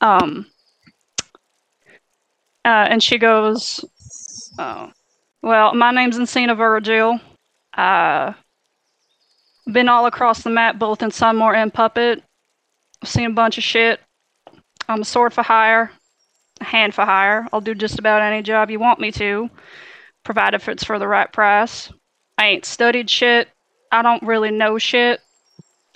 Um, 0.01 0.47
uh, 2.65 2.87
and 2.89 3.03
she 3.03 3.19
goes, 3.19 3.85
oh, 4.59 4.91
well, 5.43 5.75
my 5.75 5.91
name's 5.91 6.19
Encina 6.19 6.57
Virgil. 6.57 7.21
Uh, 7.77 8.33
been 9.71 9.89
all 9.89 10.07
across 10.07 10.43
the 10.43 10.51
map, 10.51 10.79
both 10.79 11.03
in 11.03 11.11
Sunmore 11.11 11.55
and 11.55 11.73
Puppet. 11.73 12.23
I've 13.03 13.09
seen 13.09 13.31
a 13.31 13.35
bunch 13.35 13.59
of 13.59 13.65
shit. 13.65 14.01
I'm 14.89 15.03
a 15.03 15.05
sword 15.05 15.33
for 15.33 15.43
hire, 15.43 15.93
a 16.61 16.65
hand 16.65 16.95
for 16.95 17.05
hire. 17.05 17.47
I'll 17.53 17.61
do 17.61 17.75
just 17.75 17.99
about 17.99 18.23
any 18.23 18.43
job 18.43 18.71
you 18.71 18.81
want 18.81 19.01
me 19.01 19.13
to, 19.13 19.49
provided 20.25 20.61
if 20.61 20.69
it's 20.69 20.85
for 20.85 20.99
the 20.99 21.09
right 21.09 21.33
price. 21.33 21.93
I 22.39 22.47
ain't 22.47 22.65
studied 22.65 23.11
shit. 23.11 23.49
I 23.93 24.03
don't 24.03 24.23
really 24.23 24.51
know 24.51 24.79
shit. 24.79 25.21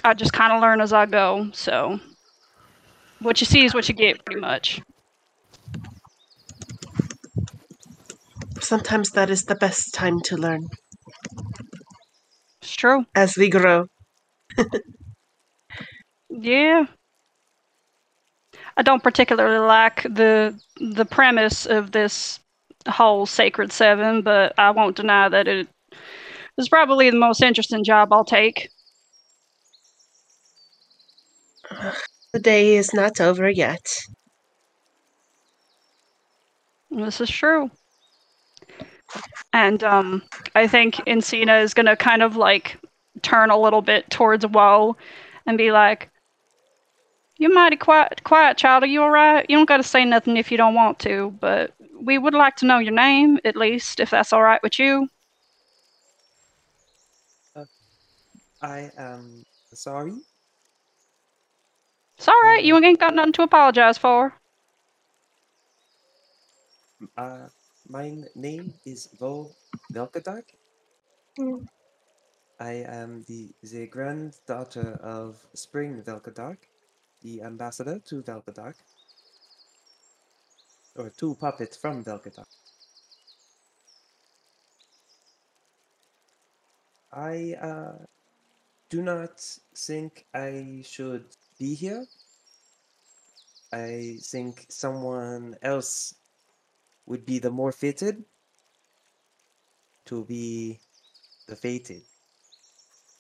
I 0.05 0.15
just 0.15 0.33
kind 0.33 0.53
of 0.53 0.61
learn 0.61 0.81
as 0.81 0.93
I 0.93 1.07
go. 1.07 1.51
So, 1.53 2.01
what 3.21 3.41
you 3.41 3.47
see 3.47 3.65
is 3.65 3.75
what 3.75 3.89
you 3.89 3.95
get, 3.95 4.25
pretty 4.25 4.41
much. 4.41 4.81
sometimes 8.61 9.11
that 9.11 9.31
is 9.31 9.45
the 9.45 9.55
best 9.57 9.95
time 9.95 10.21
to 10.23 10.37
learn 10.37 10.67
It's 12.63 12.75
true. 12.75 13.07
as 13.15 13.37
we 13.37 13.49
grow. 13.51 13.87
Yeah. 16.31 16.87
I 18.77 18.83
don't 18.83 19.03
particularly 19.03 19.59
like 19.59 20.03
the 20.03 20.59
the 20.81 21.05
premise 21.05 21.67
of 21.67 21.93
this 21.93 22.41
whole 22.89 23.27
Sacred 23.27 23.73
Seven, 23.73 24.23
but 24.23 24.53
I 24.59 24.71
won't 24.71 24.97
deny 24.97 25.29
that 25.29 25.49
it 25.49 25.69
is 26.59 26.69
probably 26.69 27.11
the 27.11 27.17
most 27.17 27.43
interesting 27.43 27.85
job 27.85 28.13
I'll 28.13 28.25
take. 28.25 28.69
The 32.33 32.41
day 32.41 32.77
is 32.77 32.93
not 32.93 33.21
over 33.21 33.49
yet. 33.49 33.87
This 36.91 37.21
is 37.21 37.31
true. 37.31 37.71
And 39.53 39.83
um, 39.85 40.23
I 40.55 40.67
think 40.67 40.97
Encina 41.07 41.63
is 41.63 41.75
gonna 41.75 41.97
kind 41.97 42.23
of 42.23 42.37
like 42.37 42.79
turn 43.23 43.51
a 43.51 43.59
little 43.59 43.83
bit 43.83 44.11
towards 44.11 44.47
Woe 44.47 44.97
and 45.47 45.57
be 45.59 45.71
like, 45.73 46.11
"You're 47.39 47.53
mighty 47.53 47.77
quiet, 47.77 48.23
quiet 48.25 48.57
child. 48.57 48.83
Are 48.83 48.87
you 48.87 49.03
all 49.03 49.11
right? 49.11 49.47
You 49.49 49.57
don't 49.57 49.67
got 49.69 49.79
to 49.79 49.83
say 49.83 50.05
nothing 50.05 50.37
if 50.37 50.51
you 50.51 50.57
don't 50.57 50.75
want 50.75 50.99
to, 51.01 51.35
but 51.41 51.73
we 52.05 52.19
would 52.19 52.35
like 52.35 52.57
to 52.57 52.67
know 52.67 52.79
your 52.79 52.93
name 52.95 53.39
at 53.45 53.57
least, 53.57 54.01
if 54.01 54.11
that's 54.11 54.33
all 54.33 54.43
right 54.43 54.63
with 54.63 54.79
you." 54.79 55.09
Uh, 57.57 57.65
I 58.63 58.91
am 58.97 59.45
sorry. 59.73 60.15
It's 62.17 62.29
all 62.29 62.43
right. 62.43 62.63
You 62.65 62.77
uh, 62.77 62.81
ain't 62.81 63.01
got 63.01 63.15
nothing 63.15 63.33
to 63.33 63.43
apologize 63.43 63.99
for. 63.99 64.35
Uh, 67.17 67.49
my 67.89 68.23
name 68.35 68.73
is 68.87 69.09
Vo 69.19 69.51
Velkadak. 69.93 70.45
Hmm. 71.37 71.65
I 72.61 72.85
am 72.87 73.25
the, 73.27 73.51
the 73.63 73.87
granddaughter 73.87 74.99
of 75.03 75.45
Spring 75.55 76.03
Velkadak, 76.03 76.59
the 77.23 77.43
ambassador 77.43 77.99
to 78.07 78.23
Velkadak. 78.23 78.75
Or 80.97 81.11
two 81.11 81.35
puppets 81.35 81.77
from 81.77 82.05
Velkadak. 82.05 82.47
I 87.13 87.55
uh, 87.61 87.99
do 88.91 89.03
not 89.03 89.41
think 89.75 90.27
I 90.35 90.83
should 90.85 91.25
be 91.59 91.75
here. 91.75 92.07
I 93.73 94.19
think 94.23 94.67
someone 94.69 95.57
else 95.63 96.15
would 97.07 97.27
be 97.27 97.39
the 97.39 97.51
more 97.51 97.73
fitted 97.73 98.25
to 100.07 100.25
be 100.25 100.79
the 101.47 101.57
fated. 101.57 102.03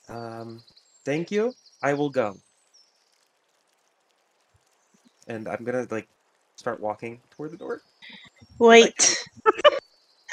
Um, 0.08 0.62
thank 1.04 1.30
you. 1.30 1.54
I 1.82 1.94
will 1.94 2.10
go. 2.10 2.38
And 5.26 5.48
I'm 5.48 5.64
gonna 5.64 5.86
like 5.90 6.08
start 6.64 6.80
walking 6.80 7.20
toward 7.36 7.52
the 7.52 7.58
door. 7.58 7.82
Wait. 8.58 8.94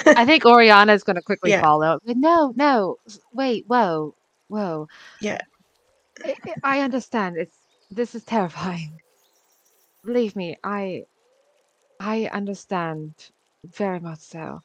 I 0.16 0.24
think 0.26 0.44
Oriana 0.46 0.92
is 0.92 1.04
going 1.04 1.16
to 1.16 1.22
quickly 1.22 1.50
Yeah. 1.50 1.62
follow. 1.62 2.00
But 2.04 2.16
no, 2.16 2.52
no, 2.56 2.98
s- 3.06 3.20
wait, 3.32 3.66
whoa, 3.68 4.14
whoa. 4.48 4.88
Yeah. 5.20 5.40
I, 6.24 6.36
I 6.44 6.54
I 6.62 6.80
understand. 6.80 7.36
It's 7.36 7.58
this 7.90 8.14
is 8.14 8.24
terrifying. 8.24 9.00
Believe 10.04 10.36
me, 10.36 10.56
I 10.64 11.06
I 12.00 12.26
understand 12.32 13.30
very 13.64 14.00
much 14.00 14.20
so. 14.20 14.62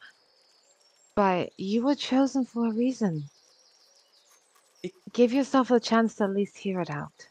But 1.15 1.51
you 1.59 1.83
were 1.83 1.95
chosen 1.95 2.45
for 2.45 2.67
a 2.67 2.73
reason. 2.73 3.29
Give 5.13 5.33
yourself 5.33 5.71
a 5.71 5.79
chance 5.79 6.15
to 6.15 6.23
at 6.25 6.31
least 6.33 6.57
hear 6.59 6.79
it 6.81 6.89
out. 6.89 7.29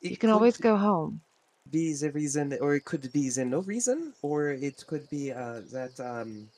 You 0.00 0.16
It 0.16 0.18
can 0.18 0.30
could 0.30 0.30
always 0.30 0.56
go 0.58 0.76
home. 0.76 1.22
Be 1.70 1.92
the 1.94 2.10
reason, 2.12 2.56
or 2.60 2.74
it 2.74 2.84
could 2.84 3.10
be 3.12 3.28
the 3.30 3.44
no 3.44 3.60
reason, 3.60 4.14
or 4.22 4.50
it 4.50 4.84
could 4.86 5.08
be 5.10 5.32
uh, 5.32 5.60
that 5.72 5.98
um, 6.00 6.48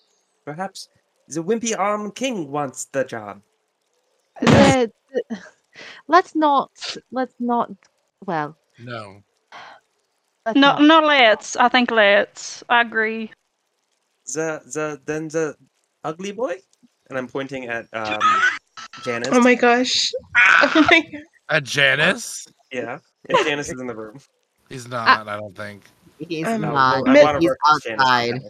perhaps 0.45 0.89
the 1.29 1.43
wimpy 1.43 1.77
arm 1.79 2.11
king 2.13 2.51
wants 2.51 2.85
the 2.87 3.05
job. 3.05 3.43
The- 4.41 4.93
the- 5.13 5.43
let's 6.09 6.35
not 6.35 6.97
let's 7.11 7.35
not 7.39 7.71
well 8.27 8.57
No. 8.79 9.23
let's 10.47 10.57
No, 10.57 10.79
not. 10.79 10.83
no, 10.83 11.01
let's. 11.01 11.57
I 11.57 11.69
think 11.69 11.91
let's. 11.91 12.63
I 12.69 12.81
agree. 12.83 13.31
The 14.27 14.61
the 14.65 15.01
then 15.05 15.29
the 15.29 15.57
ugly 16.05 16.33
boy, 16.33 16.57
and 17.09 17.19
I'm 17.19 17.29
pointing 17.29 17.67
at 17.67 17.87
um, 17.93 18.19
Janice. 19.05 19.29
Oh 19.33 19.41
my 19.41 19.55
gosh. 19.55 20.11
Oh 20.37 20.87
my. 20.91 21.03
At 21.49 21.65
Janice? 21.65 22.47
Yeah, 22.73 22.99
if 23.29 23.47
Janice 23.47 23.71
is 23.73 23.81
in 23.81 23.87
the 23.87 23.95
room. 23.95 24.19
He's 24.69 24.87
not, 24.89 25.27
I 25.29 25.37
don't 25.37 25.57
think. 25.57 25.85
He's 26.19 26.47
Um, 26.47 26.61
not. 26.61 27.03
I 27.07 27.15
wanna 27.17 27.41
He's 27.41 27.43
work 27.43 27.59
with 27.65 27.83
Janice 27.83 28.11
outside. 28.11 28.41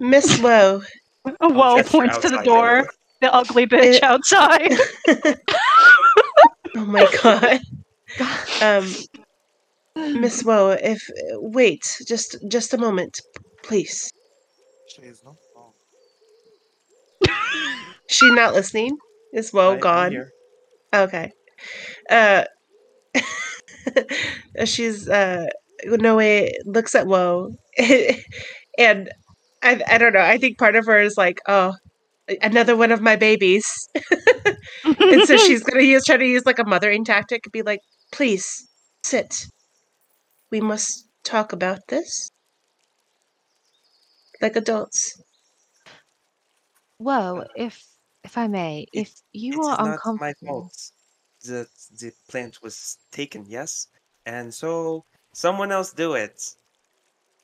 Miss 0.00 0.38
Woe. 0.38 0.82
Woe 1.40 1.82
gesture 1.82 1.82
points 1.82 2.18
to 2.18 2.28
the 2.30 2.38
outside 2.38 2.44
door. 2.44 2.86
The 3.20 3.32
ugly 3.32 3.66
bitch 3.66 3.98
It- 3.98 4.02
outside. 4.02 4.72
Oh 6.76 6.84
my 6.84 7.06
god. 7.22 7.60
Um 8.60 8.86
Miss 9.96 10.42
Woe, 10.44 10.70
if 10.70 11.00
wait, 11.34 11.82
just 12.06 12.36
just 12.48 12.72
a 12.72 12.78
moment, 12.78 13.20
please. 13.62 14.10
She 14.86 15.02
is 15.02 15.22
not 15.24 15.36
She 18.08 18.30
not 18.30 18.54
listening? 18.54 18.98
Is 19.32 19.52
Woe 19.52 19.76
gone? 19.76 20.30
Okay. 20.94 21.32
Uh 22.10 22.44
she's 24.64 25.08
uh 25.08 25.46
Noe 25.84 26.48
looks 26.64 26.94
at 26.94 27.06
Woe 27.06 27.50
and 28.78 29.10
I 29.62 29.82
I 29.88 29.98
don't 29.98 30.12
know, 30.12 30.20
I 30.20 30.38
think 30.38 30.58
part 30.58 30.76
of 30.76 30.86
her 30.86 31.00
is 31.00 31.16
like, 31.16 31.40
oh 31.48 31.74
another 32.42 32.76
one 32.76 32.92
of 32.92 33.00
my 33.00 33.16
babies. 33.16 33.66
and 35.10 35.24
so 35.24 35.36
she's 35.36 35.62
gonna 35.62 35.82
use 35.82 36.04
try 36.04 36.16
to 36.16 36.24
use 36.26 36.44
like 36.46 36.58
a 36.58 36.64
mothering 36.64 37.04
tactic 37.04 37.42
and 37.44 37.52
be 37.52 37.62
like, 37.62 37.80
please 38.12 38.68
sit. 39.04 39.46
We 40.50 40.60
must 40.60 41.08
talk 41.24 41.52
about 41.52 41.86
this. 41.88 42.30
Like 44.40 44.56
adults. 44.56 45.20
Whoa, 46.98 47.44
if 47.56 47.82
if 48.22 48.36
I 48.36 48.46
may, 48.48 48.86
if 48.92 49.14
you 49.32 49.60
It 49.60 49.62
are 49.62 49.76
is 49.76 49.80
not 49.80 50.02
my 50.18 50.34
uncomfortable, 50.36 50.40
fault. 50.44 50.92
The 51.46 51.68
the 52.00 52.12
plant 52.28 52.62
was 52.62 52.98
taken, 53.10 53.44
yes, 53.48 53.88
and 54.24 54.52
so 54.52 55.04
someone 55.32 55.72
else 55.72 55.92
do 55.92 56.14
it. 56.14 56.54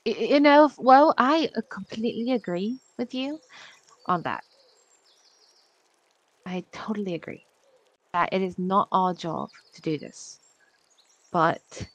you 0.05 0.41
know, 0.41 0.71
well, 0.79 1.15
I 1.19 1.51
uh, 1.57 1.61
completely 1.69 2.33
agree 2.33 2.79
with 2.99 3.15
you 3.15 3.41
on 4.07 4.23
that. 4.23 4.45
I 6.47 6.65
totally 6.73 7.15
agree 7.15 7.45
that 8.13 8.33
it 8.33 8.43
is 8.43 8.59
not 8.59 8.89
our 8.93 9.15
job 9.15 9.51
to 9.75 9.81
do 9.83 9.99
this. 9.99 10.41
But 11.33 11.89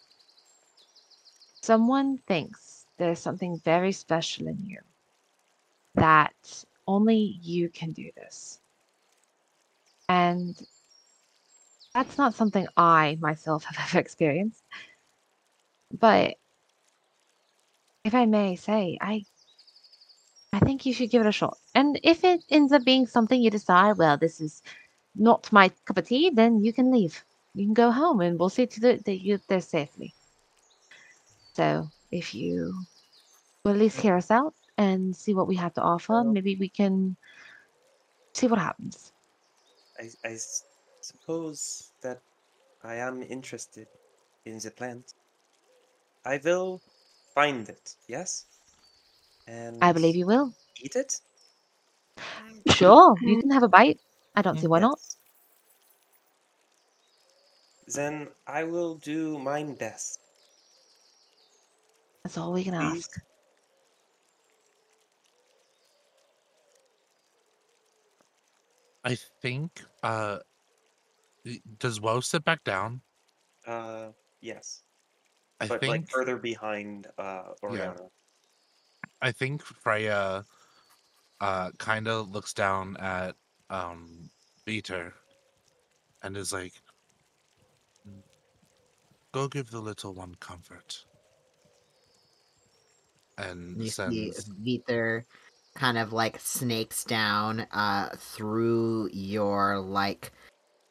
someone 1.61 2.17
thinks 2.27 2.85
there's 2.97 3.19
something 3.19 3.59
very 3.65 3.91
special 3.91 4.47
in 4.47 4.57
you 4.65 4.79
that 5.95 6.63
only 6.87 7.39
you 7.41 7.69
can 7.69 7.91
do 7.91 8.09
this. 8.15 8.59
And 10.09 10.55
that's 11.97 12.17
not 12.19 12.35
something 12.35 12.67
I 12.77 13.17
myself 13.19 13.63
have 13.63 13.77
ever 13.89 13.99
experienced. 13.99 14.63
But 15.91 16.35
if 18.03 18.13
I 18.13 18.25
may 18.25 18.55
say, 18.55 18.97
I 19.01 19.25
I 20.53 20.59
think 20.59 20.85
you 20.85 20.93
should 20.93 21.09
give 21.09 21.21
it 21.21 21.27
a 21.27 21.31
shot. 21.31 21.57
And 21.75 21.99
if 22.03 22.23
it 22.23 22.41
ends 22.49 22.71
up 22.71 22.83
being 22.85 23.05
something 23.05 23.41
you 23.41 23.49
decide, 23.49 23.97
well, 23.97 24.17
this 24.17 24.39
is 24.39 24.61
not 25.15 25.51
my 25.51 25.69
cup 25.85 25.97
of 25.97 26.07
tea, 26.07 26.29
then 26.29 26.63
you 26.63 26.71
can 26.71 26.91
leave. 26.91 27.23
You 27.53 27.65
can 27.65 27.73
go 27.73 27.91
home 27.91 28.21
and 28.21 28.39
we'll 28.39 28.49
see 28.49 28.67
to 28.67 28.79
the, 28.79 29.01
that 29.03 29.17
you 29.17 29.37
get 29.37 29.47
there 29.47 29.61
safely. 29.61 30.13
So 31.53 31.89
if 32.11 32.33
you 32.33 32.73
will 33.63 33.73
at 33.73 33.79
least 33.79 33.99
hear 33.99 34.15
us 34.15 34.31
out 34.31 34.53
and 34.77 35.15
see 35.15 35.33
what 35.33 35.47
we 35.47 35.55
have 35.55 35.73
to 35.73 35.81
offer, 35.81 36.23
maybe 36.23 36.55
we 36.55 36.69
can 36.69 37.17
see 38.33 38.47
what 38.47 38.59
happens. 38.59 39.11
I, 39.99 40.09
I 40.23 40.37
suppose 41.07 41.93
that 42.03 42.21
I 42.83 42.95
am 42.95 43.23
interested 43.23 43.87
in 44.45 44.59
the 44.59 44.71
plant. 44.71 45.13
I 46.25 46.37
will 46.37 46.81
find 47.33 47.67
it, 47.69 47.95
yes? 48.07 48.45
And 49.47 49.87
I 49.87 49.93
believe 49.93 50.15
you 50.15 50.25
will. 50.27 50.53
eat 50.81 50.95
it? 50.95 51.21
Sure, 52.67 53.17
you 53.21 53.37
can 53.37 53.51
have 53.51 53.63
a 53.63 53.67
bite. 53.67 53.99
I 54.35 54.41
don't 54.41 54.59
see 54.59 54.67
why 54.67 54.79
not. 54.79 54.99
Then 57.87 58.35
I 58.47 58.63
will 58.63 58.95
do 58.95 59.39
mine 59.39 59.75
best. 59.75 60.19
That's 62.23 62.37
all 62.37 62.53
we 62.53 62.63
can 62.63 62.75
Please. 62.79 63.07
ask. 63.07 63.11
I 69.03 69.15
think. 69.15 69.83
Uh, 70.03 70.39
y- 70.39 70.56
does 71.79 71.99
Woe 72.01 72.19
sit 72.19 72.43
back 72.43 72.63
down? 72.63 73.01
Uh, 73.65 74.11
yes. 74.41 74.83
I 75.59 75.67
but 75.67 75.79
think. 75.79 75.91
like 75.91 76.09
further 76.09 76.37
behind 76.37 77.07
uh 77.17 77.53
Oriana. 77.63 78.09
I 79.21 79.31
think 79.31 79.63
Freya 79.63 80.45
uh 81.41 81.71
kind 81.77 82.07
of 82.07 82.29
looks 82.29 82.53
down 82.53 82.97
at 82.97 83.35
um 83.69 84.29
Beater 84.65 85.13
and 86.23 86.37
is 86.37 86.51
like 86.53 86.73
"Mm, 88.07 88.23
go 89.31 89.47
give 89.47 89.71
the 89.71 89.79
little 89.81 90.13
one 90.13 90.35
comfort. 90.35 91.05
And 93.37 93.81
You 93.81 93.89
see 93.89 94.31
sends 94.31 94.49
Vither 94.49 95.25
kind 95.75 95.97
of 95.97 96.11
like 96.11 96.39
snakes 96.39 97.03
down 97.03 97.61
uh 97.71 98.09
through 98.17 99.09
your 99.13 99.79
like 99.79 100.31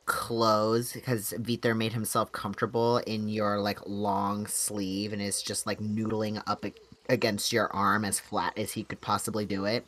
clothes 0.07 0.93
because 0.93 1.35
Vither 1.39 1.77
made 1.77 1.93
himself 1.93 2.33
comfortable 2.33 2.99
in 2.99 3.29
your 3.29 3.61
like 3.61 3.81
long 3.87 4.47
sleeve 4.47 5.13
and 5.13 5.21
is 5.21 5.43
just 5.43 5.67
like 5.67 5.81
noodling 5.81 6.43
up 6.47 6.65
against 7.09 7.53
your 7.53 7.73
arm 7.75 8.05
as 8.05 8.19
flat 8.19 8.57
as 8.57 8.73
he 8.73 8.85
could 8.85 9.01
possibly 9.01 9.45
do 9.45 9.65
it. 9.65 9.87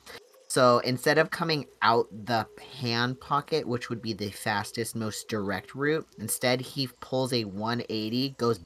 So 0.48 0.78
instead 0.78 1.18
of 1.18 1.30
coming 1.30 1.66
out 1.82 2.08
the 2.24 2.46
hand 2.80 3.20
pocket, 3.20 3.66
which 3.68 3.90
would 3.90 4.00
be 4.00 4.14
the 4.14 4.30
fastest, 4.30 4.96
most 4.96 5.28
direct 5.28 5.74
route, 5.74 6.06
instead 6.18 6.60
he 6.60 6.88
pulls 7.00 7.32
a 7.32 7.44
180, 7.44 8.30
goes 8.38 8.60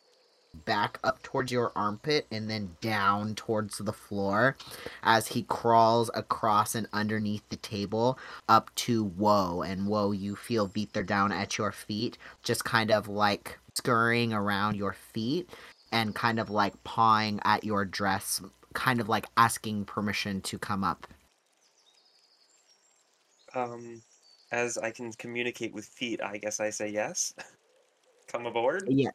back 0.64 0.98
up 1.02 1.22
towards 1.22 1.50
your 1.50 1.72
armpit 1.74 2.26
and 2.30 2.48
then 2.48 2.76
down 2.80 3.34
towards 3.34 3.78
the 3.78 3.92
floor 3.92 4.56
as 5.02 5.28
he 5.28 5.42
crawls 5.44 6.10
across 6.14 6.74
and 6.74 6.86
underneath 6.92 7.42
the 7.48 7.56
table 7.56 8.18
up 8.48 8.74
to 8.74 9.04
Woe. 9.04 9.62
And 9.62 9.86
Woe, 9.86 10.12
you 10.12 10.36
feel 10.36 10.68
Vither 10.68 11.04
down 11.04 11.32
at 11.32 11.58
your 11.58 11.72
feet, 11.72 12.18
just 12.42 12.64
kind 12.64 12.90
of 12.90 13.08
like 13.08 13.58
scurrying 13.74 14.32
around 14.32 14.76
your 14.76 14.92
feet 14.92 15.50
and 15.90 16.14
kind 16.14 16.38
of 16.38 16.50
like 16.50 16.82
pawing 16.84 17.40
at 17.44 17.64
your 17.64 17.84
dress, 17.84 18.40
kind 18.74 19.00
of 19.00 19.08
like 19.08 19.26
asking 19.36 19.84
permission 19.84 20.40
to 20.42 20.58
come 20.58 20.84
up. 20.84 21.06
Um, 23.54 24.02
as 24.50 24.78
I 24.78 24.90
can 24.90 25.12
communicate 25.12 25.74
with 25.74 25.84
feet, 25.84 26.22
I 26.22 26.38
guess 26.38 26.60
I 26.60 26.70
say 26.70 26.88
yes. 26.88 27.34
Come 28.28 28.46
aboard. 28.46 28.84
Yeah. 28.88 29.10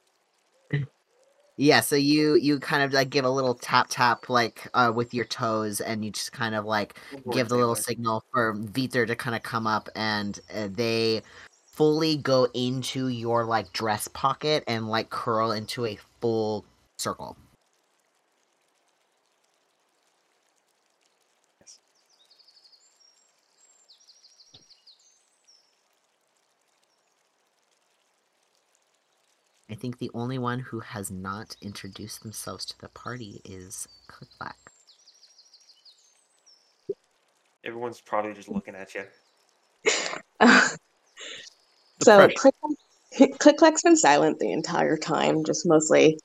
Yeah, 1.60 1.80
so 1.82 1.96
you 1.96 2.36
you 2.36 2.60
kind 2.60 2.84
of 2.84 2.94
like 2.94 3.10
give 3.10 3.26
a 3.26 3.30
little 3.30 3.56
tap 3.56 3.88
tap 3.90 4.30
like 4.30 4.68
uh 4.76 4.92
with 4.96 5.14
your 5.14 5.26
toes 5.26 5.82
and 5.82 6.06
you 6.06 6.12
just 6.12 6.32
kind 6.32 6.54
of 6.54 6.66
like 6.66 7.00
Aboard, 7.12 7.34
give 7.36 7.50
the 7.50 7.58
little 7.58 7.76
signal 7.76 8.24
for 8.32 8.54
Vither 8.54 9.08
to 9.08 9.16
kind 9.16 9.36
of 9.36 9.42
come 9.42 9.66
up 9.66 9.90
and 9.96 10.40
uh, 10.54 10.68
they 10.72 11.24
fully 11.66 12.18
go 12.18 12.46
into 12.54 13.08
your 13.08 13.44
like 13.44 13.74
dress 13.74 14.08
pocket 14.08 14.64
and 14.68 14.88
like 14.88 15.10
curl 15.10 15.52
into 15.52 15.86
a 15.86 15.98
full 16.22 16.64
circle. 16.98 17.36
I 29.70 29.76
think 29.76 30.00
the 30.00 30.12
only 30.14 30.38
one 30.38 30.60
who 30.60 30.80
has 30.80 31.12
not 31.12 31.56
introduced 31.62 32.24
themselves 32.24 32.66
to 32.68 32.80
the 32.80 32.88
party 32.90 33.42
is 33.44 33.88
Click 34.08 34.30
Clack. 34.38 34.58
Everyone's 37.66 38.00
probably 38.00 38.34
just 38.34 38.48
looking 38.48 38.76
at 38.76 38.96
you. 38.96 39.04
so 42.02 42.18
pressure. 42.18 42.34
Click 42.38 42.56
Click 43.40 43.58
Clack's 43.58 43.82
been 43.82 43.98
silent 43.98 44.40
the 44.40 44.52
entire 44.54 44.96
time, 44.96 45.44
just 45.44 45.66
mostly 45.66 46.18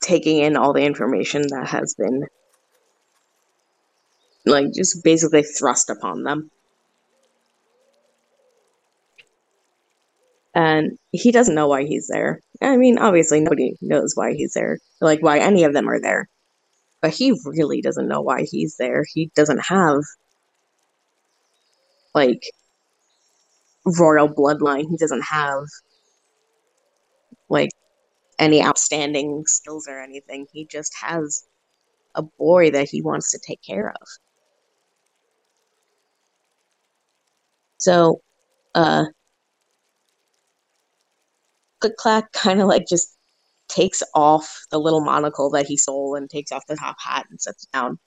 taking 0.00 0.38
in 0.38 0.56
all 0.56 0.74
the 0.74 0.84
information 0.84 1.42
that 1.48 1.68
has 1.68 1.94
been 1.94 2.26
like 4.44 4.72
just 4.74 5.02
basically 5.02 5.44
thrust 5.44 5.88
upon 5.88 6.24
them. 6.24 6.50
And 10.54 10.98
he 11.12 11.30
doesn't 11.32 11.54
know 11.54 11.68
why 11.68 11.84
he's 11.84 12.08
there. 12.08 12.40
I 12.62 12.76
mean, 12.76 12.98
obviously 12.98 13.40
nobody 13.40 13.76
knows 13.80 14.12
why 14.14 14.32
he's 14.34 14.54
there, 14.54 14.78
like 15.00 15.22
why 15.22 15.38
any 15.38 15.64
of 15.64 15.74
them 15.74 15.88
are 15.88 16.00
there. 16.00 16.28
But 17.02 17.12
he 17.12 17.38
really 17.46 17.82
doesn't 17.82 18.08
know 18.08 18.22
why 18.22 18.44
he's 18.50 18.76
there. 18.78 19.04
He 19.12 19.30
doesn't 19.36 19.60
have 19.66 20.00
like 22.14 22.42
royal 23.98 24.28
bloodline. 24.28 24.86
He 24.90 24.96
doesn't 24.96 25.22
have 25.22 25.64
like 27.48 27.70
any 28.38 28.62
outstanding 28.64 29.44
skills 29.46 29.88
or 29.88 30.00
anything. 30.00 30.46
He 30.52 30.66
just 30.66 30.92
has 31.00 31.44
a 32.14 32.22
boy 32.22 32.70
that 32.72 32.88
he 32.90 33.02
wants 33.02 33.32
to 33.32 33.40
take 33.46 33.62
care 33.62 33.90
of. 33.90 34.08
So, 37.78 38.20
uh, 38.74 39.06
Click 41.82 41.96
Clack 41.96 42.30
kind 42.30 42.60
of 42.60 42.68
like 42.68 42.86
just 42.86 43.16
takes 43.68 44.04
off 44.14 44.66
the 44.70 44.78
little 44.78 45.00
monocle 45.00 45.50
that 45.50 45.66
he 45.66 45.76
stole 45.76 46.14
and 46.14 46.30
takes 46.30 46.52
off 46.52 46.64
the 46.68 46.76
top 46.76 46.94
hat 47.04 47.26
and 47.28 47.40
sets 47.40 47.64
it 47.64 47.72
down. 47.72 47.98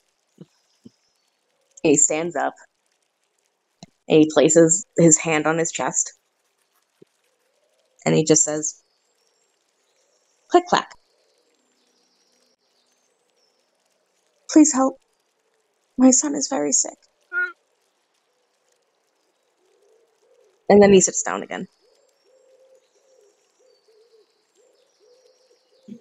He 1.84 1.98
stands 1.98 2.38
up 2.38 2.54
and 4.08 4.20
he 4.20 4.30
places 4.34 4.86
his 4.98 5.18
hand 5.18 5.46
on 5.46 5.58
his 5.58 5.74
chest 5.74 6.14
and 8.06 8.16
he 8.16 8.24
just 8.24 8.46
says, 8.46 8.82
Click 10.48 10.64
Clack. 10.68 10.92
Please 14.50 14.72
help. 14.72 15.00
My 15.98 16.12
son 16.12 16.34
is 16.34 16.48
very 16.48 16.72
sick. 16.72 16.98
And 20.70 20.82
then 20.82 20.94
he 20.94 21.02
sits 21.02 21.22
down 21.24 21.44
again. 21.44 21.68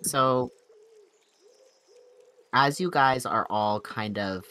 So, 0.05 0.53
as 2.53 2.79
you 2.79 2.91
guys 2.91 3.25
are 3.25 3.47
all 3.49 3.81
kind 3.81 4.19
of 4.19 4.45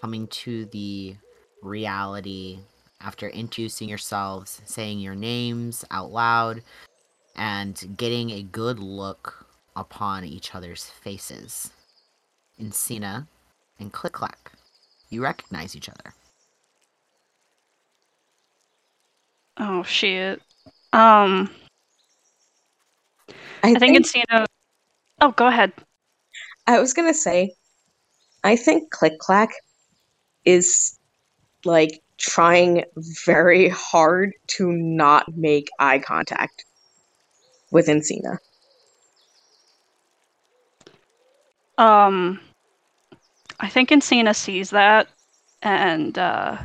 coming 0.00 0.28
to 0.28 0.66
the 0.66 1.16
reality 1.62 2.60
after 3.00 3.28
introducing 3.28 3.88
yourselves, 3.88 4.62
saying 4.64 5.00
your 5.00 5.16
names 5.16 5.84
out 5.90 6.12
loud, 6.12 6.62
and 7.34 7.96
getting 7.96 8.30
a 8.30 8.42
good 8.42 8.78
look 8.78 9.46
upon 9.74 10.24
each 10.24 10.54
other's 10.54 10.84
faces, 10.84 11.72
Encina 12.60 13.26
and 13.80 13.92
Click 13.92 14.12
Clack, 14.12 14.52
you 15.10 15.24
recognize 15.24 15.74
each 15.74 15.88
other. 15.88 16.14
Oh 19.58 19.82
shit. 19.82 20.40
Um, 20.92 21.50
I, 23.64 23.72
I 23.72 23.74
think 23.74 23.96
it's 23.96 24.14
you 24.14 24.22
know. 24.30 24.44
Oh, 25.24 25.30
go 25.30 25.46
ahead. 25.46 25.72
I 26.66 26.78
was 26.80 26.92
gonna 26.92 27.14
say, 27.14 27.54
I 28.44 28.56
think 28.56 28.90
Click 28.90 29.18
Clack 29.18 29.48
is 30.44 30.98
like 31.64 32.02
trying 32.18 32.84
very 33.24 33.70
hard 33.70 34.34
to 34.48 34.70
not 34.70 35.34
make 35.34 35.70
eye 35.78 35.98
contact 35.98 36.66
with 37.70 37.86
Encina. 37.86 38.36
Um, 41.78 42.38
I 43.60 43.70
think 43.70 43.88
Encina 43.88 44.36
sees 44.36 44.68
that 44.70 45.08
and 45.62 46.18
uh, 46.18 46.58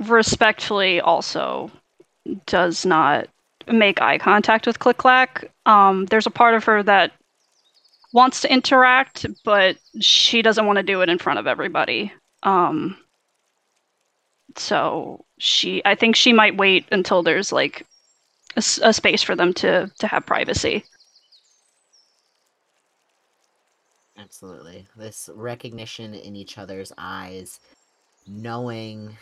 respectfully 0.00 1.00
also 1.00 1.70
does 2.46 2.84
not 2.84 3.28
make 3.68 4.00
eye 4.00 4.18
contact 4.18 4.66
with 4.66 4.78
Click 4.78 4.98
Clack. 4.98 5.50
Um, 5.66 6.06
there's 6.06 6.26
a 6.26 6.30
part 6.30 6.54
of 6.54 6.64
her 6.64 6.82
that 6.82 7.12
wants 8.12 8.40
to 8.42 8.52
interact, 8.52 9.26
but 9.44 9.76
she 10.00 10.42
doesn't 10.42 10.66
want 10.66 10.76
to 10.76 10.82
do 10.82 11.00
it 11.02 11.08
in 11.08 11.18
front 11.18 11.38
of 11.38 11.46
everybody. 11.46 12.12
Um, 12.42 12.96
so 14.56 15.24
she, 15.38 15.82
I 15.84 15.94
think 15.94 16.16
she 16.16 16.32
might 16.32 16.56
wait 16.56 16.86
until 16.92 17.22
there's 17.22 17.50
like 17.52 17.86
a, 18.56 18.62
a 18.82 18.92
space 18.92 19.22
for 19.22 19.34
them 19.34 19.52
to 19.54 19.90
to 19.98 20.06
have 20.06 20.26
privacy. 20.26 20.84
Absolutely. 24.16 24.86
This 24.96 25.28
recognition 25.34 26.14
in 26.14 26.36
each 26.36 26.56
other's 26.56 26.92
eyes, 26.96 27.60
knowing 28.26 29.16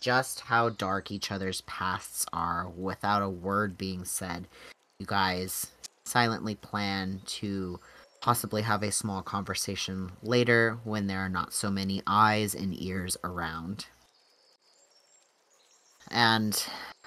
just 0.00 0.40
how 0.40 0.70
dark 0.70 1.10
each 1.10 1.30
other's 1.30 1.60
pasts 1.62 2.26
are 2.32 2.68
without 2.76 3.22
a 3.22 3.28
word 3.28 3.76
being 3.78 4.04
said. 4.04 4.46
You 4.98 5.06
guys 5.06 5.68
silently 6.04 6.54
plan 6.54 7.20
to 7.26 7.78
possibly 8.20 8.62
have 8.62 8.82
a 8.82 8.92
small 8.92 9.22
conversation 9.22 10.12
later 10.22 10.78
when 10.84 11.06
there 11.06 11.20
are 11.20 11.28
not 11.28 11.52
so 11.52 11.70
many 11.70 12.02
eyes 12.06 12.54
and 12.54 12.80
ears 12.80 13.16
around. 13.24 13.86
And 16.10 16.52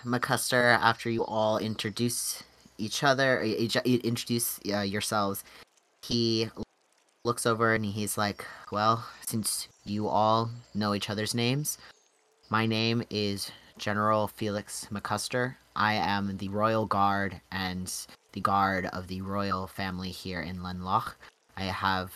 McCuster, 0.05 0.77
after 0.79 1.09
you 1.09 1.25
all 1.25 1.57
introduce 1.57 2.43
each 2.77 3.03
other, 3.03 3.41
uh, 3.41 3.81
introduce 3.85 4.59
uh, 4.71 4.79
yourselves, 4.81 5.43
he 6.01 6.49
looks 7.23 7.45
over 7.45 7.73
and 7.73 7.85
he's 7.85 8.17
like, 8.17 8.45
Well, 8.71 9.05
since 9.27 9.67
you 9.85 10.07
all 10.07 10.49
know 10.73 10.93
each 10.93 11.09
other's 11.09 11.35
names, 11.35 11.77
my 12.53 12.67
name 12.67 13.01
is 13.09 13.51
General 13.79 14.27
Felix 14.27 14.85
McCuster. 14.91 15.55
I 15.75 15.95
am 15.95 16.37
the 16.37 16.49
Royal 16.49 16.85
Guard 16.85 17.41
and 17.51 17.91
the 18.33 18.41
guard 18.41 18.85
of 18.93 19.07
the 19.07 19.23
royal 19.23 19.65
family 19.65 20.11
here 20.11 20.39
in 20.39 20.59
Lenloch. 20.59 21.15
I 21.57 21.63
have 21.63 22.15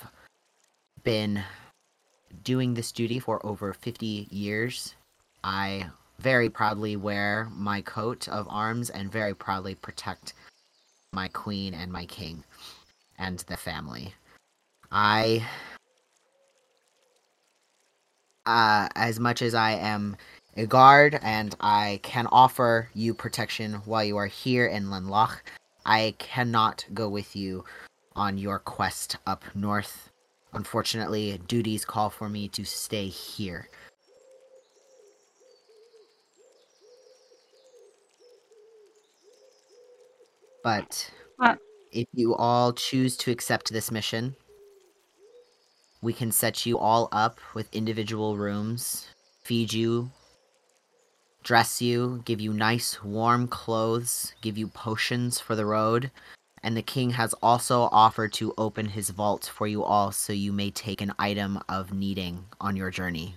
been 1.03 1.43
doing 2.43 2.75
this 2.75 2.91
duty 2.91 3.17
for 3.17 3.43
over 3.43 3.73
50 3.73 4.27
years. 4.29 4.93
I 5.43 5.89
very 6.19 6.51
proudly 6.51 6.95
wear 6.95 7.47
my 7.51 7.81
coat 7.81 8.27
of 8.29 8.45
arms 8.47 8.91
and 8.91 9.11
very 9.11 9.33
proudly 9.33 9.73
protect 9.73 10.35
my 11.13 11.29
queen 11.29 11.73
and 11.73 11.91
my 11.91 12.05
king 12.05 12.43
and 13.17 13.39
the 13.47 13.57
family. 13.57 14.13
I 14.91 15.47
uh, 18.47 18.87
as 18.95 19.19
much 19.19 19.41
as 19.41 19.53
I 19.53 19.73
am 19.73 20.15
a 20.55 20.65
guard 20.65 21.19
and 21.21 21.55
I 21.59 21.99
can 22.01 22.25
offer 22.27 22.89
you 22.95 23.13
protection 23.13 23.73
while 23.85 24.03
you 24.03 24.17
are 24.17 24.25
here 24.25 24.65
in 24.65 24.85
Lenloch, 24.85 25.41
I 25.85 26.15
cannot 26.17 26.85
go 26.93 27.09
with 27.09 27.35
you 27.35 27.65
on 28.15 28.37
your 28.37 28.57
quest 28.57 29.17
up 29.27 29.43
north. 29.53 30.09
Unfortunately, 30.53 31.39
duties 31.47 31.85
call 31.85 32.09
for 32.09 32.29
me 32.29 32.47
to 32.49 32.65
stay 32.65 33.07
here. 33.07 33.69
But 40.63 41.11
Uh. 41.39 41.55
if 41.91 42.07
you 42.13 42.35
all 42.35 42.73
choose 42.73 43.15
to 43.17 43.31
accept 43.31 43.71
this 43.71 43.91
mission, 43.91 44.35
we 46.01 46.13
can 46.13 46.31
set 46.31 46.65
you 46.65 46.77
all 46.77 47.09
up 47.11 47.39
with 47.53 47.73
individual 47.73 48.37
rooms, 48.37 49.07
feed 49.43 49.73
you, 49.73 50.11
dress 51.43 51.81
you, 51.81 52.21
give 52.25 52.39
you 52.39 52.53
nice 52.53 53.03
warm 53.03 53.47
clothes, 53.47 54.33
give 54.41 54.57
you 54.57 54.67
potions 54.67 55.39
for 55.39 55.55
the 55.55 55.65
road, 55.65 56.11
and 56.61 56.75
the 56.75 56.81
king 56.81 57.11
has 57.11 57.33
also 57.41 57.83
offered 57.91 58.33
to 58.33 58.53
open 58.57 58.87
his 58.87 59.09
vault 59.09 59.51
for 59.53 59.67
you 59.67 59.83
all 59.83 60.11
so 60.11 60.33
you 60.33 60.51
may 60.51 60.69
take 60.69 61.01
an 61.01 61.13
item 61.17 61.59
of 61.69 61.93
needing 61.93 62.45
on 62.59 62.75
your 62.75 62.91
journey. 62.91 63.35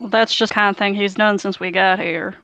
Well, 0.00 0.08
that's 0.08 0.34
just 0.34 0.52
kind 0.52 0.70
of 0.70 0.76
thing 0.76 0.94
he's 0.94 1.14
done 1.14 1.38
since 1.38 1.60
we 1.60 1.70
got 1.70 1.98
here. 2.00 2.36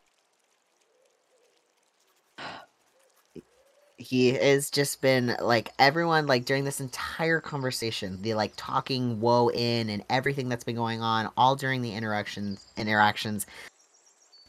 He 4.01 4.33
has 4.33 4.71
just 4.71 5.01
been 5.03 5.37
like 5.41 5.71
everyone 5.79 6.27
like 6.27 6.45
during 6.45 6.65
this 6.65 6.81
entire 6.81 7.41
conversation 7.41 8.21
the 8.23 8.35
like 8.35 8.53
talking 8.57 9.21
woe 9.21 9.49
in 9.51 9.91
and 9.91 10.03
everything 10.09 10.49
that's 10.49 10.65
been 10.65 10.77
going 10.77 11.03
on 11.03 11.31
all 11.37 11.55
during 11.55 11.83
the 11.83 11.95
interactions 11.95 12.67
interactions 12.77 13.47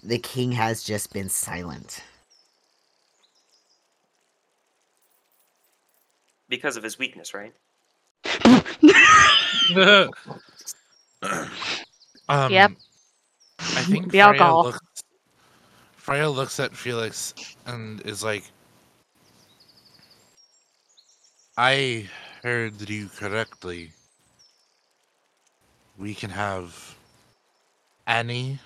the 0.04 0.18
king 0.18 0.52
has 0.52 0.84
just 0.84 1.12
been 1.14 1.30
silent 1.30 2.02
Because 6.52 6.76
of 6.76 6.84
his 6.84 7.00
weakness, 7.00 7.34
right? 7.34 7.54
um, 12.28 12.52
Yep. 12.52 12.72
I 13.58 13.84
think 13.84 14.12
The 14.12 14.20
Freya 14.20 14.22
alcohol. 14.22 14.64
looks. 14.64 14.80
Freya 15.96 16.30
looks 16.30 16.60
at 16.60 16.76
Felix 16.76 17.34
and 17.68 18.02
is 18.02 18.22
like, 18.22 18.44
"I 21.64 22.10
heard 22.42 22.90
you 22.90 23.08
correctly. 23.08 23.92
We 25.96 26.16
can 26.16 26.32
have 26.32 26.96
any 28.08 28.60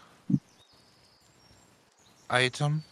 item." 2.29 2.85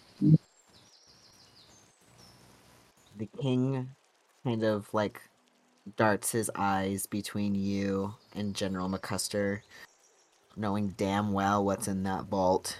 the 3.17 3.29
king 3.41 3.91
kind 4.43 4.63
of 4.65 4.93
like 4.93 5.21
darts 5.95 6.33
his 6.33 6.51
eyes 6.53 7.05
between 7.05 7.55
you 7.55 8.13
and 8.35 8.53
general 8.55 8.89
mccuster 8.89 9.61
knowing 10.57 10.89
damn 10.97 11.31
well 11.31 11.63
what's 11.63 11.87
in 11.87 12.03
that 12.03 12.25
vault 12.25 12.77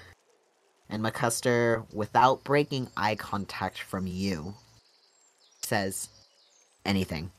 and 0.90 1.02
mccuster 1.02 1.86
without 1.94 2.44
breaking 2.44 2.90
eye 2.98 3.16
contact 3.16 3.80
from 3.80 4.08
you 4.08 4.56
says 5.62 6.10
anything 6.86 7.32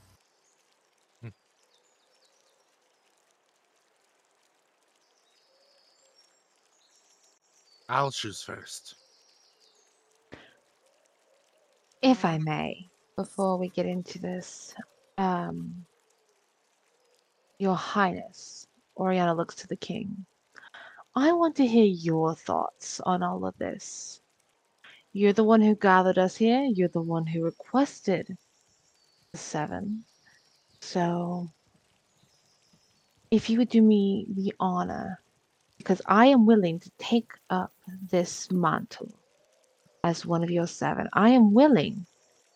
I'll 7.88 8.10
choose 8.10 8.42
first. 8.42 8.96
If 12.02 12.24
I 12.24 12.38
may, 12.38 12.88
before 13.16 13.58
we 13.58 13.68
get 13.68 13.86
into 13.86 14.18
this, 14.18 14.74
um, 15.18 15.84
Your 17.58 17.76
Highness, 17.76 18.66
Oriana 18.96 19.34
looks 19.34 19.54
to 19.56 19.66
the 19.66 19.76
king. 19.76 20.24
I 21.14 21.32
want 21.32 21.56
to 21.56 21.66
hear 21.66 21.84
your 21.84 22.34
thoughts 22.34 23.00
on 23.00 23.22
all 23.22 23.46
of 23.46 23.56
this. 23.58 24.20
You're 25.12 25.32
the 25.32 25.44
one 25.44 25.60
who 25.60 25.76
gathered 25.76 26.18
us 26.18 26.36
here. 26.36 26.62
You're 26.62 26.88
the 26.88 27.00
one 27.00 27.26
who 27.26 27.44
requested 27.44 28.26
the 28.26 28.36
seven. 29.36 30.04
So, 30.80 31.50
if 33.30 33.50
you 33.50 33.58
would 33.58 33.68
do 33.68 33.82
me 33.82 34.26
the 34.28 34.54
honor, 34.60 35.20
because 35.78 36.00
I 36.06 36.26
am 36.26 36.46
willing 36.46 36.80
to 36.80 36.90
take 36.98 37.32
up 37.50 37.72
this 38.10 38.50
mantle 38.50 39.12
as 40.02 40.24
one 40.24 40.42
of 40.44 40.50
your 40.50 40.66
seven, 40.66 41.08
I 41.12 41.30
am 41.30 41.52
willing 41.52 42.06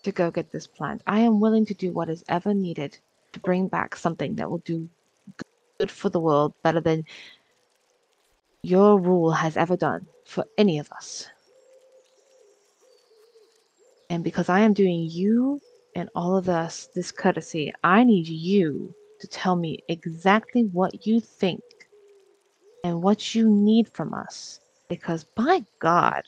to 0.04 0.12
go 0.12 0.30
get 0.30 0.52
this 0.52 0.66
plant. 0.66 1.02
I 1.06 1.20
am 1.20 1.40
willing 1.40 1.66
to 1.66 1.74
do 1.74 1.92
what 1.92 2.08
is 2.08 2.24
ever 2.28 2.54
needed 2.54 2.98
to 3.32 3.40
bring 3.40 3.68
back 3.68 3.96
something 3.96 4.36
that 4.36 4.50
will 4.50 4.58
do 4.58 4.88
good 5.78 5.90
for 5.90 6.08
the 6.08 6.20
world 6.20 6.54
better 6.62 6.80
than 6.80 7.04
your 8.62 8.98
rule 8.98 9.32
has 9.32 9.56
ever 9.56 9.76
done 9.76 10.06
for 10.24 10.44
any 10.56 10.78
of 10.78 10.90
us. 10.92 11.28
And 14.10 14.24
because 14.24 14.48
I 14.48 14.60
am 14.60 14.72
doing 14.72 15.02
you 15.10 15.60
and 15.98 16.08
all 16.14 16.36
of 16.36 16.48
us 16.48 16.88
this 16.94 17.10
courtesy, 17.10 17.72
I 17.82 18.04
need 18.04 18.28
you 18.28 18.94
to 19.20 19.26
tell 19.26 19.56
me 19.56 19.80
exactly 19.88 20.62
what 20.62 21.04
you 21.06 21.18
think 21.20 21.60
and 22.84 23.02
what 23.02 23.34
you 23.34 23.48
need 23.48 23.88
from 23.88 24.14
us. 24.14 24.60
Because 24.88 25.24
by 25.24 25.64
God, 25.80 26.22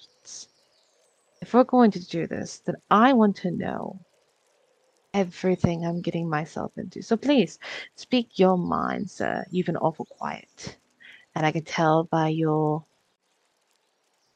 if 1.41 1.55
we're 1.55 1.65
going 1.65 1.93
to 1.93 2.05
do 2.05 2.27
this, 2.27 2.63
then 2.67 2.75
I 2.91 3.13
want 3.13 3.37
to 3.37 3.53
know 3.53 4.01
everything 5.15 5.87
I'm 5.87 6.03
getting 6.03 6.29
myself 6.29 6.73
into. 6.77 7.01
So 7.01 7.17
please 7.17 7.61
speak 7.95 8.41
your 8.41 8.59
mind, 8.59 9.09
sir. 9.09 9.45
You've 9.53 9.67
been 9.67 9.77
awful 9.77 10.07
quiet. 10.07 10.79
And 11.37 11.47
I 11.47 11.53
can 11.53 11.65
tell 11.65 12.05
by 12.05 12.29
your 12.29 12.85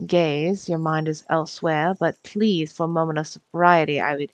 gaze, 0.06 0.69
your 0.69 0.78
mind 0.78 1.09
is 1.09 1.24
elsewhere, 1.28 1.94
but 1.98 2.23
please, 2.23 2.73
for 2.73 2.85
a 2.85 2.89
moment 2.89 3.19
of 3.19 3.27
sobriety, 3.27 4.01
I 4.01 4.16
would 4.16 4.32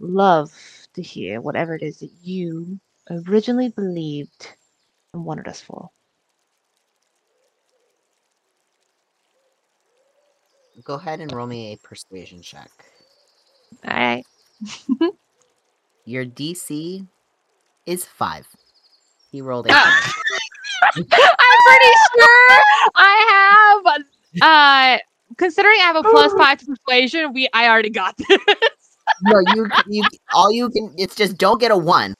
love 0.00 0.50
to 0.94 1.02
hear 1.02 1.40
whatever 1.40 1.74
it 1.74 1.82
is 1.82 1.98
that 2.00 2.10
you 2.22 2.80
originally 3.28 3.68
believed 3.68 4.48
and 5.14 5.24
wanted 5.24 5.46
us 5.48 5.60
for. 5.60 5.90
Go 10.84 10.94
ahead 10.94 11.20
and 11.20 11.30
roll 11.32 11.46
me 11.46 11.72
a 11.72 11.76
persuasion 11.86 12.42
check. 12.42 12.70
All 13.86 13.94
right. 13.96 14.24
Your 16.04 16.24
DC 16.24 17.06
is 17.86 18.04
five. 18.04 18.46
He 19.30 19.42
rolled 19.42 19.66
a 19.66 19.70
Ah. 19.72 19.84
five. 19.84 20.14
I'm 20.96 21.02
pretty 21.02 21.92
sure 22.14 22.62
I 22.96 23.82
have. 23.84 24.04
Uh, 24.42 24.98
considering 25.36 25.76
I 25.80 25.82
have 25.84 25.96
a 25.96 26.02
plus 26.02 26.32
five 26.32 26.58
to 26.58 26.66
persuasion, 26.66 27.32
we 27.32 27.48
I 27.52 27.68
already 27.68 27.90
got 27.90 28.16
this. 28.28 28.38
No, 29.22 29.40
you, 29.54 29.66
you, 29.88 30.04
all 30.34 30.50
you 30.52 30.70
can. 30.70 30.94
It's 30.98 31.14
just 31.14 31.36
don't 31.36 31.60
get 31.60 31.70
a 31.70 31.76
one. 31.76 32.14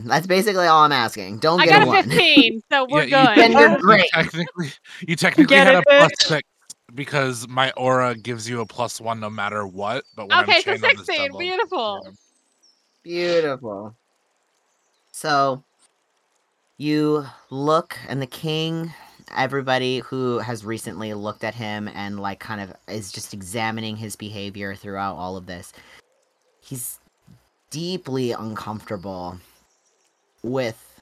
That's 0.00 0.26
basically 0.26 0.66
all 0.66 0.82
I'm 0.82 0.92
asking. 0.92 1.38
Don't 1.38 1.60
I 1.60 1.64
get 1.64 1.74
got 1.74 1.82
a 1.82 1.84
a 1.84 1.88
one. 1.88 2.08
15, 2.10 2.62
so 2.70 2.86
we're 2.90 3.04
Yeah, 3.06 3.34
good. 3.34 3.42
Then 3.42 3.52
you're 3.52 3.70
You 3.72 3.78
great. 3.78 4.10
technically, 4.12 4.72
you 5.06 5.16
technically 5.16 5.56
had 5.56 5.74
it, 5.74 5.78
a 5.78 5.82
plus 5.82 6.12
bitch? 6.12 6.26
six 6.26 6.48
because 6.94 7.48
my 7.48 7.70
aura 7.72 8.14
gives 8.14 8.48
you 8.48 8.60
a 8.60 8.66
plus 8.66 9.00
one 9.00 9.20
no 9.20 9.30
matter 9.30 9.66
what. 9.66 10.04
But 10.14 10.28
when 10.28 10.38
Okay, 10.40 10.56
I'm 10.56 10.62
so 10.62 10.72
chained 10.72 10.84
16. 10.98 11.26
double- 11.28 11.38
Beautiful. 11.38 12.06
Beautiful. 13.02 13.96
So 15.12 15.62
you 16.78 17.24
look, 17.50 17.96
and 18.08 18.20
the 18.20 18.26
king, 18.26 18.92
everybody 19.36 20.00
who 20.00 20.38
has 20.38 20.64
recently 20.64 21.14
looked 21.14 21.42
at 21.44 21.54
him 21.54 21.88
and 21.88 22.20
like 22.20 22.38
kind 22.38 22.60
of 22.60 22.72
is 22.88 23.10
just 23.12 23.32
examining 23.32 23.96
his 23.96 24.14
behavior 24.14 24.74
throughout 24.74 25.16
all 25.16 25.36
of 25.36 25.46
this, 25.46 25.72
he's 26.66 26.98
deeply 27.70 28.32
uncomfortable 28.32 29.38
with 30.42 31.00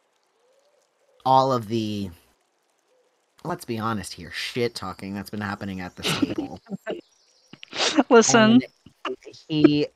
all 1.24 1.52
of 1.52 1.68
the. 1.68 2.10
Let's 3.46 3.64
be 3.64 3.78
honest 3.78 4.14
here, 4.14 4.30
shit 4.30 4.74
talking 4.74 5.14
that's 5.14 5.30
been 5.30 5.40
happening 5.40 5.80
at 5.80 5.96
the 5.96 6.02
table. 6.34 6.60
Listen. 8.08 8.62
And 9.04 9.16
he 9.48 9.86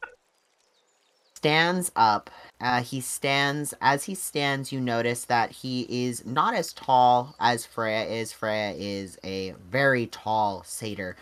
stands 1.34 1.90
up. 1.96 2.30
Uh, 2.60 2.82
he 2.82 3.00
stands. 3.00 3.72
As 3.80 4.04
he 4.04 4.14
stands, 4.14 4.70
you 4.70 4.80
notice 4.80 5.24
that 5.26 5.50
he 5.50 5.86
is 5.88 6.26
not 6.26 6.54
as 6.54 6.72
tall 6.72 7.34
as 7.40 7.64
Freya 7.64 8.04
is. 8.04 8.32
Freya 8.32 8.74
is 8.76 9.18
a 9.24 9.54
very 9.70 10.06
tall 10.08 10.62
satyr. 10.64 11.16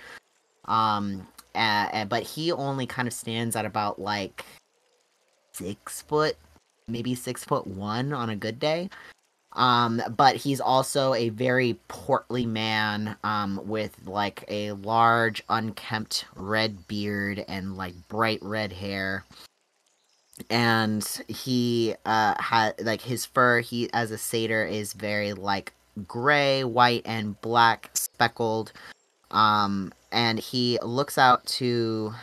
Um, 0.64 1.28
uh, 1.56 2.04
but 2.04 2.22
he 2.22 2.52
only 2.52 2.86
kind 2.86 3.08
of 3.08 3.14
stands 3.14 3.56
at 3.56 3.64
about 3.64 3.98
like 4.00 4.44
six 5.52 6.02
foot, 6.02 6.36
maybe 6.88 7.14
six 7.14 7.44
foot 7.44 7.66
one 7.66 8.12
on 8.12 8.30
a 8.30 8.36
good 8.36 8.58
day. 8.58 8.90
Um, 9.52 10.02
but 10.16 10.36
he's 10.36 10.60
also 10.60 11.14
a 11.14 11.30
very 11.30 11.78
portly 11.88 12.44
man, 12.44 13.16
um, 13.24 13.60
with 13.64 13.96
like 14.04 14.44
a 14.48 14.72
large, 14.72 15.42
unkempt 15.48 16.26
red 16.34 16.86
beard 16.88 17.42
and 17.48 17.76
like 17.76 17.94
bright 18.08 18.40
red 18.42 18.70
hair. 18.72 19.24
And 20.50 21.02
he, 21.26 21.94
uh, 22.04 22.34
had 22.38 22.74
like 22.84 23.00
his 23.00 23.24
fur, 23.24 23.60
he, 23.60 23.88
as 23.94 24.10
a 24.10 24.18
satyr, 24.18 24.66
is 24.66 24.92
very 24.92 25.32
like 25.32 25.72
gray, 26.06 26.62
white, 26.62 27.02
and 27.06 27.40
black 27.40 27.88
speckled. 27.94 28.74
Um, 29.30 29.92
and 30.12 30.38
he 30.38 30.78
looks 30.82 31.18
out 31.18 31.44
to 31.46 32.14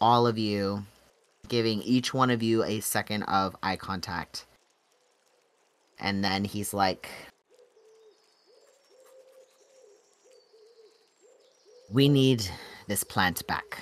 all 0.00 0.26
of 0.26 0.38
you, 0.38 0.84
giving 1.48 1.82
each 1.82 2.12
one 2.14 2.30
of 2.30 2.42
you 2.42 2.64
a 2.64 2.80
second 2.80 3.24
of 3.24 3.54
eye 3.62 3.76
contact. 3.76 4.46
And 6.00 6.24
then 6.24 6.44
he's 6.44 6.74
like, 6.74 7.08
We 11.90 12.08
need 12.08 12.42
this 12.88 13.04
plant 13.04 13.46
back. 13.46 13.78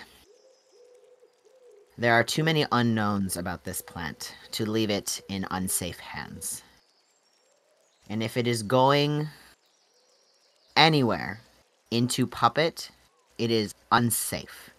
There 1.96 2.12
are 2.12 2.24
too 2.24 2.42
many 2.42 2.66
unknowns 2.72 3.36
about 3.36 3.62
this 3.62 3.80
plant 3.80 4.34
to 4.52 4.68
leave 4.68 4.90
it 4.90 5.22
in 5.28 5.46
unsafe 5.50 6.00
hands. 6.00 6.62
And 8.08 8.22
if 8.22 8.36
it 8.36 8.48
is 8.48 8.64
going 8.64 9.28
anywhere 10.76 11.40
into 11.90 12.26
Puppet, 12.26 12.90
it 13.38 13.50
is 13.50 13.74
unsafe. 13.90 14.70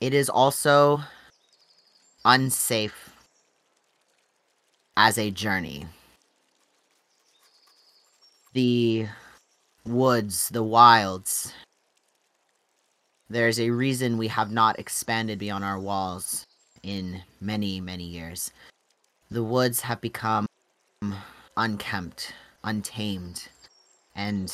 It 0.00 0.14
is 0.14 0.28
also 0.28 1.00
unsafe 2.24 3.10
as 4.96 5.18
a 5.18 5.30
journey. 5.30 5.86
The 8.52 9.06
woods, 9.84 10.48
the 10.48 10.62
wilds. 10.62 11.52
There's 13.28 13.60
a 13.60 13.70
reason 13.70 14.18
we 14.18 14.28
have 14.28 14.50
not 14.50 14.78
expanded 14.78 15.38
beyond 15.38 15.64
our 15.64 15.78
walls 15.78 16.46
in 16.82 17.22
many, 17.40 17.80
many 17.80 18.04
years. 18.04 18.50
The 19.30 19.44
woods 19.44 19.80
have 19.82 20.00
become 20.00 20.46
unkempt, 21.56 22.34
untamed, 22.64 23.48
and 24.16 24.52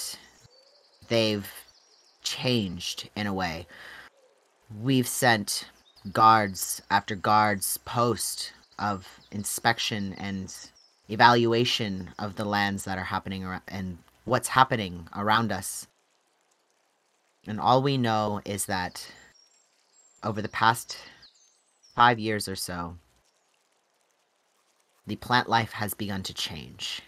they've 1.08 1.48
changed 2.22 3.08
in 3.16 3.26
a 3.26 3.34
way. 3.34 3.66
We've 4.82 5.08
sent 5.08 5.68
guards 6.12 6.82
after 6.90 7.14
guards 7.14 7.78
post 7.78 8.52
of 8.78 9.06
inspection 9.30 10.14
and 10.14 10.54
evaluation 11.08 12.10
of 12.18 12.36
the 12.36 12.44
lands 12.44 12.84
that 12.84 12.98
are 12.98 13.04
happening 13.04 13.44
around 13.44 13.62
and 13.68 13.98
what's 14.24 14.48
happening 14.48 15.08
around 15.14 15.52
us. 15.52 15.86
And 17.46 17.60
all 17.60 17.82
we 17.82 17.96
know 17.96 18.40
is 18.44 18.66
that 18.66 19.06
over 20.22 20.42
the 20.42 20.48
past 20.48 20.98
five 21.94 22.18
years 22.18 22.48
or 22.48 22.56
so, 22.56 22.96
the 25.06 25.16
plant 25.16 25.48
life 25.48 25.72
has 25.72 25.94
begun 25.94 26.24
to 26.24 26.34
change. 26.34 27.02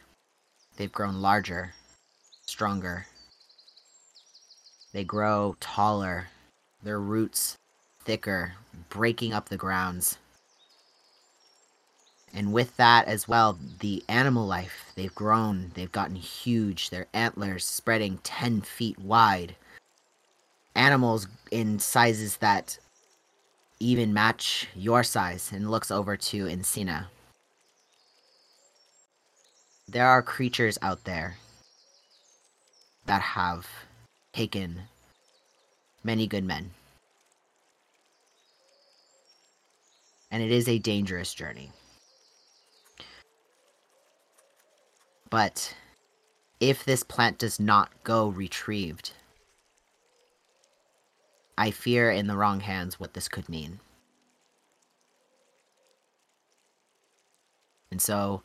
They've 0.76 0.92
grown 0.92 1.20
larger, 1.20 1.74
stronger. 2.46 3.06
They 4.92 5.04
grow 5.04 5.56
taller, 5.60 6.28
their 6.82 7.00
roots 7.00 7.58
thicker, 8.04 8.54
breaking 8.88 9.32
up 9.32 9.48
the 9.48 9.56
grounds. 9.56 10.18
And 12.32 12.52
with 12.52 12.76
that 12.76 13.06
as 13.06 13.26
well, 13.26 13.58
the 13.80 14.04
animal 14.08 14.46
life, 14.46 14.92
they've 14.94 15.14
grown, 15.14 15.72
they've 15.74 15.92
gotten 15.92 16.16
huge, 16.16 16.90
their 16.90 17.06
antlers 17.12 17.64
spreading 17.64 18.18
10 18.22 18.62
feet 18.62 18.98
wide. 18.98 19.56
Animals 20.74 21.26
in 21.50 21.78
sizes 21.78 22.36
that 22.38 22.78
even 23.80 24.12
match 24.12 24.68
your 24.74 25.02
size, 25.02 25.50
and 25.52 25.70
looks 25.70 25.90
over 25.90 26.16
to 26.16 26.46
Encina. 26.46 27.06
There 29.88 30.06
are 30.06 30.22
creatures 30.22 30.78
out 30.82 31.04
there 31.04 31.36
that 33.06 33.22
have 33.22 33.66
taken 34.38 34.82
many 36.04 36.28
good 36.28 36.44
men. 36.44 36.70
And 40.30 40.44
it 40.44 40.52
is 40.52 40.68
a 40.68 40.78
dangerous 40.78 41.34
journey. 41.34 41.72
But 45.28 45.74
if 46.60 46.84
this 46.84 47.02
plant 47.02 47.38
does 47.38 47.58
not 47.58 47.90
go 48.04 48.28
retrieved, 48.28 49.10
I 51.56 51.72
fear 51.72 52.08
in 52.08 52.28
the 52.28 52.36
wrong 52.36 52.60
hands 52.60 53.00
what 53.00 53.14
this 53.14 53.26
could 53.26 53.48
mean. 53.48 53.80
And 57.90 58.00
so, 58.00 58.42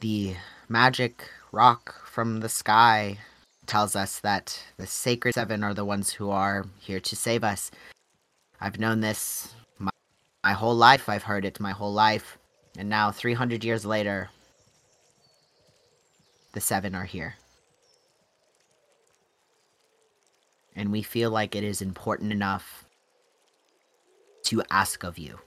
the 0.00 0.36
magic 0.68 1.30
rock 1.50 2.06
from 2.06 2.40
the 2.40 2.50
sky 2.50 3.20
tells 3.66 3.96
us 3.96 4.20
that 4.20 4.60
the 4.76 4.86
Sacred 4.86 5.34
Seven 5.34 5.62
are 5.64 5.74
the 5.74 5.84
ones 5.84 6.12
who 6.12 6.30
are 6.30 6.64
here 6.78 7.00
to 7.00 7.16
save 7.16 7.44
us. 7.44 7.70
I've 8.60 8.78
known 8.78 9.00
this 9.00 9.54
my, 9.78 9.90
my 10.44 10.52
whole 10.52 10.74
life, 10.74 11.08
I've 11.08 11.24
heard 11.24 11.44
it 11.44 11.60
my 11.60 11.72
whole 11.72 11.92
life, 11.92 12.38
and 12.78 12.88
now 12.88 13.10
300 13.10 13.64
years 13.64 13.84
later, 13.84 14.30
the 16.52 16.60
Seven 16.60 16.94
are 16.94 17.04
here. 17.04 17.36
And 20.74 20.92
we 20.92 21.02
feel 21.02 21.30
like 21.30 21.54
it 21.54 21.64
is 21.64 21.80
important 21.80 22.32
enough 22.32 22.84
to 24.44 24.62
ask 24.70 25.02
of 25.02 25.18
you. 25.18 25.38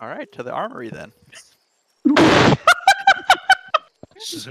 All 0.00 0.08
right, 0.08 0.30
to 0.32 0.42
the 0.42 0.52
armory 0.52 0.88
then. 0.90 1.12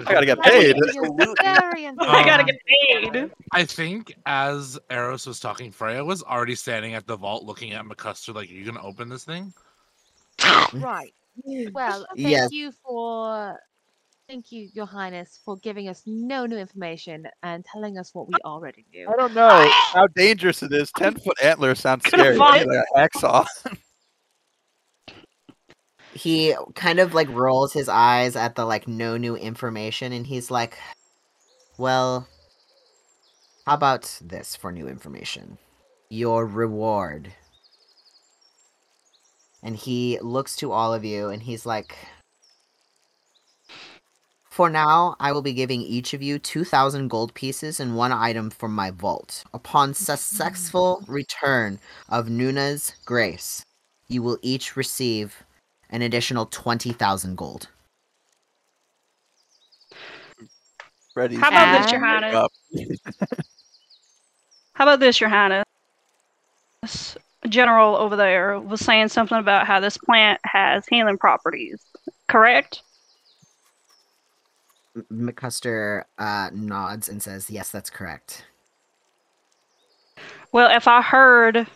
I 0.08 0.14
gotta 0.14 0.26
get 0.26 0.42
paid. 0.42 0.76
I 1.40 2.24
gotta 2.24 2.42
Um, 2.42 2.46
get 2.46 2.60
paid. 2.66 3.32
I 3.52 3.66
think 3.66 4.16
as 4.26 4.80
Eros 4.92 5.26
was 5.26 5.40
talking, 5.40 5.72
Freya 5.72 6.04
was 6.04 6.24
already 6.24 6.56
standing 6.56 6.94
at 6.94 7.08
the 7.08 7.16
vault 7.16 7.44
looking 7.44 7.74
at 7.74 7.84
McCuster 7.86 8.34
like, 8.34 8.50
Are 8.50 8.54
you 8.54 8.66
gonna 8.66 8.84
open 8.84 9.10
this 9.10 9.24
thing? 9.24 9.54
Right. 10.74 11.14
Well, 11.74 12.06
thank 12.16 12.30
Yes. 12.30 12.52
you 12.52 12.72
for 12.84 13.60
thank 14.28 14.52
you, 14.52 14.70
Your 14.74 14.86
Highness, 14.88 15.40
for 15.46 15.58
giving 15.58 15.88
us 15.90 16.02
no 16.06 16.46
new 16.46 16.58
information 16.58 17.28
and 17.44 17.64
telling 17.66 17.98
us 17.98 18.14
what 18.14 18.28
we 18.28 18.34
already 18.46 18.86
knew. 18.94 19.08
I 19.10 19.16
don't 19.16 19.34
know 19.34 19.70
how 19.94 20.08
dangerous 20.08 20.64
it 20.64 20.72
is. 20.74 20.92
Ten 20.92 21.16
foot 21.16 21.38
antler 21.44 21.76
sounds 21.76 22.06
scary. 22.08 22.38
Like 22.38 22.66
a 22.66 22.84
hacksaw. 22.96 23.46
He 26.16 26.56
kind 26.76 27.00
of 27.00 27.14
like 27.14 27.30
rolls 27.30 27.74
his 27.74 27.90
eyes 27.90 28.36
at 28.36 28.56
the 28.56 28.66
like 28.66 28.88
no 28.88 29.18
new 29.18 29.36
information 29.36 30.12
and 30.14 30.26
he's 30.26 30.50
like 30.50 30.78
well 31.78 32.28
how 33.66 33.74
about 33.74 34.20
this 34.22 34.56
for 34.56 34.72
new 34.72 34.88
information? 34.88 35.58
Your 36.10 36.46
reward. 36.46 37.34
And 39.64 39.76
he 39.76 40.20
looks 40.22 40.56
to 40.58 40.72
all 40.72 40.94
of 40.94 41.04
you 41.04 41.30
and 41.30 41.42
he's 41.42 41.66
like 41.66 41.98
for 44.52 44.70
now 44.70 45.18
i 45.20 45.34
will 45.34 45.42
be 45.42 45.52
giving 45.52 45.82
each 45.82 46.14
of 46.14 46.22
you 46.22 46.40
2000 46.40 47.10
gold 47.10 47.34
pieces 47.34 47.80
and 47.80 47.98
one 47.98 48.12
item 48.12 48.52
from 48.52 48.74
my 48.74 48.92
vault. 48.92 49.44
Upon 49.52 49.96
successful 49.96 51.02
mm. 51.02 51.10
return 51.10 51.80
of 52.08 52.30
nuna's 52.30 52.94
grace 53.04 53.66
you 54.08 54.22
will 54.22 54.38
each 54.44 54.78
receive 54.78 55.44
an 55.90 56.02
additional 56.02 56.46
20,000 56.46 57.36
gold. 57.36 57.68
Ready? 61.16 61.36
How 61.36 61.48
about 61.48 61.82
this, 61.82 61.92
Your 61.92 62.04
Highness? 62.04 62.50
How 64.74 64.84
about 64.84 65.00
this, 65.00 65.22
Your 65.22 65.30
Highness? 65.30 65.66
General 67.48 67.96
over 67.96 68.16
there 68.16 68.60
was 68.60 68.82
saying 68.82 69.10
something 69.10 69.38
about 69.38 69.66
how 69.68 69.80
this 69.80 69.98
plant 69.98 70.42
has 70.44 70.86
healing 70.88 71.18
properties. 71.18 71.86
Correct? 72.28 72.82
M- 74.96 75.06
McCuster 75.12 76.04
uh, 76.18 76.50
nods 76.54 77.08
and 77.08 77.22
says, 77.22 77.50
Yes, 77.50 77.70
that's 77.70 77.90
correct. 77.90 78.46
Well, 80.52 80.76
if 80.76 80.88
I 80.88 81.02
heard 81.02 81.68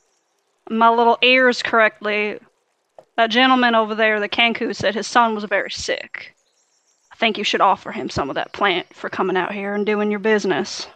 my 0.69 0.89
little 0.89 1.17
ears 1.21 1.61
correctly, 1.61 2.39
that 3.19 3.29
gentleman 3.29 3.75
over 3.75 3.95
there, 3.95 4.17
the 4.21 4.29
Kenku, 4.29 4.73
said 4.73 4.95
his 4.95 5.05
son 5.05 5.35
was 5.35 5.43
very 5.43 5.69
sick. 5.69 6.33
I 7.11 7.15
think 7.17 7.37
you 7.37 7.43
should 7.43 7.59
offer 7.59 7.91
him 7.91 8.09
some 8.09 8.29
of 8.29 8.35
that 8.35 8.53
plant 8.53 8.95
for 8.95 9.09
coming 9.09 9.35
out 9.35 9.51
here 9.51 9.75
and 9.75 9.85
doing 9.85 10.09
your 10.09 10.21
business. 10.21 10.87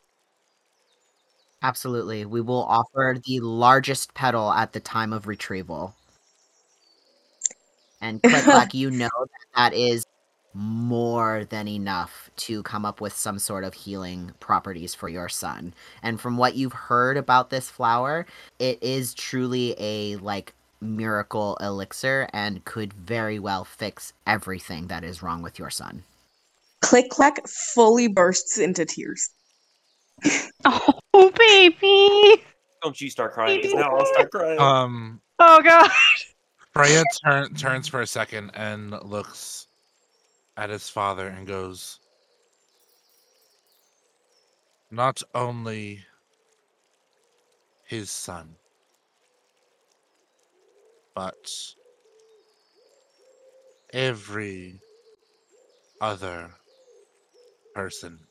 Absolutely. 1.61 2.23
We 2.23 2.39
will 2.39 2.63
offer 2.63 3.17
the 3.25 3.41
largest 3.41 4.13
petal 4.13 4.53
at 4.53 4.71
the 4.71 4.79
time 4.79 5.11
of 5.11 5.27
retrieval. 5.27 5.95
And 7.99 8.23
Click 8.23 8.43
Clack, 8.45 8.73
you 8.73 8.89
know 8.89 9.09
that 9.19 9.45
that 9.57 9.73
is 9.73 10.05
more 10.53 11.43
than 11.49 11.67
enough 11.67 12.29
to 12.37 12.63
come 12.63 12.85
up 12.85 13.01
with 13.01 13.11
some 13.11 13.37
sort 13.37 13.65
of 13.65 13.73
healing 13.73 14.31
properties 14.39 14.95
for 14.95 15.09
your 15.09 15.27
son. 15.27 15.73
And 16.01 16.21
from 16.21 16.37
what 16.37 16.55
you've 16.55 16.71
heard 16.71 17.17
about 17.17 17.49
this 17.49 17.69
flower, 17.69 18.25
it 18.59 18.81
is 18.81 19.13
truly 19.13 19.75
a 19.77 20.15
like 20.17 20.53
miracle 20.83 21.57
elixir 21.61 22.27
and 22.33 22.63
could 22.65 22.93
very 22.93 23.39
well 23.39 23.63
fix 23.63 24.13
everything 24.27 24.87
that 24.87 25.03
is 25.03 25.23
wrong 25.23 25.41
with 25.41 25.57
your 25.57 25.69
son. 25.69 26.03
Click 26.81 27.09
Clack 27.09 27.47
fully 27.47 28.07
bursts 28.07 28.57
into 28.59 28.85
tears. 28.85 29.29
Oh, 30.65 31.31
baby! 31.37 32.41
Don't 32.81 32.99
you 32.99 33.09
start 33.09 33.33
crying, 33.33 33.61
because 33.61 33.73
now 33.73 33.95
I'll 33.95 34.05
start 34.05 34.31
crying. 34.31 34.59
Um 34.59 35.21
Oh, 35.39 35.61
God! 35.61 35.91
Freya 36.73 37.03
turn, 37.23 37.53
turns 37.53 37.87
for 37.87 38.01
a 38.01 38.07
second 38.07 38.51
and 38.55 38.91
looks 39.03 39.67
at 40.57 40.69
his 40.69 40.89
father 40.89 41.27
and 41.27 41.45
goes, 41.45 41.99
Not 44.89 45.21
only 45.35 46.03
his 47.85 48.09
son, 48.09 48.55
but 51.15 51.75
every 53.93 54.81
other 55.99 56.59
person 57.73 58.27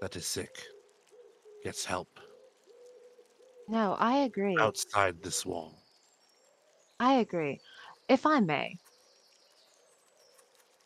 that 0.00 0.16
is 0.16 0.26
sick 0.26 0.68
gets 1.62 1.86
help 1.86 2.20
No, 3.68 3.92
I 3.94 4.16
agree. 4.24 4.56
outside 4.58 5.22
this 5.22 5.46
wall. 5.46 5.86
I 7.00 7.14
agree. 7.14 7.60
If 8.08 8.24
I 8.24 8.38
may, 8.38 8.78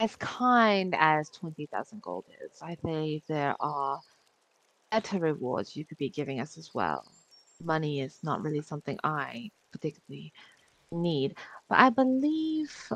as 0.01 0.16
kind 0.16 0.94
as 0.98 1.30
20,000 1.30 2.02
gold 2.02 2.26
is, 2.43 2.60
I 2.60 2.74
believe 2.76 3.26
there 3.26 3.56
are 3.60 4.02
better 4.90 5.18
rewards 5.20 5.76
you 5.76 5.86
could 5.86 5.98
be 5.98 6.10
giving 6.10 6.40
us 6.40 6.59
as 6.59 6.74
well. 6.74 7.12
Money 7.60 8.01
is 8.01 8.22
not 8.24 8.43
really 8.43 8.62
something 8.62 8.98
I 9.05 9.52
particularly 9.72 10.32
need, 10.93 11.36
but 11.69 11.78
I 11.78 11.90
believe 11.90 12.93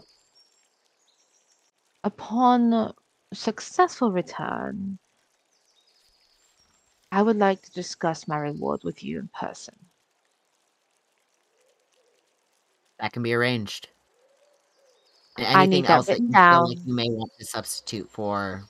upon 2.04 2.92
successful 3.32 4.12
return, 4.12 4.98
I 7.10 7.22
would 7.22 7.36
like 7.36 7.62
to 7.62 7.70
discuss 7.72 8.28
my 8.28 8.38
reward 8.38 8.82
with 8.84 9.02
you 9.02 9.18
in 9.18 9.28
person. 9.28 9.74
That 13.00 13.12
can 13.12 13.22
be 13.22 13.34
arranged. 13.34 13.88
And 15.38 15.46
I 15.46 15.62
anything 15.62 15.70
need 15.70 15.84
that 15.86 15.90
else 15.90 16.06
that 16.06 16.12
written 16.14 16.28
you 16.28 16.34
feel 16.34 16.68
like 16.68 16.86
you 16.86 16.94
may 16.94 17.10
want 17.10 17.30
to 17.38 17.44
substitute 17.44 18.08
for 18.10 18.64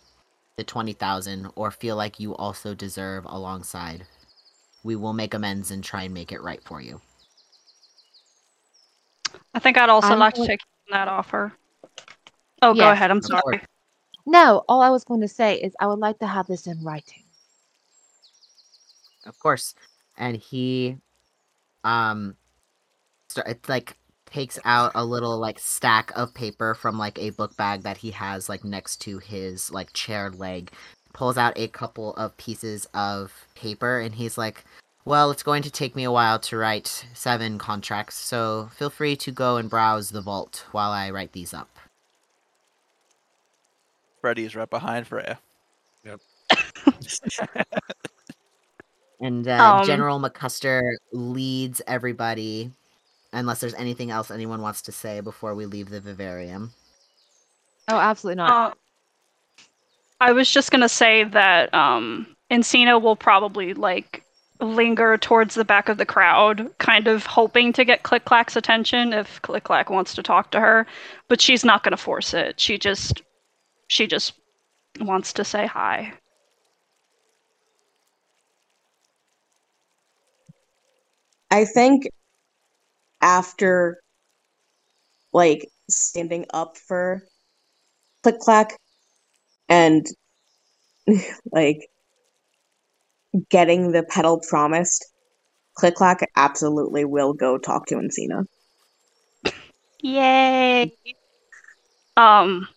the 0.57 0.65
20,000 0.65 1.49
or 1.55 1.71
feel 1.71 1.97
like 1.97 2.19
you 2.19 2.35
also 2.35 2.75
deserve 2.75 3.25
alongside, 3.27 4.07
we 4.83 4.97
will 4.97 5.13
make 5.13 5.35
amends 5.35 5.71
and 5.71 5.85
try 5.85 6.05
and 6.05 6.15
make 6.15 6.33
it 6.33 6.43
right 6.43 6.63
for 6.65 6.81
you. 6.81 7.01
I 9.55 9.59
think 9.59 9.79
I'd 9.79 9.89
also 9.89 10.09
I'm 10.09 10.19
like 10.19 10.35
to 10.35 10.47
take 10.47 10.61
that 10.91 11.09
offer. 11.09 11.53
Oh, 12.63 12.75
go 12.75 12.91
ahead. 12.91 13.11
I'm 13.11 13.23
sorry. 13.23 13.61
No, 14.27 14.65
all 14.69 14.83
I 14.83 14.91
was 14.91 15.05
going 15.05 15.21
to 15.21 15.29
say 15.29 15.57
is 15.57 15.75
I 15.81 15.87
would 15.87 16.01
like 16.01 16.19
to 16.19 16.27
have 16.27 16.47
this 16.47 16.67
in 16.67 16.83
writing. 16.83 17.23
Of 19.25 19.39
course. 19.39 19.75
And 20.19 20.37
he 20.37 20.97
um 21.85 22.37
start, 23.29 23.49
it, 23.49 23.69
like 23.69 23.97
takes 24.27 24.59
out 24.65 24.93
a 24.95 25.05
little 25.05 25.39
like 25.39 25.59
stack 25.59 26.11
of 26.17 26.35
paper 26.35 26.75
from 26.75 26.99
like 26.99 27.19
a 27.19 27.31
book 27.31 27.57
bag 27.57 27.83
that 27.83 27.99
he 27.99 28.11
has 28.11 28.49
like 28.49 28.65
next 28.65 28.97
to 29.03 29.19
his 29.19 29.71
like 29.71 29.93
chair 29.93 30.31
leg. 30.31 30.71
Pulls 31.13 31.39
out 31.39 31.53
a 31.57 31.69
couple 31.69 32.15
of 32.15 32.37
pieces 32.37 32.87
of 32.93 33.47
paper 33.55 34.01
and 34.01 34.15
he's 34.15 34.37
like, 34.37 34.65
"Well, 35.07 35.31
it's 35.31 35.43
going 35.43 35.63
to 35.63 35.71
take 35.71 35.97
me 35.97 36.05
a 36.05 36.13
while 36.13 36.39
to 36.41 36.59
write 36.59 37.07
seven 37.15 37.57
contracts, 37.57 38.17
so 38.17 38.69
feel 38.75 38.91
free 38.91 39.17
to 39.17 39.31
go 39.33 39.57
and 39.57 39.71
browse 39.71 40.11
the 40.11 40.21
vault 40.21 40.67
while 40.73 40.91
I 40.91 41.09
write 41.11 41.33
these 41.33 41.55
up." 41.55 41.71
Freddy's 44.21 44.55
right 44.55 44.69
behind 44.69 45.07
Freya. 45.07 45.39
Yep. 46.05 46.21
And 49.21 49.49
uh, 49.49 49.79
Um, 49.79 49.87
General 49.87 50.21
McCuster 50.21 50.83
leads 51.13 51.81
everybody, 51.87 52.71
unless 53.33 53.61
there's 53.61 53.73
anything 53.75 54.11
else 54.11 54.31
anyone 54.31 54.61
wants 54.61 54.83
to 54.83 54.93
say 54.93 55.21
before 55.21 55.55
we 55.55 55.65
leave 55.65 55.89
the 55.89 56.03
vivarium. 56.03 56.75
Oh, 57.89 57.97
absolutely 57.97 58.37
not. 58.37 58.73
Uh, 58.73 59.65
I 60.21 60.33
was 60.33 60.51
just 60.51 60.71
gonna 60.71 60.89
say 60.89 61.25
that 61.25 61.73
um, 61.73 62.27
Encina 62.51 63.01
will 63.01 63.17
probably 63.17 63.73
like 63.73 64.23
linger 64.61 65.19
towards 65.19 65.55
the 65.55 65.65
back 65.65 65.89
of 65.89 65.99
the 65.99 66.07
crowd, 66.07 66.71
kind 66.79 67.07
of 67.07 67.27
hoping 67.27 67.73
to 67.75 67.85
get 67.85 68.03
Click 68.03 68.25
Clack's 68.25 68.57
attention 68.57 69.13
if 69.13 69.41
Click 69.43 69.65
Clack 69.65 69.91
wants 69.91 70.15
to 70.15 70.23
talk 70.23 70.51
to 70.53 70.61
her, 70.61 70.87
but 71.29 71.41
she's 71.41 71.65
not 71.65 71.83
gonna 71.83 71.97
force 71.97 72.35
it. 72.35 72.59
She 72.61 72.79
just, 72.79 73.23
she 73.89 74.07
just 74.07 74.35
wants 75.01 75.33
to 75.35 75.45
say 75.45 75.67
hi. 75.67 76.13
I 81.51 81.65
think 81.65 82.09
after 83.21 84.01
like 85.33 85.69
standing 85.89 86.47
up 86.53 86.77
for 86.77 87.23
click 88.23 88.39
clack 88.41 88.77
and 89.69 90.07
like 91.53 91.89
getting 93.51 93.93
the 93.93 94.03
petal 94.03 94.41
promised, 94.49 95.05
click 95.75 95.95
clack 95.95 96.29
absolutely 96.37 97.05
will 97.05 97.33
go 97.33 97.59
talk 97.59 97.87
to 97.87 97.97
Encina. 97.97 98.47
Yay! 100.03 100.93
Um, 102.17 102.69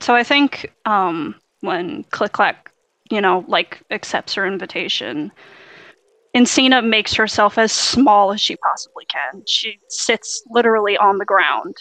so 0.00 0.14
I 0.14 0.24
think 0.24 0.72
um, 0.84 1.34
when 1.60 2.04
Click 2.04 2.32
Clack, 2.32 2.72
you 3.10 3.20
know, 3.20 3.44
like 3.48 3.82
accepts 3.90 4.34
her 4.34 4.46
invitation, 4.46 5.32
Encina 6.34 6.86
makes 6.86 7.14
herself 7.14 7.58
as 7.58 7.72
small 7.72 8.32
as 8.32 8.40
she 8.40 8.56
possibly 8.56 9.04
can. 9.06 9.42
She 9.46 9.78
sits 9.88 10.42
literally 10.50 10.96
on 10.98 11.18
the 11.18 11.24
ground 11.24 11.76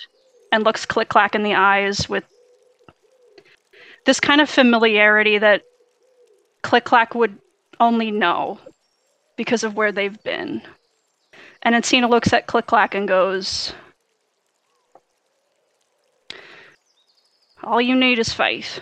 and 0.51 0.63
looks 0.63 0.85
Click 0.85 1.09
Clack 1.09 1.35
in 1.35 1.43
the 1.43 1.55
eyes 1.55 2.07
with 2.07 2.23
this 4.05 4.19
kind 4.19 4.41
of 4.41 4.49
familiarity 4.49 5.37
that 5.37 5.63
Click 6.61 6.83
Clack 6.83 7.15
would 7.15 7.37
only 7.84 8.11
know 8.11 8.60
because 9.38 9.64
of 9.64 9.76
where 9.76 9.91
they've 9.91 10.22
been. 10.23 10.61
And 11.61 11.76
Encina 11.76 12.10
looks 12.10 12.34
at 12.34 12.47
Click 12.47 12.65
Clack 12.65 12.95
and 12.95 13.07
goes, 13.07 13.73
All 17.64 17.81
you 17.81 17.95
need 17.95 18.19
is 18.19 18.34
faith. 18.34 18.81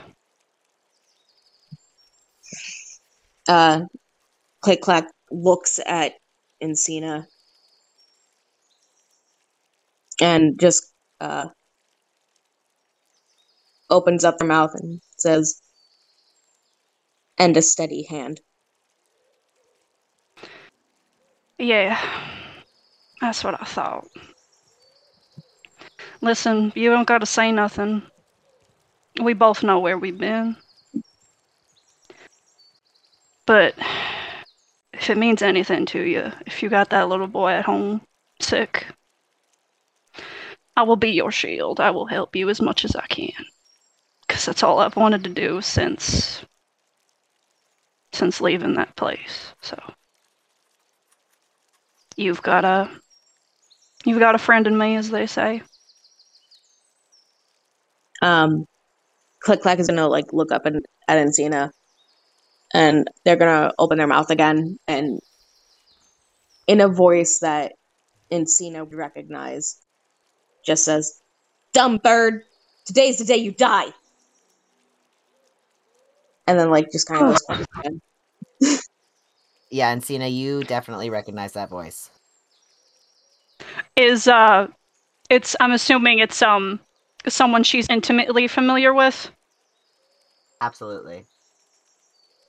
Uh, 3.47 3.81
Click 4.61 4.81
Clack 4.81 5.05
looks 5.29 5.79
at 5.85 6.13
Encina 6.63 7.25
and 10.21 10.59
just 10.59 10.91
uh, 11.19 11.47
opens 13.89 14.23
up 14.23 14.37
her 14.39 14.47
mouth 14.47 14.71
and 14.75 15.01
says, 15.17 15.61
and 17.37 17.57
a 17.57 17.61
steady 17.61 18.03
hand. 18.03 18.39
Yeah, 21.61 22.01
that's 23.21 23.43
what 23.43 23.61
I 23.61 23.65
thought. 23.65 24.09
Listen, 26.19 26.73
you 26.75 26.89
don't 26.89 27.07
gotta 27.07 27.27
say 27.27 27.51
nothing. 27.51 28.01
We 29.21 29.33
both 29.33 29.61
know 29.61 29.77
where 29.77 29.99
we've 29.99 30.17
been. 30.17 30.57
But 33.45 33.75
if 34.93 35.11
it 35.11 35.19
means 35.19 35.43
anything 35.43 35.85
to 35.87 36.01
you, 36.01 36.31
if 36.47 36.63
you 36.63 36.69
got 36.69 36.89
that 36.89 37.09
little 37.09 37.27
boy 37.27 37.51
at 37.51 37.65
home 37.65 38.01
sick, 38.39 38.87
I 40.75 40.81
will 40.81 40.95
be 40.95 41.11
your 41.11 41.31
shield. 41.31 41.79
I 41.79 41.91
will 41.91 42.07
help 42.07 42.35
you 42.35 42.49
as 42.49 42.59
much 42.59 42.85
as 42.85 42.95
I 42.95 43.05
can. 43.05 43.45
Because 44.27 44.45
that's 44.47 44.63
all 44.63 44.79
I've 44.79 44.95
wanted 44.95 45.23
to 45.25 45.29
do 45.29 45.61
since 45.61 46.43
since 48.13 48.41
leaving 48.41 48.73
that 48.73 48.95
place. 48.95 49.53
So 49.61 49.77
you've 52.21 52.41
got 52.41 52.63
a 52.63 52.89
you've 54.05 54.19
got 54.19 54.35
a 54.35 54.39
friend 54.39 54.67
in 54.67 54.77
me, 54.77 54.95
as 54.95 55.09
they 55.09 55.25
say. 55.25 55.61
Um, 58.21 58.65
Click 59.39 59.61
Clack 59.61 59.79
is 59.79 59.87
gonna 59.87 60.07
like 60.07 60.31
look 60.31 60.51
up 60.51 60.65
and, 60.65 60.85
at 61.07 61.17
Encina, 61.17 61.71
and 62.73 63.09
they're 63.25 63.35
gonna 63.35 63.73
open 63.79 63.97
their 63.97 64.07
mouth 64.07 64.29
again, 64.29 64.77
and 64.87 65.19
in 66.67 66.79
a 66.81 66.87
voice 66.87 67.39
that 67.39 67.73
Encina 68.31 68.81
would 68.81 68.93
recognize, 68.93 69.81
just 70.63 70.85
says, 70.85 71.21
"Dumb 71.73 71.97
bird, 71.97 72.43
today's 72.85 73.17
the 73.17 73.25
day 73.25 73.37
you 73.37 73.51
die." 73.51 73.91
And 76.47 76.59
then 76.59 76.69
like 76.69 76.91
just 76.91 77.07
kind 77.07 77.23
of 77.23 77.31
goes 77.31 77.41
quiet 77.41 77.67
again. 77.79 78.01
Yeah, 79.71 79.95
Encina, 79.95 80.31
you 80.31 80.63
definitely 80.63 81.09
recognize 81.09 81.53
that 81.53 81.69
voice. 81.69 82.11
Is 83.95 84.27
uh 84.27 84.67
it's 85.29 85.55
I'm 85.59 85.71
assuming 85.73 86.19
it's 86.19 86.41
um 86.41 86.79
someone 87.27 87.63
she's 87.63 87.87
intimately 87.89 88.47
familiar 88.47 88.93
with. 88.93 89.31
Absolutely. 90.61 91.27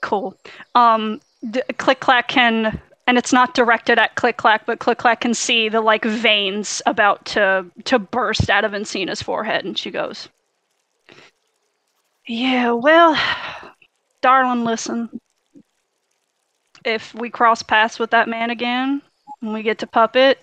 Cool. 0.03 0.37
Um 0.75 1.21
d- 1.51 1.63
Click 1.79 2.01
Clack 2.01 2.29
can 2.29 2.81
and 3.07 3.19
it's 3.19 3.33
not 3.33 3.55
directed 3.55 3.99
at 3.99 4.15
Click 4.15 4.37
Clack, 4.37 4.67
but 4.67 4.79
Click 4.79 4.99
Clack 4.99 5.21
can 5.21 5.35
see 5.35 5.69
the 5.69 5.81
like 5.81 6.05
veins 6.05 6.83
about 6.87 7.25
to 7.27 7.67
to 7.85 7.99
burst 7.99 8.51
out 8.51 8.65
of 8.65 8.73
Encina's 8.73 9.23
forehead, 9.23 9.65
and 9.65 9.79
she 9.79 9.91
goes, 9.91 10.29
"Yeah, 12.27 12.73
well, 12.73 13.17
darling, 14.23 14.65
listen. 14.65 15.21
If 16.85 17.15
we 17.15 17.31
cross 17.31 17.63
paths 17.63 17.99
with 17.99 18.11
that 18.11 18.29
man 18.29 18.51
again, 18.51 19.03
when 19.41 19.53
we 19.53 19.63
get 19.63 19.79
to 19.79 19.87
Puppet, 19.87 20.39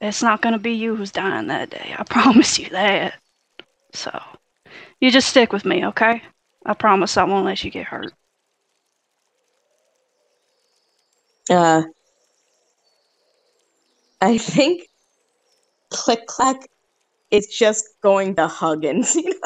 it's 0.00 0.22
not 0.22 0.42
gonna 0.42 0.58
be 0.58 0.72
you 0.72 0.96
who's 0.96 1.12
dying 1.12 1.48
that 1.48 1.70
day. 1.70 1.94
I 1.98 2.02
promise 2.08 2.58
you 2.58 2.68
that. 2.70 3.14
So, 3.92 4.18
you 5.00 5.10
just 5.10 5.28
stick 5.28 5.52
with 5.52 5.64
me, 5.64 5.86
okay? 5.86 6.22
I 6.64 6.74
promise 6.74 7.16
I 7.16 7.24
won't 7.24 7.44
let 7.44 7.62
you 7.64 7.70
get 7.70 7.86
hurt." 7.86 8.12
Uh, 11.50 11.82
I 14.20 14.38
think 14.38 14.88
Click 15.90 16.26
Clack 16.26 16.68
is 17.30 17.48
just 17.48 17.88
going 18.02 18.36
to 18.36 18.46
hug 18.46 18.82
Encina. 18.82 19.32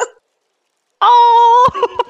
Oh, 0.99 1.99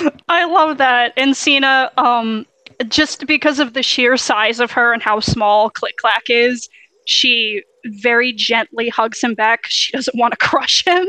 I 0.28 0.44
love 0.44 0.78
that. 0.78 1.16
Encina, 1.16 1.96
um, 1.98 2.46
just 2.88 3.26
because 3.26 3.58
of 3.58 3.74
the 3.74 3.82
sheer 3.82 4.16
size 4.16 4.60
of 4.60 4.72
her 4.72 4.92
and 4.92 5.02
how 5.02 5.20
small 5.20 5.70
Click 5.70 5.96
Clack 5.96 6.24
is, 6.28 6.68
she 7.06 7.62
very 7.86 8.32
gently 8.32 8.88
hugs 8.88 9.22
him 9.22 9.34
back. 9.34 9.64
She 9.68 9.92
doesn't 9.92 10.18
want 10.18 10.32
to 10.32 10.38
crush 10.38 10.84
him. 10.86 11.06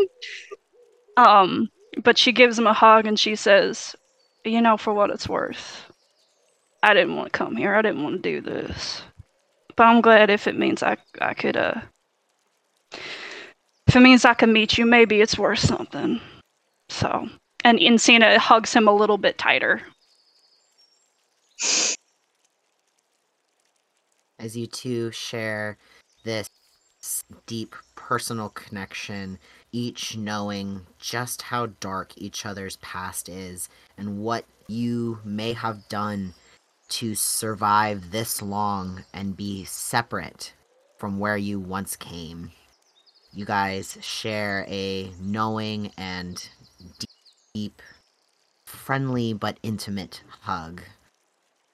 Um, 1.18 1.69
but 2.03 2.18
she 2.18 2.31
gives 2.31 2.57
him 2.57 2.68
a 2.68 2.73
hug 2.73 3.05
and 3.05 3.19
she 3.19 3.35
says, 3.35 3.95
"You 4.43 4.61
know, 4.61 4.77
for 4.77 4.93
what 4.93 5.11
it's 5.11 5.30
worth, 5.30 5.91
I 6.81 6.93
didn't 6.93 7.15
want 7.15 7.31
to 7.31 7.38
come 7.38 7.55
here. 7.55 7.76
I 7.76 7.81
didn't 7.81 8.03
want 8.03 8.22
to 8.22 8.30
do 8.30 8.41
this, 8.41 9.03
but 9.76 9.84
I'm 9.85 10.01
glad 10.01 10.30
if 10.30 10.47
it 10.47 10.57
means 10.57 10.81
I 10.81 10.97
I 11.22 11.34
could 11.35 11.55
uh." 11.55 11.81
If 13.88 13.95
it 13.95 13.99
means 13.99 14.26
I 14.26 14.34
can 14.34 14.51
meet 14.53 14.77
you, 14.77 14.85
maybe 14.85 15.22
it's 15.22 15.38
worth 15.38 15.60
something. 15.60 16.19
So, 16.89 17.30
and 17.64 17.80
Encina 17.80 18.38
hugs 18.38 18.73
him 18.73 18.88
a 18.88 18.95
little 18.95 19.18
bit 19.18 19.38
tighter. 19.38 19.81
As 24.40 24.57
you 24.57 24.68
two 24.68 25.11
share 25.11 25.77
this 26.23 26.49
deep 27.45 27.76
personal 27.95 28.49
connection, 28.49 29.40
each 29.72 30.18
knowing 30.18 30.85
just 30.99 31.44
how 31.44 31.68
dark 31.80 32.14
each 32.18 32.45
other's 32.45 32.77
past 32.77 33.30
is 33.30 33.69
and 33.98 34.19
what 34.19 34.45
you 34.68 35.19
may 35.23 35.53
have 35.53 35.88
done 35.90 36.34
to 36.90 37.15
survive 37.15 38.11
this 38.11 38.41
long 38.41 39.03
and 39.14 39.35
be 39.35 39.64
separate 39.64 40.53
from 40.98 41.18
where 41.19 41.38
you 41.38 41.60
once 41.60 41.95
came. 41.95 42.52
You 43.31 43.45
guys 43.45 43.98
share 44.02 44.65
a 44.68 45.11
knowing 45.19 45.91
and 45.98 46.48
deep, 47.53 47.84
friendly 48.65 49.31
but 49.31 49.59
intimate 49.61 50.23
hug 50.41 50.81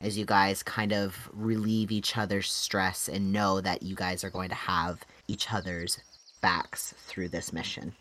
as 0.02 0.18
you 0.18 0.26
guys 0.26 0.62
kind 0.62 0.92
of 0.92 1.30
relieve 1.34 1.92
each 1.92 2.18
other's 2.18 2.52
stress 2.52 3.08
and 3.08 3.32
know 3.32 3.62
that 3.62 3.82
you 3.82 3.96
guys 3.96 4.24
are 4.24 4.30
going 4.30 4.50
to 4.50 4.56
have 4.56 5.00
each 5.28 5.54
other's 5.54 6.00
backs 6.42 6.94
through 6.98 7.30
this 7.30 7.54
mission. 7.54 7.94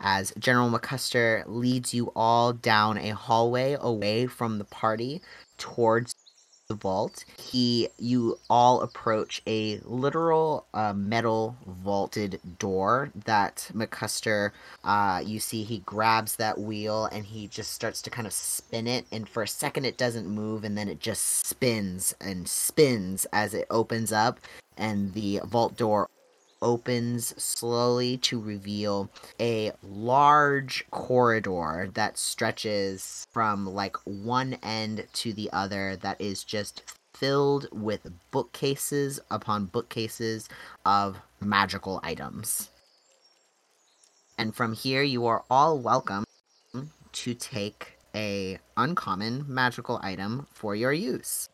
As 0.00 0.32
General 0.38 0.70
McCuster 0.70 1.42
leads 1.46 1.92
you 1.92 2.12
all 2.16 2.54
down 2.54 2.96
a 2.96 3.10
hallway 3.10 3.76
away 3.78 4.26
from 4.26 4.56
the 4.56 4.64
party 4.64 5.20
towards 5.58 6.14
the 6.68 6.74
vault, 6.74 7.24
he 7.38 7.88
you 7.98 8.38
all 8.50 8.82
approach 8.82 9.40
a 9.46 9.80
literal 9.84 10.66
uh, 10.74 10.92
metal 10.92 11.56
vaulted 11.66 12.38
door 12.58 13.10
that 13.24 13.70
McCuster 13.74 14.50
uh, 14.84 15.22
you 15.24 15.40
see 15.40 15.62
he 15.64 15.78
grabs 15.78 16.36
that 16.36 16.58
wheel 16.58 17.06
and 17.06 17.24
he 17.24 17.48
just 17.48 17.72
starts 17.72 18.02
to 18.02 18.10
kind 18.10 18.26
of 18.26 18.34
spin 18.34 18.86
it 18.86 19.06
and 19.10 19.26
for 19.26 19.42
a 19.42 19.48
second 19.48 19.86
it 19.86 19.96
doesn't 19.96 20.28
move 20.28 20.62
and 20.62 20.76
then 20.76 20.88
it 20.88 21.00
just 21.00 21.46
spins 21.46 22.14
and 22.20 22.46
spins 22.46 23.26
as 23.32 23.54
it 23.54 23.66
opens 23.70 24.12
up 24.12 24.38
and 24.76 25.14
the 25.14 25.40
vault 25.44 25.74
door 25.74 26.06
opens 26.62 27.40
slowly 27.42 28.16
to 28.18 28.40
reveal 28.40 29.10
a 29.40 29.72
large 29.82 30.84
corridor 30.90 31.90
that 31.94 32.18
stretches 32.18 33.26
from 33.30 33.66
like 33.66 33.96
one 34.04 34.58
end 34.62 35.06
to 35.12 35.32
the 35.32 35.50
other 35.52 35.96
that 35.96 36.20
is 36.20 36.44
just 36.44 36.82
filled 37.14 37.66
with 37.72 38.10
bookcases 38.30 39.18
upon 39.30 39.66
bookcases 39.66 40.48
of 40.86 41.16
magical 41.40 42.00
items. 42.02 42.70
And 44.38 44.54
from 44.54 44.72
here 44.72 45.02
you 45.02 45.26
are 45.26 45.44
all 45.50 45.78
welcome 45.78 46.24
to 47.12 47.34
take 47.34 47.98
a 48.14 48.58
uncommon 48.76 49.44
magical 49.48 49.98
item 50.02 50.46
for 50.52 50.74
your 50.74 50.92
use. 50.92 51.48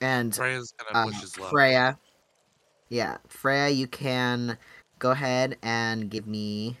And 0.00 0.34
Freya's 0.34 0.72
gonna 0.72 1.10
push. 1.10 1.38
Uh, 1.38 1.48
Freya, 1.50 1.98
yeah, 2.94 3.16
Freya, 3.26 3.70
you 3.70 3.88
can 3.88 4.56
go 5.00 5.10
ahead 5.10 5.58
and 5.64 6.08
give 6.08 6.28
me 6.28 6.76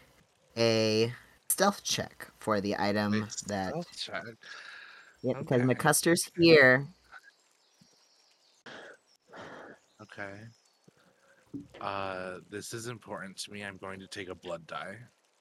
a 0.56 1.12
stealth 1.48 1.82
check 1.82 2.28
for 2.38 2.60
the 2.60 2.76
item 2.78 3.26
that. 3.48 3.70
Stealth 3.70 3.98
check. 3.98 4.24
Yeah, 5.24 5.38
because 5.40 5.62
Okay. 5.62 5.74
McCuster's 5.74 6.30
here. 6.38 6.86
Okay. 10.00 10.34
Uh, 11.80 12.38
this 12.48 12.72
is 12.72 12.86
important 12.86 13.36
to 13.38 13.50
me. 13.52 13.64
I'm 13.64 13.76
going 13.78 13.98
to 13.98 14.06
take 14.06 14.28
a 14.28 14.36
blood 14.36 14.64
die. 14.68 14.96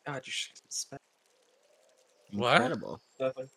God, 0.07 0.23
you 0.25 0.31
should 0.31 0.57
spend 0.69 0.99
What? 2.31 2.53
Incredible. 2.53 2.99
nothing. 3.19 3.47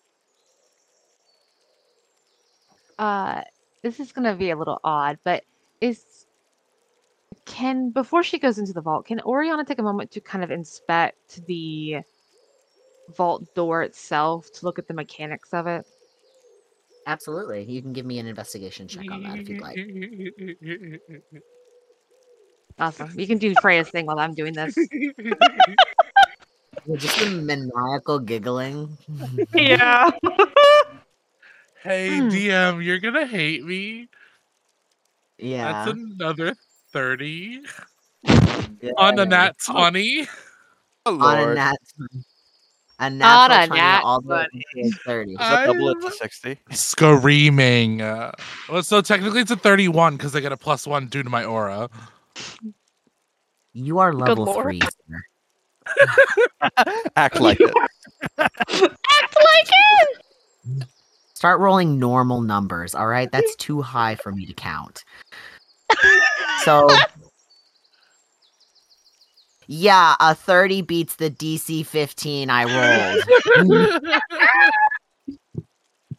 Uh, 2.98 3.40
this 3.82 4.01
is 4.01 4.12
gonna 4.12 4.34
be 4.34 4.51
a 4.51 4.56
little 4.56 4.80
odd, 4.84 5.18
but 5.24 5.44
is 5.80 6.26
can 7.47 7.90
before 7.90 8.23
she 8.23 8.39
goes 8.39 8.59
into 8.59 8.73
the 8.73 8.81
vault, 8.82 9.06
can 9.06 9.20
Oriana 9.20 9.64
take 9.64 9.78
a 9.78 9.82
moment 9.82 10.10
to 10.12 10.20
kind 10.20 10.44
of 10.44 10.51
inspect 10.51 11.47
the 11.47 11.98
vault 13.16 13.55
door 13.55 13.82
itself 13.82 14.52
to 14.52 14.64
look 14.66 14.78
at 14.78 14.86
the 14.89 14.94
mechanics 14.94 15.55
of 15.55 15.66
it? 15.66 15.86
Absolutely. 17.06 17.62
You 17.64 17.81
can 17.81 17.93
give 17.93 18.05
me 18.05 18.18
an 18.18 18.27
investigation 18.27 18.89
check 18.89 19.10
on 19.10 19.23
that 19.23 19.39
if 19.39 19.48
you'd 19.48 19.60
like. 19.60 19.78
Awesome. 22.78 23.10
You 23.18 23.27
can 23.27 23.39
do 23.39 23.55
Freya's 23.62 23.89
thing 23.89 24.06
while 24.06 24.18
I'm 24.18 24.35
doing 24.35 24.52
this. 24.52 24.77
Yeah, 26.86 26.97
Just 26.97 27.18
the 27.18 27.31
maniacal 27.43 28.18
giggling. 28.18 28.97
Yeah. 29.55 30.10
Hey, 31.82 32.18
Hmm. 32.18 32.28
DM, 32.28 32.85
you're 32.85 32.98
gonna 32.98 33.27
hate 33.27 33.64
me. 33.64 34.09
Yeah. 35.39 35.85
That's 35.85 35.98
another 35.98 36.55
30 36.97 37.60
Good. 38.81 38.94
on 38.97 39.18
a 39.18 39.27
nat 39.27 39.55
20. 39.66 40.27
Oh, 41.05 41.20
on 41.20 41.39
a 41.39 41.43
Lord. 41.43 41.56
nat 41.56 41.77
a 42.98 43.05
On 43.05 43.18
natural 43.18 43.59
a 43.59 43.66
20 43.66 43.81
nat 43.82 44.01
all 44.02 44.23
the 44.23 44.28
way 44.28 44.47
to 44.82 44.90
30. 45.05 45.36
Does 45.36 45.51
that 45.51 45.66
double 45.66 45.90
it 45.90 46.01
to 46.01 46.10
60? 46.10 46.59
Screaming. 46.70 48.01
Uh, 48.01 48.32
well, 48.70 48.82
so 48.82 49.02
technically 49.02 49.43
it's 49.43 49.51
a 49.51 49.56
31 49.56 50.16
because 50.16 50.35
I 50.35 50.40
get 50.40 50.52
a 50.52 50.56
plus 50.56 50.86
one 50.86 51.09
due 51.09 51.23
to 51.23 51.28
my 51.28 51.44
aura. 51.44 51.90
You 53.74 53.98
are 53.98 54.14
level 54.14 54.55
three. 54.55 54.81
Act 57.16 57.40
like 57.40 57.60
it. 57.60 57.74
Act 58.39 58.56
like 58.64 59.68
it. 59.68 60.89
Start 61.35 61.60
rolling 61.60 61.98
normal 61.98 62.40
numbers, 62.40 62.94
all 62.94 63.06
right? 63.06 63.31
That's 63.31 63.55
too 63.56 63.82
high 63.82 64.14
for 64.14 64.32
me 64.32 64.47
to 64.47 64.55
count. 64.55 65.05
So 66.65 66.89
Yeah, 69.69 70.17
a 70.21 70.35
30 70.35 70.83
beats 70.83 71.17
the 71.17 71.31
DC 71.31 71.87
15 71.87 72.51
I 72.51 73.15
rolled. 73.57 74.13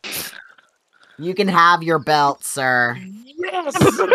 you 1.19 1.33
can 1.33 1.47
have 1.47 1.83
your 1.83 1.99
belt, 1.99 2.43
sir. 2.43 2.97
yes. 2.99 3.75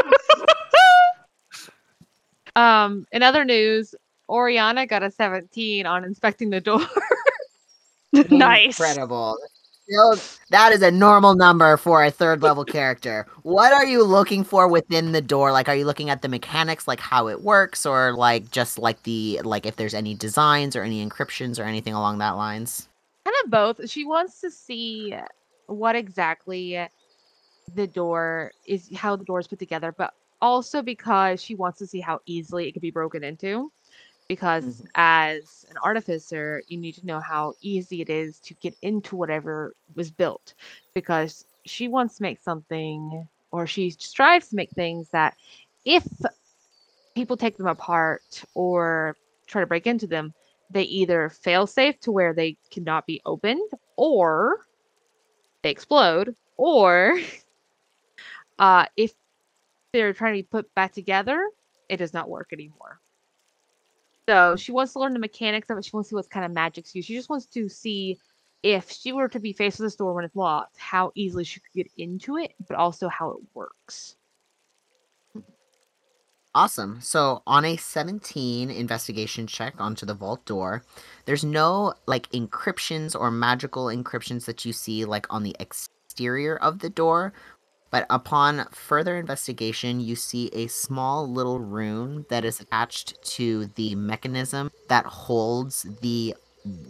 Um, 2.55 3.07
in 3.13 3.23
other 3.23 3.47
news, 3.47 3.95
Oriana 4.29 4.87
got 4.87 5.03
a 5.03 5.11
17 5.11 5.87
on 5.87 6.05
inspecting 6.05 6.51
the 6.51 6.61
door. 6.61 6.87
nice. 8.31 8.79
Incredible. 8.79 9.39
That 10.51 10.73
is 10.73 10.83
a 10.83 10.91
normal 10.91 11.35
number 11.35 11.77
for 11.77 12.05
a 12.05 12.11
third 12.11 12.43
level 12.43 12.65
character. 12.65 13.27
What 13.43 13.73
are 13.73 13.85
you 13.85 14.05
looking 14.05 14.45
for 14.45 14.69
within 14.69 15.13
the 15.13 15.21
door? 15.21 15.53
Like, 15.53 15.69
are 15.69 15.75
you 15.75 15.85
looking 15.85 16.11
at 16.11 16.23
the 16.23 16.29
mechanics, 16.29 16.89
like 16.89 17.01
how 17.01 17.29
it 17.29 17.43
works, 17.43 17.85
or 17.85 18.13
like 18.13 18.51
just 18.51 18.79
like 18.79 19.03
the 19.03 19.41
like 19.45 19.67
if 19.67 19.77
there's 19.77 19.95
any 19.95 20.15
designs 20.15 20.77
or 20.77 20.83
any 20.83 21.05
encryptions 21.07 21.59
or 21.59 21.65
anything 21.65 21.95
along 21.95 22.19
that 22.19 22.37
lines? 22.37 22.89
kind 23.25 23.37
of 23.45 23.51
both. 23.51 23.89
She 23.89 24.05
wants 24.05 24.41
to 24.41 24.51
see 24.51 25.15
what 25.67 25.97
exactly 25.97 26.79
the 27.75 27.87
door 27.87 28.53
is, 28.67 28.91
how 28.95 29.17
the 29.17 29.25
door 29.25 29.41
is 29.41 29.47
put 29.47 29.59
together, 29.59 29.95
but 29.97 30.13
also 30.41 30.83
because 30.83 31.43
she 31.43 31.55
wants 31.55 31.79
to 31.79 31.87
see 31.87 32.01
how 32.01 32.21
easily 32.27 32.69
it 32.69 32.73
could 32.73 32.83
be 32.83 32.91
broken 32.91 33.23
into. 33.23 33.71
Because 34.33 34.83
as 34.95 35.67
an 35.69 35.77
artificer, 35.85 36.63
you 36.67 36.79
need 36.79 36.95
to 36.95 37.05
know 37.05 37.21
how 37.21 37.53
easy 37.61 38.01
it 38.01 38.09
is 38.09 38.41
to 38.41 38.55
get 38.55 38.75
into 38.81 39.15
whatever 39.15 39.75
was 39.95 40.11
built. 40.11 40.55
Because 40.95 41.45
she 41.67 41.87
wants 41.87 42.17
to 42.17 42.23
make 42.23 42.41
something, 42.41 43.29
or 43.51 43.67
she 43.67 43.91
strives 43.91 44.49
to 44.49 44.57
make 44.57 44.71
things 44.71 45.11
that 45.11 45.37
if 45.85 46.07
people 47.15 47.37
take 47.37 47.59
them 47.59 47.67
apart 47.67 48.43
or 48.55 49.17
try 49.47 49.61
to 49.61 49.67
break 49.67 49.87
into 49.87 50.07
them, 50.07 50.33
they 50.71 50.85
either 50.85 51.29
fail 51.29 51.67
safe 51.67 52.01
to 52.01 52.11
where 52.11 52.33
they 52.33 52.57
cannot 52.71 53.05
be 53.05 53.21
opened, 53.27 53.71
or 53.97 54.61
they 55.61 55.71
explode, 55.71 56.35
or 56.57 57.21
uh, 58.59 58.87
if 58.97 59.13
they're 59.93 60.15
trying 60.15 60.33
to 60.33 60.39
be 60.39 60.49
put 60.51 60.75
back 60.75 60.95
together, 60.95 61.51
it 61.91 61.99
does 61.99 62.15
not 62.15 62.31
work 62.31 62.55
anymore. 62.55 62.99
So 64.29 64.57
she 64.57 64.73
wants 64.73 64.93
to 64.93 65.01
learn 65.01 65.13
the 65.13 65.19
mechanics 65.19 65.69
of 65.71 65.79
it. 65.79 65.85
She 65.85 65.91
wants 65.93 66.09
to 66.09 66.13
see 66.13 66.17
what 66.17 66.31
kind 66.31 66.47
of 66.47 66.53
magic's 66.53 66.95
used. 66.95 67.09
She 67.09 67.15
just 67.15 67.29
wants 67.29 67.47
to 67.47 67.69
see 67.69 68.19
if 68.63 68.91
she 68.91 69.13
were 69.13 69.29
to 69.29 69.41
be 69.41 69.53
faced 69.53 69.79
with 69.79 69.87
this 69.87 69.97
door 69.97 70.15
when 70.15 70.25
it's 70.25 70.37
locked, 70.37 70.79
how 70.79 71.11
easily 71.15 71.45
she 71.45 71.61
could 71.61 71.73
get 71.75 71.91
into 71.99 72.37
it, 72.37 72.55
but 72.69 72.77
also 72.77 73.09
how 73.09 73.31
it 73.31 73.39
works. 73.55 74.17
Awesome. 76.55 77.01
So 77.01 77.43
on 77.47 77.65
a 77.65 77.77
17 77.77 78.71
investigation 78.71 79.47
check 79.47 79.75
onto 79.79 80.05
the 80.05 80.15
vault 80.15 80.45
door, 80.45 80.85
there's 81.25 81.45
no 81.45 81.95
like 82.07 82.31
encryptions 82.31 83.19
or 83.19 83.31
magical 83.31 83.87
encryptions 83.87 84.45
that 84.45 84.65
you 84.65 84.73
see 84.75 85.07
like 85.07 85.27
on 85.31 85.45
the 85.45 85.57
exterior 85.59 86.57
of 86.57 86.81
the 86.81 86.91
door. 86.91 87.33
But 87.93 88.07
upon 88.09 88.67
further 88.73 89.19
investigation, 89.19 90.01
you 90.01 90.17
see 90.17 90.49
a 90.55 90.67
small 90.67 91.31
little 91.31 91.61
rune 91.61 92.25
that 92.31 92.43
is 92.45 92.59
attached 92.59 93.23
to 93.37 93.67
the 93.67 93.95
mechanism 93.95 94.73
that 94.89 95.05
holds 95.05 95.87
the 96.01 96.35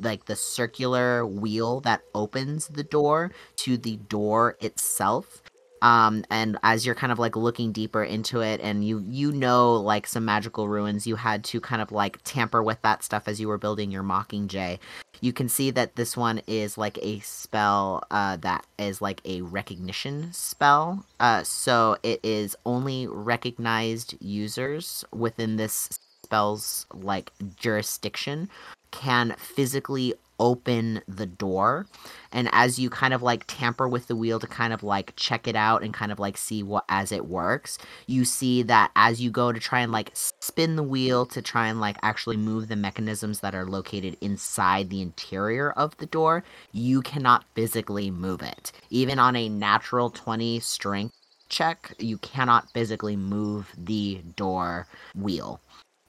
like 0.01 0.27
the 0.27 0.37
circular 0.37 1.27
wheel 1.27 1.81
that 1.81 2.03
opens 2.15 2.69
the 2.69 2.85
door 2.85 3.33
to 3.57 3.77
the 3.77 3.97
door 3.97 4.57
itself. 4.61 5.43
Um 5.81 6.25
and 6.31 6.57
as 6.63 6.87
you're 6.87 6.95
kind 6.95 7.11
of 7.11 7.19
like 7.19 7.35
looking 7.35 7.73
deeper 7.73 8.05
into 8.05 8.41
it 8.41 8.61
and 8.61 8.87
you 8.87 9.03
you 9.09 9.33
know 9.33 9.75
like 9.75 10.07
some 10.07 10.25
magical 10.25 10.69
ruins 10.69 11.09
you 11.09 11.17
had 11.17 11.43
to 11.45 11.61
kind 11.61 11.83
of 11.83 11.91
like 11.91 12.21
tamper 12.23 12.63
with 12.63 12.81
that 12.83 13.03
stuff 13.03 13.27
as 13.27 13.41
you 13.41 13.49
were 13.49 13.59
building 13.59 13.91
your 13.91 14.05
mockingjay 14.05 14.79
you 15.23 15.33
can 15.33 15.49
see 15.49 15.71
that 15.71 15.95
this 15.97 16.17
one 16.17 16.43
is 16.47 16.77
like 16.77 16.99
a 17.01 17.21
spell 17.21 18.05
uh 18.11 18.37
that 18.37 18.67
is 18.79 19.01
like 19.01 19.23
a 19.25 19.41
recognition 19.41 20.31
spell. 20.33 21.07
Uh 21.19 21.43
so 21.45 21.97
it 22.03 22.21
is 22.23 22.55
only 22.67 23.07
recognized 23.07 24.15
users 24.21 25.05
within 25.13 25.57
this 25.57 25.89
spell's 26.25 26.87
like 26.93 27.33
jurisdiction 27.57 28.51
can 28.91 29.35
physically 29.39 30.13
open 30.43 31.01
the 31.07 31.25
door. 31.25 31.87
And 32.33 32.49
as 32.51 32.77
you 32.77 32.91
kind 32.91 33.15
of 33.15 33.23
like 33.23 33.45
tamper 33.47 33.87
with 33.87 34.09
the 34.09 34.17
wheel 34.17 34.41
to 34.41 34.47
kind 34.49 34.73
of 34.73 34.83
like 34.83 35.15
check 35.15 35.47
it 35.47 35.55
out 35.55 35.85
and 35.85 35.95
kind 35.95 36.11
of 36.11 36.19
like 36.19 36.37
see 36.37 36.65
what 36.65 36.85
as 36.89 37.13
it 37.13 37.27
works 37.27 37.79
you 38.07 38.25
see 38.25 38.63
that 38.63 38.91
as 38.97 39.21
you 39.21 39.31
go 39.31 39.53
to 39.53 39.61
try 39.61 39.81
and 39.81 39.93
like 39.93 40.11
spin 40.15 40.75
the 40.75 40.83
wheel 40.83 41.25
to 41.27 41.41
try 41.41 41.69
and 41.69 41.81
like 41.81 41.97
actually 42.03 42.37
move 42.37 42.67
the 42.67 42.77
mechanisms 42.77 43.41
that 43.41 43.55
are 43.55 43.67
located 43.67 44.17
inside 44.21 44.91
the 44.91 45.01
interior 45.01 45.71
of 45.73 45.97
the 45.99 46.07
door 46.07 46.43
you 46.73 47.01
cannot 47.03 47.45
physically 47.55 48.11
move 48.11 48.43
it. 48.43 48.73
Even 48.91 49.19
on 49.19 49.37
a 49.37 49.49
natural 49.49 50.11
20 50.11 50.59
strength 50.59 51.15
check 51.49 51.95
you 51.99 52.19
cannot 52.19 52.69
physically 52.73 53.15
move 53.15 53.73
the 53.77 54.23
door 54.37 54.87
wheel 55.15 55.61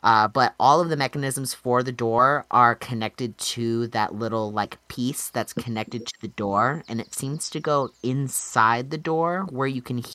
uh, 0.04 0.28
but 0.28 0.54
all 0.60 0.82
of 0.82 0.90
the 0.90 0.98
mechanisms 0.98 1.54
for 1.54 1.82
the 1.84 1.92
door 1.92 2.46
are 2.52 2.76
connected 2.76 3.38
to 3.38 3.88
that 3.88 4.14
little 4.16 4.52
like 4.52 4.86
piece 4.88 5.30
that's 5.30 5.54
connected 5.54 6.06
to 6.06 6.14
the 6.22 6.28
door, 6.30 6.84
and 6.88 7.00
it 7.02 7.14
seems 7.16 7.50
to 7.52 7.60
go 7.60 7.90
inside 8.04 8.92
the 8.92 8.98
door 8.98 9.46
where 9.50 9.68
you 9.68 9.82
can 9.82 10.00
he- 10.00 10.14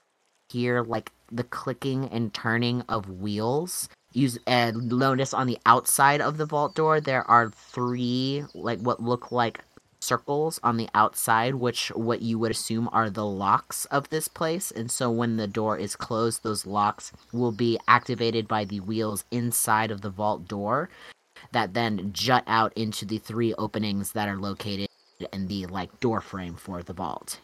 hear 0.50 0.82
like 0.82 1.12
the 1.32 1.44
clicking 1.44 2.06
and 2.10 2.32
turning 2.34 2.82
of 2.88 3.08
wheels. 3.08 3.88
Use 4.12 4.38
and 4.46 4.88
notice 4.90 5.34
on 5.34 5.46
the 5.46 5.58
outside 5.66 6.20
of 6.22 6.38
the 6.38 6.46
vault 6.46 6.74
door 6.74 7.00
there 7.00 7.28
are 7.30 7.50
three 7.50 8.44
like 8.54 8.80
what 8.80 9.02
look 9.02 9.30
like 9.32 9.60
circles 10.08 10.58
on 10.62 10.78
the 10.78 10.88
outside, 10.94 11.54
which 11.54 11.88
what 11.90 12.22
you 12.22 12.38
would 12.38 12.50
assume 12.50 12.88
are 12.92 13.10
the 13.10 13.26
locks 13.26 13.84
of 13.86 14.08
this 14.08 14.26
place. 14.26 14.70
And 14.70 14.90
so 14.90 15.10
when 15.10 15.36
the 15.36 15.46
door 15.46 15.76
is 15.76 15.94
closed, 15.94 16.42
those 16.42 16.66
locks 16.66 17.12
will 17.32 17.52
be 17.52 17.78
activated 17.86 18.48
by 18.48 18.64
the 18.64 18.80
wheels 18.80 19.24
inside 19.30 19.90
of 19.90 20.00
the 20.00 20.10
vault 20.10 20.48
door 20.48 20.88
that 21.52 21.74
then 21.74 22.10
jut 22.12 22.44
out 22.46 22.72
into 22.74 23.04
the 23.04 23.18
three 23.18 23.54
openings 23.54 24.12
that 24.12 24.28
are 24.28 24.38
located 24.38 24.88
in 25.32 25.46
the 25.46 25.66
like 25.66 26.00
door 26.00 26.20
frame 26.20 26.54
for 26.54 26.82
the 26.82 26.92
vault. 26.92 27.40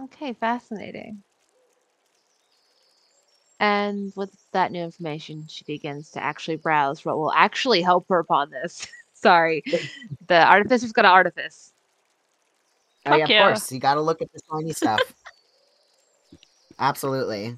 Okay, 0.00 0.32
fascinating. 0.34 1.22
And 3.60 4.12
with 4.14 4.30
that 4.52 4.70
new 4.70 4.82
information, 4.82 5.46
she 5.48 5.64
begins 5.64 6.10
to 6.12 6.22
actually 6.22 6.56
browse 6.56 7.04
what 7.04 7.16
will 7.16 7.32
actually 7.32 7.82
help 7.82 8.06
her 8.08 8.20
upon 8.20 8.50
this. 8.50 8.86
Sorry. 9.20 9.62
the 10.28 10.46
artificer's 10.46 10.92
got 10.92 11.04
an 11.04 11.10
artifice. 11.10 11.72
Oh 13.06 13.10
yeah, 13.10 13.16
Fuck 13.16 13.22
of 13.24 13.30
yeah. 13.30 13.48
course. 13.48 13.72
You 13.72 13.80
got 13.80 13.94
to 13.94 14.00
look 14.00 14.22
at 14.22 14.32
the 14.32 14.40
shiny 14.50 14.72
stuff. 14.72 15.00
Absolutely. 16.78 17.56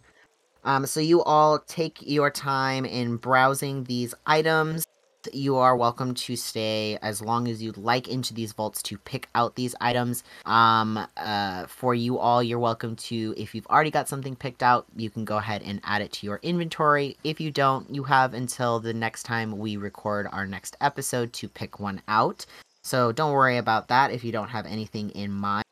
Um, 0.65 0.87
so 0.87 1.01
you 1.01 1.23
all 1.23 1.59
take 1.59 1.99
your 2.01 2.31
time 2.31 2.85
in 2.85 3.17
browsing 3.17 3.85
these 3.85 4.15
items. 4.27 4.87
You 5.33 5.57
are 5.57 5.77
welcome 5.77 6.15
to 6.15 6.35
stay 6.35 6.97
as 7.03 7.21
long 7.21 7.47
as 7.47 7.63
you'd 7.63 7.77
like 7.77 8.09
into 8.09 8.33
these 8.33 8.53
vaults 8.53 8.83
to 8.85 8.97
pick 8.97 9.29
out 9.35 9.55
these 9.55 9.75
items. 9.79 10.25
Um, 10.47 11.07
uh, 11.17 11.67
for 11.67 11.95
you 11.95 12.19
all, 12.19 12.43
you're 12.43 12.59
welcome 12.59 12.97
to, 12.97 13.35
if 13.37 13.55
you've 13.55 13.67
already 13.67 13.91
got 13.91 14.09
something 14.09 14.35
picked 14.35 14.63
out, 14.63 14.87
you 14.97 15.11
can 15.11 15.27
go 15.27 15.37
ahead 15.37 15.63
and 15.63 15.81
add 15.85 16.01
it 16.01 16.13
to 16.13 16.27
your 16.27 16.41
inventory. 16.43 17.19
If 17.23 17.39
you 17.39 17.51
don't, 17.51 17.95
you 17.95 18.03
have 18.05 18.33
until 18.33 18.81
the 18.81 18.95
next 18.95 19.25
time 19.25 19.59
we 19.59 19.77
record 19.77 20.27
our 20.33 20.47
next 20.47 20.75
episode 20.81 21.35
to 21.35 21.49
pick 21.49 21.79
one 21.79 22.01
out. 22.09 22.47
So 22.83 23.13
don't 23.13 23.35
worry 23.35 23.59
about 23.59 23.89
that 23.89 24.13
if 24.13 24.25
you 24.25 24.33
don't 24.33 24.49
have 24.49 24.65
anything 24.65 25.11
in 25.11 25.33
mind. 25.33 25.65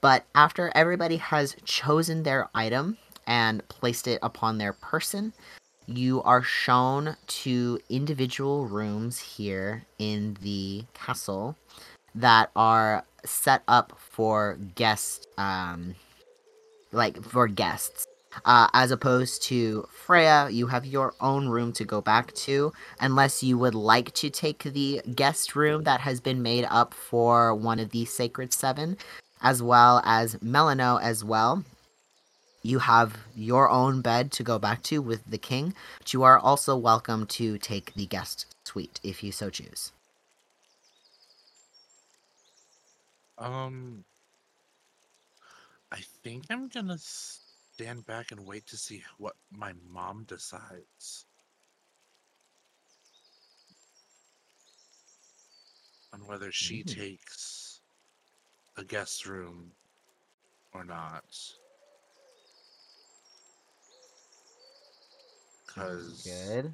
But 0.00 0.24
after 0.34 0.72
everybody 0.74 1.18
has 1.18 1.56
chosen 1.66 2.22
their 2.22 2.48
item 2.54 2.96
and 3.26 3.66
placed 3.68 4.08
it 4.08 4.18
upon 4.22 4.56
their 4.56 4.72
person, 4.72 5.34
you 5.86 6.22
are 6.22 6.42
shown 6.42 7.16
to 7.26 7.78
individual 7.88 8.66
rooms 8.66 9.18
here 9.18 9.84
in 9.98 10.36
the 10.42 10.84
castle 10.94 11.56
that 12.14 12.50
are 12.54 13.04
set 13.24 13.62
up 13.68 13.92
for 13.98 14.58
guest 14.74 15.26
um 15.38 15.94
like 16.92 17.22
for 17.22 17.48
guests 17.48 18.06
uh, 18.44 18.68
as 18.72 18.90
opposed 18.90 19.42
to 19.42 19.86
Freya, 19.90 20.48
you 20.50 20.66
have 20.68 20.86
your 20.86 21.14
own 21.20 21.48
room 21.48 21.72
to 21.74 21.84
go 21.84 22.00
back 22.00 22.32
to, 22.32 22.72
unless 23.00 23.42
you 23.42 23.58
would 23.58 23.74
like 23.74 24.12
to 24.14 24.30
take 24.30 24.62
the 24.62 25.02
guest 25.14 25.54
room 25.54 25.84
that 25.84 26.00
has 26.00 26.20
been 26.20 26.42
made 26.42 26.66
up 26.70 26.94
for 26.94 27.54
one 27.54 27.78
of 27.78 27.90
the 27.90 28.04
Sacred 28.04 28.52
Seven, 28.52 28.96
as 29.42 29.62
well 29.62 30.00
as 30.04 30.36
Melano 30.36 31.00
as 31.02 31.24
well. 31.24 31.64
You 32.62 32.80
have 32.80 33.18
your 33.34 33.68
own 33.70 34.00
bed 34.02 34.32
to 34.32 34.42
go 34.44 34.58
back 34.58 34.82
to 34.84 35.00
with 35.02 35.24
the 35.30 35.38
king, 35.38 35.74
but 35.98 36.12
you 36.12 36.22
are 36.24 36.38
also 36.38 36.76
welcome 36.76 37.26
to 37.26 37.58
take 37.58 37.94
the 37.94 38.06
guest 38.06 38.46
suite 38.64 39.00
if 39.02 39.22
you 39.22 39.32
so 39.32 39.50
choose. 39.50 39.92
Um, 43.38 44.04
I 45.92 46.00
think 46.22 46.46
I'm 46.50 46.68
gonna 46.68 46.98
stand 46.98 48.06
back 48.06 48.32
and 48.32 48.46
wait 48.46 48.66
to 48.68 48.76
see 48.76 49.04
what 49.18 49.36
my 49.50 49.72
mom 49.88 50.24
decides. 50.24 51.26
On 56.12 56.26
whether 56.26 56.52
she 56.52 56.82
Mhm. 56.82 56.84
takes 56.84 57.80
a 58.76 58.84
guest 58.84 59.26
room 59.26 59.72
or 60.72 60.84
not. 60.84 61.24
Cause 65.74 66.22
Good. 66.24 66.72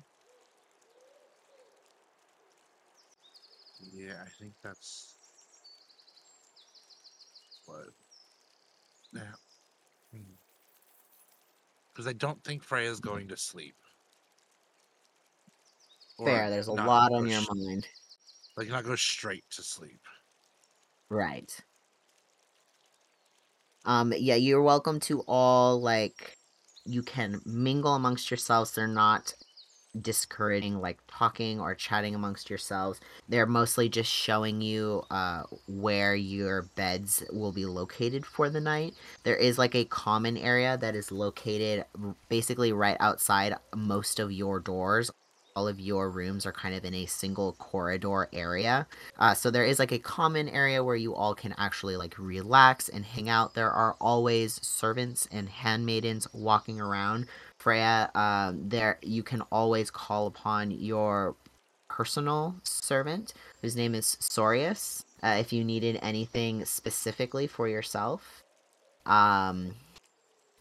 yeah, 3.92 4.14
I 4.24 4.28
think 4.40 4.52
that's 4.62 5.16
what. 7.66 7.86
Yeah. 9.12 9.22
Because 11.92 12.06
I 12.06 12.12
don't 12.12 12.42
think 12.44 12.62
Freya's 12.62 13.00
going 13.00 13.28
to 13.28 13.36
sleep. 13.36 13.74
Or 16.18 16.26
Fair, 16.26 16.50
there's 16.50 16.68
a 16.68 16.72
lot 16.72 17.12
on 17.12 17.28
your 17.28 17.42
mind. 17.54 17.86
Like 18.56 18.68
not 18.68 18.84
go 18.84 18.96
straight 18.96 19.44
to 19.50 19.62
sleep. 19.62 20.00
Right. 21.10 21.56
Um, 23.84 24.12
yeah, 24.16 24.34
you're 24.34 24.62
welcome 24.62 25.00
to 25.00 25.20
all 25.28 25.80
like 25.80 26.37
you 26.88 27.02
can 27.02 27.40
mingle 27.44 27.94
amongst 27.94 28.30
yourselves. 28.30 28.72
They're 28.72 28.88
not 28.88 29.34
discouraging 30.00 30.80
like 30.80 30.98
talking 31.08 31.60
or 31.60 31.74
chatting 31.74 32.14
amongst 32.14 32.50
yourselves. 32.50 33.00
They're 33.28 33.46
mostly 33.46 33.88
just 33.88 34.10
showing 34.10 34.60
you 34.60 35.02
uh 35.10 35.44
where 35.66 36.14
your 36.14 36.62
beds 36.76 37.24
will 37.32 37.52
be 37.52 37.66
located 37.66 38.24
for 38.26 38.50
the 38.50 38.60
night. 38.60 38.94
There 39.24 39.36
is 39.36 39.58
like 39.58 39.74
a 39.74 39.84
common 39.86 40.36
area 40.36 40.76
that 40.78 40.94
is 40.94 41.10
located 41.10 41.84
basically 42.28 42.72
right 42.72 42.96
outside 43.00 43.54
most 43.74 44.20
of 44.20 44.30
your 44.30 44.60
doors. 44.60 45.10
All 45.58 45.66
of 45.66 45.80
your 45.80 46.08
rooms 46.08 46.46
are 46.46 46.52
kind 46.52 46.72
of 46.72 46.84
in 46.84 46.94
a 46.94 47.06
single 47.06 47.54
corridor 47.54 48.28
area. 48.32 48.86
Uh, 49.18 49.34
so 49.34 49.50
there 49.50 49.64
is 49.64 49.80
like 49.80 49.90
a 49.90 49.98
common 49.98 50.48
area 50.48 50.84
where 50.84 50.94
you 50.94 51.16
all 51.16 51.34
can 51.34 51.52
actually 51.58 51.96
like 51.96 52.14
relax 52.16 52.88
and 52.88 53.04
hang 53.04 53.28
out. 53.28 53.54
There 53.54 53.72
are 53.72 53.96
always 54.00 54.64
servants 54.64 55.26
and 55.32 55.48
handmaidens 55.48 56.28
walking 56.32 56.80
around. 56.80 57.26
Freya, 57.56 58.08
um, 58.14 58.68
there 58.68 59.00
you 59.02 59.24
can 59.24 59.42
always 59.50 59.90
call 59.90 60.28
upon 60.28 60.70
your 60.70 61.34
personal 61.88 62.54
servant, 62.62 63.34
whose 63.60 63.74
name 63.74 63.96
is 63.96 64.16
Sorius, 64.20 65.02
uh, 65.24 65.38
if 65.40 65.52
you 65.52 65.64
needed 65.64 65.98
anything 66.02 66.64
specifically 66.66 67.48
for 67.48 67.66
yourself. 67.66 68.44
Um, 69.06 69.74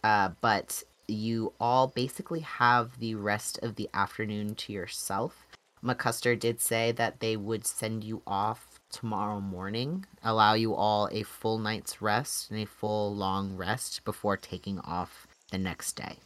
uh, 0.04 0.30
but 0.42 0.82
you 1.08 1.54
all 1.60 1.88
basically 1.88 2.42
have 2.42 3.00
the 3.00 3.16
rest 3.16 3.60
of 3.62 3.76
the 3.76 3.90
afternoon 3.94 4.56
to 4.56 4.74
yourself. 4.74 5.48
McCuster 5.84 6.38
did 6.38 6.60
say 6.60 6.92
that 6.92 7.20
they 7.20 7.38
would 7.38 7.66
send 7.66 8.04
you 8.04 8.22
off 8.28 8.80
tomorrow 8.92 9.40
morning, 9.40 10.06
allow 10.24 10.54
you 10.54 10.74
all 10.74 11.08
a 11.12 11.24
full 11.24 11.60
night's 11.60 12.02
rest 12.02 12.52
and 12.52 12.60
a 12.60 12.66
full 12.66 13.16
long 13.16 13.56
rest 13.56 14.04
before 14.04 14.38
taking 14.38 14.80
off 14.80 15.28
the 15.52 15.58
next 15.58 15.94
day. 15.94 16.18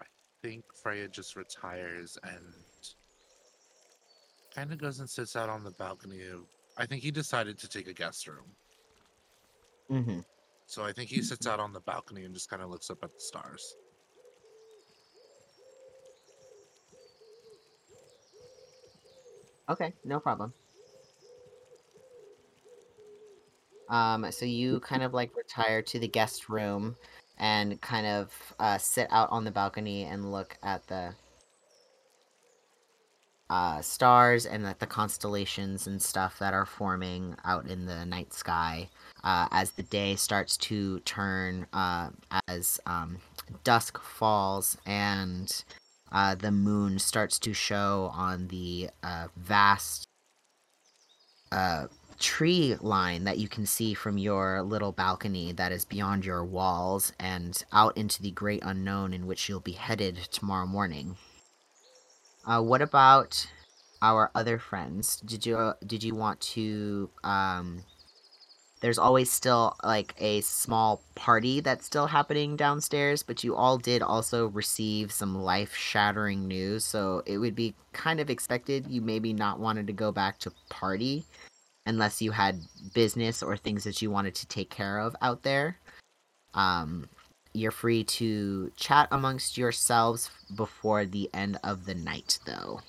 I 0.00 0.06
think 0.42 0.64
Freya 0.82 1.08
just 1.08 1.36
retires 1.36 2.16
and 2.22 2.54
kind 4.54 4.72
of 4.72 4.78
goes 4.78 5.00
and 5.00 5.08
sits 5.08 5.36
out 5.36 5.48
on 5.48 5.64
the 5.64 5.70
balcony. 5.72 6.22
Of, 6.32 6.44
I 6.76 6.86
think 6.86 7.02
he 7.02 7.10
decided 7.10 7.58
to 7.58 7.68
take 7.68 7.88
a 7.88 7.92
guest 7.92 8.26
room. 8.26 8.46
Mm-hmm. 9.90 10.20
So 10.66 10.84
I 10.84 10.92
think 10.92 11.08
he 11.08 11.22
sits 11.22 11.46
out 11.46 11.60
on 11.60 11.72
the 11.72 11.80
balcony 11.80 12.24
and 12.24 12.34
just 12.34 12.50
kind 12.50 12.62
of 12.62 12.70
looks 12.70 12.90
up 12.90 12.98
at 13.02 13.14
the 13.14 13.20
stars. 13.20 13.74
Okay, 19.70 19.92
no 20.04 20.18
problem. 20.18 20.52
Um, 23.88 24.30
so 24.30 24.44
you 24.44 24.80
kind 24.80 25.02
of 25.02 25.14
like 25.14 25.34
retire 25.36 25.80
to 25.82 25.98
the 25.98 26.08
guest 26.08 26.48
room 26.48 26.96
and 27.38 27.80
kind 27.80 28.06
of 28.06 28.32
uh, 28.58 28.76
sit 28.78 29.08
out 29.10 29.30
on 29.30 29.44
the 29.44 29.50
balcony 29.50 30.04
and 30.04 30.32
look 30.32 30.56
at 30.62 30.86
the 30.86 31.14
uh, 33.50 33.80
stars 33.80 34.44
and 34.46 34.66
at 34.66 34.78
the 34.78 34.86
constellations 34.86 35.86
and 35.86 36.00
stuff 36.02 36.38
that 36.38 36.54
are 36.54 36.66
forming 36.66 37.34
out 37.44 37.66
in 37.66 37.86
the 37.86 38.04
night 38.04 38.32
sky 38.32 38.88
uh, 39.24 39.48
as 39.50 39.72
the 39.72 39.82
day 39.82 40.14
starts 40.16 40.56
to 40.56 41.00
turn, 41.00 41.66
uh, 41.72 42.10
as 42.46 42.78
um, 42.86 43.18
dusk 43.64 43.98
falls 44.00 44.76
and 44.86 45.64
uh, 46.12 46.34
the 46.34 46.50
moon 46.50 46.98
starts 46.98 47.38
to 47.38 47.52
show 47.52 48.10
on 48.14 48.48
the 48.48 48.88
uh, 49.02 49.28
vast 49.36 50.06
uh, 51.52 51.86
tree 52.18 52.76
line 52.80 53.24
that 53.24 53.38
you 53.38 53.48
can 53.48 53.64
see 53.64 53.94
from 53.94 54.18
your 54.18 54.62
little 54.62 54.92
balcony 54.92 55.52
that 55.52 55.72
is 55.72 55.84
beyond 55.84 56.24
your 56.24 56.44
walls 56.44 57.12
and 57.18 57.62
out 57.72 57.96
into 57.96 58.22
the 58.22 58.30
great 58.30 58.62
unknown 58.64 59.12
in 59.12 59.26
which 59.26 59.48
you'll 59.48 59.60
be 59.60 59.72
headed 59.72 60.16
tomorrow 60.16 60.66
morning. 60.66 61.16
Uh, 62.48 62.62
what 62.62 62.80
about 62.80 63.46
our 64.00 64.30
other 64.34 64.58
friends? 64.58 65.20
Did 65.20 65.44
you 65.44 65.58
uh, 65.58 65.74
did 65.86 66.02
you 66.02 66.14
want 66.14 66.40
to? 66.40 67.10
Um, 67.22 67.84
there's 68.80 68.98
always 68.98 69.30
still 69.30 69.76
like 69.84 70.14
a 70.18 70.40
small 70.40 71.02
party 71.14 71.60
that's 71.60 71.84
still 71.84 72.06
happening 72.06 72.56
downstairs, 72.56 73.22
but 73.22 73.44
you 73.44 73.54
all 73.54 73.76
did 73.76 74.00
also 74.00 74.46
receive 74.46 75.12
some 75.12 75.42
life 75.42 75.74
shattering 75.74 76.48
news, 76.48 76.86
so 76.86 77.22
it 77.26 77.36
would 77.36 77.54
be 77.54 77.74
kind 77.92 78.18
of 78.18 78.30
expected 78.30 78.86
you 78.88 79.02
maybe 79.02 79.34
not 79.34 79.60
wanted 79.60 79.86
to 79.86 79.92
go 79.92 80.10
back 80.10 80.38
to 80.38 80.52
party 80.70 81.24
unless 81.84 82.22
you 82.22 82.30
had 82.30 82.62
business 82.94 83.42
or 83.42 83.58
things 83.58 83.84
that 83.84 84.00
you 84.00 84.10
wanted 84.10 84.34
to 84.36 84.46
take 84.46 84.70
care 84.70 85.00
of 85.00 85.14
out 85.20 85.42
there. 85.42 85.76
Um, 86.54 87.10
you're 87.58 87.70
free 87.70 88.04
to 88.04 88.72
chat 88.76 89.08
amongst 89.10 89.58
yourselves 89.58 90.30
before 90.54 91.04
the 91.04 91.28
end 91.34 91.58
of 91.64 91.86
the 91.86 91.94
night, 91.94 92.38
though, 92.46 92.80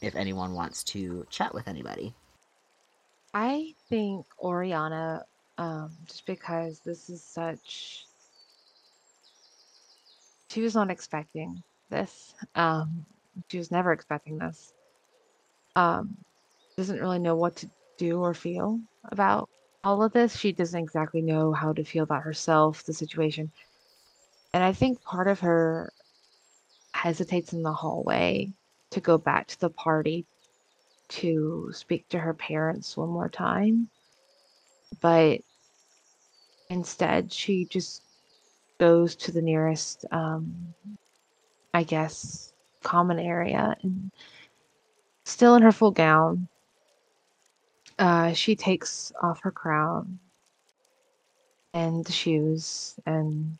if 0.00 0.14
anyone 0.14 0.54
wants 0.54 0.84
to 0.84 1.26
chat 1.30 1.52
with 1.54 1.68
anybody. 1.68 2.14
I 3.34 3.74
think 3.88 4.24
Oriana, 4.38 5.24
um, 5.58 5.90
just 6.06 6.24
because 6.26 6.80
this 6.80 7.10
is 7.10 7.22
such. 7.22 8.06
She 10.50 10.62
was 10.62 10.74
not 10.74 10.90
expecting 10.90 11.62
this. 11.90 12.34
Um, 12.54 13.04
she 13.48 13.58
was 13.58 13.70
never 13.70 13.92
expecting 13.92 14.38
this. 14.38 14.72
Um, 15.74 16.16
doesn't 16.76 17.00
really 17.00 17.18
know 17.18 17.36
what 17.36 17.56
to 17.56 17.70
do 17.98 18.20
or 18.20 18.34
feel 18.34 18.80
about 19.10 19.48
all 19.84 20.02
of 20.02 20.12
this. 20.12 20.36
She 20.36 20.52
doesn't 20.52 20.78
exactly 20.78 21.22
know 21.22 21.52
how 21.52 21.72
to 21.72 21.84
feel 21.84 22.04
about 22.04 22.22
herself, 22.22 22.84
the 22.84 22.92
situation. 22.92 23.50
And 24.56 24.64
I 24.64 24.72
think 24.72 25.02
part 25.02 25.28
of 25.28 25.40
her 25.40 25.92
hesitates 26.92 27.52
in 27.52 27.62
the 27.62 27.74
hallway 27.74 28.54
to 28.88 29.00
go 29.02 29.18
back 29.18 29.48
to 29.48 29.60
the 29.60 29.68
party 29.68 30.24
to 31.08 31.68
speak 31.74 32.08
to 32.08 32.18
her 32.18 32.32
parents 32.32 32.96
one 32.96 33.10
more 33.10 33.28
time. 33.28 33.90
But 35.02 35.42
instead, 36.70 37.30
she 37.30 37.66
just 37.66 38.00
goes 38.80 39.14
to 39.16 39.30
the 39.30 39.42
nearest, 39.42 40.06
um, 40.10 40.72
I 41.74 41.82
guess, 41.82 42.54
common 42.82 43.18
area 43.18 43.76
and 43.82 44.10
still 45.26 45.56
in 45.56 45.62
her 45.64 45.72
full 45.72 45.90
gown. 45.90 46.48
Uh, 47.98 48.32
she 48.32 48.56
takes 48.56 49.12
off 49.22 49.42
her 49.42 49.52
crown 49.52 50.18
and 51.74 52.06
the 52.06 52.12
shoes 52.12 52.98
and 53.04 53.58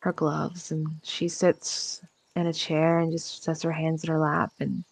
her 0.00 0.12
gloves, 0.12 0.70
and 0.70 0.88
she 1.02 1.28
sits 1.28 2.02
in 2.36 2.46
a 2.46 2.52
chair 2.52 2.98
and 2.98 3.12
just 3.12 3.42
sets 3.42 3.62
her 3.62 3.72
hands 3.72 4.04
in 4.04 4.10
her 4.10 4.18
lap 4.18 4.52
and 4.60 4.84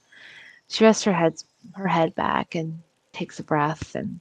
she 0.69 0.85
rests 0.85 1.05
her 1.05 1.13
head 1.13 1.35
her 1.75 1.87
head 1.87 2.15
back 2.15 2.55
and 2.55 2.83
takes 3.13 3.39
a 3.39 3.45
breath 3.45 3.95
and 3.95 4.21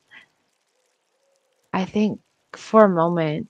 I 1.73 1.85
think 1.85 2.19
for 2.53 2.85
a 2.85 2.89
moment 2.89 3.49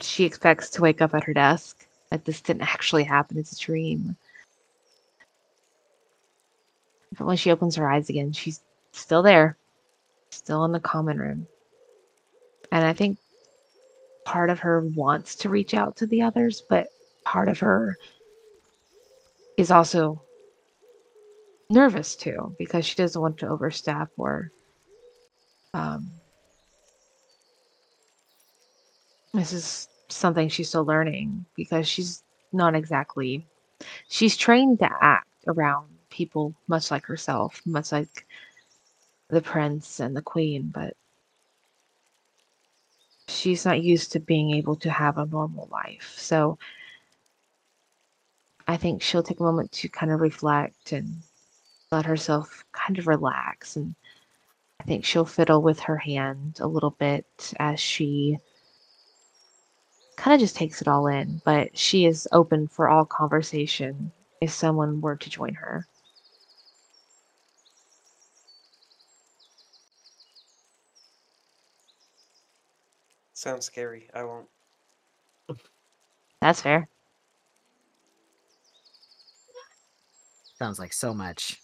she 0.00 0.24
expects 0.24 0.70
to 0.70 0.82
wake 0.82 1.02
up 1.02 1.14
at 1.14 1.24
her 1.24 1.34
desk 1.34 1.86
that 2.10 2.24
this 2.24 2.40
didn't 2.40 2.62
actually 2.62 3.04
happen 3.04 3.36
it's 3.36 3.52
a 3.52 3.64
dream. 3.64 4.16
But 7.16 7.26
when 7.26 7.36
she 7.36 7.50
opens 7.50 7.76
her 7.76 7.90
eyes 7.90 8.08
again 8.08 8.32
she's 8.32 8.60
still 8.92 9.22
there 9.22 9.56
still 10.30 10.64
in 10.64 10.72
the 10.72 10.80
common 10.80 11.18
room. 11.18 11.46
And 12.70 12.84
I 12.84 12.92
think 12.92 13.18
part 14.28 14.50
of 14.50 14.60
her 14.60 14.82
wants 14.94 15.34
to 15.36 15.48
reach 15.48 15.72
out 15.72 15.96
to 15.96 16.06
the 16.06 16.20
others 16.20 16.62
but 16.68 16.88
part 17.24 17.48
of 17.48 17.58
her 17.58 17.96
is 19.56 19.70
also 19.70 20.22
nervous 21.70 22.14
too 22.14 22.54
because 22.58 22.84
she 22.84 22.94
doesn't 22.94 23.22
want 23.22 23.38
to 23.38 23.48
overstep 23.48 24.10
or 24.18 24.52
um, 25.72 26.10
this 29.32 29.54
is 29.54 29.88
something 30.10 30.50
she's 30.50 30.68
still 30.68 30.84
learning 30.84 31.46
because 31.56 31.88
she's 31.88 32.22
not 32.52 32.74
exactly 32.74 33.46
she's 34.08 34.36
trained 34.36 34.78
to 34.78 34.90
act 35.00 35.26
around 35.46 35.88
people 36.10 36.54
much 36.66 36.90
like 36.90 37.06
herself 37.06 37.62
much 37.64 37.92
like 37.92 38.26
the 39.30 39.40
prince 39.40 40.00
and 40.00 40.14
the 40.14 40.20
queen 40.20 40.70
but 40.74 40.94
she's 43.38 43.64
not 43.64 43.82
used 43.82 44.12
to 44.12 44.20
being 44.20 44.50
able 44.52 44.76
to 44.76 44.90
have 44.90 45.18
a 45.18 45.26
normal 45.26 45.68
life 45.70 46.14
so 46.16 46.58
I 48.68 48.76
think 48.76 49.00
she'll 49.00 49.22
take 49.22 49.40
a 49.40 49.42
moment 49.42 49.72
to 49.72 49.88
kind 49.88 50.12
of 50.12 50.20
reflect 50.20 50.92
and 50.92 51.22
let 51.90 52.04
herself 52.04 52.64
kind 52.72 52.98
of 52.98 53.06
relax. 53.06 53.76
And 53.76 53.94
I 54.78 54.84
think 54.84 55.06
she'll 55.06 55.24
fiddle 55.24 55.62
with 55.62 55.80
her 55.80 55.96
hand 55.96 56.58
a 56.60 56.66
little 56.66 56.90
bit 56.90 57.54
as 57.58 57.80
she 57.80 58.36
kind 60.16 60.34
of 60.34 60.40
just 60.40 60.54
takes 60.54 60.82
it 60.82 60.88
all 60.88 61.06
in. 61.06 61.40
But 61.46 61.78
she 61.78 62.04
is 62.04 62.28
open 62.30 62.68
for 62.68 62.90
all 62.90 63.06
conversation 63.06 64.12
if 64.42 64.50
someone 64.50 65.00
were 65.00 65.16
to 65.16 65.30
join 65.30 65.54
her. 65.54 65.86
Sounds 73.38 73.66
scary. 73.66 74.10
I 74.12 74.24
won't. 74.24 74.48
That's 76.40 76.60
fair. 76.60 76.88
Sounds 80.58 80.80
like 80.80 80.92
so 80.92 81.14
much. 81.14 81.62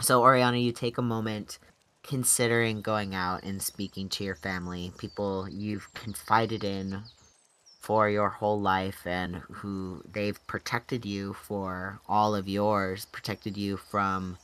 so, 0.00 0.20
Oriana, 0.20 0.56
you 0.56 0.72
take 0.72 0.98
a 0.98 1.02
moment 1.02 1.60
considering 2.02 2.82
going 2.82 3.14
out 3.14 3.44
and 3.44 3.62
speaking 3.62 4.08
to 4.08 4.24
your 4.24 4.34
family, 4.34 4.92
people 4.98 5.46
you've 5.48 5.94
confided 5.94 6.64
in 6.64 7.04
for 7.78 8.10
your 8.10 8.30
whole 8.30 8.60
life 8.60 9.06
and 9.06 9.36
who 9.48 10.02
they've 10.12 10.44
protected 10.48 11.04
you 11.04 11.34
for 11.34 12.00
all 12.08 12.34
of 12.34 12.48
yours, 12.48 13.06
protected 13.12 13.56
you 13.56 13.76
from 13.76 14.38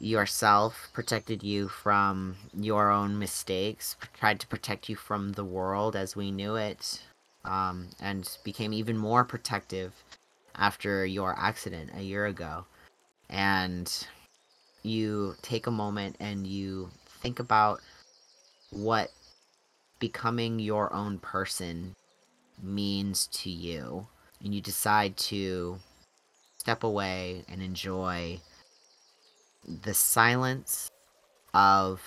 yourself, 0.00 0.88
protected 0.92 1.42
you 1.42 1.68
from 1.68 2.36
your 2.54 2.90
own 2.90 3.18
mistakes, 3.18 3.96
tried 4.18 4.40
to 4.40 4.46
protect 4.46 4.88
you 4.88 4.96
from 4.96 5.32
the 5.32 5.44
world 5.44 5.94
as 5.94 6.16
we 6.16 6.30
knew 6.30 6.56
it, 6.56 7.02
um, 7.44 7.88
and 8.00 8.38
became 8.42 8.72
even 8.72 8.96
more 8.96 9.24
protective 9.24 9.92
after 10.56 11.04
your 11.04 11.38
accident 11.38 11.90
a 11.94 12.02
year 12.02 12.26
ago. 12.26 12.64
And 13.28 13.92
you 14.82 15.34
take 15.42 15.66
a 15.66 15.70
moment 15.70 16.16
and 16.18 16.46
you 16.46 16.90
think 17.22 17.38
about 17.38 17.80
what 18.70 19.10
becoming 19.98 20.58
your 20.58 20.92
own 20.92 21.18
person 21.18 21.94
means 22.62 23.26
to 23.28 23.50
you. 23.50 24.06
And 24.42 24.54
you 24.54 24.62
decide 24.62 25.18
to 25.18 25.78
step 26.58 26.82
away 26.82 27.44
and 27.48 27.62
enjoy 27.62 28.40
the 29.66 29.94
silence 29.94 30.90
of 31.54 32.02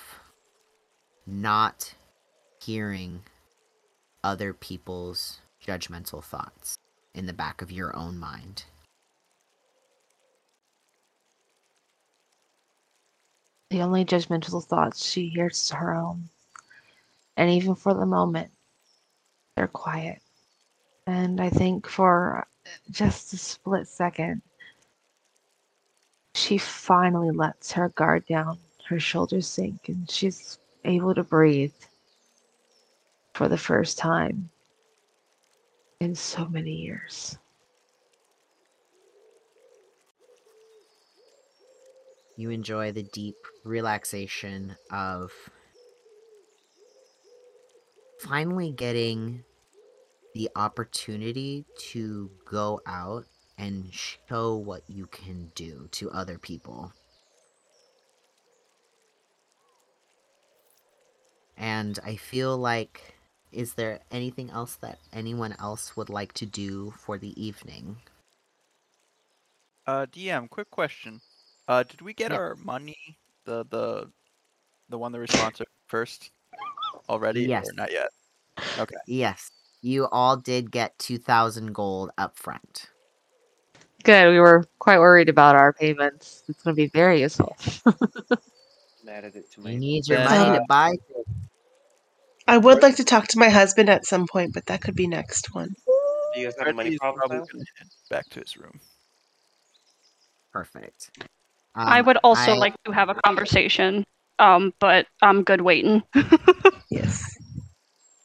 not 1.25 1.93
hearing 2.61 3.23
other 4.23 4.53
people's 4.53 5.39
judgmental 5.65 6.23
thoughts 6.23 6.77
in 7.13 7.25
the 7.25 7.34
back 7.34 7.61
of 7.61 7.71
your 7.71 7.95
own 7.95 8.17
mind. 8.17 8.63
The 13.69 13.81
only 13.81 14.05
judgmental 14.05 14.63
thoughts 14.63 15.05
she 15.05 15.30
hears 15.30 15.63
is 15.63 15.71
her 15.71 15.95
own. 15.95 16.30
And 17.38 17.49
even 17.49 17.75
for 17.75 17.93
the 17.93 18.05
moment, 18.05 18.51
they're 19.55 19.67
quiet. 19.67 20.21
And 21.07 21.41
I 21.41 21.49
think 21.49 21.88
for 21.88 22.47
just 22.91 23.34
a 23.34 23.38
split 23.38 23.88
second, 23.88 24.41
she 26.35 26.57
finally 26.57 27.31
lets 27.31 27.72
her 27.72 27.89
guard 27.89 28.26
down, 28.27 28.57
her 28.88 28.99
shoulders 28.99 29.47
sink, 29.47 29.89
and 29.89 30.10
she's 30.10 30.57
able 30.85 31.14
to 31.14 31.23
breathe 31.23 31.73
for 33.34 33.47
the 33.47 33.57
first 33.57 33.97
time 33.97 34.49
in 35.99 36.15
so 36.15 36.45
many 36.47 36.72
years. 36.72 37.38
You 42.35 42.49
enjoy 42.49 42.91
the 42.91 43.03
deep 43.03 43.38
relaxation 43.64 44.76
of 44.91 45.31
finally 48.19 48.72
getting 48.72 49.43
the 50.34 50.49
opportunity 50.55 51.65
to 51.91 52.31
go 52.49 52.81
out 52.88 53.26
and 53.57 53.93
show 53.93 54.55
what 54.55 54.84
you 54.89 55.07
can 55.07 55.51
do 55.55 55.88
to 55.91 56.11
other 56.11 56.38
people. 56.38 56.91
And 61.57 61.99
I 62.03 62.15
feel 62.15 62.57
like 62.57 63.15
is 63.51 63.75
there 63.75 63.99
anything 64.11 64.49
else 64.49 64.75
that 64.77 64.99
anyone 65.11 65.53
else 65.59 65.95
would 65.95 66.09
like 66.09 66.34
to 66.34 66.45
do 66.45 66.91
for 66.91 67.17
the 67.17 67.39
evening? 67.41 67.97
Uh, 69.85 70.05
DM, 70.07 70.49
quick 70.49 70.69
question. 70.71 71.21
Uh, 71.67 71.84
did 71.84 72.01
we 72.01 72.13
get 72.13 72.31
Yeah. 72.31 72.38
our 72.38 72.55
money, 72.55 73.17
the 73.45 73.63
the 73.65 74.11
the 74.89 74.97
one 74.97 75.11
that 75.11 75.19
we 75.19 75.27
sponsored 75.27 75.67
first 75.88 76.31
already, 77.09 77.41
Yes. 77.41 77.67
or 77.69 77.73
not 77.73 77.91
yet? 77.91 78.09
Okay. 78.80 78.97
Yes, 79.05 79.51
you 79.81 80.07
all 80.07 80.38
did 80.38 80.71
get 80.71 80.97
2,000 80.99 81.73
gold 81.73 82.11
up 82.17 82.38
front. 82.38 82.89
Good. 84.03 84.30
We 84.31 84.39
were 84.39 84.65
quite 84.80 84.99
worried 84.99 85.30
about 85.30 85.55
our 85.55 85.73
payments. 85.73 86.43
It's 86.47 86.61
going 86.63 86.75
to 86.75 86.81
be 86.81 86.88
very 86.89 87.21
useful. 87.21 87.55
added 89.07 89.35
it 89.35 89.51
to 89.51 89.61
my. 89.61 89.71
You 89.71 89.80
need 89.80 90.07
your 90.07 90.19
money 90.19 90.49
uh, 90.49 90.59
to 90.59 90.65
buy. 90.67 90.91
I 92.47 92.57
would 92.57 92.81
like 92.81 92.97
to 92.97 93.05
talk 93.05 93.27
to 93.30 93.39
my 93.39 93.49
husband 93.49 93.89
at 93.89 94.05
some 94.05 94.27
point, 94.27 94.53
but 94.53 94.65
that 94.65 94.81
could 94.81 94.95
be 94.95 95.07
next 95.07 95.53
one. 95.53 95.69
Do 96.34 96.39
you 96.39 96.47
guys 96.47 96.55
have 96.57 96.67
a 96.67 96.73
money 96.73 96.89
Freddy's 96.89 96.99
problem? 96.99 97.19
probably 97.19 97.38
now? 97.38 97.45
gonna 97.51 97.63
head 97.77 97.88
back 98.09 98.30
to 98.31 98.39
his 98.39 98.57
room. 98.57 98.80
Perfect. 100.51 101.11
I 101.75 101.99
Um, 101.99 102.05
would 102.05 102.17
also 102.23 102.51
I- 102.51 102.57
like 102.57 102.75
to 102.85 102.91
have 102.91 103.09
a 103.09 103.15
conversation, 103.15 104.03
um, 104.39 104.73
but 104.80 105.07
I'm 105.21 105.43
good 105.43 105.61
waiting. 105.61 106.03
Yes. 106.89 107.35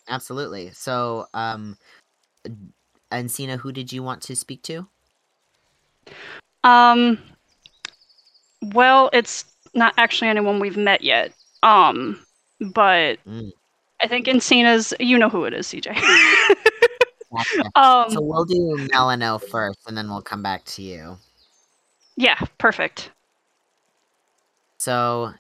Absolutely. 0.09 0.73
So, 0.73 1.27
um, 1.33 1.79
Encina, 3.11 3.59
who 3.59 3.73
did 3.73 3.93
you 3.95 4.03
want 4.03 4.21
to 4.23 4.37
speak 4.37 4.63
to? 4.65 4.87
Um, 6.65 7.19
well, 8.63 9.11
it's 9.13 9.45
not 9.75 9.95
actually 9.97 10.29
anyone 10.29 10.61
we've 10.61 10.77
met 10.77 11.03
yet. 11.03 11.33
Um, 11.63 12.25
but 12.61 13.19
Mm. 13.27 13.51
I 14.01 14.07
think 14.07 14.27
Encina's. 14.27 14.95
You 15.01 15.19
know 15.19 15.29
who 15.29 15.45
it 15.45 15.55
is, 15.55 15.67
CJ. 15.69 15.95
Um, 17.75 18.11
so 18.11 18.23
we'll 18.23 18.47
do 18.47 18.89
Melano 18.93 19.41
first, 19.43 19.81
and 19.87 19.97
then 19.97 20.09
we'll 20.09 20.23
come 20.23 20.43
back 20.43 20.65
to 20.65 20.83
you. 20.83 21.19
yeah, 22.17 22.39
perfect. 22.57 23.11
So, 24.79 25.35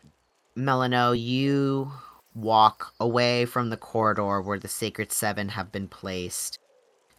Melano, 0.56 1.18
you 1.18 1.90
walk 2.34 2.92
away 3.00 3.46
from 3.46 3.70
the 3.70 3.76
corridor 3.78 4.42
where 4.42 4.58
the 4.58 4.68
Sacred 4.68 5.12
Seven 5.12 5.48
have 5.48 5.72
been 5.72 5.88
placed. 5.88 6.58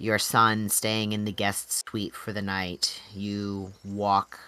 Your 0.02 0.18
son 0.18 0.70
staying 0.70 1.12
in 1.12 1.26
the 1.26 1.32
guest 1.34 1.74
suite 1.74 2.16
for 2.16 2.32
the 2.32 2.42
night. 2.42 3.02
You 3.14 3.74
walk 3.84 4.40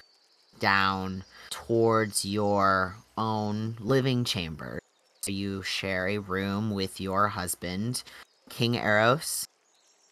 down 0.62 1.26
towards 1.50 2.24
your 2.24 2.96
own 3.18 3.76
living 3.82 4.24
chamber. 4.24 4.80
So 5.24 5.32
you 5.32 5.62
share 5.62 6.08
a 6.08 6.20
room 6.20 6.72
with 6.72 7.02
your 7.02 7.28
husband, 7.28 8.02
King 8.50 8.76
Eros. 8.76 9.46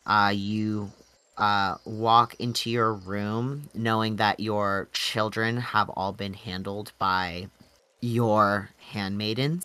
Uh, 0.06 0.34
you 0.36 0.91
uh, 1.38 1.76
walk 1.86 2.36
into 2.40 2.70
your 2.70 2.94
room 2.94 3.70
knowing 3.74 4.18
that 4.18 4.41
your 4.41 4.90
children 4.91 5.56
have 5.56 5.90
all 5.91 6.11
been 6.11 6.34
handled 6.34 6.91
by 6.99 7.48
your 8.02 8.72
handmaidens 8.91 9.64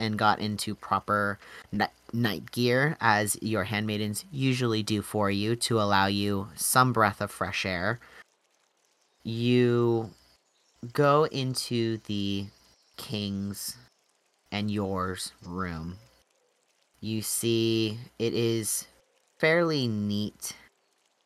and 0.00 0.18
got 0.18 0.40
into 0.40 0.74
proper 0.74 1.38
ni- 1.70 1.86
night 2.12 2.50
gear 2.50 2.96
as 3.00 3.38
your 3.40 3.64
handmaidens 3.64 4.24
usually 4.32 4.82
do 4.82 5.02
for 5.02 5.30
you 5.30 5.54
to 5.54 5.80
allow 5.80 6.06
you 6.06 6.48
some 6.56 6.92
breath 6.92 7.20
of 7.20 7.30
fresh 7.30 7.64
air. 7.64 8.00
You 9.22 10.10
go 10.92 11.24
into 11.24 11.98
the 12.06 12.46
king's 12.96 13.76
and 14.50 14.70
yours 14.70 15.32
room. 15.44 15.98
You 17.00 17.22
see 17.22 17.98
it 18.18 18.34
is 18.34 18.86
fairly 19.38 19.86
neat 19.86 20.54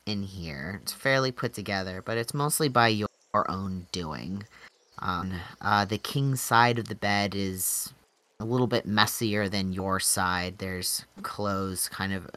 in 0.07 0.23
here. 0.23 0.81
It's 0.83 0.93
fairly 0.93 1.33
put 1.33 1.55
together, 1.55 2.03
but 2.05 2.19
it's 2.19 2.35
mostly 2.35 2.69
by 2.69 2.89
your 2.89 3.09
own 3.49 3.87
doing. 3.93 4.45
Um, 5.01 5.33
uh, 5.61 5.85
the 5.85 5.99
king's 5.99 6.41
side 6.41 6.79
of 6.79 6.89
the 6.89 6.95
bed 6.95 7.35
is 7.35 7.93
a 8.45 8.47
little 8.47 8.67
bit 8.67 8.85
messier 8.85 9.49
than 9.49 9.73
your 9.73 9.99
side. 9.99 10.59
There's 10.59 11.07
clothes 11.23 11.89
kind 11.89 12.13
of 12.13 12.29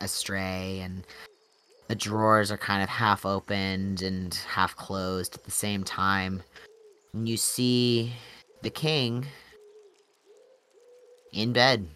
astray, 0.00 0.80
and 0.80 1.04
the 1.86 1.94
drawers 1.94 2.50
are 2.50 2.58
kind 2.58 2.82
of 2.82 2.88
half 2.88 3.24
opened 3.24 4.02
and 4.02 4.34
half 4.48 4.74
closed 4.74 5.36
at 5.36 5.44
the 5.44 5.52
same 5.52 5.84
time. 5.84 6.42
And 7.12 7.28
you 7.28 7.36
see 7.36 8.14
the 8.62 8.70
king 8.70 9.26
in 11.32 11.52
bed. 11.52 11.86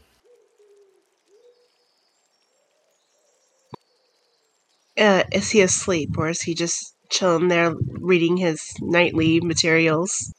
Uh, 4.97 5.24
is 5.32 5.51
he 5.51 5.62
asleep 5.62 6.10
or 6.16 6.28
is 6.28 6.43
he 6.43 6.55
just 6.55 6.94
chilling 7.10 7.48
there 7.48 7.74
reading 7.98 8.36
his 8.36 8.73
nightly 8.81 9.40
materials? 9.40 10.32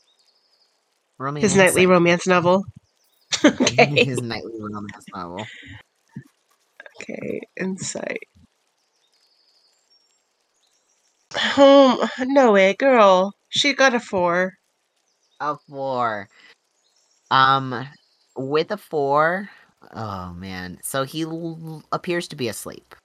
His 1.42 1.58
nightly 1.58 1.86
romance 1.86 2.26
novel. 2.26 2.64
okay. 3.46 4.02
His 4.04 4.22
nightly 4.22 4.52
romance 4.60 5.08
novel. 5.14 5.50
Okay, 7.02 7.42
insight. 7.60 8.28
Oh, 11.58 12.08
no 12.20 12.52
way, 12.54 12.74
girl. 12.74 13.34
She 13.50 13.74
got 13.74 13.94
a 13.94 14.00
four. 14.00 14.54
A 15.40 15.58
four. 15.68 16.30
Um, 17.32 17.88
with 18.36 18.72
a 18.72 18.78
four. 18.78 19.50
Oh 19.94 20.34
man. 20.34 20.80
So 20.84 21.04
he 21.04 21.24
l- 21.24 21.84
appears 21.92 22.28
to 22.30 22.36
be 22.36 22.48
asleep. 22.48 22.96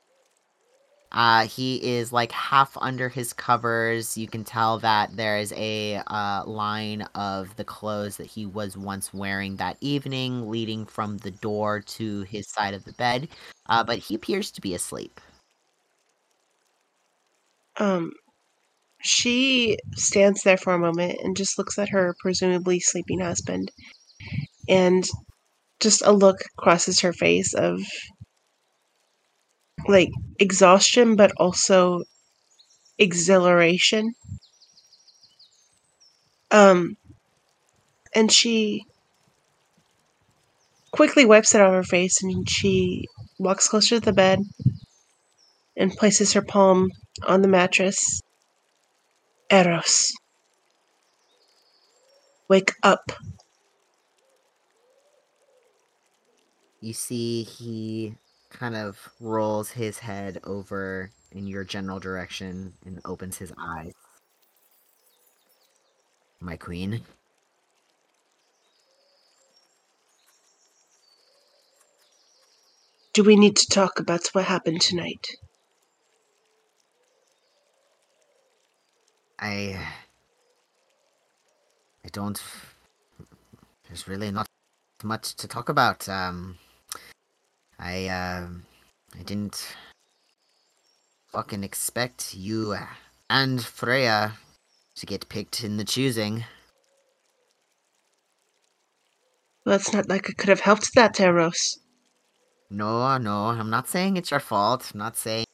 Uh, 1.19 1.49
he 1.49 1.85
is 1.85 2.13
like 2.13 2.31
half 2.31 2.79
under 2.81 3.09
his 3.09 3.33
covers. 3.33 4.17
You 4.17 4.29
can 4.29 4.45
tell 4.45 4.79
that 4.79 5.17
there 5.17 5.37
is 5.37 5.53
a 5.57 5.97
uh, 6.07 6.45
line 6.47 7.03
of 7.17 7.57
the 7.57 7.65
clothes 7.65 8.19
that 8.19 8.29
he 8.29 8.47
was 8.47 8.77
once 8.77 9.13
wearing 9.13 9.57
that 9.57 9.79
evening, 9.81 10.49
leading 10.49 10.87
from 10.87 11.19
the 11.19 11.33
door 11.33 11.81
to 11.81 12.21
his 12.23 12.49
side 12.49 12.73
of 12.73 12.85
the 12.85 12.93
bed. 12.93 13.27
Uh, 13.67 13.83
but 13.83 13.99
he 13.99 14.15
appears 14.15 14.53
to 14.53 14.61
be 14.61 14.77
asleep. 14.77 15.21
Um, 17.79 18.13
she 19.03 19.77
stands 19.97 20.43
there 20.45 20.57
for 20.57 20.73
a 20.73 20.79
moment 20.79 21.19
and 21.25 21.37
just 21.37 21.59
looks 21.59 21.81
at 21.81 21.89
her 21.89 22.15
presumably 22.21 22.79
sleeping 22.79 23.19
husband. 23.19 23.73
And 24.69 25.05
just 25.81 26.01
a 26.07 26.13
look 26.13 26.37
crosses 26.59 27.01
her 27.01 27.13
face 27.13 27.55
of 27.55 27.81
like 29.87 30.11
exhaustion, 30.39 31.17
but 31.17 31.33
also 31.37 32.03
exhilaration. 32.99 34.15
Um, 36.51 36.97
and 38.15 38.33
she 38.33 38.85
quickly 40.93 41.25
wipes 41.25 41.55
it 41.55 41.61
off 41.61 41.73
her 41.73 41.83
face 41.83 42.23
and 42.23 42.49
she 42.49 43.07
walks 43.39 43.69
closer 43.69 43.97
to 43.97 44.01
the 44.01 44.13
bed 44.13 44.41
and 45.77 45.93
places 45.93 46.33
her 46.33 46.43
palm 46.43 46.91
on 47.27 47.43
the 47.43 47.49
mattress. 47.49 48.21
Eros. 49.51 50.13
Wake 52.49 52.75
up. 52.83 53.13
You 56.81 56.93
see, 56.93 57.43
he 57.43 58.15
kind 58.59 58.75
of 58.75 59.09
rolls 59.21 59.71
his 59.71 60.01
head 60.01 60.41
over 60.43 61.11
in 61.31 61.47
your 61.47 61.63
general 61.63 62.01
direction 62.01 62.73
and 62.85 63.01
opens 63.05 63.39
his 63.39 63.53
eyes. 63.57 63.93
My 66.41 66.57
queen. 66.57 67.03
Do 73.13 73.23
we 73.23 73.37
need 73.37 73.57
to 73.57 73.67
talk 73.69 74.01
about 74.01 74.27
what 74.33 74.45
happened 74.45 74.81
tonight? 74.81 75.27
I. 79.39 79.79
I 82.05 82.09
don't. 82.13 82.41
There's 83.87 84.09
really 84.09 84.31
not 84.31 84.47
much 85.03 85.35
to 85.37 85.49
talk 85.49 85.69
about. 85.69 86.09
Um. 86.09 86.59
I, 87.79 88.09
um. 88.09 88.65
I 89.19 89.23
didn't. 89.23 89.75
fucking 91.33 91.63
expect 91.63 92.35
you 92.35 92.75
and 93.29 93.63
Freya 93.63 94.33
to 94.97 95.07
get 95.07 95.29
picked 95.29 95.63
in 95.63 95.77
the 95.77 95.85
choosing. 95.85 96.45
Well, 99.65 99.77
it's 99.77 99.93
not 99.93 100.09
like 100.09 100.31
I 100.31 100.33
could 100.33 100.49
have 100.49 100.61
helped 100.61 100.95
that, 100.95 101.21
Eros. 101.21 101.79
No, 102.71 103.19
no, 103.19 103.47
I'm 103.47 103.71
not 103.71 103.89
saying 103.89 104.17
it's 104.17 104.31
your 104.31 104.41
fault. 104.41 104.91
I'm 104.93 104.99
not 104.99 105.17
saying 105.17 105.45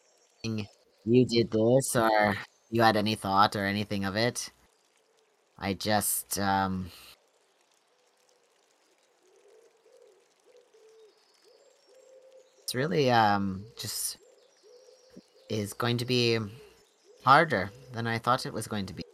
you 0.44 1.26
did 1.26 1.50
this 1.50 1.96
or 1.96 2.36
you 2.70 2.82
had 2.82 2.96
any 2.96 3.14
thought 3.16 3.56
or 3.56 3.64
anything 3.64 4.04
of 4.04 4.16
it. 4.16 4.50
I 5.58 5.74
just, 5.74 6.38
um. 6.38 6.90
It's 12.74 12.76
really, 12.76 13.08
um, 13.08 13.66
just 13.78 14.18
is 15.48 15.72
going 15.74 15.96
to 15.98 16.04
be 16.04 16.40
harder 17.24 17.70
than 17.92 18.08
I 18.08 18.18
thought 18.18 18.46
it 18.46 18.52
was 18.52 18.66
going 18.66 18.86
to 18.86 18.92
be. 18.92 19.04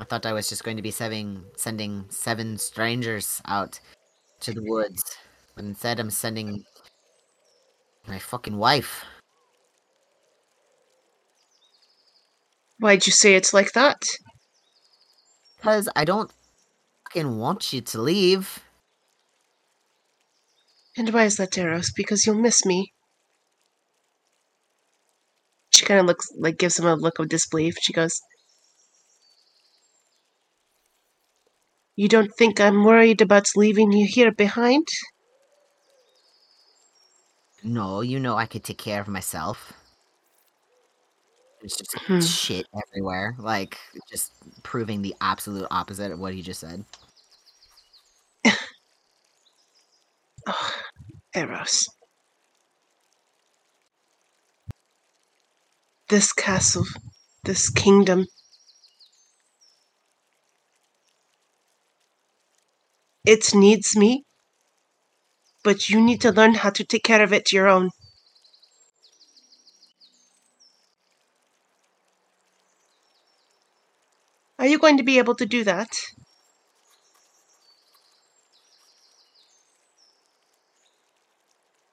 I 0.00 0.04
thought 0.04 0.26
I 0.26 0.32
was 0.32 0.48
just 0.48 0.64
going 0.64 0.76
to 0.76 0.82
be 0.82 0.90
sending, 0.90 1.44
sending 1.54 2.06
seven 2.08 2.58
strangers 2.58 3.40
out 3.44 3.78
to 4.40 4.52
the 4.52 4.64
woods. 4.64 5.16
But 5.54 5.66
instead, 5.66 6.00
I'm 6.00 6.10
sending 6.10 6.64
my 8.08 8.18
fucking 8.18 8.58
wife. 8.58 9.04
Why'd 12.80 13.06
you 13.06 13.12
say 13.12 13.36
it's 13.36 13.54
like 13.54 13.70
that? 13.74 14.02
Because 15.56 15.88
I 15.94 16.04
don't 16.04 16.32
fucking 17.04 17.38
want 17.38 17.72
you 17.72 17.80
to 17.80 18.02
leave. 18.02 18.64
And 20.98 21.10
why 21.14 21.24
is 21.26 21.36
that, 21.36 21.56
Eros? 21.56 21.92
Because 21.94 22.26
you'll 22.26 22.34
miss 22.34 22.66
me. 22.66 22.92
She 25.70 25.86
kind 25.86 26.00
of 26.00 26.06
looks 26.06 26.28
like 26.36 26.58
gives 26.58 26.76
him 26.78 26.86
a 26.86 26.96
look 26.96 27.20
of 27.20 27.28
disbelief. 27.28 27.76
She 27.80 27.92
goes, 27.92 28.20
You 31.94 32.08
don't 32.08 32.32
think 32.36 32.60
I'm 32.60 32.84
worried 32.84 33.20
about 33.20 33.46
leaving 33.54 33.92
you 33.92 34.06
here 34.08 34.32
behind? 34.32 34.88
No, 37.62 38.00
you 38.00 38.18
know 38.18 38.36
I 38.36 38.46
could 38.46 38.64
take 38.64 38.78
care 38.78 39.00
of 39.00 39.06
myself. 39.08 39.72
There's 41.60 41.76
just 41.76 41.96
Hmm. 42.06 42.20
shit 42.20 42.66
everywhere. 42.74 43.36
Like, 43.38 43.78
just 44.10 44.32
proving 44.64 45.02
the 45.02 45.14
absolute 45.20 45.66
opposite 45.70 46.10
of 46.12 46.18
what 46.18 46.34
he 46.34 46.42
just 46.42 46.60
said. 46.60 46.84
Eros. 51.34 51.88
This 56.08 56.32
castle, 56.32 56.84
this 57.44 57.68
kingdom. 57.70 58.26
It 63.24 63.54
needs 63.54 63.94
me, 63.96 64.24
but 65.62 65.88
you 65.88 66.00
need 66.00 66.20
to 66.22 66.32
learn 66.32 66.54
how 66.54 66.70
to 66.70 66.84
take 66.84 67.04
care 67.04 67.22
of 67.22 67.32
it 67.32 67.52
your 67.52 67.68
own. 67.68 67.90
Are 74.58 74.66
you 74.66 74.78
going 74.78 74.96
to 74.96 75.04
be 75.04 75.18
able 75.18 75.36
to 75.36 75.46
do 75.46 75.62
that? 75.64 75.88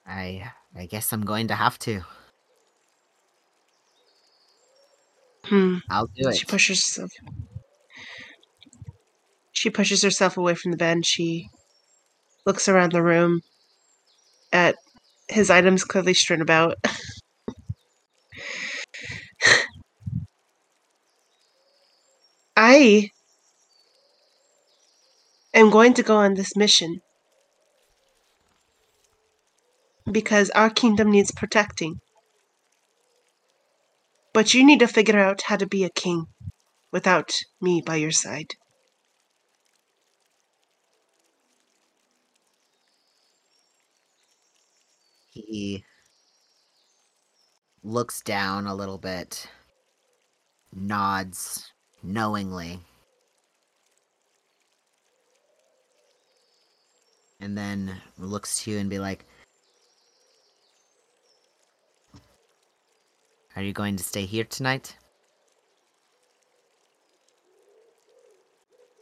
I 0.06 0.52
I 0.74 0.86
guess 0.86 1.12
I'm 1.12 1.24
going 1.24 1.48
to 1.48 1.54
have 1.54 1.78
to. 1.80 2.02
Hmm. 5.44 5.78
I'll 5.88 6.06
do 6.06 6.28
it. 6.28 6.36
She 6.36 6.44
pushes 6.44 6.80
herself. 6.80 7.10
She 9.52 9.70
pushes 9.70 10.02
herself 10.02 10.36
away 10.36 10.54
from 10.54 10.72
the 10.72 10.76
bed. 10.76 11.06
She 11.06 11.48
looks 12.44 12.68
around 12.68 12.92
the 12.92 13.02
room 13.02 13.40
at 14.52 14.76
his 15.28 15.50
items 15.50 15.84
clearly 15.84 16.14
strewn 16.14 16.40
about. 16.40 16.76
I 22.56 23.10
am 25.52 25.70
going 25.70 25.94
to 25.94 26.02
go 26.02 26.16
on 26.16 26.34
this 26.34 26.56
mission 26.56 27.00
because 30.10 30.50
our 30.50 30.70
kingdom 30.70 31.10
needs 31.10 31.32
protecting. 31.32 32.00
But 34.32 34.54
you 34.54 34.64
need 34.64 34.80
to 34.80 34.88
figure 34.88 35.18
out 35.18 35.42
how 35.42 35.56
to 35.56 35.66
be 35.66 35.84
a 35.84 35.90
king 35.90 36.26
without 36.92 37.32
me 37.60 37.82
by 37.84 37.96
your 37.96 38.10
side. 38.10 38.54
He 45.30 45.84
looks 47.82 48.22
down 48.22 48.66
a 48.66 48.74
little 48.74 48.98
bit, 48.98 49.48
nods 50.72 51.72
knowingly, 52.02 52.80
and 57.40 57.56
then 57.56 58.00
looks 58.18 58.62
to 58.62 58.70
you 58.70 58.78
and 58.78 58.88
be 58.88 58.98
like, 58.98 59.24
Are 63.56 63.62
you 63.62 63.72
going 63.72 63.96
to 63.96 64.04
stay 64.04 64.26
here 64.26 64.44
tonight? 64.44 64.94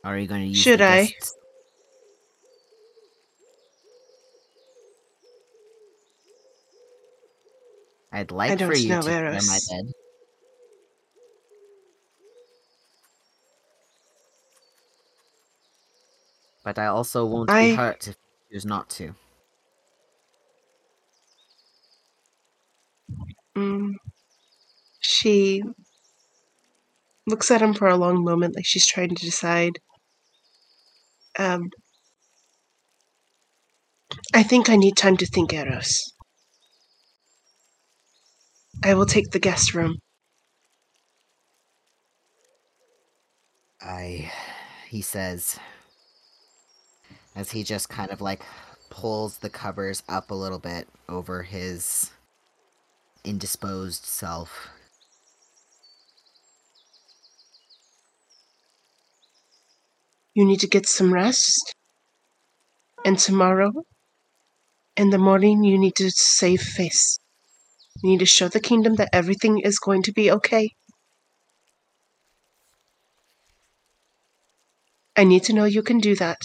Or 0.04 0.14
are 0.14 0.18
you 0.18 0.28
going 0.28 0.42
to 0.42 0.46
use 0.46 0.58
Should 0.58 0.78
the 0.78 0.84
I? 0.84 1.06
guests? 1.06 1.34
I'd 8.12 8.30
like 8.30 8.56
for 8.60 8.74
you 8.74 8.90
know, 8.90 9.00
to 9.00 9.08
clear 9.08 9.32
my 9.32 9.58
bed. 9.70 9.92
But 16.62 16.78
I 16.78 16.86
also 16.86 17.26
won't 17.26 17.50
I- 17.50 17.70
be 17.70 17.74
hurt 17.74 18.08
if 18.08 18.16
you 18.50 18.54
choose 18.56 18.64
not 18.64 18.88
to. 18.90 19.14
Mm. 23.56 23.94
She 25.06 25.62
looks 27.26 27.50
at 27.50 27.62
him 27.62 27.74
for 27.74 27.88
a 27.88 27.96
long 27.96 28.24
moment, 28.24 28.56
like 28.56 28.64
she's 28.66 28.86
trying 28.86 29.14
to 29.14 29.24
decide. 29.24 29.78
Um, 31.38 31.68
I 34.34 34.42
think 34.42 34.68
I 34.68 34.76
need 34.76 34.96
time 34.96 35.16
to 35.18 35.26
think, 35.26 35.52
Eros. 35.52 36.00
I 38.82 38.94
will 38.94 39.06
take 39.06 39.30
the 39.30 39.38
guest 39.38 39.74
room. 39.74 39.96
I. 43.80 44.32
He 44.88 45.02
says. 45.02 45.58
As 47.36 47.50
he 47.50 47.64
just 47.64 47.88
kind 47.88 48.10
of 48.10 48.20
like 48.20 48.42
pulls 48.90 49.38
the 49.38 49.50
covers 49.50 50.02
up 50.08 50.30
a 50.30 50.34
little 50.34 50.60
bit 50.60 50.88
over 51.08 51.42
his 51.42 52.12
indisposed 53.24 54.04
self. 54.04 54.68
You 60.34 60.44
need 60.44 60.60
to 60.60 60.66
get 60.68 60.86
some 60.86 61.14
rest. 61.14 61.74
And 63.04 63.18
tomorrow, 63.18 63.72
in 64.96 65.10
the 65.10 65.18
morning, 65.18 65.64
you 65.64 65.78
need 65.78 65.94
to 65.96 66.10
save 66.10 66.60
face. 66.60 67.18
You 68.02 68.10
need 68.10 68.20
to 68.20 68.26
show 68.26 68.48
the 68.48 68.60
kingdom 68.60 68.96
that 68.96 69.10
everything 69.12 69.60
is 69.60 69.78
going 69.78 70.02
to 70.04 70.12
be 70.12 70.30
okay. 70.30 70.70
I 75.16 75.24
need 75.24 75.44
to 75.44 75.52
know 75.52 75.64
you 75.64 75.82
can 75.82 75.98
do 75.98 76.16
that. 76.16 76.40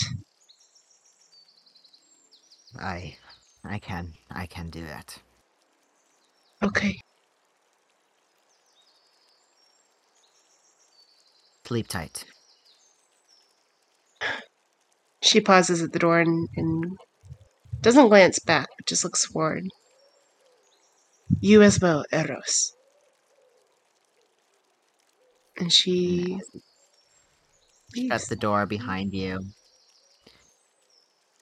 I. 2.80 3.18
I 3.64 3.80
can. 3.80 4.14
I 4.32 4.45
can 4.45 4.70
do 4.70 4.86
that. 4.86 5.20
Okay. 6.64 7.02
Sleep 11.66 11.88
tight. 11.88 12.26
She 15.22 15.40
pauses 15.40 15.82
at 15.82 15.94
the 15.94 16.00
door 16.00 16.20
and, 16.20 16.50
and 16.58 16.98
doesn't 17.82 18.10
glance 18.10 18.40
back, 18.40 18.70
but 18.78 18.88
just 18.88 19.04
looks 19.04 19.26
forward. 19.26 19.66
You 21.41 21.62
as 21.64 21.82
well, 21.82 22.06
Eros. 22.14 22.72
And 25.60 25.72
she 25.72 26.40
Shut 27.96 28.24
the 28.30 28.36
door 28.36 28.66
behind 28.66 29.14
you. 29.14 29.41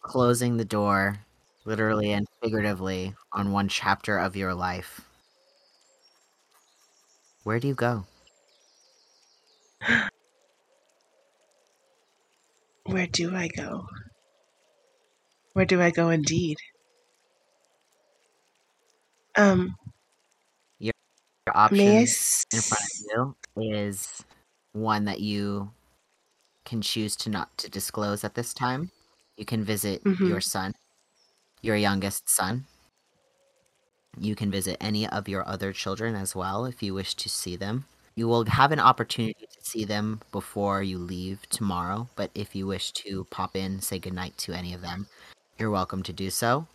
Closing 0.02 0.58
the 0.58 0.66
door, 0.66 1.20
literally 1.64 2.12
and 2.12 2.28
figuratively, 2.42 3.14
on 3.32 3.52
one 3.52 3.70
chapter 3.70 4.18
of 4.18 4.36
your 4.36 4.56
life. 4.56 5.02
Where 7.44 7.60
do 7.60 7.68
you 7.68 7.74
go? 7.74 8.06
Where 12.88 13.06
do 13.06 13.36
I 13.36 13.50
go? 13.50 13.86
Where 15.52 15.66
do 15.66 15.82
I 15.82 15.92
go 15.92 16.10
indeed? 16.10 16.56
Um, 19.38 19.76
Your 20.80 21.58
options 21.58 22.46
in 22.52 22.62
front 22.62 22.84
of 22.84 23.36
you 23.58 23.72
is 23.80 24.24
one 24.74 25.06
that 25.06 25.20
you 25.20 25.72
can 26.66 26.82
choose 26.82 27.16
to 27.18 27.30
not 27.30 27.58
to 27.60 27.70
disclose 27.70 28.24
at 28.24 28.36
this 28.36 28.54
time. 28.54 28.92
You 29.38 29.46
can 29.46 29.64
visit 29.64 30.04
your 30.24 30.40
Mhm. 30.40 30.42
son, 30.42 30.74
your 31.62 31.76
youngest 31.78 32.30
son. 32.30 32.68
You 34.20 34.36
can 34.36 34.52
visit 34.52 34.78
any 34.82 35.08
of 35.08 35.28
your 35.30 35.48
other 35.48 35.72
children 35.74 36.14
as 36.16 36.36
well 36.36 36.66
if 36.66 36.84
you 36.84 36.94
wish 36.94 37.16
to 37.16 37.30
see 37.30 37.56
them. 37.56 37.86
You 38.18 38.28
will 38.28 38.46
have 38.46 38.72
an 38.72 38.80
opportunity 38.80 39.46
to 39.46 39.62
see 39.62 39.86
them 39.86 40.22
before 40.32 40.82
you 40.82 40.98
leave 40.98 41.48
tomorrow, 41.50 42.10
but 42.16 42.32
if 42.34 42.56
you 42.56 42.66
wish 42.66 42.92
to 42.94 43.26
pop 43.30 43.56
in, 43.56 43.80
say 43.80 44.00
goodnight 44.00 44.36
to 44.40 44.54
any 44.54 44.74
of 44.74 44.82
them, 44.82 45.06
you're 45.60 45.70
welcome 45.70 46.02
to 46.02 46.12
do 46.12 46.32
so. 46.32 46.66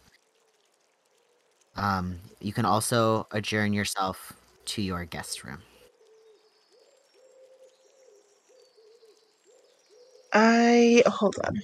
Um, 1.75 2.21
you 2.39 2.53
can 2.53 2.65
also 2.65 3.27
adjourn 3.33 3.73
yourself 3.73 4.35
to 4.67 4.83
your 4.83 5.05
guest 5.05 5.43
room. 5.43 5.59
I 10.33 11.03
hold 11.05 11.35
on. 11.45 11.61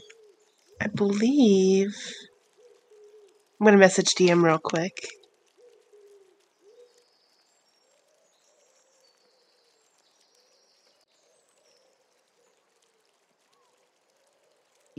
I 0.80 0.88
believe 0.88 1.94
I'm 3.60 3.64
gonna 3.64 3.76
message 3.76 4.08
DM 4.16 4.42
real 4.42 4.58
quick. 4.58 4.96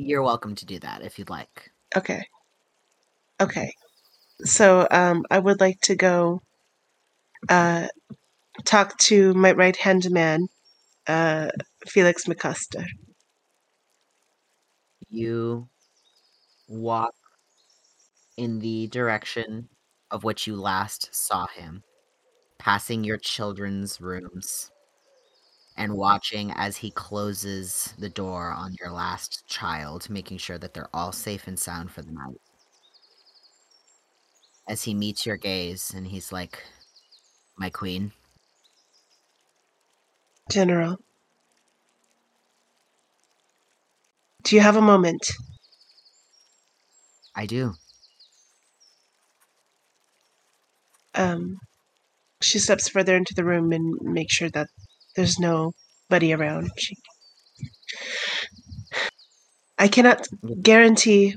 You're 0.02 0.24
welcome 0.24 0.56
to 0.56 0.66
do 0.66 0.80
that 0.80 1.02
if 1.02 1.20
you'd 1.20 1.30
like. 1.30 1.72
Okay. 1.94 2.26
Okay. 3.42 3.74
So 4.46 4.88
um, 4.90 5.26
I 5.30 5.40
would 5.40 5.60
like 5.60 5.82
to 5.82 5.96
go 5.96 6.42
uh, 7.50 7.88
talk 8.64 8.98
to 9.10 9.34
my 9.34 9.52
right 9.52 9.76
hand 9.76 10.10
man, 10.10 10.48
uh, 11.06 11.50
Felix 11.86 12.24
McCuster. 12.28 12.86
You 15.10 15.68
walk 16.70 17.16
in 18.38 18.60
the 18.60 18.88
direction 18.88 19.68
of 20.10 20.24
which 20.24 20.48
you 20.48 20.56
last 20.56 21.10
saw 21.12 21.48
him, 21.48 21.84
passing 22.58 23.04
your 23.04 23.18
children's 23.18 24.00
rooms 24.00 24.72
and 25.80 25.96
watching 25.98 26.52
as 26.52 26.78
he 26.78 26.92
closes 26.92 27.96
the 27.98 28.10
door 28.10 28.52
on 28.52 28.76
your 28.80 28.92
last 28.92 29.48
child, 29.48 30.10
making 30.12 30.38
sure 30.38 30.60
that 30.60 30.76
they're 30.76 30.94
all 30.94 31.12
safe 31.14 31.48
and 31.48 31.58
sound 31.58 31.92
for 31.92 32.04
the 32.04 32.12
night. 32.12 32.40
As 34.70 34.84
he 34.84 34.94
meets 34.94 35.26
your 35.26 35.36
gaze 35.36 35.94
and 35.94 36.08
he's 36.08 36.32
like, 36.32 36.64
My 37.58 37.70
queen, 37.70 38.14
General. 40.52 41.00
Do 44.44 44.56
you 44.58 44.62
have 44.62 44.76
a 44.76 44.82
moment? 44.82 45.26
I 47.36 47.46
do. 47.48 47.74
Um, 51.16 51.60
she 52.42 52.60
steps 52.60 52.90
further 52.90 53.16
into 53.18 53.34
the 53.36 53.46
room 53.46 53.72
and 53.74 54.00
makes 54.02 54.34
sure 54.36 54.50
that 54.52 54.70
there's 55.16 55.40
nobody 55.40 56.34
around. 56.34 56.72
She... 56.78 56.98
I 59.78 59.88
cannot 59.88 60.28
guarantee 60.62 61.36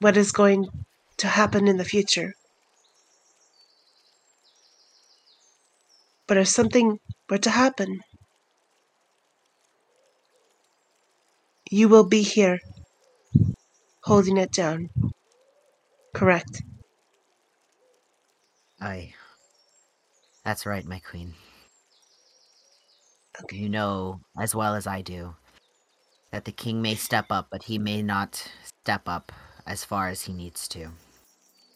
what 0.00 0.16
is 0.16 0.32
going 0.32 0.68
to 1.18 1.28
happen 1.28 1.68
in 1.68 1.76
the 1.76 1.84
future. 1.84 2.34
But 6.26 6.36
if 6.36 6.48
something 6.48 6.98
were 7.28 7.38
to 7.38 7.50
happen, 7.50 8.00
you 11.70 11.88
will 11.88 12.04
be 12.04 12.22
here 12.22 12.58
holding 14.02 14.36
it 14.36 14.52
down. 14.52 14.90
Correct. 16.14 16.62
I. 18.80 19.14
That's 20.44 20.66
right, 20.66 20.84
my 20.84 20.98
queen. 20.98 21.34
You 23.50 23.68
know 23.68 24.20
as 24.38 24.54
well 24.54 24.74
as 24.74 24.86
I 24.86 25.02
do 25.02 25.34
that 26.30 26.44
the 26.46 26.52
king 26.52 26.80
may 26.80 26.94
step 26.94 27.26
up, 27.30 27.48
but 27.50 27.64
he 27.64 27.78
may 27.78 28.02
not 28.02 28.50
step 28.62 29.02
up 29.06 29.30
as 29.66 29.84
far 29.84 30.08
as 30.08 30.22
he 30.22 30.32
needs 30.32 30.66
to. 30.68 30.88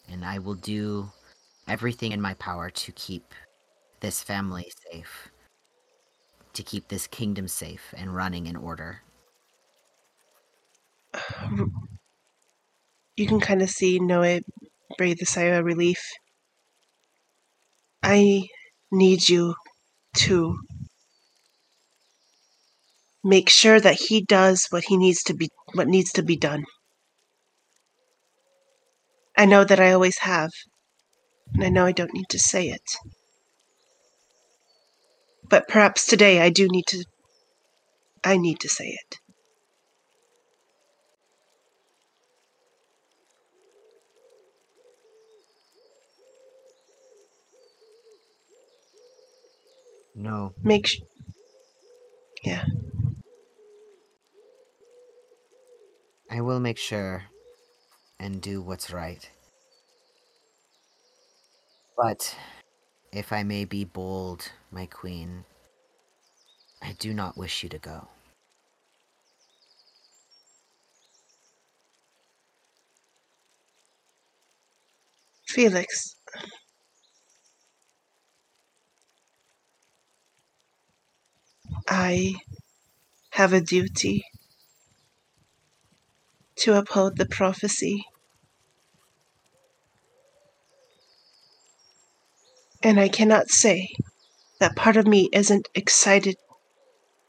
And 0.09 0.25
I 0.25 0.39
will 0.39 0.55
do 0.55 1.11
everything 1.67 2.11
in 2.11 2.21
my 2.21 2.33
power 2.35 2.69
to 2.69 2.91
keep 2.93 3.33
this 3.99 4.23
family 4.23 4.71
safe, 4.91 5.29
to 6.53 6.63
keep 6.63 6.87
this 6.87 7.07
kingdom 7.07 7.47
safe 7.47 7.93
and 7.95 8.15
running 8.15 8.47
in 8.47 8.55
order. 8.55 9.01
You 13.15 13.27
can 13.27 13.39
kind 13.39 13.61
of 13.61 13.69
see 13.69 13.99
Noe 13.99 14.39
breathe 14.97 15.17
a 15.21 15.25
sigh 15.25 15.43
of 15.43 15.65
relief. 15.65 15.99
I 18.03 18.47
need 18.91 19.27
you 19.27 19.55
to 20.17 20.57
make 23.27 23.49
sure 23.49 23.79
that 23.79 23.95
he 24.09 24.21
does 24.23 24.67
what 24.71 24.85
he 24.85 24.97
needs 24.97 25.23
to 25.23 25.33
be 25.35 25.49
what 25.73 25.87
needs 25.87 26.11
to 26.13 26.23
be 26.23 26.37
done. 26.37 26.65
I 29.37 29.45
know 29.45 29.63
that 29.63 29.79
I 29.79 29.93
always 29.93 30.17
have, 30.19 30.51
and 31.55 31.63
I 31.65 31.69
know 31.69 31.85
I 31.85 31.91
don't 31.91 32.13
need 32.13 32.29
to 32.29 32.39
say 32.39 32.69
it. 32.69 32.83
But 35.49 35.67
perhaps 35.67 36.05
today 36.05 36.39
I 36.41 36.49
do 36.49 36.67
need 36.69 36.85
to 36.87 37.03
I 38.23 38.37
need 38.37 38.59
to 38.59 38.69
say 38.69 38.89
it. 38.89 39.17
No. 50.15 50.53
Make 50.63 50.87
sh- 50.87 50.99
Yeah. 52.43 52.63
I 56.31 56.39
will 56.39 56.61
make 56.61 56.77
sure 56.77 57.25
and 58.19 58.41
do 58.41 58.61
what's 58.61 58.91
right. 58.91 59.29
But 61.97 62.35
if 63.11 63.33
I 63.33 63.43
may 63.43 63.65
be 63.65 63.83
bold, 63.85 64.51
my 64.71 64.85
queen, 64.87 65.45
I 66.81 66.93
do 66.93 67.13
not 67.13 67.37
wish 67.37 67.61
you 67.61 67.69
to 67.69 67.77
go. 67.77 68.07
Felix. 75.47 76.15
I 81.89 82.35
have 83.31 83.53
a 83.53 83.61
duty 83.61 84.23
to 86.57 86.77
uphold 86.77 87.17
the 87.17 87.25
prophecy. 87.25 88.05
And 92.83 92.99
I 92.99 93.09
cannot 93.09 93.49
say 93.49 93.89
that 94.59 94.75
part 94.75 94.97
of 94.97 95.07
me 95.07 95.29
isn't 95.33 95.67
excited 95.75 96.35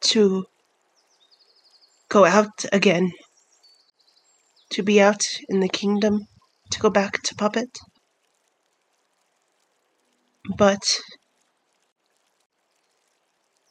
to 0.01 0.47
go 2.09 2.25
out 2.25 2.65
again, 2.73 3.13
to 4.71 4.83
be 4.83 5.01
out 5.01 5.23
in 5.49 5.61
the 5.61 5.69
kingdom, 5.69 6.27
to 6.71 6.81
go 6.81 6.91
back 6.91 7.23
to 7.23 7.35
Puppet. 7.35 7.77
But 10.57 11.01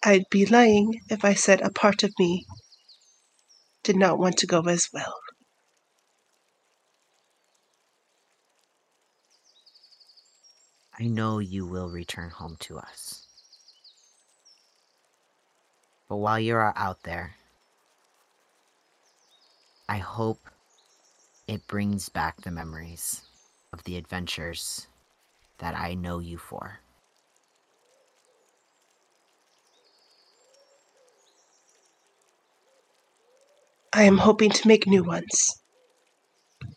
I'd 0.04 0.30
be 0.30 0.46
lying 0.46 1.02
if 1.10 1.26
I 1.26 1.34
said 1.34 1.62
a 1.62 1.72
part 1.72 2.04
of 2.04 2.12
me 2.20 2.46
did 3.84 3.96
not 3.96 4.20
want 4.20 4.38
to 4.38 4.48
go 4.48 4.62
as 4.62 4.88
well. 4.94 5.14
I 11.00 11.06
know 11.06 11.38
you 11.38 11.66
will 11.66 11.90
return 11.90 12.32
home 12.32 12.58
to 12.62 12.80
us. 12.80 13.28
But 16.10 16.18
while 16.18 16.40
you 16.40 16.56
are 16.56 16.74
out 16.76 17.04
there, 17.04 17.36
I 19.88 19.98
hope 19.98 20.40
it 21.48 21.68
brings 21.68 22.10
back 22.10 22.42
the 22.42 22.52
memories 22.52 23.22
of 23.72 23.84
the 23.84 23.96
adventures 23.96 24.88
that 25.60 25.76
I 25.76 25.94
know 25.94 26.20
you 26.20 26.38
for. 26.38 26.80
I 33.94 34.04
am 34.04 34.18
hoping 34.18 34.52
to 34.52 34.68
make 34.68 34.88
new 34.88 35.04
ones. 35.04 35.62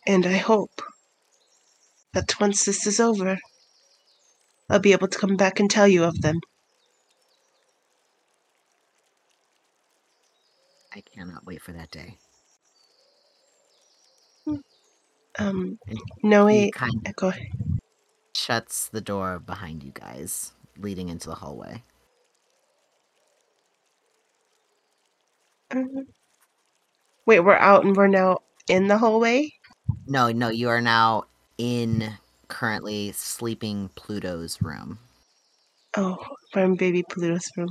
And 0.05 0.25
I 0.25 0.37
hope 0.37 0.81
that 2.13 2.39
once 2.39 2.65
this 2.65 2.85
is 2.85 2.99
over, 2.99 3.37
I'll 4.71 4.79
be 4.79 4.93
able 4.93 5.09
to 5.09 5.19
come 5.19 5.35
back 5.35 5.59
and 5.59 5.69
tell 5.69 5.87
you 5.87 6.05
of 6.05 6.21
them. 6.21 6.39
I 10.95 11.01
cannot 11.01 11.45
wait 11.45 11.61
for 11.61 11.73
that 11.73 11.91
day. 11.91 12.17
Um, 15.39 15.77
And 15.87 15.99
no, 16.23 16.47
he 16.47 16.71
kind 16.71 16.91
of 17.05 17.15
Go 17.15 17.33
shuts 18.35 18.87
the 18.89 19.01
door 19.01 19.39
behind 19.39 19.83
you 19.83 19.91
guys, 19.91 20.53
leading 20.77 21.09
into 21.09 21.27
the 21.27 21.35
hallway. 21.35 21.83
Um, 25.71 26.07
Wait, 27.25 27.41
we're 27.41 27.55
out 27.55 27.85
and 27.85 27.95
we're 27.95 28.07
now 28.07 28.39
in 28.67 28.87
the 28.87 28.97
hallway? 28.97 29.49
No, 30.07 30.31
no, 30.31 30.49
you 30.49 30.69
are 30.69 30.81
now 30.81 31.25
in 31.57 32.17
currently 32.51 33.13
sleeping 33.13 33.89
Pluto's 33.95 34.61
room. 34.61 34.99
Oh, 35.95 36.17
from 36.51 36.75
baby 36.75 37.01
Pluto's 37.09 37.49
room. 37.55 37.69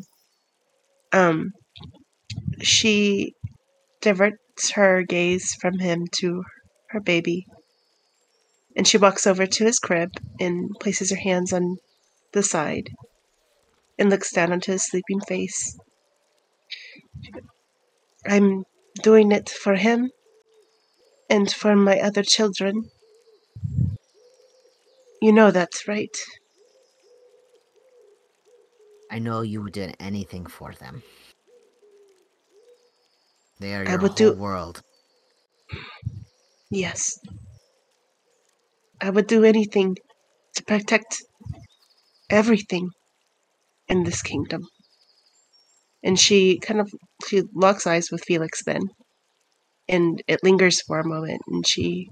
Um, 1.12 1.52
she 2.62 3.34
diverts 4.00 4.72
her 4.72 5.02
gaze 5.02 5.54
from 5.60 5.78
him 5.78 6.06
to 6.20 6.42
her 6.88 7.00
baby. 7.00 7.44
And 8.74 8.88
she 8.88 8.96
walks 8.96 9.26
over 9.26 9.46
to 9.46 9.64
his 9.64 9.78
crib 9.78 10.10
and 10.40 10.70
places 10.80 11.10
her 11.10 11.16
hands 11.16 11.52
on 11.52 11.76
the 12.32 12.42
side 12.42 12.88
and 13.98 14.08
looks 14.08 14.32
down 14.32 14.50
onto 14.50 14.72
his 14.72 14.86
sleeping 14.86 15.20
face. 15.20 15.78
I'm 18.26 18.64
doing 19.02 19.30
it 19.30 19.50
for 19.50 19.74
him 19.74 20.10
and 21.28 21.52
for 21.52 21.76
my 21.76 22.00
other 22.00 22.22
children. 22.22 22.90
You 25.20 25.32
know 25.32 25.50
that's 25.50 25.86
right. 25.86 26.16
I 29.10 29.18
know 29.18 29.42
you 29.42 29.68
did 29.70 29.96
anything 30.00 30.46
for 30.46 30.72
them. 30.72 31.02
They 33.58 33.74
are 33.74 33.86
I 33.86 33.90
your 33.90 33.98
would 34.00 34.18
whole 34.18 34.32
do- 34.32 34.34
world. 34.34 34.82
Yes. 36.70 37.18
I 39.00 39.10
would 39.10 39.26
do 39.26 39.44
anything 39.44 39.96
to 40.54 40.64
protect 40.64 41.16
everything 42.30 42.90
in 43.88 44.04
this 44.04 44.22
kingdom. 44.22 44.62
And 46.02 46.18
she 46.18 46.58
kind 46.58 46.80
of 46.80 46.90
she 47.26 47.42
locks 47.54 47.86
eyes 47.86 48.10
with 48.10 48.24
Felix 48.24 48.62
then. 48.64 48.82
And 49.88 50.22
it 50.28 50.40
lingers 50.42 50.80
for 50.86 51.00
a 51.00 51.06
moment 51.06 51.42
and 51.48 51.66
she 51.66 52.08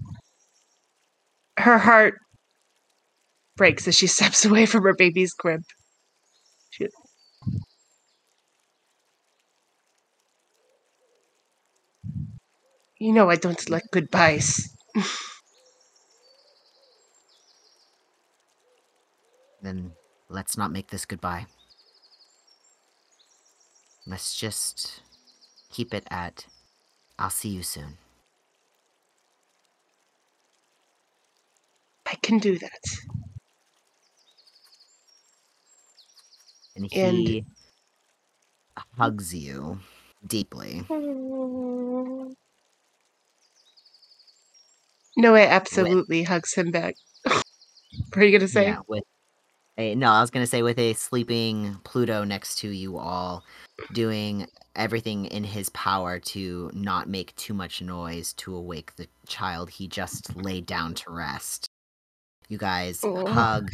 her 1.58 1.78
heart 1.78 2.14
breaks 3.58 3.86
as 3.86 3.94
she 3.96 4.06
steps 4.16 4.46
away 4.46 4.64
from 4.64 4.84
her 4.84 4.94
baby's 4.94 5.34
crib. 5.34 5.62
She, 6.70 6.88
you 12.98 13.12
know 13.12 13.28
I 13.28 13.36
don't 13.36 13.68
like 13.68 13.84
goodbyes. 13.92 14.74
Then 19.60 19.92
let's 20.28 20.56
not 20.56 20.70
make 20.70 20.88
this 20.88 21.04
goodbye. 21.04 21.46
Let's 24.06 24.34
just 24.36 25.02
keep 25.70 25.92
it 25.92 26.06
at 26.10 26.46
I'll 27.18 27.30
see 27.30 27.48
you 27.48 27.64
soon. 27.64 27.98
I 32.06 32.14
can 32.22 32.38
do 32.38 32.56
that. 32.58 32.80
And 36.78 36.92
And- 36.92 37.28
he 37.28 37.44
hugs 38.96 39.34
you 39.34 39.80
deeply. 40.26 40.84
No, 40.88 42.34
Noah 45.16 45.40
absolutely 45.46 46.22
hugs 46.22 46.54
him 46.54 46.70
back. 46.70 46.94
what 47.24 47.44
are 48.16 48.24
you 48.24 48.38
gonna 48.38 48.48
say? 48.48 48.64
Yeah, 48.66 48.80
with 48.86 49.04
a 49.76 49.94
no, 49.94 50.10
I 50.10 50.20
was 50.20 50.30
gonna 50.30 50.46
say 50.46 50.62
with 50.62 50.78
a 50.78 50.92
sleeping 50.94 51.78
Pluto 51.84 52.24
next 52.24 52.58
to 52.58 52.68
you 52.68 52.98
all, 52.98 53.44
doing 53.92 54.46
everything 54.76 55.24
in 55.26 55.42
his 55.44 55.68
power 55.70 56.20
to 56.20 56.70
not 56.72 57.08
make 57.08 57.34
too 57.34 57.52
much 57.54 57.82
noise 57.82 58.32
to 58.34 58.54
awake 58.54 58.94
the 58.96 59.08
child 59.26 59.70
he 59.70 59.88
just 59.88 60.36
laid 60.36 60.66
down 60.66 60.94
to 60.94 61.10
rest. 61.10 61.66
You 62.48 62.58
guys 62.58 63.00
Oh. 63.02 63.26
hug 63.26 63.70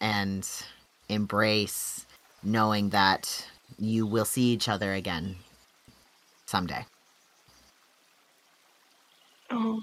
and 0.00 0.46
embrace, 1.08 2.06
knowing 2.42 2.90
that 2.90 3.46
you 3.78 4.06
will 4.06 4.24
see 4.24 4.52
each 4.52 4.68
other 4.68 4.92
again 4.92 5.36
someday. 6.46 6.84
Oh. 9.50 9.80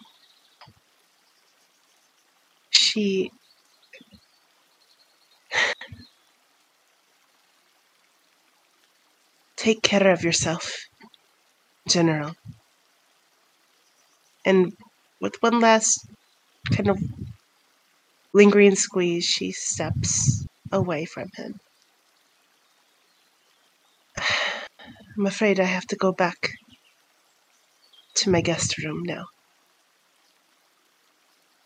She. 2.69 3.31
Take 9.55 9.81
care 9.81 10.11
of 10.11 10.23
yourself, 10.23 10.73
General. 11.87 12.35
And 14.45 14.75
with 15.21 15.41
one 15.41 15.61
last 15.61 16.05
kind 16.69 16.89
of 16.89 17.01
lingering 18.33 18.75
squeeze, 18.75 19.23
she 19.23 19.53
steps 19.53 20.45
away 20.73 21.05
from 21.05 21.29
him. 21.35 21.59
I'm 25.17 25.25
afraid 25.25 25.59
I 25.59 25.65
have 25.65 25.87
to 25.87 25.95
go 25.95 26.11
back 26.11 26.49
to 28.15 28.29
my 28.29 28.41
guest 28.41 28.77
room 28.83 29.03
now. 29.03 29.25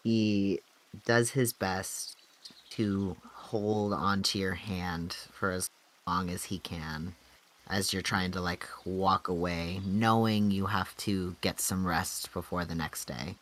he 0.07 0.61
does 1.05 1.31
his 1.31 1.51
best 1.51 2.15
to 2.69 3.17
hold 3.33 3.91
onto 3.91 4.39
your 4.39 4.53
hand 4.53 5.17
for 5.33 5.51
as 5.51 5.69
long 6.07 6.29
as 6.29 6.45
he 6.45 6.59
can 6.59 7.13
as 7.69 7.91
you're 7.91 8.01
trying 8.01 8.31
to 8.31 8.39
like 8.39 8.65
walk 8.85 9.27
away 9.27 9.81
knowing 9.85 10.49
you 10.49 10.67
have 10.67 10.95
to 10.95 11.35
get 11.41 11.59
some 11.59 11.85
rest 11.85 12.31
before 12.31 12.63
the 12.63 12.73
next 12.73 13.03
day 13.03 13.35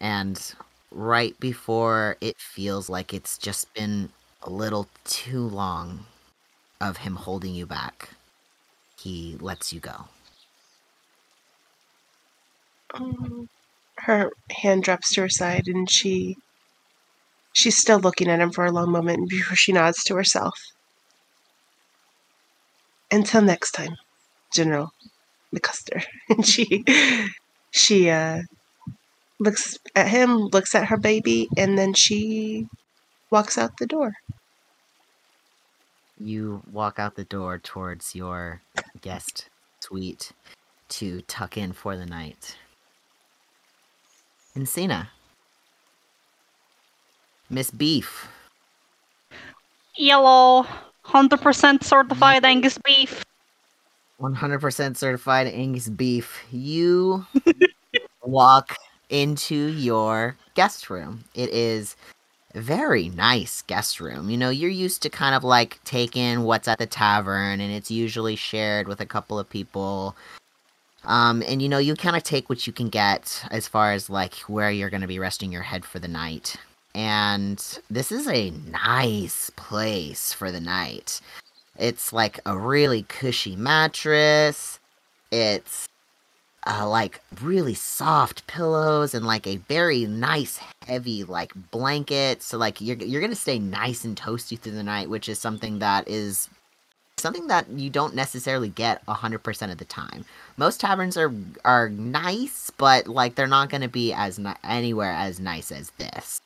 and 0.00 0.56
right 0.94 1.38
before 1.40 2.16
it 2.20 2.38
feels 2.38 2.88
like 2.88 3.12
it's 3.12 3.36
just 3.36 3.72
been 3.74 4.10
a 4.42 4.50
little 4.50 4.88
too 5.04 5.46
long 5.46 6.06
of 6.80 6.98
him 6.98 7.16
holding 7.16 7.54
you 7.54 7.66
back. 7.66 8.10
He 8.98 9.36
lets 9.40 9.72
you 9.72 9.80
go. 9.80 10.06
Um, 12.94 13.48
her 13.98 14.30
hand 14.50 14.84
drops 14.84 15.14
to 15.14 15.22
her 15.22 15.28
side 15.28 15.66
and 15.66 15.90
she 15.90 16.36
she's 17.54 17.76
still 17.78 17.98
looking 18.00 18.28
at 18.28 18.40
him 18.40 18.50
for 18.52 18.66
a 18.66 18.70
long 18.72 18.90
moment 18.92 19.30
before 19.30 19.56
she 19.56 19.72
nods 19.72 20.04
to 20.04 20.14
herself. 20.14 20.54
Until 23.10 23.40
next 23.42 23.72
time 23.72 23.96
general 24.54 24.92
mccuster. 25.54 26.04
And 26.30 26.46
she 26.46 26.84
she 27.72 28.10
uh 28.10 28.42
looks 29.40 29.78
at 29.94 30.08
him 30.08 30.46
looks 30.48 30.74
at 30.74 30.86
her 30.86 30.96
baby 30.96 31.48
and 31.56 31.78
then 31.78 31.92
she 31.94 32.68
walks 33.30 33.58
out 33.58 33.76
the 33.78 33.86
door 33.86 34.12
you 36.18 36.62
walk 36.70 36.98
out 36.98 37.16
the 37.16 37.24
door 37.24 37.58
towards 37.58 38.14
your 38.14 38.62
guest 39.00 39.48
suite 39.80 40.32
to 40.88 41.20
tuck 41.22 41.56
in 41.56 41.72
for 41.72 41.96
the 41.96 42.06
night. 42.06 42.56
Encina. 44.56 45.08
Miss 47.50 47.70
Beef. 47.70 48.28
Yellow, 49.96 50.66
100% 51.06 51.84
certified 51.84 52.44
Angus 52.44 52.78
beef. 52.78 53.24
100% 54.20 54.96
certified 54.96 55.46
Angus 55.48 55.88
beef. 55.88 56.44
You 56.50 57.26
walk 58.22 58.76
into 59.14 59.54
your 59.54 60.36
guest 60.54 60.90
room. 60.90 61.22
It 61.34 61.48
is 61.50 61.94
very 62.52 63.08
nice 63.10 63.62
guest 63.62 64.00
room. 64.00 64.28
You 64.28 64.36
know, 64.36 64.50
you're 64.50 64.68
used 64.68 65.02
to 65.02 65.08
kind 65.08 65.36
of 65.36 65.44
like 65.44 65.78
taking 65.84 66.42
what's 66.42 66.66
at 66.66 66.78
the 66.78 66.86
tavern, 66.86 67.60
and 67.60 67.72
it's 67.72 67.92
usually 67.92 68.34
shared 68.34 68.88
with 68.88 69.00
a 69.00 69.06
couple 69.06 69.38
of 69.38 69.48
people. 69.48 70.16
Um, 71.04 71.44
and 71.46 71.62
you 71.62 71.68
know, 71.68 71.78
you 71.78 71.94
kind 71.94 72.16
of 72.16 72.24
take 72.24 72.48
what 72.48 72.66
you 72.66 72.72
can 72.72 72.88
get 72.88 73.44
as 73.52 73.68
far 73.68 73.92
as 73.92 74.10
like 74.10 74.34
where 74.48 74.70
you're 74.70 74.90
going 74.90 75.00
to 75.02 75.06
be 75.06 75.20
resting 75.20 75.52
your 75.52 75.62
head 75.62 75.84
for 75.84 76.00
the 76.00 76.08
night. 76.08 76.56
And 76.92 77.62
this 77.88 78.10
is 78.10 78.26
a 78.26 78.50
nice 78.50 79.50
place 79.50 80.32
for 80.32 80.50
the 80.50 80.60
night. 80.60 81.20
It's 81.78 82.12
like 82.12 82.40
a 82.46 82.58
really 82.58 83.04
cushy 83.04 83.54
mattress. 83.54 84.80
It's 85.30 85.88
uh, 86.66 86.88
like 86.88 87.20
really 87.42 87.74
soft 87.74 88.46
pillows 88.46 89.14
and 89.14 89.26
like 89.26 89.46
a 89.46 89.56
very 89.56 90.06
nice 90.06 90.58
heavy 90.86 91.24
like 91.24 91.52
blanket. 91.70 92.42
So 92.42 92.58
like 92.58 92.80
you're 92.80 92.96
you're 92.96 93.20
gonna 93.20 93.34
stay 93.34 93.58
nice 93.58 94.04
and 94.04 94.16
toasty 94.16 94.58
through 94.58 94.72
the 94.72 94.82
night, 94.82 95.10
which 95.10 95.28
is 95.28 95.38
something 95.38 95.78
that 95.80 96.08
is 96.08 96.48
something 97.16 97.46
that 97.46 97.68
you 97.70 97.90
don't 97.90 98.14
necessarily 98.14 98.68
get 98.68 99.04
100% 99.06 99.72
of 99.72 99.78
the 99.78 99.84
time. 99.84 100.24
Most 100.56 100.80
taverns 100.80 101.16
are 101.16 101.32
are 101.64 101.88
nice, 101.90 102.70
but 102.70 103.06
like 103.06 103.34
they're 103.34 103.46
not 103.46 103.70
gonna 103.70 103.88
be 103.88 104.12
as 104.12 104.38
ni- 104.38 104.54
anywhere 104.64 105.12
as 105.12 105.40
nice 105.40 105.70
as 105.70 105.90
this. 105.92 106.40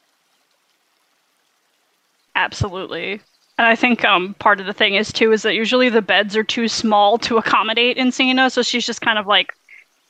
Absolutely. 2.35 3.21
And 3.59 3.67
I 3.67 3.75
think 3.75 4.05
um, 4.05 4.35
part 4.35 4.61
of 4.61 4.67
the 4.67 4.73
thing 4.73 4.95
is 4.95 5.13
too 5.13 5.33
is 5.33 5.43
that 5.43 5.55
usually 5.55 5.89
the 5.89 6.01
beds 6.01 6.37
are 6.37 6.45
too 6.45 6.69
small 6.69 7.19
to 7.19 7.39
accommodate 7.39 7.97
Encina, 7.97 8.53
so 8.53 8.63
she's 8.63 8.87
just 8.87 9.01
kind 9.01 9.19
of 9.19 9.27
like, 9.27 9.53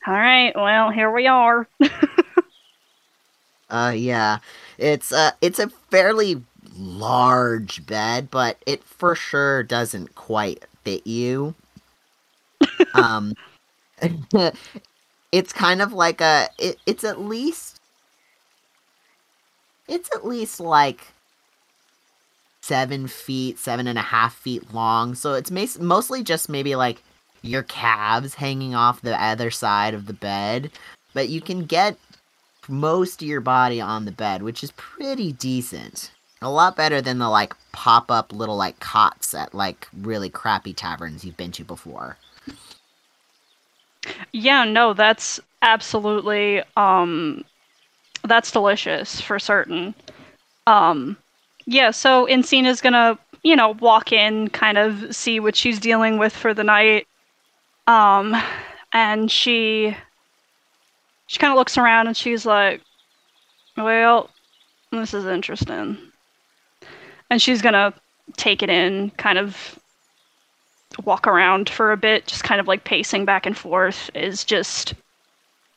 "All 0.07 0.13
right, 0.13 0.53
well, 0.55 0.91
here 0.91 1.11
we 1.11 1.27
are." 1.27 1.67
Uh 3.69 3.93
yeah. 3.95 4.39
It's 4.77 5.11
uh 5.11 5.31
it's 5.41 5.59
a 5.59 5.69
fairly 5.69 6.41
large 6.75 7.85
bed, 7.85 8.29
but 8.31 8.57
it 8.65 8.83
for 8.83 9.15
sure 9.15 9.63
doesn't 9.63 10.15
quite 10.15 10.65
fit 10.83 11.05
you. 11.05 11.55
um 12.93 13.33
it's 15.31 15.53
kind 15.53 15.81
of 15.81 15.93
like 15.93 16.21
a 16.21 16.49
it, 16.57 16.77
it's 16.85 17.03
at 17.03 17.19
least 17.21 17.79
it's 19.87 20.09
at 20.15 20.25
least 20.25 20.59
like 20.59 21.13
seven 22.61 23.07
feet 23.07 23.57
seven 23.57 23.87
and 23.87 23.97
a 23.97 24.01
half 24.03 24.35
feet 24.35 24.73
long 24.73 25.15
so 25.15 25.33
it's 25.33 25.49
mas- 25.49 25.79
mostly 25.79 26.23
just 26.23 26.49
maybe 26.49 26.75
like 26.75 27.01
your 27.41 27.63
calves 27.63 28.35
hanging 28.35 28.75
off 28.75 29.01
the 29.01 29.21
other 29.21 29.51
side 29.51 29.93
of 29.93 30.05
the 30.05 30.13
bed, 30.13 30.71
but 31.13 31.29
you 31.29 31.41
can 31.41 31.65
get 31.65 31.97
most 32.67 33.21
of 33.21 33.27
your 33.27 33.41
body 33.41 33.81
on 33.81 34.05
the 34.05 34.11
bed, 34.11 34.43
which 34.43 34.63
is 34.63 34.71
pretty 34.71 35.31
decent. 35.33 36.11
A 36.41 36.49
lot 36.49 36.75
better 36.75 37.01
than 37.01 37.17
the 37.17 37.29
like 37.29 37.53
pop 37.71 38.09
up 38.09 38.31
little 38.31 38.55
like 38.55 38.79
cots 38.79 39.33
at 39.33 39.53
like 39.53 39.87
really 40.01 40.29
crappy 40.29 40.73
taverns 40.73 41.25
you've 41.25 41.37
been 41.37 41.51
to 41.53 41.63
before. 41.63 42.17
Yeah, 44.31 44.63
no, 44.63 44.93
that's 44.93 45.39
absolutely 45.61 46.63
um 46.77 47.43
that's 48.23 48.51
delicious 48.51 49.19
for 49.19 49.39
certain. 49.39 49.93
Um 50.67 51.17
yeah, 51.65 51.91
so 51.91 52.25
Encina's 52.27 52.81
gonna, 52.81 53.19
you 53.43 53.55
know, 53.55 53.71
walk 53.79 54.11
in, 54.11 54.49
kind 54.49 54.77
of 54.77 55.13
see 55.15 55.39
what 55.39 55.55
she's 55.55 55.79
dealing 55.79 56.17
with 56.17 56.33
for 56.33 56.53
the 56.53 56.63
night. 56.63 57.05
Um 57.89 58.35
and 58.93 59.31
she 59.31 59.97
she 61.25 61.39
kind 61.39 61.51
of 61.51 61.57
looks 61.57 61.77
around 61.77 62.05
and 62.07 62.15
she's 62.15 62.45
like, 62.45 62.81
"Well, 63.77 64.29
this 64.91 65.13
is 65.13 65.25
interesting." 65.25 65.97
And 67.31 67.41
she's 67.41 67.61
gonna 67.63 67.93
take 68.37 68.61
it 68.61 68.69
in, 68.69 69.09
kind 69.17 69.39
of 69.39 69.79
walk 71.03 71.25
around 71.27 71.67
for 71.69 71.91
a 71.91 71.97
bit, 71.97 72.27
just 72.27 72.43
kind 72.43 72.61
of 72.61 72.67
like 72.67 72.83
pacing 72.83 73.25
back 73.25 73.47
and 73.47 73.57
forth, 73.57 74.11
is 74.13 74.43
just 74.43 74.93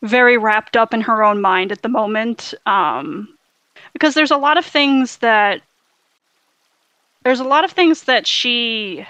very 0.02 0.36
wrapped 0.36 0.76
up 0.76 0.92
in 0.92 1.00
her 1.00 1.24
own 1.24 1.40
mind 1.40 1.72
at 1.72 1.80
the 1.80 1.88
moment. 1.88 2.52
Um, 2.66 3.38
because 3.94 4.12
there's 4.14 4.30
a 4.30 4.36
lot 4.36 4.58
of 4.58 4.66
things 4.66 5.16
that 5.18 5.62
there's 7.24 7.40
a 7.40 7.44
lot 7.44 7.64
of 7.64 7.70
things 7.70 8.04
that 8.04 8.26
she 8.26 9.06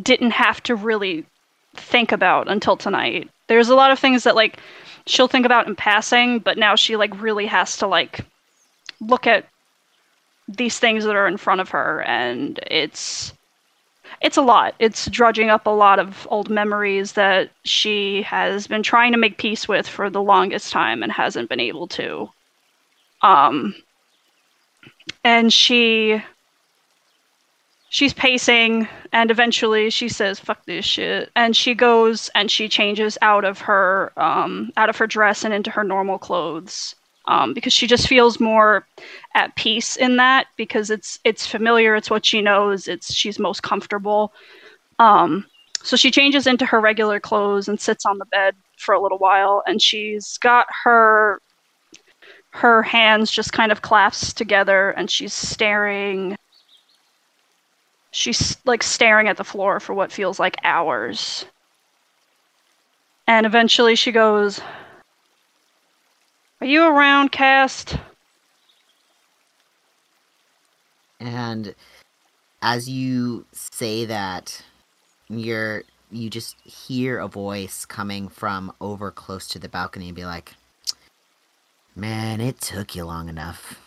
didn't 0.00 0.30
have 0.32 0.62
to 0.64 0.74
really 0.74 1.26
think 1.74 2.12
about 2.12 2.48
until 2.48 2.76
tonight. 2.76 3.30
There's 3.48 3.68
a 3.68 3.74
lot 3.74 3.90
of 3.90 3.98
things 3.98 4.24
that 4.24 4.36
like 4.36 4.58
she'll 5.06 5.28
think 5.28 5.46
about 5.46 5.66
in 5.66 5.76
passing, 5.76 6.38
but 6.38 6.58
now 6.58 6.76
she 6.76 6.96
like 6.96 7.20
really 7.20 7.46
has 7.46 7.76
to 7.78 7.86
like 7.86 8.24
look 9.00 9.26
at 9.26 9.46
these 10.48 10.78
things 10.78 11.04
that 11.04 11.16
are 11.16 11.26
in 11.26 11.36
front 11.36 11.60
of 11.60 11.70
her 11.70 12.02
and 12.02 12.60
it's 12.66 13.32
it's 14.20 14.36
a 14.36 14.42
lot. 14.42 14.74
It's 14.78 15.06
drudging 15.10 15.50
up 15.50 15.66
a 15.66 15.70
lot 15.70 15.98
of 15.98 16.28
old 16.30 16.48
memories 16.48 17.12
that 17.12 17.50
she 17.64 18.22
has 18.22 18.68
been 18.68 18.82
trying 18.82 19.12
to 19.12 19.18
make 19.18 19.36
peace 19.36 19.66
with 19.66 19.88
for 19.88 20.08
the 20.10 20.22
longest 20.22 20.72
time 20.72 21.02
and 21.02 21.10
hasn't 21.10 21.48
been 21.48 21.60
able 21.60 21.88
to. 21.88 22.30
Um 23.22 23.74
and 25.24 25.52
she 25.52 26.22
she's 27.92 28.14
pacing 28.14 28.88
and 29.12 29.30
eventually 29.30 29.90
she 29.90 30.08
says 30.08 30.40
fuck 30.40 30.64
this 30.64 30.84
shit. 30.84 31.30
And 31.36 31.54
she 31.54 31.74
goes 31.74 32.30
and 32.34 32.50
she 32.50 32.66
changes 32.68 33.18
out 33.20 33.44
of 33.44 33.60
her 33.60 34.12
um 34.16 34.72
out 34.78 34.88
of 34.88 34.96
her 34.96 35.06
dress 35.06 35.44
and 35.44 35.52
into 35.54 35.70
her 35.70 35.84
normal 35.84 36.18
clothes 36.18 36.96
um 37.26 37.52
because 37.52 37.74
she 37.74 37.86
just 37.86 38.08
feels 38.08 38.40
more 38.40 38.86
at 39.34 39.54
peace 39.56 39.96
in 39.96 40.16
that 40.16 40.46
because 40.56 40.90
it's 40.90 41.18
it's 41.22 41.46
familiar 41.46 41.94
it's 41.94 42.08
what 42.10 42.24
she 42.24 42.40
knows 42.40 42.88
it's 42.88 43.12
she's 43.12 43.38
most 43.38 43.62
comfortable. 43.62 44.32
Um 44.98 45.44
so 45.82 45.94
she 45.96 46.10
changes 46.10 46.46
into 46.46 46.64
her 46.64 46.80
regular 46.80 47.20
clothes 47.20 47.68
and 47.68 47.78
sits 47.78 48.06
on 48.06 48.16
the 48.16 48.24
bed 48.26 48.54
for 48.78 48.94
a 48.94 49.02
little 49.02 49.18
while 49.18 49.62
and 49.66 49.82
she's 49.82 50.38
got 50.38 50.66
her 50.84 51.38
her 52.54 52.82
hands 52.82 53.30
just 53.30 53.52
kind 53.52 53.70
of 53.70 53.82
clasped 53.82 54.36
together 54.38 54.90
and 54.92 55.10
she's 55.10 55.34
staring 55.34 56.36
she's 58.12 58.56
like 58.64 58.82
staring 58.82 59.28
at 59.28 59.36
the 59.36 59.44
floor 59.44 59.80
for 59.80 59.94
what 59.94 60.12
feels 60.12 60.38
like 60.38 60.56
hours 60.64 61.44
and 63.26 63.44
eventually 63.44 63.96
she 63.96 64.12
goes 64.12 64.60
are 66.60 66.66
you 66.66 66.84
around 66.84 67.32
cast 67.32 67.96
And 71.22 71.76
as 72.60 72.88
you 72.88 73.46
say 73.52 74.04
that, 74.06 74.62
you're 75.28 75.84
you 76.10 76.28
just 76.28 76.60
hear 76.62 77.18
a 77.20 77.28
voice 77.28 77.86
coming 77.86 78.28
from 78.28 78.72
over 78.80 79.10
close 79.10 79.46
to 79.48 79.58
the 79.60 79.68
balcony 79.68 80.08
and 80.08 80.16
be 80.16 80.24
like, 80.24 80.54
"Man, 81.94 82.40
it 82.40 82.60
took 82.60 82.96
you 82.96 83.04
long 83.04 83.28
enough." 83.28 83.81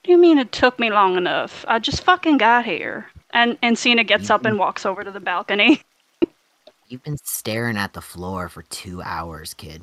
What 0.00 0.06
do 0.06 0.12
you 0.12 0.18
mean 0.18 0.38
it 0.38 0.50
took 0.50 0.78
me 0.78 0.88
long 0.88 1.18
enough? 1.18 1.62
I 1.68 1.78
just 1.78 2.04
fucking 2.04 2.38
got 2.38 2.64
here. 2.64 3.06
And 3.34 3.60
Encina 3.60 4.06
gets 4.06 4.30
up 4.30 4.46
and 4.46 4.58
walks 4.58 4.86
over 4.86 5.04
to 5.04 5.10
the 5.10 5.20
balcony. 5.20 5.82
You've 6.88 7.02
been 7.02 7.18
staring 7.22 7.76
at 7.76 7.92
the 7.92 8.00
floor 8.00 8.48
for 8.48 8.62
2 8.62 9.02
hours, 9.02 9.52
kid. 9.52 9.82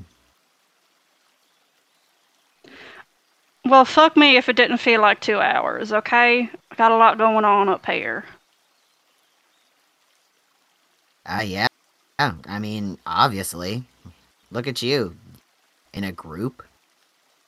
Well, 3.64 3.86
fuck 3.86 4.18
me 4.18 4.38
if 4.38 4.50
it 4.50 4.56
didn't 4.56 4.80
feel 4.80 5.02
like 5.02 5.20
two 5.20 5.40
hours, 5.40 5.94
okay? 5.94 6.50
I 6.72 6.76
got 6.76 6.92
a 6.92 6.98
lot 6.98 7.20
going 7.20 7.46
on 7.46 7.70
up 7.70 7.86
here. 7.86 8.26
Ah, 11.28 11.42
yeah. 11.42 11.68
Yeah, 12.20 12.34
I 12.48 12.58
mean, 12.58 12.98
obviously. 13.06 13.84
Look 14.50 14.66
at 14.68 14.82
you. 14.82 15.16
In 15.94 16.04
a 16.04 16.12
group. 16.12 16.64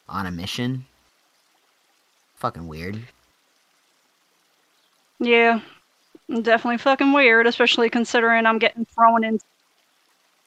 On 0.08 0.28
a 0.28 0.32
mission. 0.32 0.86
Fucking 2.40 2.68
weird. 2.68 2.98
Yeah, 5.20 5.60
definitely 6.30 6.78
fucking 6.78 7.12
weird, 7.12 7.48
especially 7.48 7.90
considering 7.90 8.46
I'm 8.46 8.60
getting 8.60 8.86
thrown 8.86 9.26
into 9.26 9.44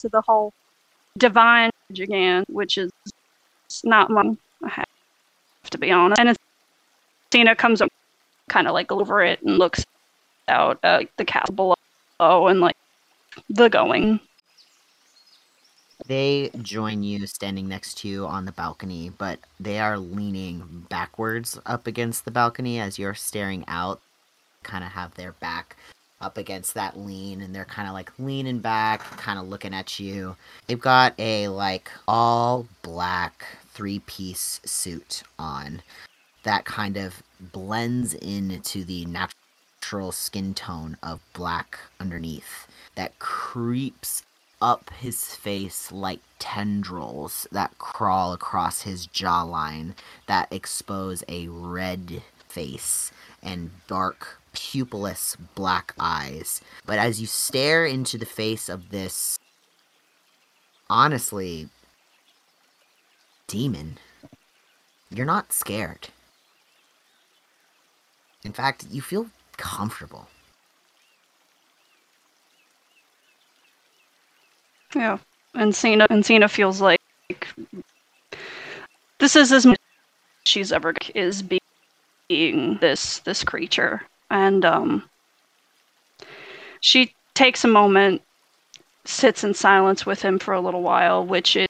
the 0.02 0.23
whole 0.23 0.55
divine 1.19 1.70
again, 1.90 2.44
which 2.48 2.78
is 2.78 2.90
not 3.85 4.10
my. 4.10 4.35
I 4.64 4.69
have 4.70 4.86
to 5.70 5.78
be 5.78 5.93
honest. 5.93 6.19
And 6.19 6.35
Cena 7.31 7.55
comes 7.55 7.82
up, 7.82 7.90
kind 8.48 8.66
of 8.66 8.73
like 8.73 8.90
over 8.90 9.23
it 9.23 9.43
and 9.43 9.59
looks 9.59 9.85
out 10.48 10.78
at 10.82 11.09
the 11.19 11.27
castle 11.27 11.55
below 11.55 11.77
and 12.48 12.60
like 12.60 12.77
the 13.51 13.69
going. 13.69 14.19
They 16.07 16.51
join 16.61 17.03
you 17.03 17.27
standing 17.27 17.69
next 17.69 17.99
to 17.99 18.09
you 18.09 18.27
on 18.27 18.45
the 18.45 18.53
balcony, 18.53 19.11
but 19.16 19.39
they 19.61 19.79
are 19.79 19.99
leaning 19.99 20.87
backwards 20.89 21.59
up 21.65 21.87
against 21.87 22.24
the 22.24 22.31
balcony 22.31 22.81
as 22.81 22.99
you're 22.99 23.15
staring 23.15 23.65
out. 23.69 24.01
Kind 24.62 24.85
of 24.85 24.91
have 24.93 25.15
their 25.15 25.33
back 25.33 25.77
up 26.20 26.37
against 26.39 26.74
that 26.74 26.99
lean, 26.99 27.41
and 27.41 27.55
they're 27.55 27.65
kind 27.65 27.89
of 27.89 27.95
like 27.95 28.12
leaning 28.19 28.61
back, 28.61 29.01
kind 29.16 29.39
of 29.39 29.49
looking 29.49 29.74
at 29.74 29.99
you. 29.99 30.37
They've 30.66 30.81
got 30.81 31.15
a 31.19 31.49
like 31.49 31.91
all 32.07 32.66
black 32.83 33.45
three 33.73 34.01
piece 34.01 34.61
suit 34.65 35.23
on 35.39 35.83
that 36.43 36.65
kind 36.65 36.97
of 36.97 37.23
blends 37.41 38.15
into 38.15 38.85
the 38.85 39.05
natural 39.07 40.12
skin 40.12 40.55
tone 40.55 40.97
of 41.03 41.20
black 41.33 41.79
underneath 42.01 42.66
that 42.95 43.19
creeps 43.19 44.23
up 44.62 44.90
his 45.01 45.34
face 45.34 45.90
like 45.90 46.20
tendrils 46.39 47.48
that 47.51 47.76
crawl 47.78 48.32
across 48.32 48.82
his 48.82 49.09
jawline 49.09 49.94
that 50.28 50.51
expose 50.52 51.24
a 51.28 51.48
red 51.48 52.22
face 52.48 53.10
and 53.43 53.70
dark 53.89 54.40
pupilless 54.55 55.36
black 55.56 55.93
eyes. 55.98 56.60
But 56.86 56.98
as 56.98 57.20
you 57.20 57.26
stare 57.26 57.84
into 57.84 58.16
the 58.16 58.26
face 58.26 58.68
of 58.68 58.90
this 58.90 59.36
honestly 60.89 61.68
demon, 63.48 63.98
you're 65.10 65.26
not 65.26 65.52
scared. 65.52 66.09
In 68.44 68.52
fact, 68.52 68.86
you 68.90 69.02
feel 69.02 69.26
comfortable. 69.56 70.28
Yeah, 74.94 75.19
and 75.55 75.74
Cena 75.74 76.06
and 76.10 76.24
Cena 76.24 76.48
feels 76.48 76.81
like 76.81 77.01
this 79.19 79.36
is 79.36 79.52
as 79.52 79.64
much 79.66 79.78
as 80.47 80.51
she's 80.51 80.73
ever 80.73 80.94
is 81.14 81.43
being 82.28 82.78
this 82.81 83.20
this 83.20 83.44
creature, 83.44 84.02
and 84.31 84.64
um, 84.64 85.09
she 86.81 87.14
takes 87.35 87.64
a 87.64 87.69
moment, 87.69 88.23
sits 89.05 89.44
in 89.44 89.55
silence 89.55 90.05
with 90.06 90.23
him 90.23 90.39
for 90.39 90.55
a 90.55 90.60
little 90.60 90.82
while, 90.82 91.24
which 91.24 91.56
is, 91.56 91.69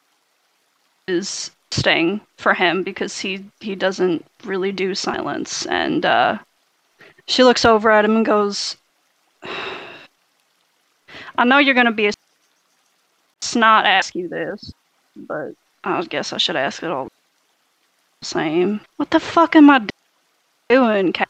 is 1.09 1.51
staying 1.70 2.20
for 2.39 2.55
him 2.55 2.82
because 2.82 3.20
he 3.20 3.44
he 3.61 3.74
doesn't 3.74 4.24
really 4.44 4.73
do 4.73 4.94
silence, 4.94 5.66
and 5.66 6.05
uh, 6.07 6.39
she 7.28 7.44
looks 7.44 7.65
over 7.65 7.90
at 7.90 8.05
him 8.05 8.16
and 8.16 8.27
goes, 8.27 8.77
"I 11.36 11.44
know 11.44 11.59
you're 11.59 11.74
gonna 11.74 11.93
be 11.93 12.07
a 12.09 12.12
snot 13.53 13.85
ask 13.87 14.15
you 14.15 14.29
this, 14.29 14.73
but 15.16 15.53
I 15.85 16.03
guess 16.05 16.33
I 16.33 16.39
should 16.39 16.57
ask 16.57 16.83
it 16.83 16.91
all 16.91 17.09
the 18.20 18.27
same. 18.27 18.81
What 18.97 19.11
the 19.11 19.20
fuck 19.20 19.57
am 19.57 19.70
I 19.70 19.87
doing? 20.69 21.12
Ca- 21.12 21.27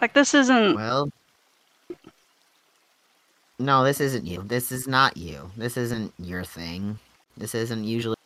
Like 0.00 0.14
this 0.14 0.34
isn't. 0.34 0.74
Well, 0.76 1.10
no, 3.58 3.84
this 3.84 4.00
isn't 4.00 4.26
you. 4.26 4.42
This 4.42 4.72
is 4.72 4.86
not 4.86 5.16
you. 5.16 5.50
This 5.56 5.76
isn't 5.76 6.12
your 6.18 6.44
thing. 6.44 6.98
This 7.36 7.54
isn't 7.54 7.84
usually 7.84 8.16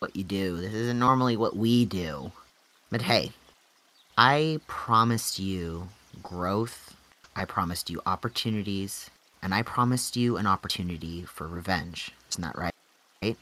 what 0.00 0.16
you 0.16 0.24
do. 0.24 0.56
This 0.56 0.72
isn't 0.74 0.98
normally 0.98 1.36
what 1.36 1.56
we 1.56 1.84
do. 1.84 2.32
But 2.90 3.02
hey, 3.02 3.32
I 4.16 4.60
promised 4.66 5.38
you 5.38 5.88
growth. 6.22 6.94
I 7.36 7.44
promised 7.44 7.90
you 7.90 8.00
opportunities. 8.06 9.10
And 9.42 9.54
I 9.54 9.62
promised 9.62 10.16
you 10.16 10.36
an 10.36 10.46
opportunity 10.46 11.24
for 11.24 11.46
revenge. 11.46 12.12
Isn't 12.30 12.42
that 12.42 12.58
right? 12.58 12.74
Right? 13.22 13.36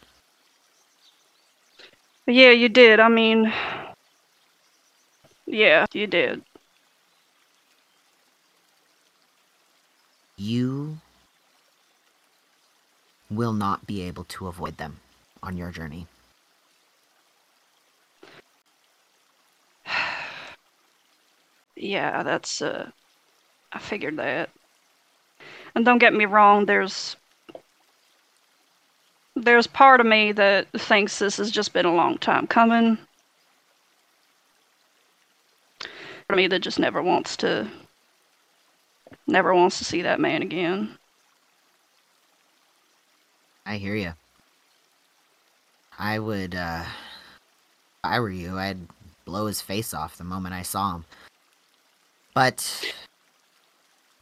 Yeah, 2.26 2.50
you 2.50 2.68
did. 2.68 3.00
I 3.00 3.08
mean, 3.08 3.52
yeah, 5.46 5.86
you 5.92 6.06
did. 6.06 6.42
You 10.36 10.98
will 13.30 13.52
not 13.52 13.86
be 13.86 14.02
able 14.02 14.24
to 14.24 14.46
avoid 14.48 14.76
them 14.76 15.00
on 15.42 15.56
your 15.56 15.70
journey. 15.70 16.06
Yeah, 21.78 22.22
that's 22.22 22.62
uh 22.62 22.90
I 23.72 23.78
figured 23.78 24.16
that. 24.16 24.50
And 25.76 25.84
don't 25.84 25.98
get 25.98 26.14
me 26.14 26.24
wrong, 26.24 26.64
there's 26.64 27.16
there's 29.36 29.66
part 29.66 30.00
of 30.00 30.06
me 30.06 30.32
that 30.32 30.66
thinks 30.72 31.18
this 31.18 31.36
has 31.36 31.50
just 31.50 31.74
been 31.74 31.84
a 31.84 31.94
long 31.94 32.16
time 32.16 32.46
coming. 32.46 32.96
Part 35.78 36.30
of 36.30 36.36
me 36.36 36.46
that 36.46 36.60
just 36.60 36.78
never 36.78 37.02
wants 37.02 37.36
to 37.36 37.70
never 39.26 39.54
wants 39.54 39.76
to 39.78 39.84
see 39.84 40.00
that 40.00 40.18
man 40.18 40.40
again. 40.40 40.96
I 43.66 43.76
hear 43.76 43.94
you. 43.96 44.14
I 45.98 46.18
would, 46.18 46.54
uh, 46.54 46.84
if 46.84 48.04
I 48.04 48.20
were 48.20 48.30
you, 48.30 48.56
I'd 48.58 48.78
blow 49.24 49.46
his 49.46 49.60
face 49.60 49.92
off 49.92 50.16
the 50.16 50.24
moment 50.24 50.54
I 50.54 50.62
saw 50.62 50.94
him. 50.94 51.04
But, 52.32 52.92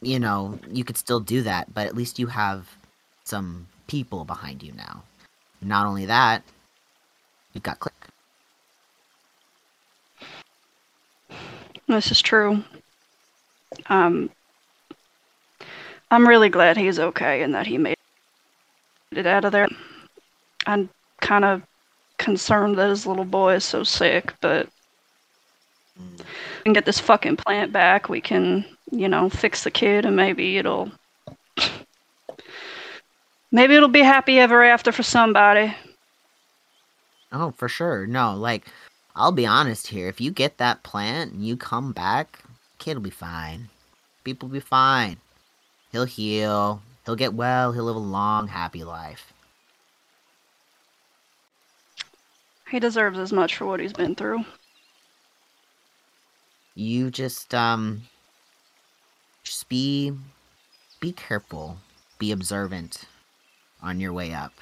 you 0.05 0.18
know, 0.20 0.59
you 0.70 0.85
could 0.85 0.97
still 0.97 1.20
do 1.20 1.43
that, 1.43 1.72
but 1.72 1.86
at 1.86 1.97
least 1.97 2.18
you 2.18 2.26
have 2.28 2.76
some 3.24 3.66
people 3.86 4.24
behind 4.24 4.62
you 4.62 4.72
now. 4.72 5.02
Not 5.60 5.86
only 5.86 6.06
that, 6.06 6.43
you've 7.52 7.62
got 7.62 7.81
Click. 7.81 7.94
This 11.86 12.10
is 12.10 12.22
true. 12.22 12.62
Um, 13.86 14.31
I'm 16.10 16.26
really 16.26 16.48
glad 16.48 16.76
he's 16.76 16.98
okay 16.98 17.43
and 17.43 17.55
that 17.55 17.66
he 17.66 17.78
made 17.78 17.97
it 19.12 19.26
out 19.26 19.44
of 19.44 19.52
there. 19.52 19.68
I'm 20.66 20.89
kind 21.20 21.44
of 21.44 21.62
concerned 22.18 22.78
that 22.78 22.90
his 22.90 23.06
little 23.06 23.24
boy 23.24 23.55
is 23.55 23.64
so 23.64 23.85
sick, 23.85 24.32
but 24.40 24.68
we 25.98 26.24
can 26.64 26.72
get 26.72 26.86
this 26.86 27.01
fucking 27.01 27.36
plant 27.36 27.72
back. 27.72 28.09
We 28.09 28.20
can, 28.20 28.64
you 28.94 29.08
know, 29.08 29.28
fix 29.28 29.64
the 29.64 29.70
kid 29.70 30.04
and 30.04 30.16
maybe 30.16 30.58
it'll. 30.58 30.90
Maybe 33.50 33.76
it'll 33.76 33.88
be 33.88 34.02
happy 34.02 34.40
ever 34.40 34.64
after 34.64 34.90
for 34.90 35.04
somebody. 35.04 35.74
Oh, 37.30 37.52
for 37.52 37.68
sure. 37.68 38.06
No, 38.06 38.34
like, 38.34 38.66
I'll 39.14 39.32
be 39.32 39.46
honest 39.46 39.86
here. 39.86 40.08
If 40.08 40.20
you 40.20 40.32
get 40.32 40.58
that 40.58 40.82
plant 40.82 41.32
and 41.32 41.46
you 41.46 41.56
come 41.56 41.92
back, 41.92 42.40
kid 42.78 42.94
will 42.94 43.02
be 43.02 43.10
fine. 43.10 43.68
People 44.24 44.48
will 44.48 44.54
be 44.54 44.60
fine. 44.60 45.18
He'll 45.92 46.04
heal. 46.04 46.82
He'll 47.04 47.14
get 47.14 47.34
well. 47.34 47.70
He'll 47.72 47.84
live 47.84 47.94
a 47.94 48.00
long, 48.00 48.48
happy 48.48 48.82
life. 48.82 49.32
He 52.68 52.80
deserves 52.80 53.18
as 53.18 53.32
much 53.32 53.56
for 53.56 53.66
what 53.66 53.78
he's 53.78 53.92
been 53.92 54.16
through. 54.16 54.44
You 56.74 57.10
just, 57.12 57.54
um, 57.54 58.02
just 59.44 59.68
be, 59.68 60.12
be 61.00 61.12
careful. 61.12 61.76
Be 62.18 62.32
observant 62.32 63.04
on 63.82 64.00
your 64.00 64.12
way 64.12 64.32
up. 64.32 64.52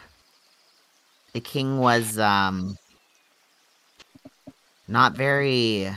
The 1.32 1.40
king 1.40 1.78
was, 1.78 2.18
um, 2.18 2.76
not 4.88 5.16
very 5.16 5.90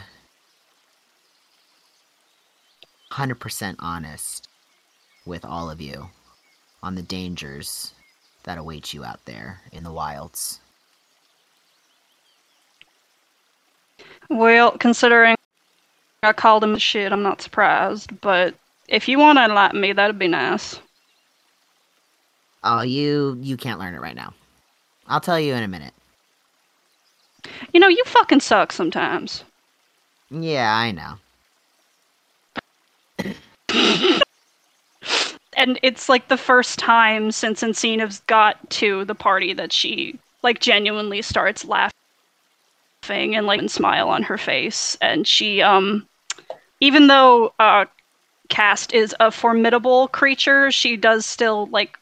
100% 3.11 3.75
honest 3.79 4.47
with 5.25 5.43
all 5.43 5.69
of 5.69 5.81
you 5.81 6.09
on 6.83 6.95
the 6.95 7.01
dangers 7.01 7.93
that 8.43 8.57
await 8.57 8.93
you 8.93 9.03
out 9.03 9.25
there 9.25 9.61
in 9.71 9.83
the 9.83 9.91
wilds. 9.91 10.59
Well, 14.29 14.71
considering 14.77 15.35
I 16.23 16.33
called 16.33 16.63
him 16.63 16.75
a 16.75 16.79
shit, 16.79 17.11
I'm 17.11 17.23
not 17.23 17.41
surprised. 17.41 18.21
But 18.21 18.55
if 18.87 19.07
you 19.07 19.19
want 19.19 19.37
to 19.37 19.45
enlighten 19.45 19.81
me, 19.81 19.93
that'd 19.93 20.19
be 20.19 20.27
nice. 20.27 20.79
Oh, 22.63 22.81
you 22.81 23.37
you 23.41 23.57
can't 23.57 23.79
learn 23.79 23.93
it 23.93 24.01
right 24.01 24.15
now. 24.15 24.33
I'll 25.07 25.21
tell 25.21 25.39
you 25.39 25.53
in 25.53 25.63
a 25.63 25.67
minute. 25.67 25.93
You 27.73 27.79
know, 27.79 27.87
you 27.87 28.03
fucking 28.05 28.39
suck 28.39 28.71
sometimes. 28.71 29.43
Yeah, 30.31 30.75
I 30.75 30.91
know. 30.91 31.13
and 35.57 35.79
it's 35.83 36.09
like 36.09 36.27
the 36.27 36.37
first 36.37 36.79
time 36.79 37.31
since 37.31 37.61
Encina's 37.61 38.19
got 38.21 38.69
to 38.71 39.05
the 39.05 39.15
party 39.15 39.53
that 39.53 39.71
she 39.71 40.17
like 40.41 40.59
genuinely 40.59 41.21
starts 41.21 41.65
laughing 41.65 41.91
and 43.07 43.45
like 43.45 43.61
a 43.61 43.69
smile 43.69 44.09
on 44.09 44.23
her 44.23 44.39
face. 44.39 44.97
And 45.01 45.27
she 45.27 45.61
um 45.61 46.07
even 46.79 47.07
though 47.07 47.53
uh 47.59 47.85
Cast 48.49 48.93
is 48.93 49.15
a 49.19 49.31
formidable 49.31 50.07
creature, 50.09 50.71
she 50.71 50.97
does 50.97 51.25
still 51.25 51.67
like 51.67 51.97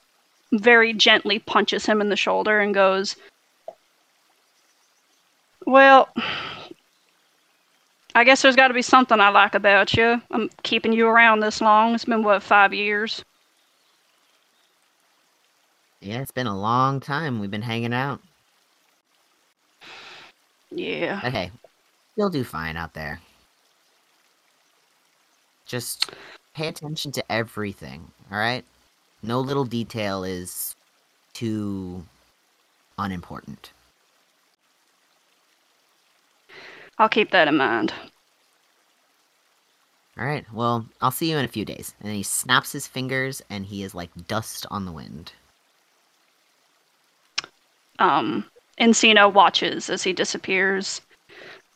very 0.52 0.94
gently 0.94 1.40
punches 1.40 1.86
him 1.86 2.02
in 2.02 2.10
the 2.10 2.15
shoulder 2.15 2.60
and 2.60 2.74
goes, 2.74 3.15
Well, 5.65 6.10
I 8.15 8.24
guess 8.24 8.41
there's 8.41 8.56
got 8.56 8.68
to 8.68 8.74
be 8.74 8.82
something 8.82 9.20
I 9.20 9.30
like 9.30 9.56
about 9.56 9.94
you. 9.95 10.22
I'm 10.32 10.49
keeping 10.61 10.94
you 10.94 11.07
around 11.07 11.40
this 11.40 11.61
long. 11.61 11.95
It's 11.95 12.06
been, 12.06 12.24
what, 12.24 12.44
five 12.44 12.74
years? 12.74 13.24
Yeah, 16.02 16.22
it's 16.22 16.32
been 16.32 16.48
a 16.48 16.57
long 16.57 16.99
time 16.99 17.40
we've 17.40 17.49
been 17.49 17.61
hanging 17.61 17.94
out. 17.94 18.20
Yeah. 20.70 21.20
But 21.24 21.32
hey, 21.32 21.52
you'll 22.15 22.30
do 22.30 22.44
fine 22.44 22.76
out 22.76 22.94
there. 22.94 23.20
Just 25.65 26.11
pay 26.53 26.68
attention 26.68 27.11
to 27.14 27.31
everything, 27.31 28.11
alright? 28.31 28.65
No 29.22 29.40
little 29.40 29.65
detail 29.65 30.23
is 30.23 30.76
too 31.34 32.03
unimportant. 32.98 33.72
I'll 36.98 37.10
keep 37.10 37.31
that 37.31 37.48
in 37.48 37.57
mind. 37.57 37.94
Alright, 40.18 40.45
well, 40.53 40.85
I'll 41.02 41.10
see 41.10 41.31
you 41.31 41.38
in 41.38 41.45
a 41.45 41.49
few 41.49 41.65
days. 41.65 41.95
And 41.99 42.10
then 42.10 42.15
he 42.15 42.23
snaps 42.23 42.72
his 42.72 42.85
fingers 42.85 43.41
and 43.49 43.65
he 43.65 43.81
is 43.81 43.95
like 43.95 44.27
dust 44.27 44.65
on 44.69 44.85
the 44.85 44.91
wind. 44.91 45.31
Um, 47.98 48.45
Encina 48.80 49.31
watches 49.31 49.90
as 49.90 50.03
he 50.03 50.14
disappears. 50.14 51.02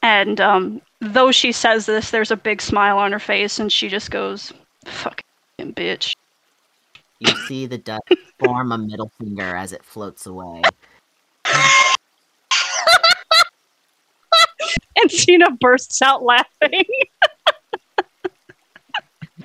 And 0.02 0.40
um, 0.40 0.82
though 1.00 1.32
she 1.32 1.52
says 1.52 1.86
this, 1.86 2.12
there's 2.12 2.32
a 2.32 2.38
big 2.38 2.62
smile 2.62 2.98
on 2.98 3.12
her 3.12 3.20
face, 3.20 3.60
and 3.60 3.72
she 3.72 3.90
just 3.90 4.12
goes, 4.12 4.54
fucking 4.86 5.74
bitch. 5.74 6.16
You 7.20 7.36
see 7.48 7.66
the 7.66 7.78
dust 7.78 8.04
form 8.40 8.72
a 8.72 8.78
middle 8.78 9.12
finger 9.20 9.56
as 9.56 9.74
it 9.74 9.84
floats 9.84 10.26
away. 10.26 10.62
Encina 14.98 15.60
bursts 15.60 16.02
out 16.02 16.24
laughing. 16.24 16.84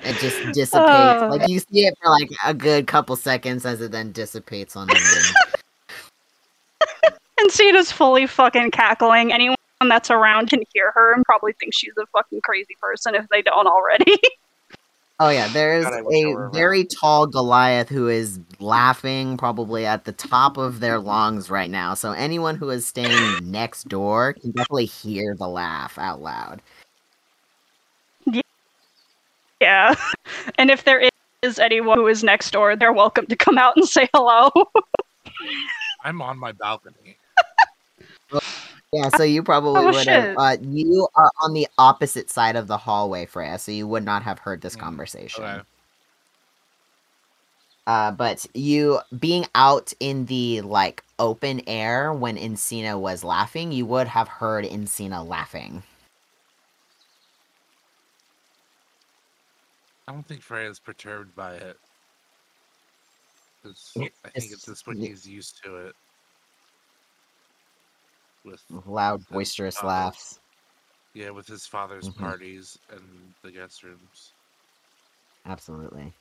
It 0.01 0.15
just 0.17 0.37
dissipates. 0.53 1.21
Oh. 1.21 1.29
Like 1.31 1.47
you 1.47 1.59
see 1.59 1.85
it 1.85 1.95
for 2.01 2.09
like 2.09 2.29
a 2.43 2.53
good 2.53 2.87
couple 2.87 3.15
seconds 3.15 3.65
as 3.65 3.79
it 3.79 3.91
then 3.91 4.11
dissipates 4.11 4.75
on 4.75 4.87
the 4.87 4.93
wind. 4.93 6.89
Encina's 7.39 7.91
fully 7.91 8.25
fucking 8.25 8.71
cackling. 8.71 9.31
Anyone 9.31 9.55
that's 9.89 10.11
around 10.11 10.49
can 10.49 10.63
hear 10.73 10.91
her 10.93 11.13
and 11.13 11.23
probably 11.25 11.53
think 11.59 11.73
she's 11.73 11.93
a 11.97 12.05
fucking 12.07 12.41
crazy 12.41 12.75
person 12.81 13.15
if 13.15 13.27
they 13.29 13.41
don't 13.41 13.67
already. 13.67 14.17
Oh 15.19 15.29
yeah, 15.29 15.47
there's 15.47 15.85
God, 15.85 15.93
I 15.93 16.01
wish 16.01 16.23
I 16.25 16.27
were 16.33 16.47
a 16.47 16.51
very 16.51 16.83
tall 16.83 17.27
Goliath 17.27 17.87
who 17.87 18.09
is 18.09 18.39
laughing 18.59 19.37
probably 19.37 19.85
at 19.85 20.05
the 20.05 20.11
top 20.11 20.57
of 20.57 20.79
their 20.79 20.99
lungs 20.99 21.51
right 21.51 21.69
now. 21.69 21.93
So 21.93 22.11
anyone 22.11 22.55
who 22.55 22.69
is 22.71 22.85
staying 22.85 23.37
next 23.51 23.87
door 23.87 24.33
can 24.33 24.51
definitely 24.51 24.85
hear 24.85 25.35
the 25.37 25.47
laugh 25.47 25.99
out 25.99 26.21
loud. 26.21 26.61
Yeah. 28.25 28.41
Yeah. 29.61 29.95
And 30.57 30.69
if 30.69 30.83
there 30.83 31.09
is 31.41 31.57
anyone 31.59 31.99
who 31.99 32.07
is 32.07 32.23
next 32.23 32.51
door, 32.51 32.75
they're 32.75 32.91
welcome 32.91 33.25
to 33.27 33.35
come 33.35 33.57
out 33.57 33.77
and 33.77 33.87
say 33.87 34.09
hello. 34.13 34.51
I'm 36.03 36.21
on 36.21 36.37
my 36.37 36.51
balcony. 36.51 37.17
Yeah, 38.93 39.09
so 39.09 39.23
you 39.23 39.41
probably 39.41 39.81
Oh, 39.81 39.91
would 39.91 40.07
have. 40.07 40.35
Uh, 40.37 40.57
you 40.61 41.07
are 41.15 41.31
on 41.41 41.53
the 41.53 41.67
opposite 41.79 42.29
side 42.29 42.55
of 42.55 42.67
the 42.67 42.77
hallway, 42.77 43.25
Freya, 43.25 43.57
so 43.57 43.71
you 43.71 43.87
would 43.87 44.05
not 44.05 44.21
have 44.23 44.37
heard 44.39 44.61
this 44.61 44.75
conversation. 44.75 45.43
Okay. 45.43 45.61
Uh, 47.87 48.11
but 48.11 48.45
you 48.53 48.99
being 49.19 49.45
out 49.55 49.91
in 49.99 50.25
the 50.27 50.61
like 50.61 51.03
open 51.19 51.61
air 51.67 52.13
when 52.13 52.37
Encina 52.37 52.97
was 52.99 53.23
laughing, 53.23 53.71
you 53.71 53.85
would 53.87 54.07
have 54.07 54.27
heard 54.27 54.63
Encina 54.63 55.27
laughing. 55.27 55.83
I 60.07 60.11
don't 60.13 60.27
think 60.27 60.41
Freya's 60.41 60.79
perturbed 60.79 61.35
by 61.35 61.55
it. 61.55 61.77
I 63.65 63.69
think 63.93 64.13
at 64.25 64.31
it's- 64.35 64.65
this 64.65 64.83
point 64.83 64.99
he's 64.99 65.27
used 65.27 65.63
to 65.63 65.77
it. 65.87 65.95
With 68.43 68.61
Loud, 68.85 69.25
boisterous 69.29 69.75
father's- 69.77 69.87
laughs. 69.87 70.39
Yeah, 71.13 71.29
with 71.29 71.47
his 71.47 71.65
father's 71.65 72.09
Mhm. 72.09 72.17
parties 72.17 72.77
and 72.89 73.33
the 73.43 73.51
guest 73.51 73.83
rooms. 73.83 74.33
Absolutely. 75.45 76.11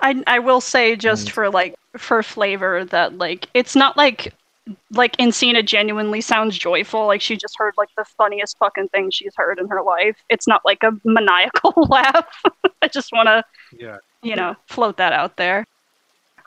I 0.00 0.22
I 0.26 0.38
will 0.38 0.60
say 0.60 0.94
just 0.96 1.26
And- 1.26 1.32
for 1.32 1.50
like 1.50 1.74
for 1.96 2.22
flavor 2.22 2.84
that 2.86 3.18
like 3.18 3.48
it's 3.54 3.74
not 3.74 3.96
like 3.96 4.32
like 4.92 5.14
Encina 5.18 5.64
genuinely 5.64 6.20
sounds 6.20 6.56
joyful. 6.56 7.06
Like 7.06 7.20
she 7.20 7.36
just 7.36 7.56
heard 7.58 7.74
like 7.76 7.90
the 7.96 8.04
funniest 8.04 8.56
fucking 8.58 8.88
thing 8.88 9.10
she's 9.10 9.34
heard 9.36 9.58
in 9.58 9.68
her 9.68 9.82
life. 9.82 10.16
It's 10.30 10.46
not 10.46 10.64
like 10.64 10.82
a 10.82 10.92
maniacal 11.04 11.72
laugh. 11.90 12.42
I 12.80 12.88
just 12.88 13.12
want 13.12 13.26
to 13.26 13.44
Yeah. 13.72 13.98
you 14.22 14.36
know 14.36 14.54
float 14.68 14.96
that 14.98 15.12
out 15.12 15.36
there. 15.36 15.66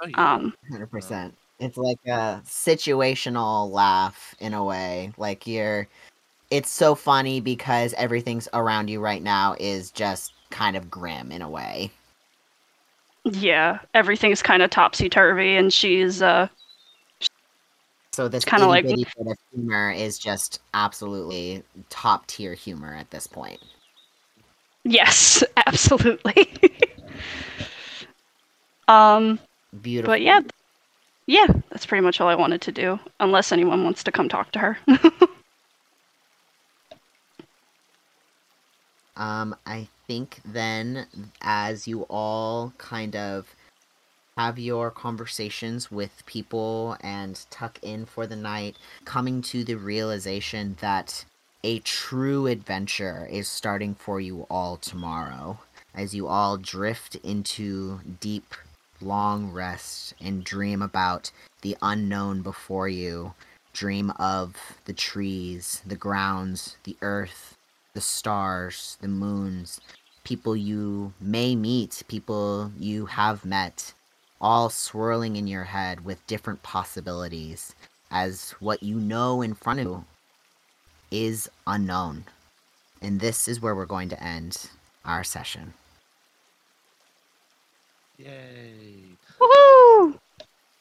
Oh, 0.02 0.08
yeah. 0.08 0.34
Um, 0.34 0.54
Hundred 0.72 0.90
percent. 0.92 1.38
It's 1.60 1.78
like 1.78 2.00
a 2.06 2.42
situational 2.46 3.72
laugh 3.72 4.36
in 4.40 4.54
a 4.54 4.64
way. 4.64 5.12
Like 5.18 5.48
you're. 5.48 5.88
It's 6.50 6.70
so 6.70 6.96
funny 6.96 7.42
because 7.42 7.94
everything's 7.98 8.48
around 8.54 8.90
you 8.90 9.02
right 9.02 9.22
now 9.22 9.56
is 9.60 9.92
just 9.92 10.32
kind 10.50 10.78
of 10.78 10.90
grim 10.90 11.30
in 11.32 11.42
a 11.42 11.50
way. 11.50 11.92
yeah, 13.26 13.80
everything's 13.94 14.42
kind 14.42 14.64
of 14.64 14.70
topsy 14.70 15.10
turvy, 15.10 15.58
and 15.58 15.74
she's 15.74 16.22
uh 16.22 16.48
So 18.14 18.30
this 18.30 18.46
kinda 18.46 18.66
like- 18.68 18.86
bitty 18.86 19.06
bit 19.18 19.28
of 19.28 19.38
humor 19.52 19.92
is 19.92 20.18
just 20.18 20.62
absolutely 20.74 21.64
top 21.90 22.26
tier 22.28 22.54
humor 22.54 22.96
at 22.96 23.12
this 23.12 23.28
point. 23.28 23.60
yes, 24.86 25.44
absolutely. 25.68 26.50
um, 28.88 29.38
Beautiful. 29.82 30.14
but 30.14 30.22
yeah, 30.22 30.40
yeah, 31.28 31.48
that's 31.70 31.86
pretty 31.86 32.04
much 32.04 32.20
all 32.20 32.28
I 32.28 32.36
wanted 32.36 32.62
to 32.62 32.72
do. 32.72 33.00
Unless 33.20 33.52
anyone 33.52 33.84
wants 33.84 34.04
to 34.04 34.12
come 34.12 34.28
talk 34.30 34.52
to 34.54 34.60
her. 34.60 34.78
Um, 39.18 39.56
I 39.66 39.88
think 40.06 40.40
then, 40.46 41.08
as 41.42 41.88
you 41.88 42.04
all 42.04 42.72
kind 42.78 43.16
of 43.16 43.56
have 44.38 44.60
your 44.60 44.92
conversations 44.92 45.92
with 45.92 46.24
people 46.28 46.96
and 47.02 47.44
tuck 47.50 47.80
in 47.82 48.06
for 48.06 48.28
the 48.28 48.36
night, 48.36 48.78
coming 49.06 49.42
to 49.42 49.64
the 49.64 49.74
realization 49.74 50.78
that 50.82 51.26
a 51.64 51.80
true 51.80 52.46
adventure 52.46 53.28
is 53.32 53.48
starting 53.48 53.96
for 53.96 54.22
you 54.22 54.46
all 54.52 54.78
tomorrow, 54.78 55.58
as 55.96 56.14
you 56.14 56.28
all 56.28 56.58
drift 56.58 57.16
into 57.16 58.00
deep, 58.20 58.54
long 59.02 59.52
rest 59.52 60.14
and 60.22 60.44
dream 60.44 60.82
about 60.82 61.32
the 61.62 61.78
unknown 61.82 62.42
before 62.42 62.90
you. 62.90 63.34
Dream 63.74 64.12
of 64.18 64.56
the 64.86 64.94
trees, 64.94 65.82
the 65.86 65.96
grounds, 65.96 66.78
the 66.84 66.98
earth, 67.02 67.56
the 67.94 68.02
stars, 68.02 68.98
the 69.02 69.08
moons, 69.08 69.80
people 70.24 70.56
you 70.56 71.14
may 71.22 71.56
meet, 71.56 72.04
people 72.08 72.72
you 72.78 73.06
have 73.06 73.46
met, 73.46 73.94
all 74.42 74.70
swirling 74.70 75.36
in 75.36 75.48
your 75.48 75.64
head 75.64 76.04
with 76.04 76.26
different 76.28 76.62
possibilities, 76.64 77.74
as 78.12 78.52
what 78.60 78.84
you 78.84 79.00
know 79.00 79.42
in 79.42 79.54
front 79.54 79.80
of 79.80 79.86
you 79.86 80.06
is 81.12 81.50
unknown. 81.66 82.26
And 83.02 83.20
this 83.20 83.48
is 83.48 83.62
where 83.62 83.76
we're 83.76 83.86
going 83.86 84.10
to 84.10 84.24
end 84.24 84.70
our 85.06 85.24
session. 85.24 85.74
Yay. 88.18 89.04
Woohoo! 89.40 90.20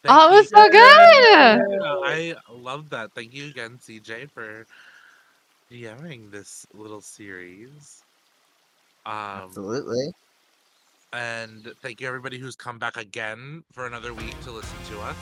Oh, 0.09 0.33
it 0.33 0.37
was 0.37 0.49
so 0.49 0.69
good. 0.71 1.83
I 2.05 2.35
love 2.51 2.91
that. 2.91 3.13
Thank 3.13 3.35
you 3.35 3.49
again, 3.49 3.79
CJ, 3.83 4.31
for 4.31 4.67
DMing 5.71 6.31
this 6.31 6.67
little 6.75 7.01
series. 7.01 8.03
Um, 9.05 9.15
Absolutely. 9.45 10.13
And 11.13 11.73
thank 11.83 12.01
you, 12.01 12.09
everybody 12.09 12.39
who's 12.39 12.57
come 12.57 12.79
back 12.79 12.97
again 12.97 13.65
for 13.73 13.87
another 13.87 14.15
week 14.15 14.39
to 14.43 14.51
listen 14.51 14.79
to 14.91 15.01
us. 15.01 15.17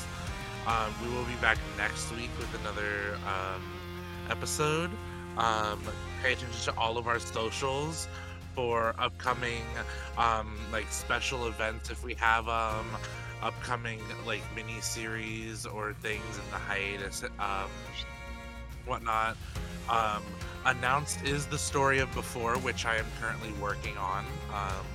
Um, 0.66 0.94
we 1.02 1.14
will 1.14 1.24
be 1.24 1.34
back 1.40 1.58
next 1.76 2.10
week 2.12 2.30
with 2.38 2.52
another 2.60 3.18
um, 3.26 3.62
episode. 4.30 4.90
Um, 5.36 5.80
pay 6.22 6.32
attention 6.32 6.72
to 6.72 6.78
all 6.78 6.96
of 6.96 7.08
our 7.08 7.18
socials 7.18 8.08
for 8.54 8.94
upcoming 8.98 9.62
um, 10.16 10.56
like 10.72 10.90
special 10.90 11.46
events 11.46 11.90
if 11.90 12.04
we 12.04 12.14
have 12.14 12.48
um, 12.48 12.86
upcoming 13.42 14.00
like 14.26 14.42
mini 14.54 14.80
series 14.80 15.66
or 15.66 15.92
things 15.94 16.24
in 16.38 16.50
the 16.50 16.56
hiatus 16.56 17.24
um, 17.38 17.68
whatnot. 18.86 19.36
Um, 19.88 20.22
announced 20.64 21.22
is 21.24 21.46
the 21.46 21.58
story 21.58 21.98
of 21.98 22.12
before 22.14 22.56
which 22.58 22.86
i 22.86 22.96
am 22.96 23.06
currently 23.20 23.52
working 23.60 23.96
on. 23.98 24.24
Um, 24.52 24.86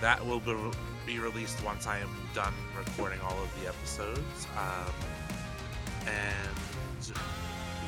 that 0.00 0.24
will 0.24 0.40
be, 0.40 0.56
be 1.06 1.18
released 1.18 1.62
once 1.64 1.86
i 1.86 1.98
am 1.98 2.10
done 2.34 2.54
recording 2.76 3.20
all 3.20 3.40
of 3.40 3.60
the 3.60 3.68
episodes. 3.68 4.46
Um, 4.56 4.92
and 6.06 7.14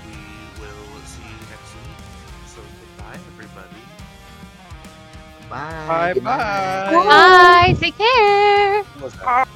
we 0.06 0.16
will 0.60 1.02
see 1.06 1.22
you 1.22 1.38
next 1.50 1.74
week. 1.74 2.04
So 2.46 2.60
goodbye 2.80 3.18
everybody 3.34 3.91
Bye. 5.52 6.14
Bye 6.14 6.20
bye. 6.20 6.92
Bye. 6.94 7.76
Take 7.78 7.98
care. 7.98 8.82
What 8.82 9.02
was 9.02 9.12
that? 9.20 9.48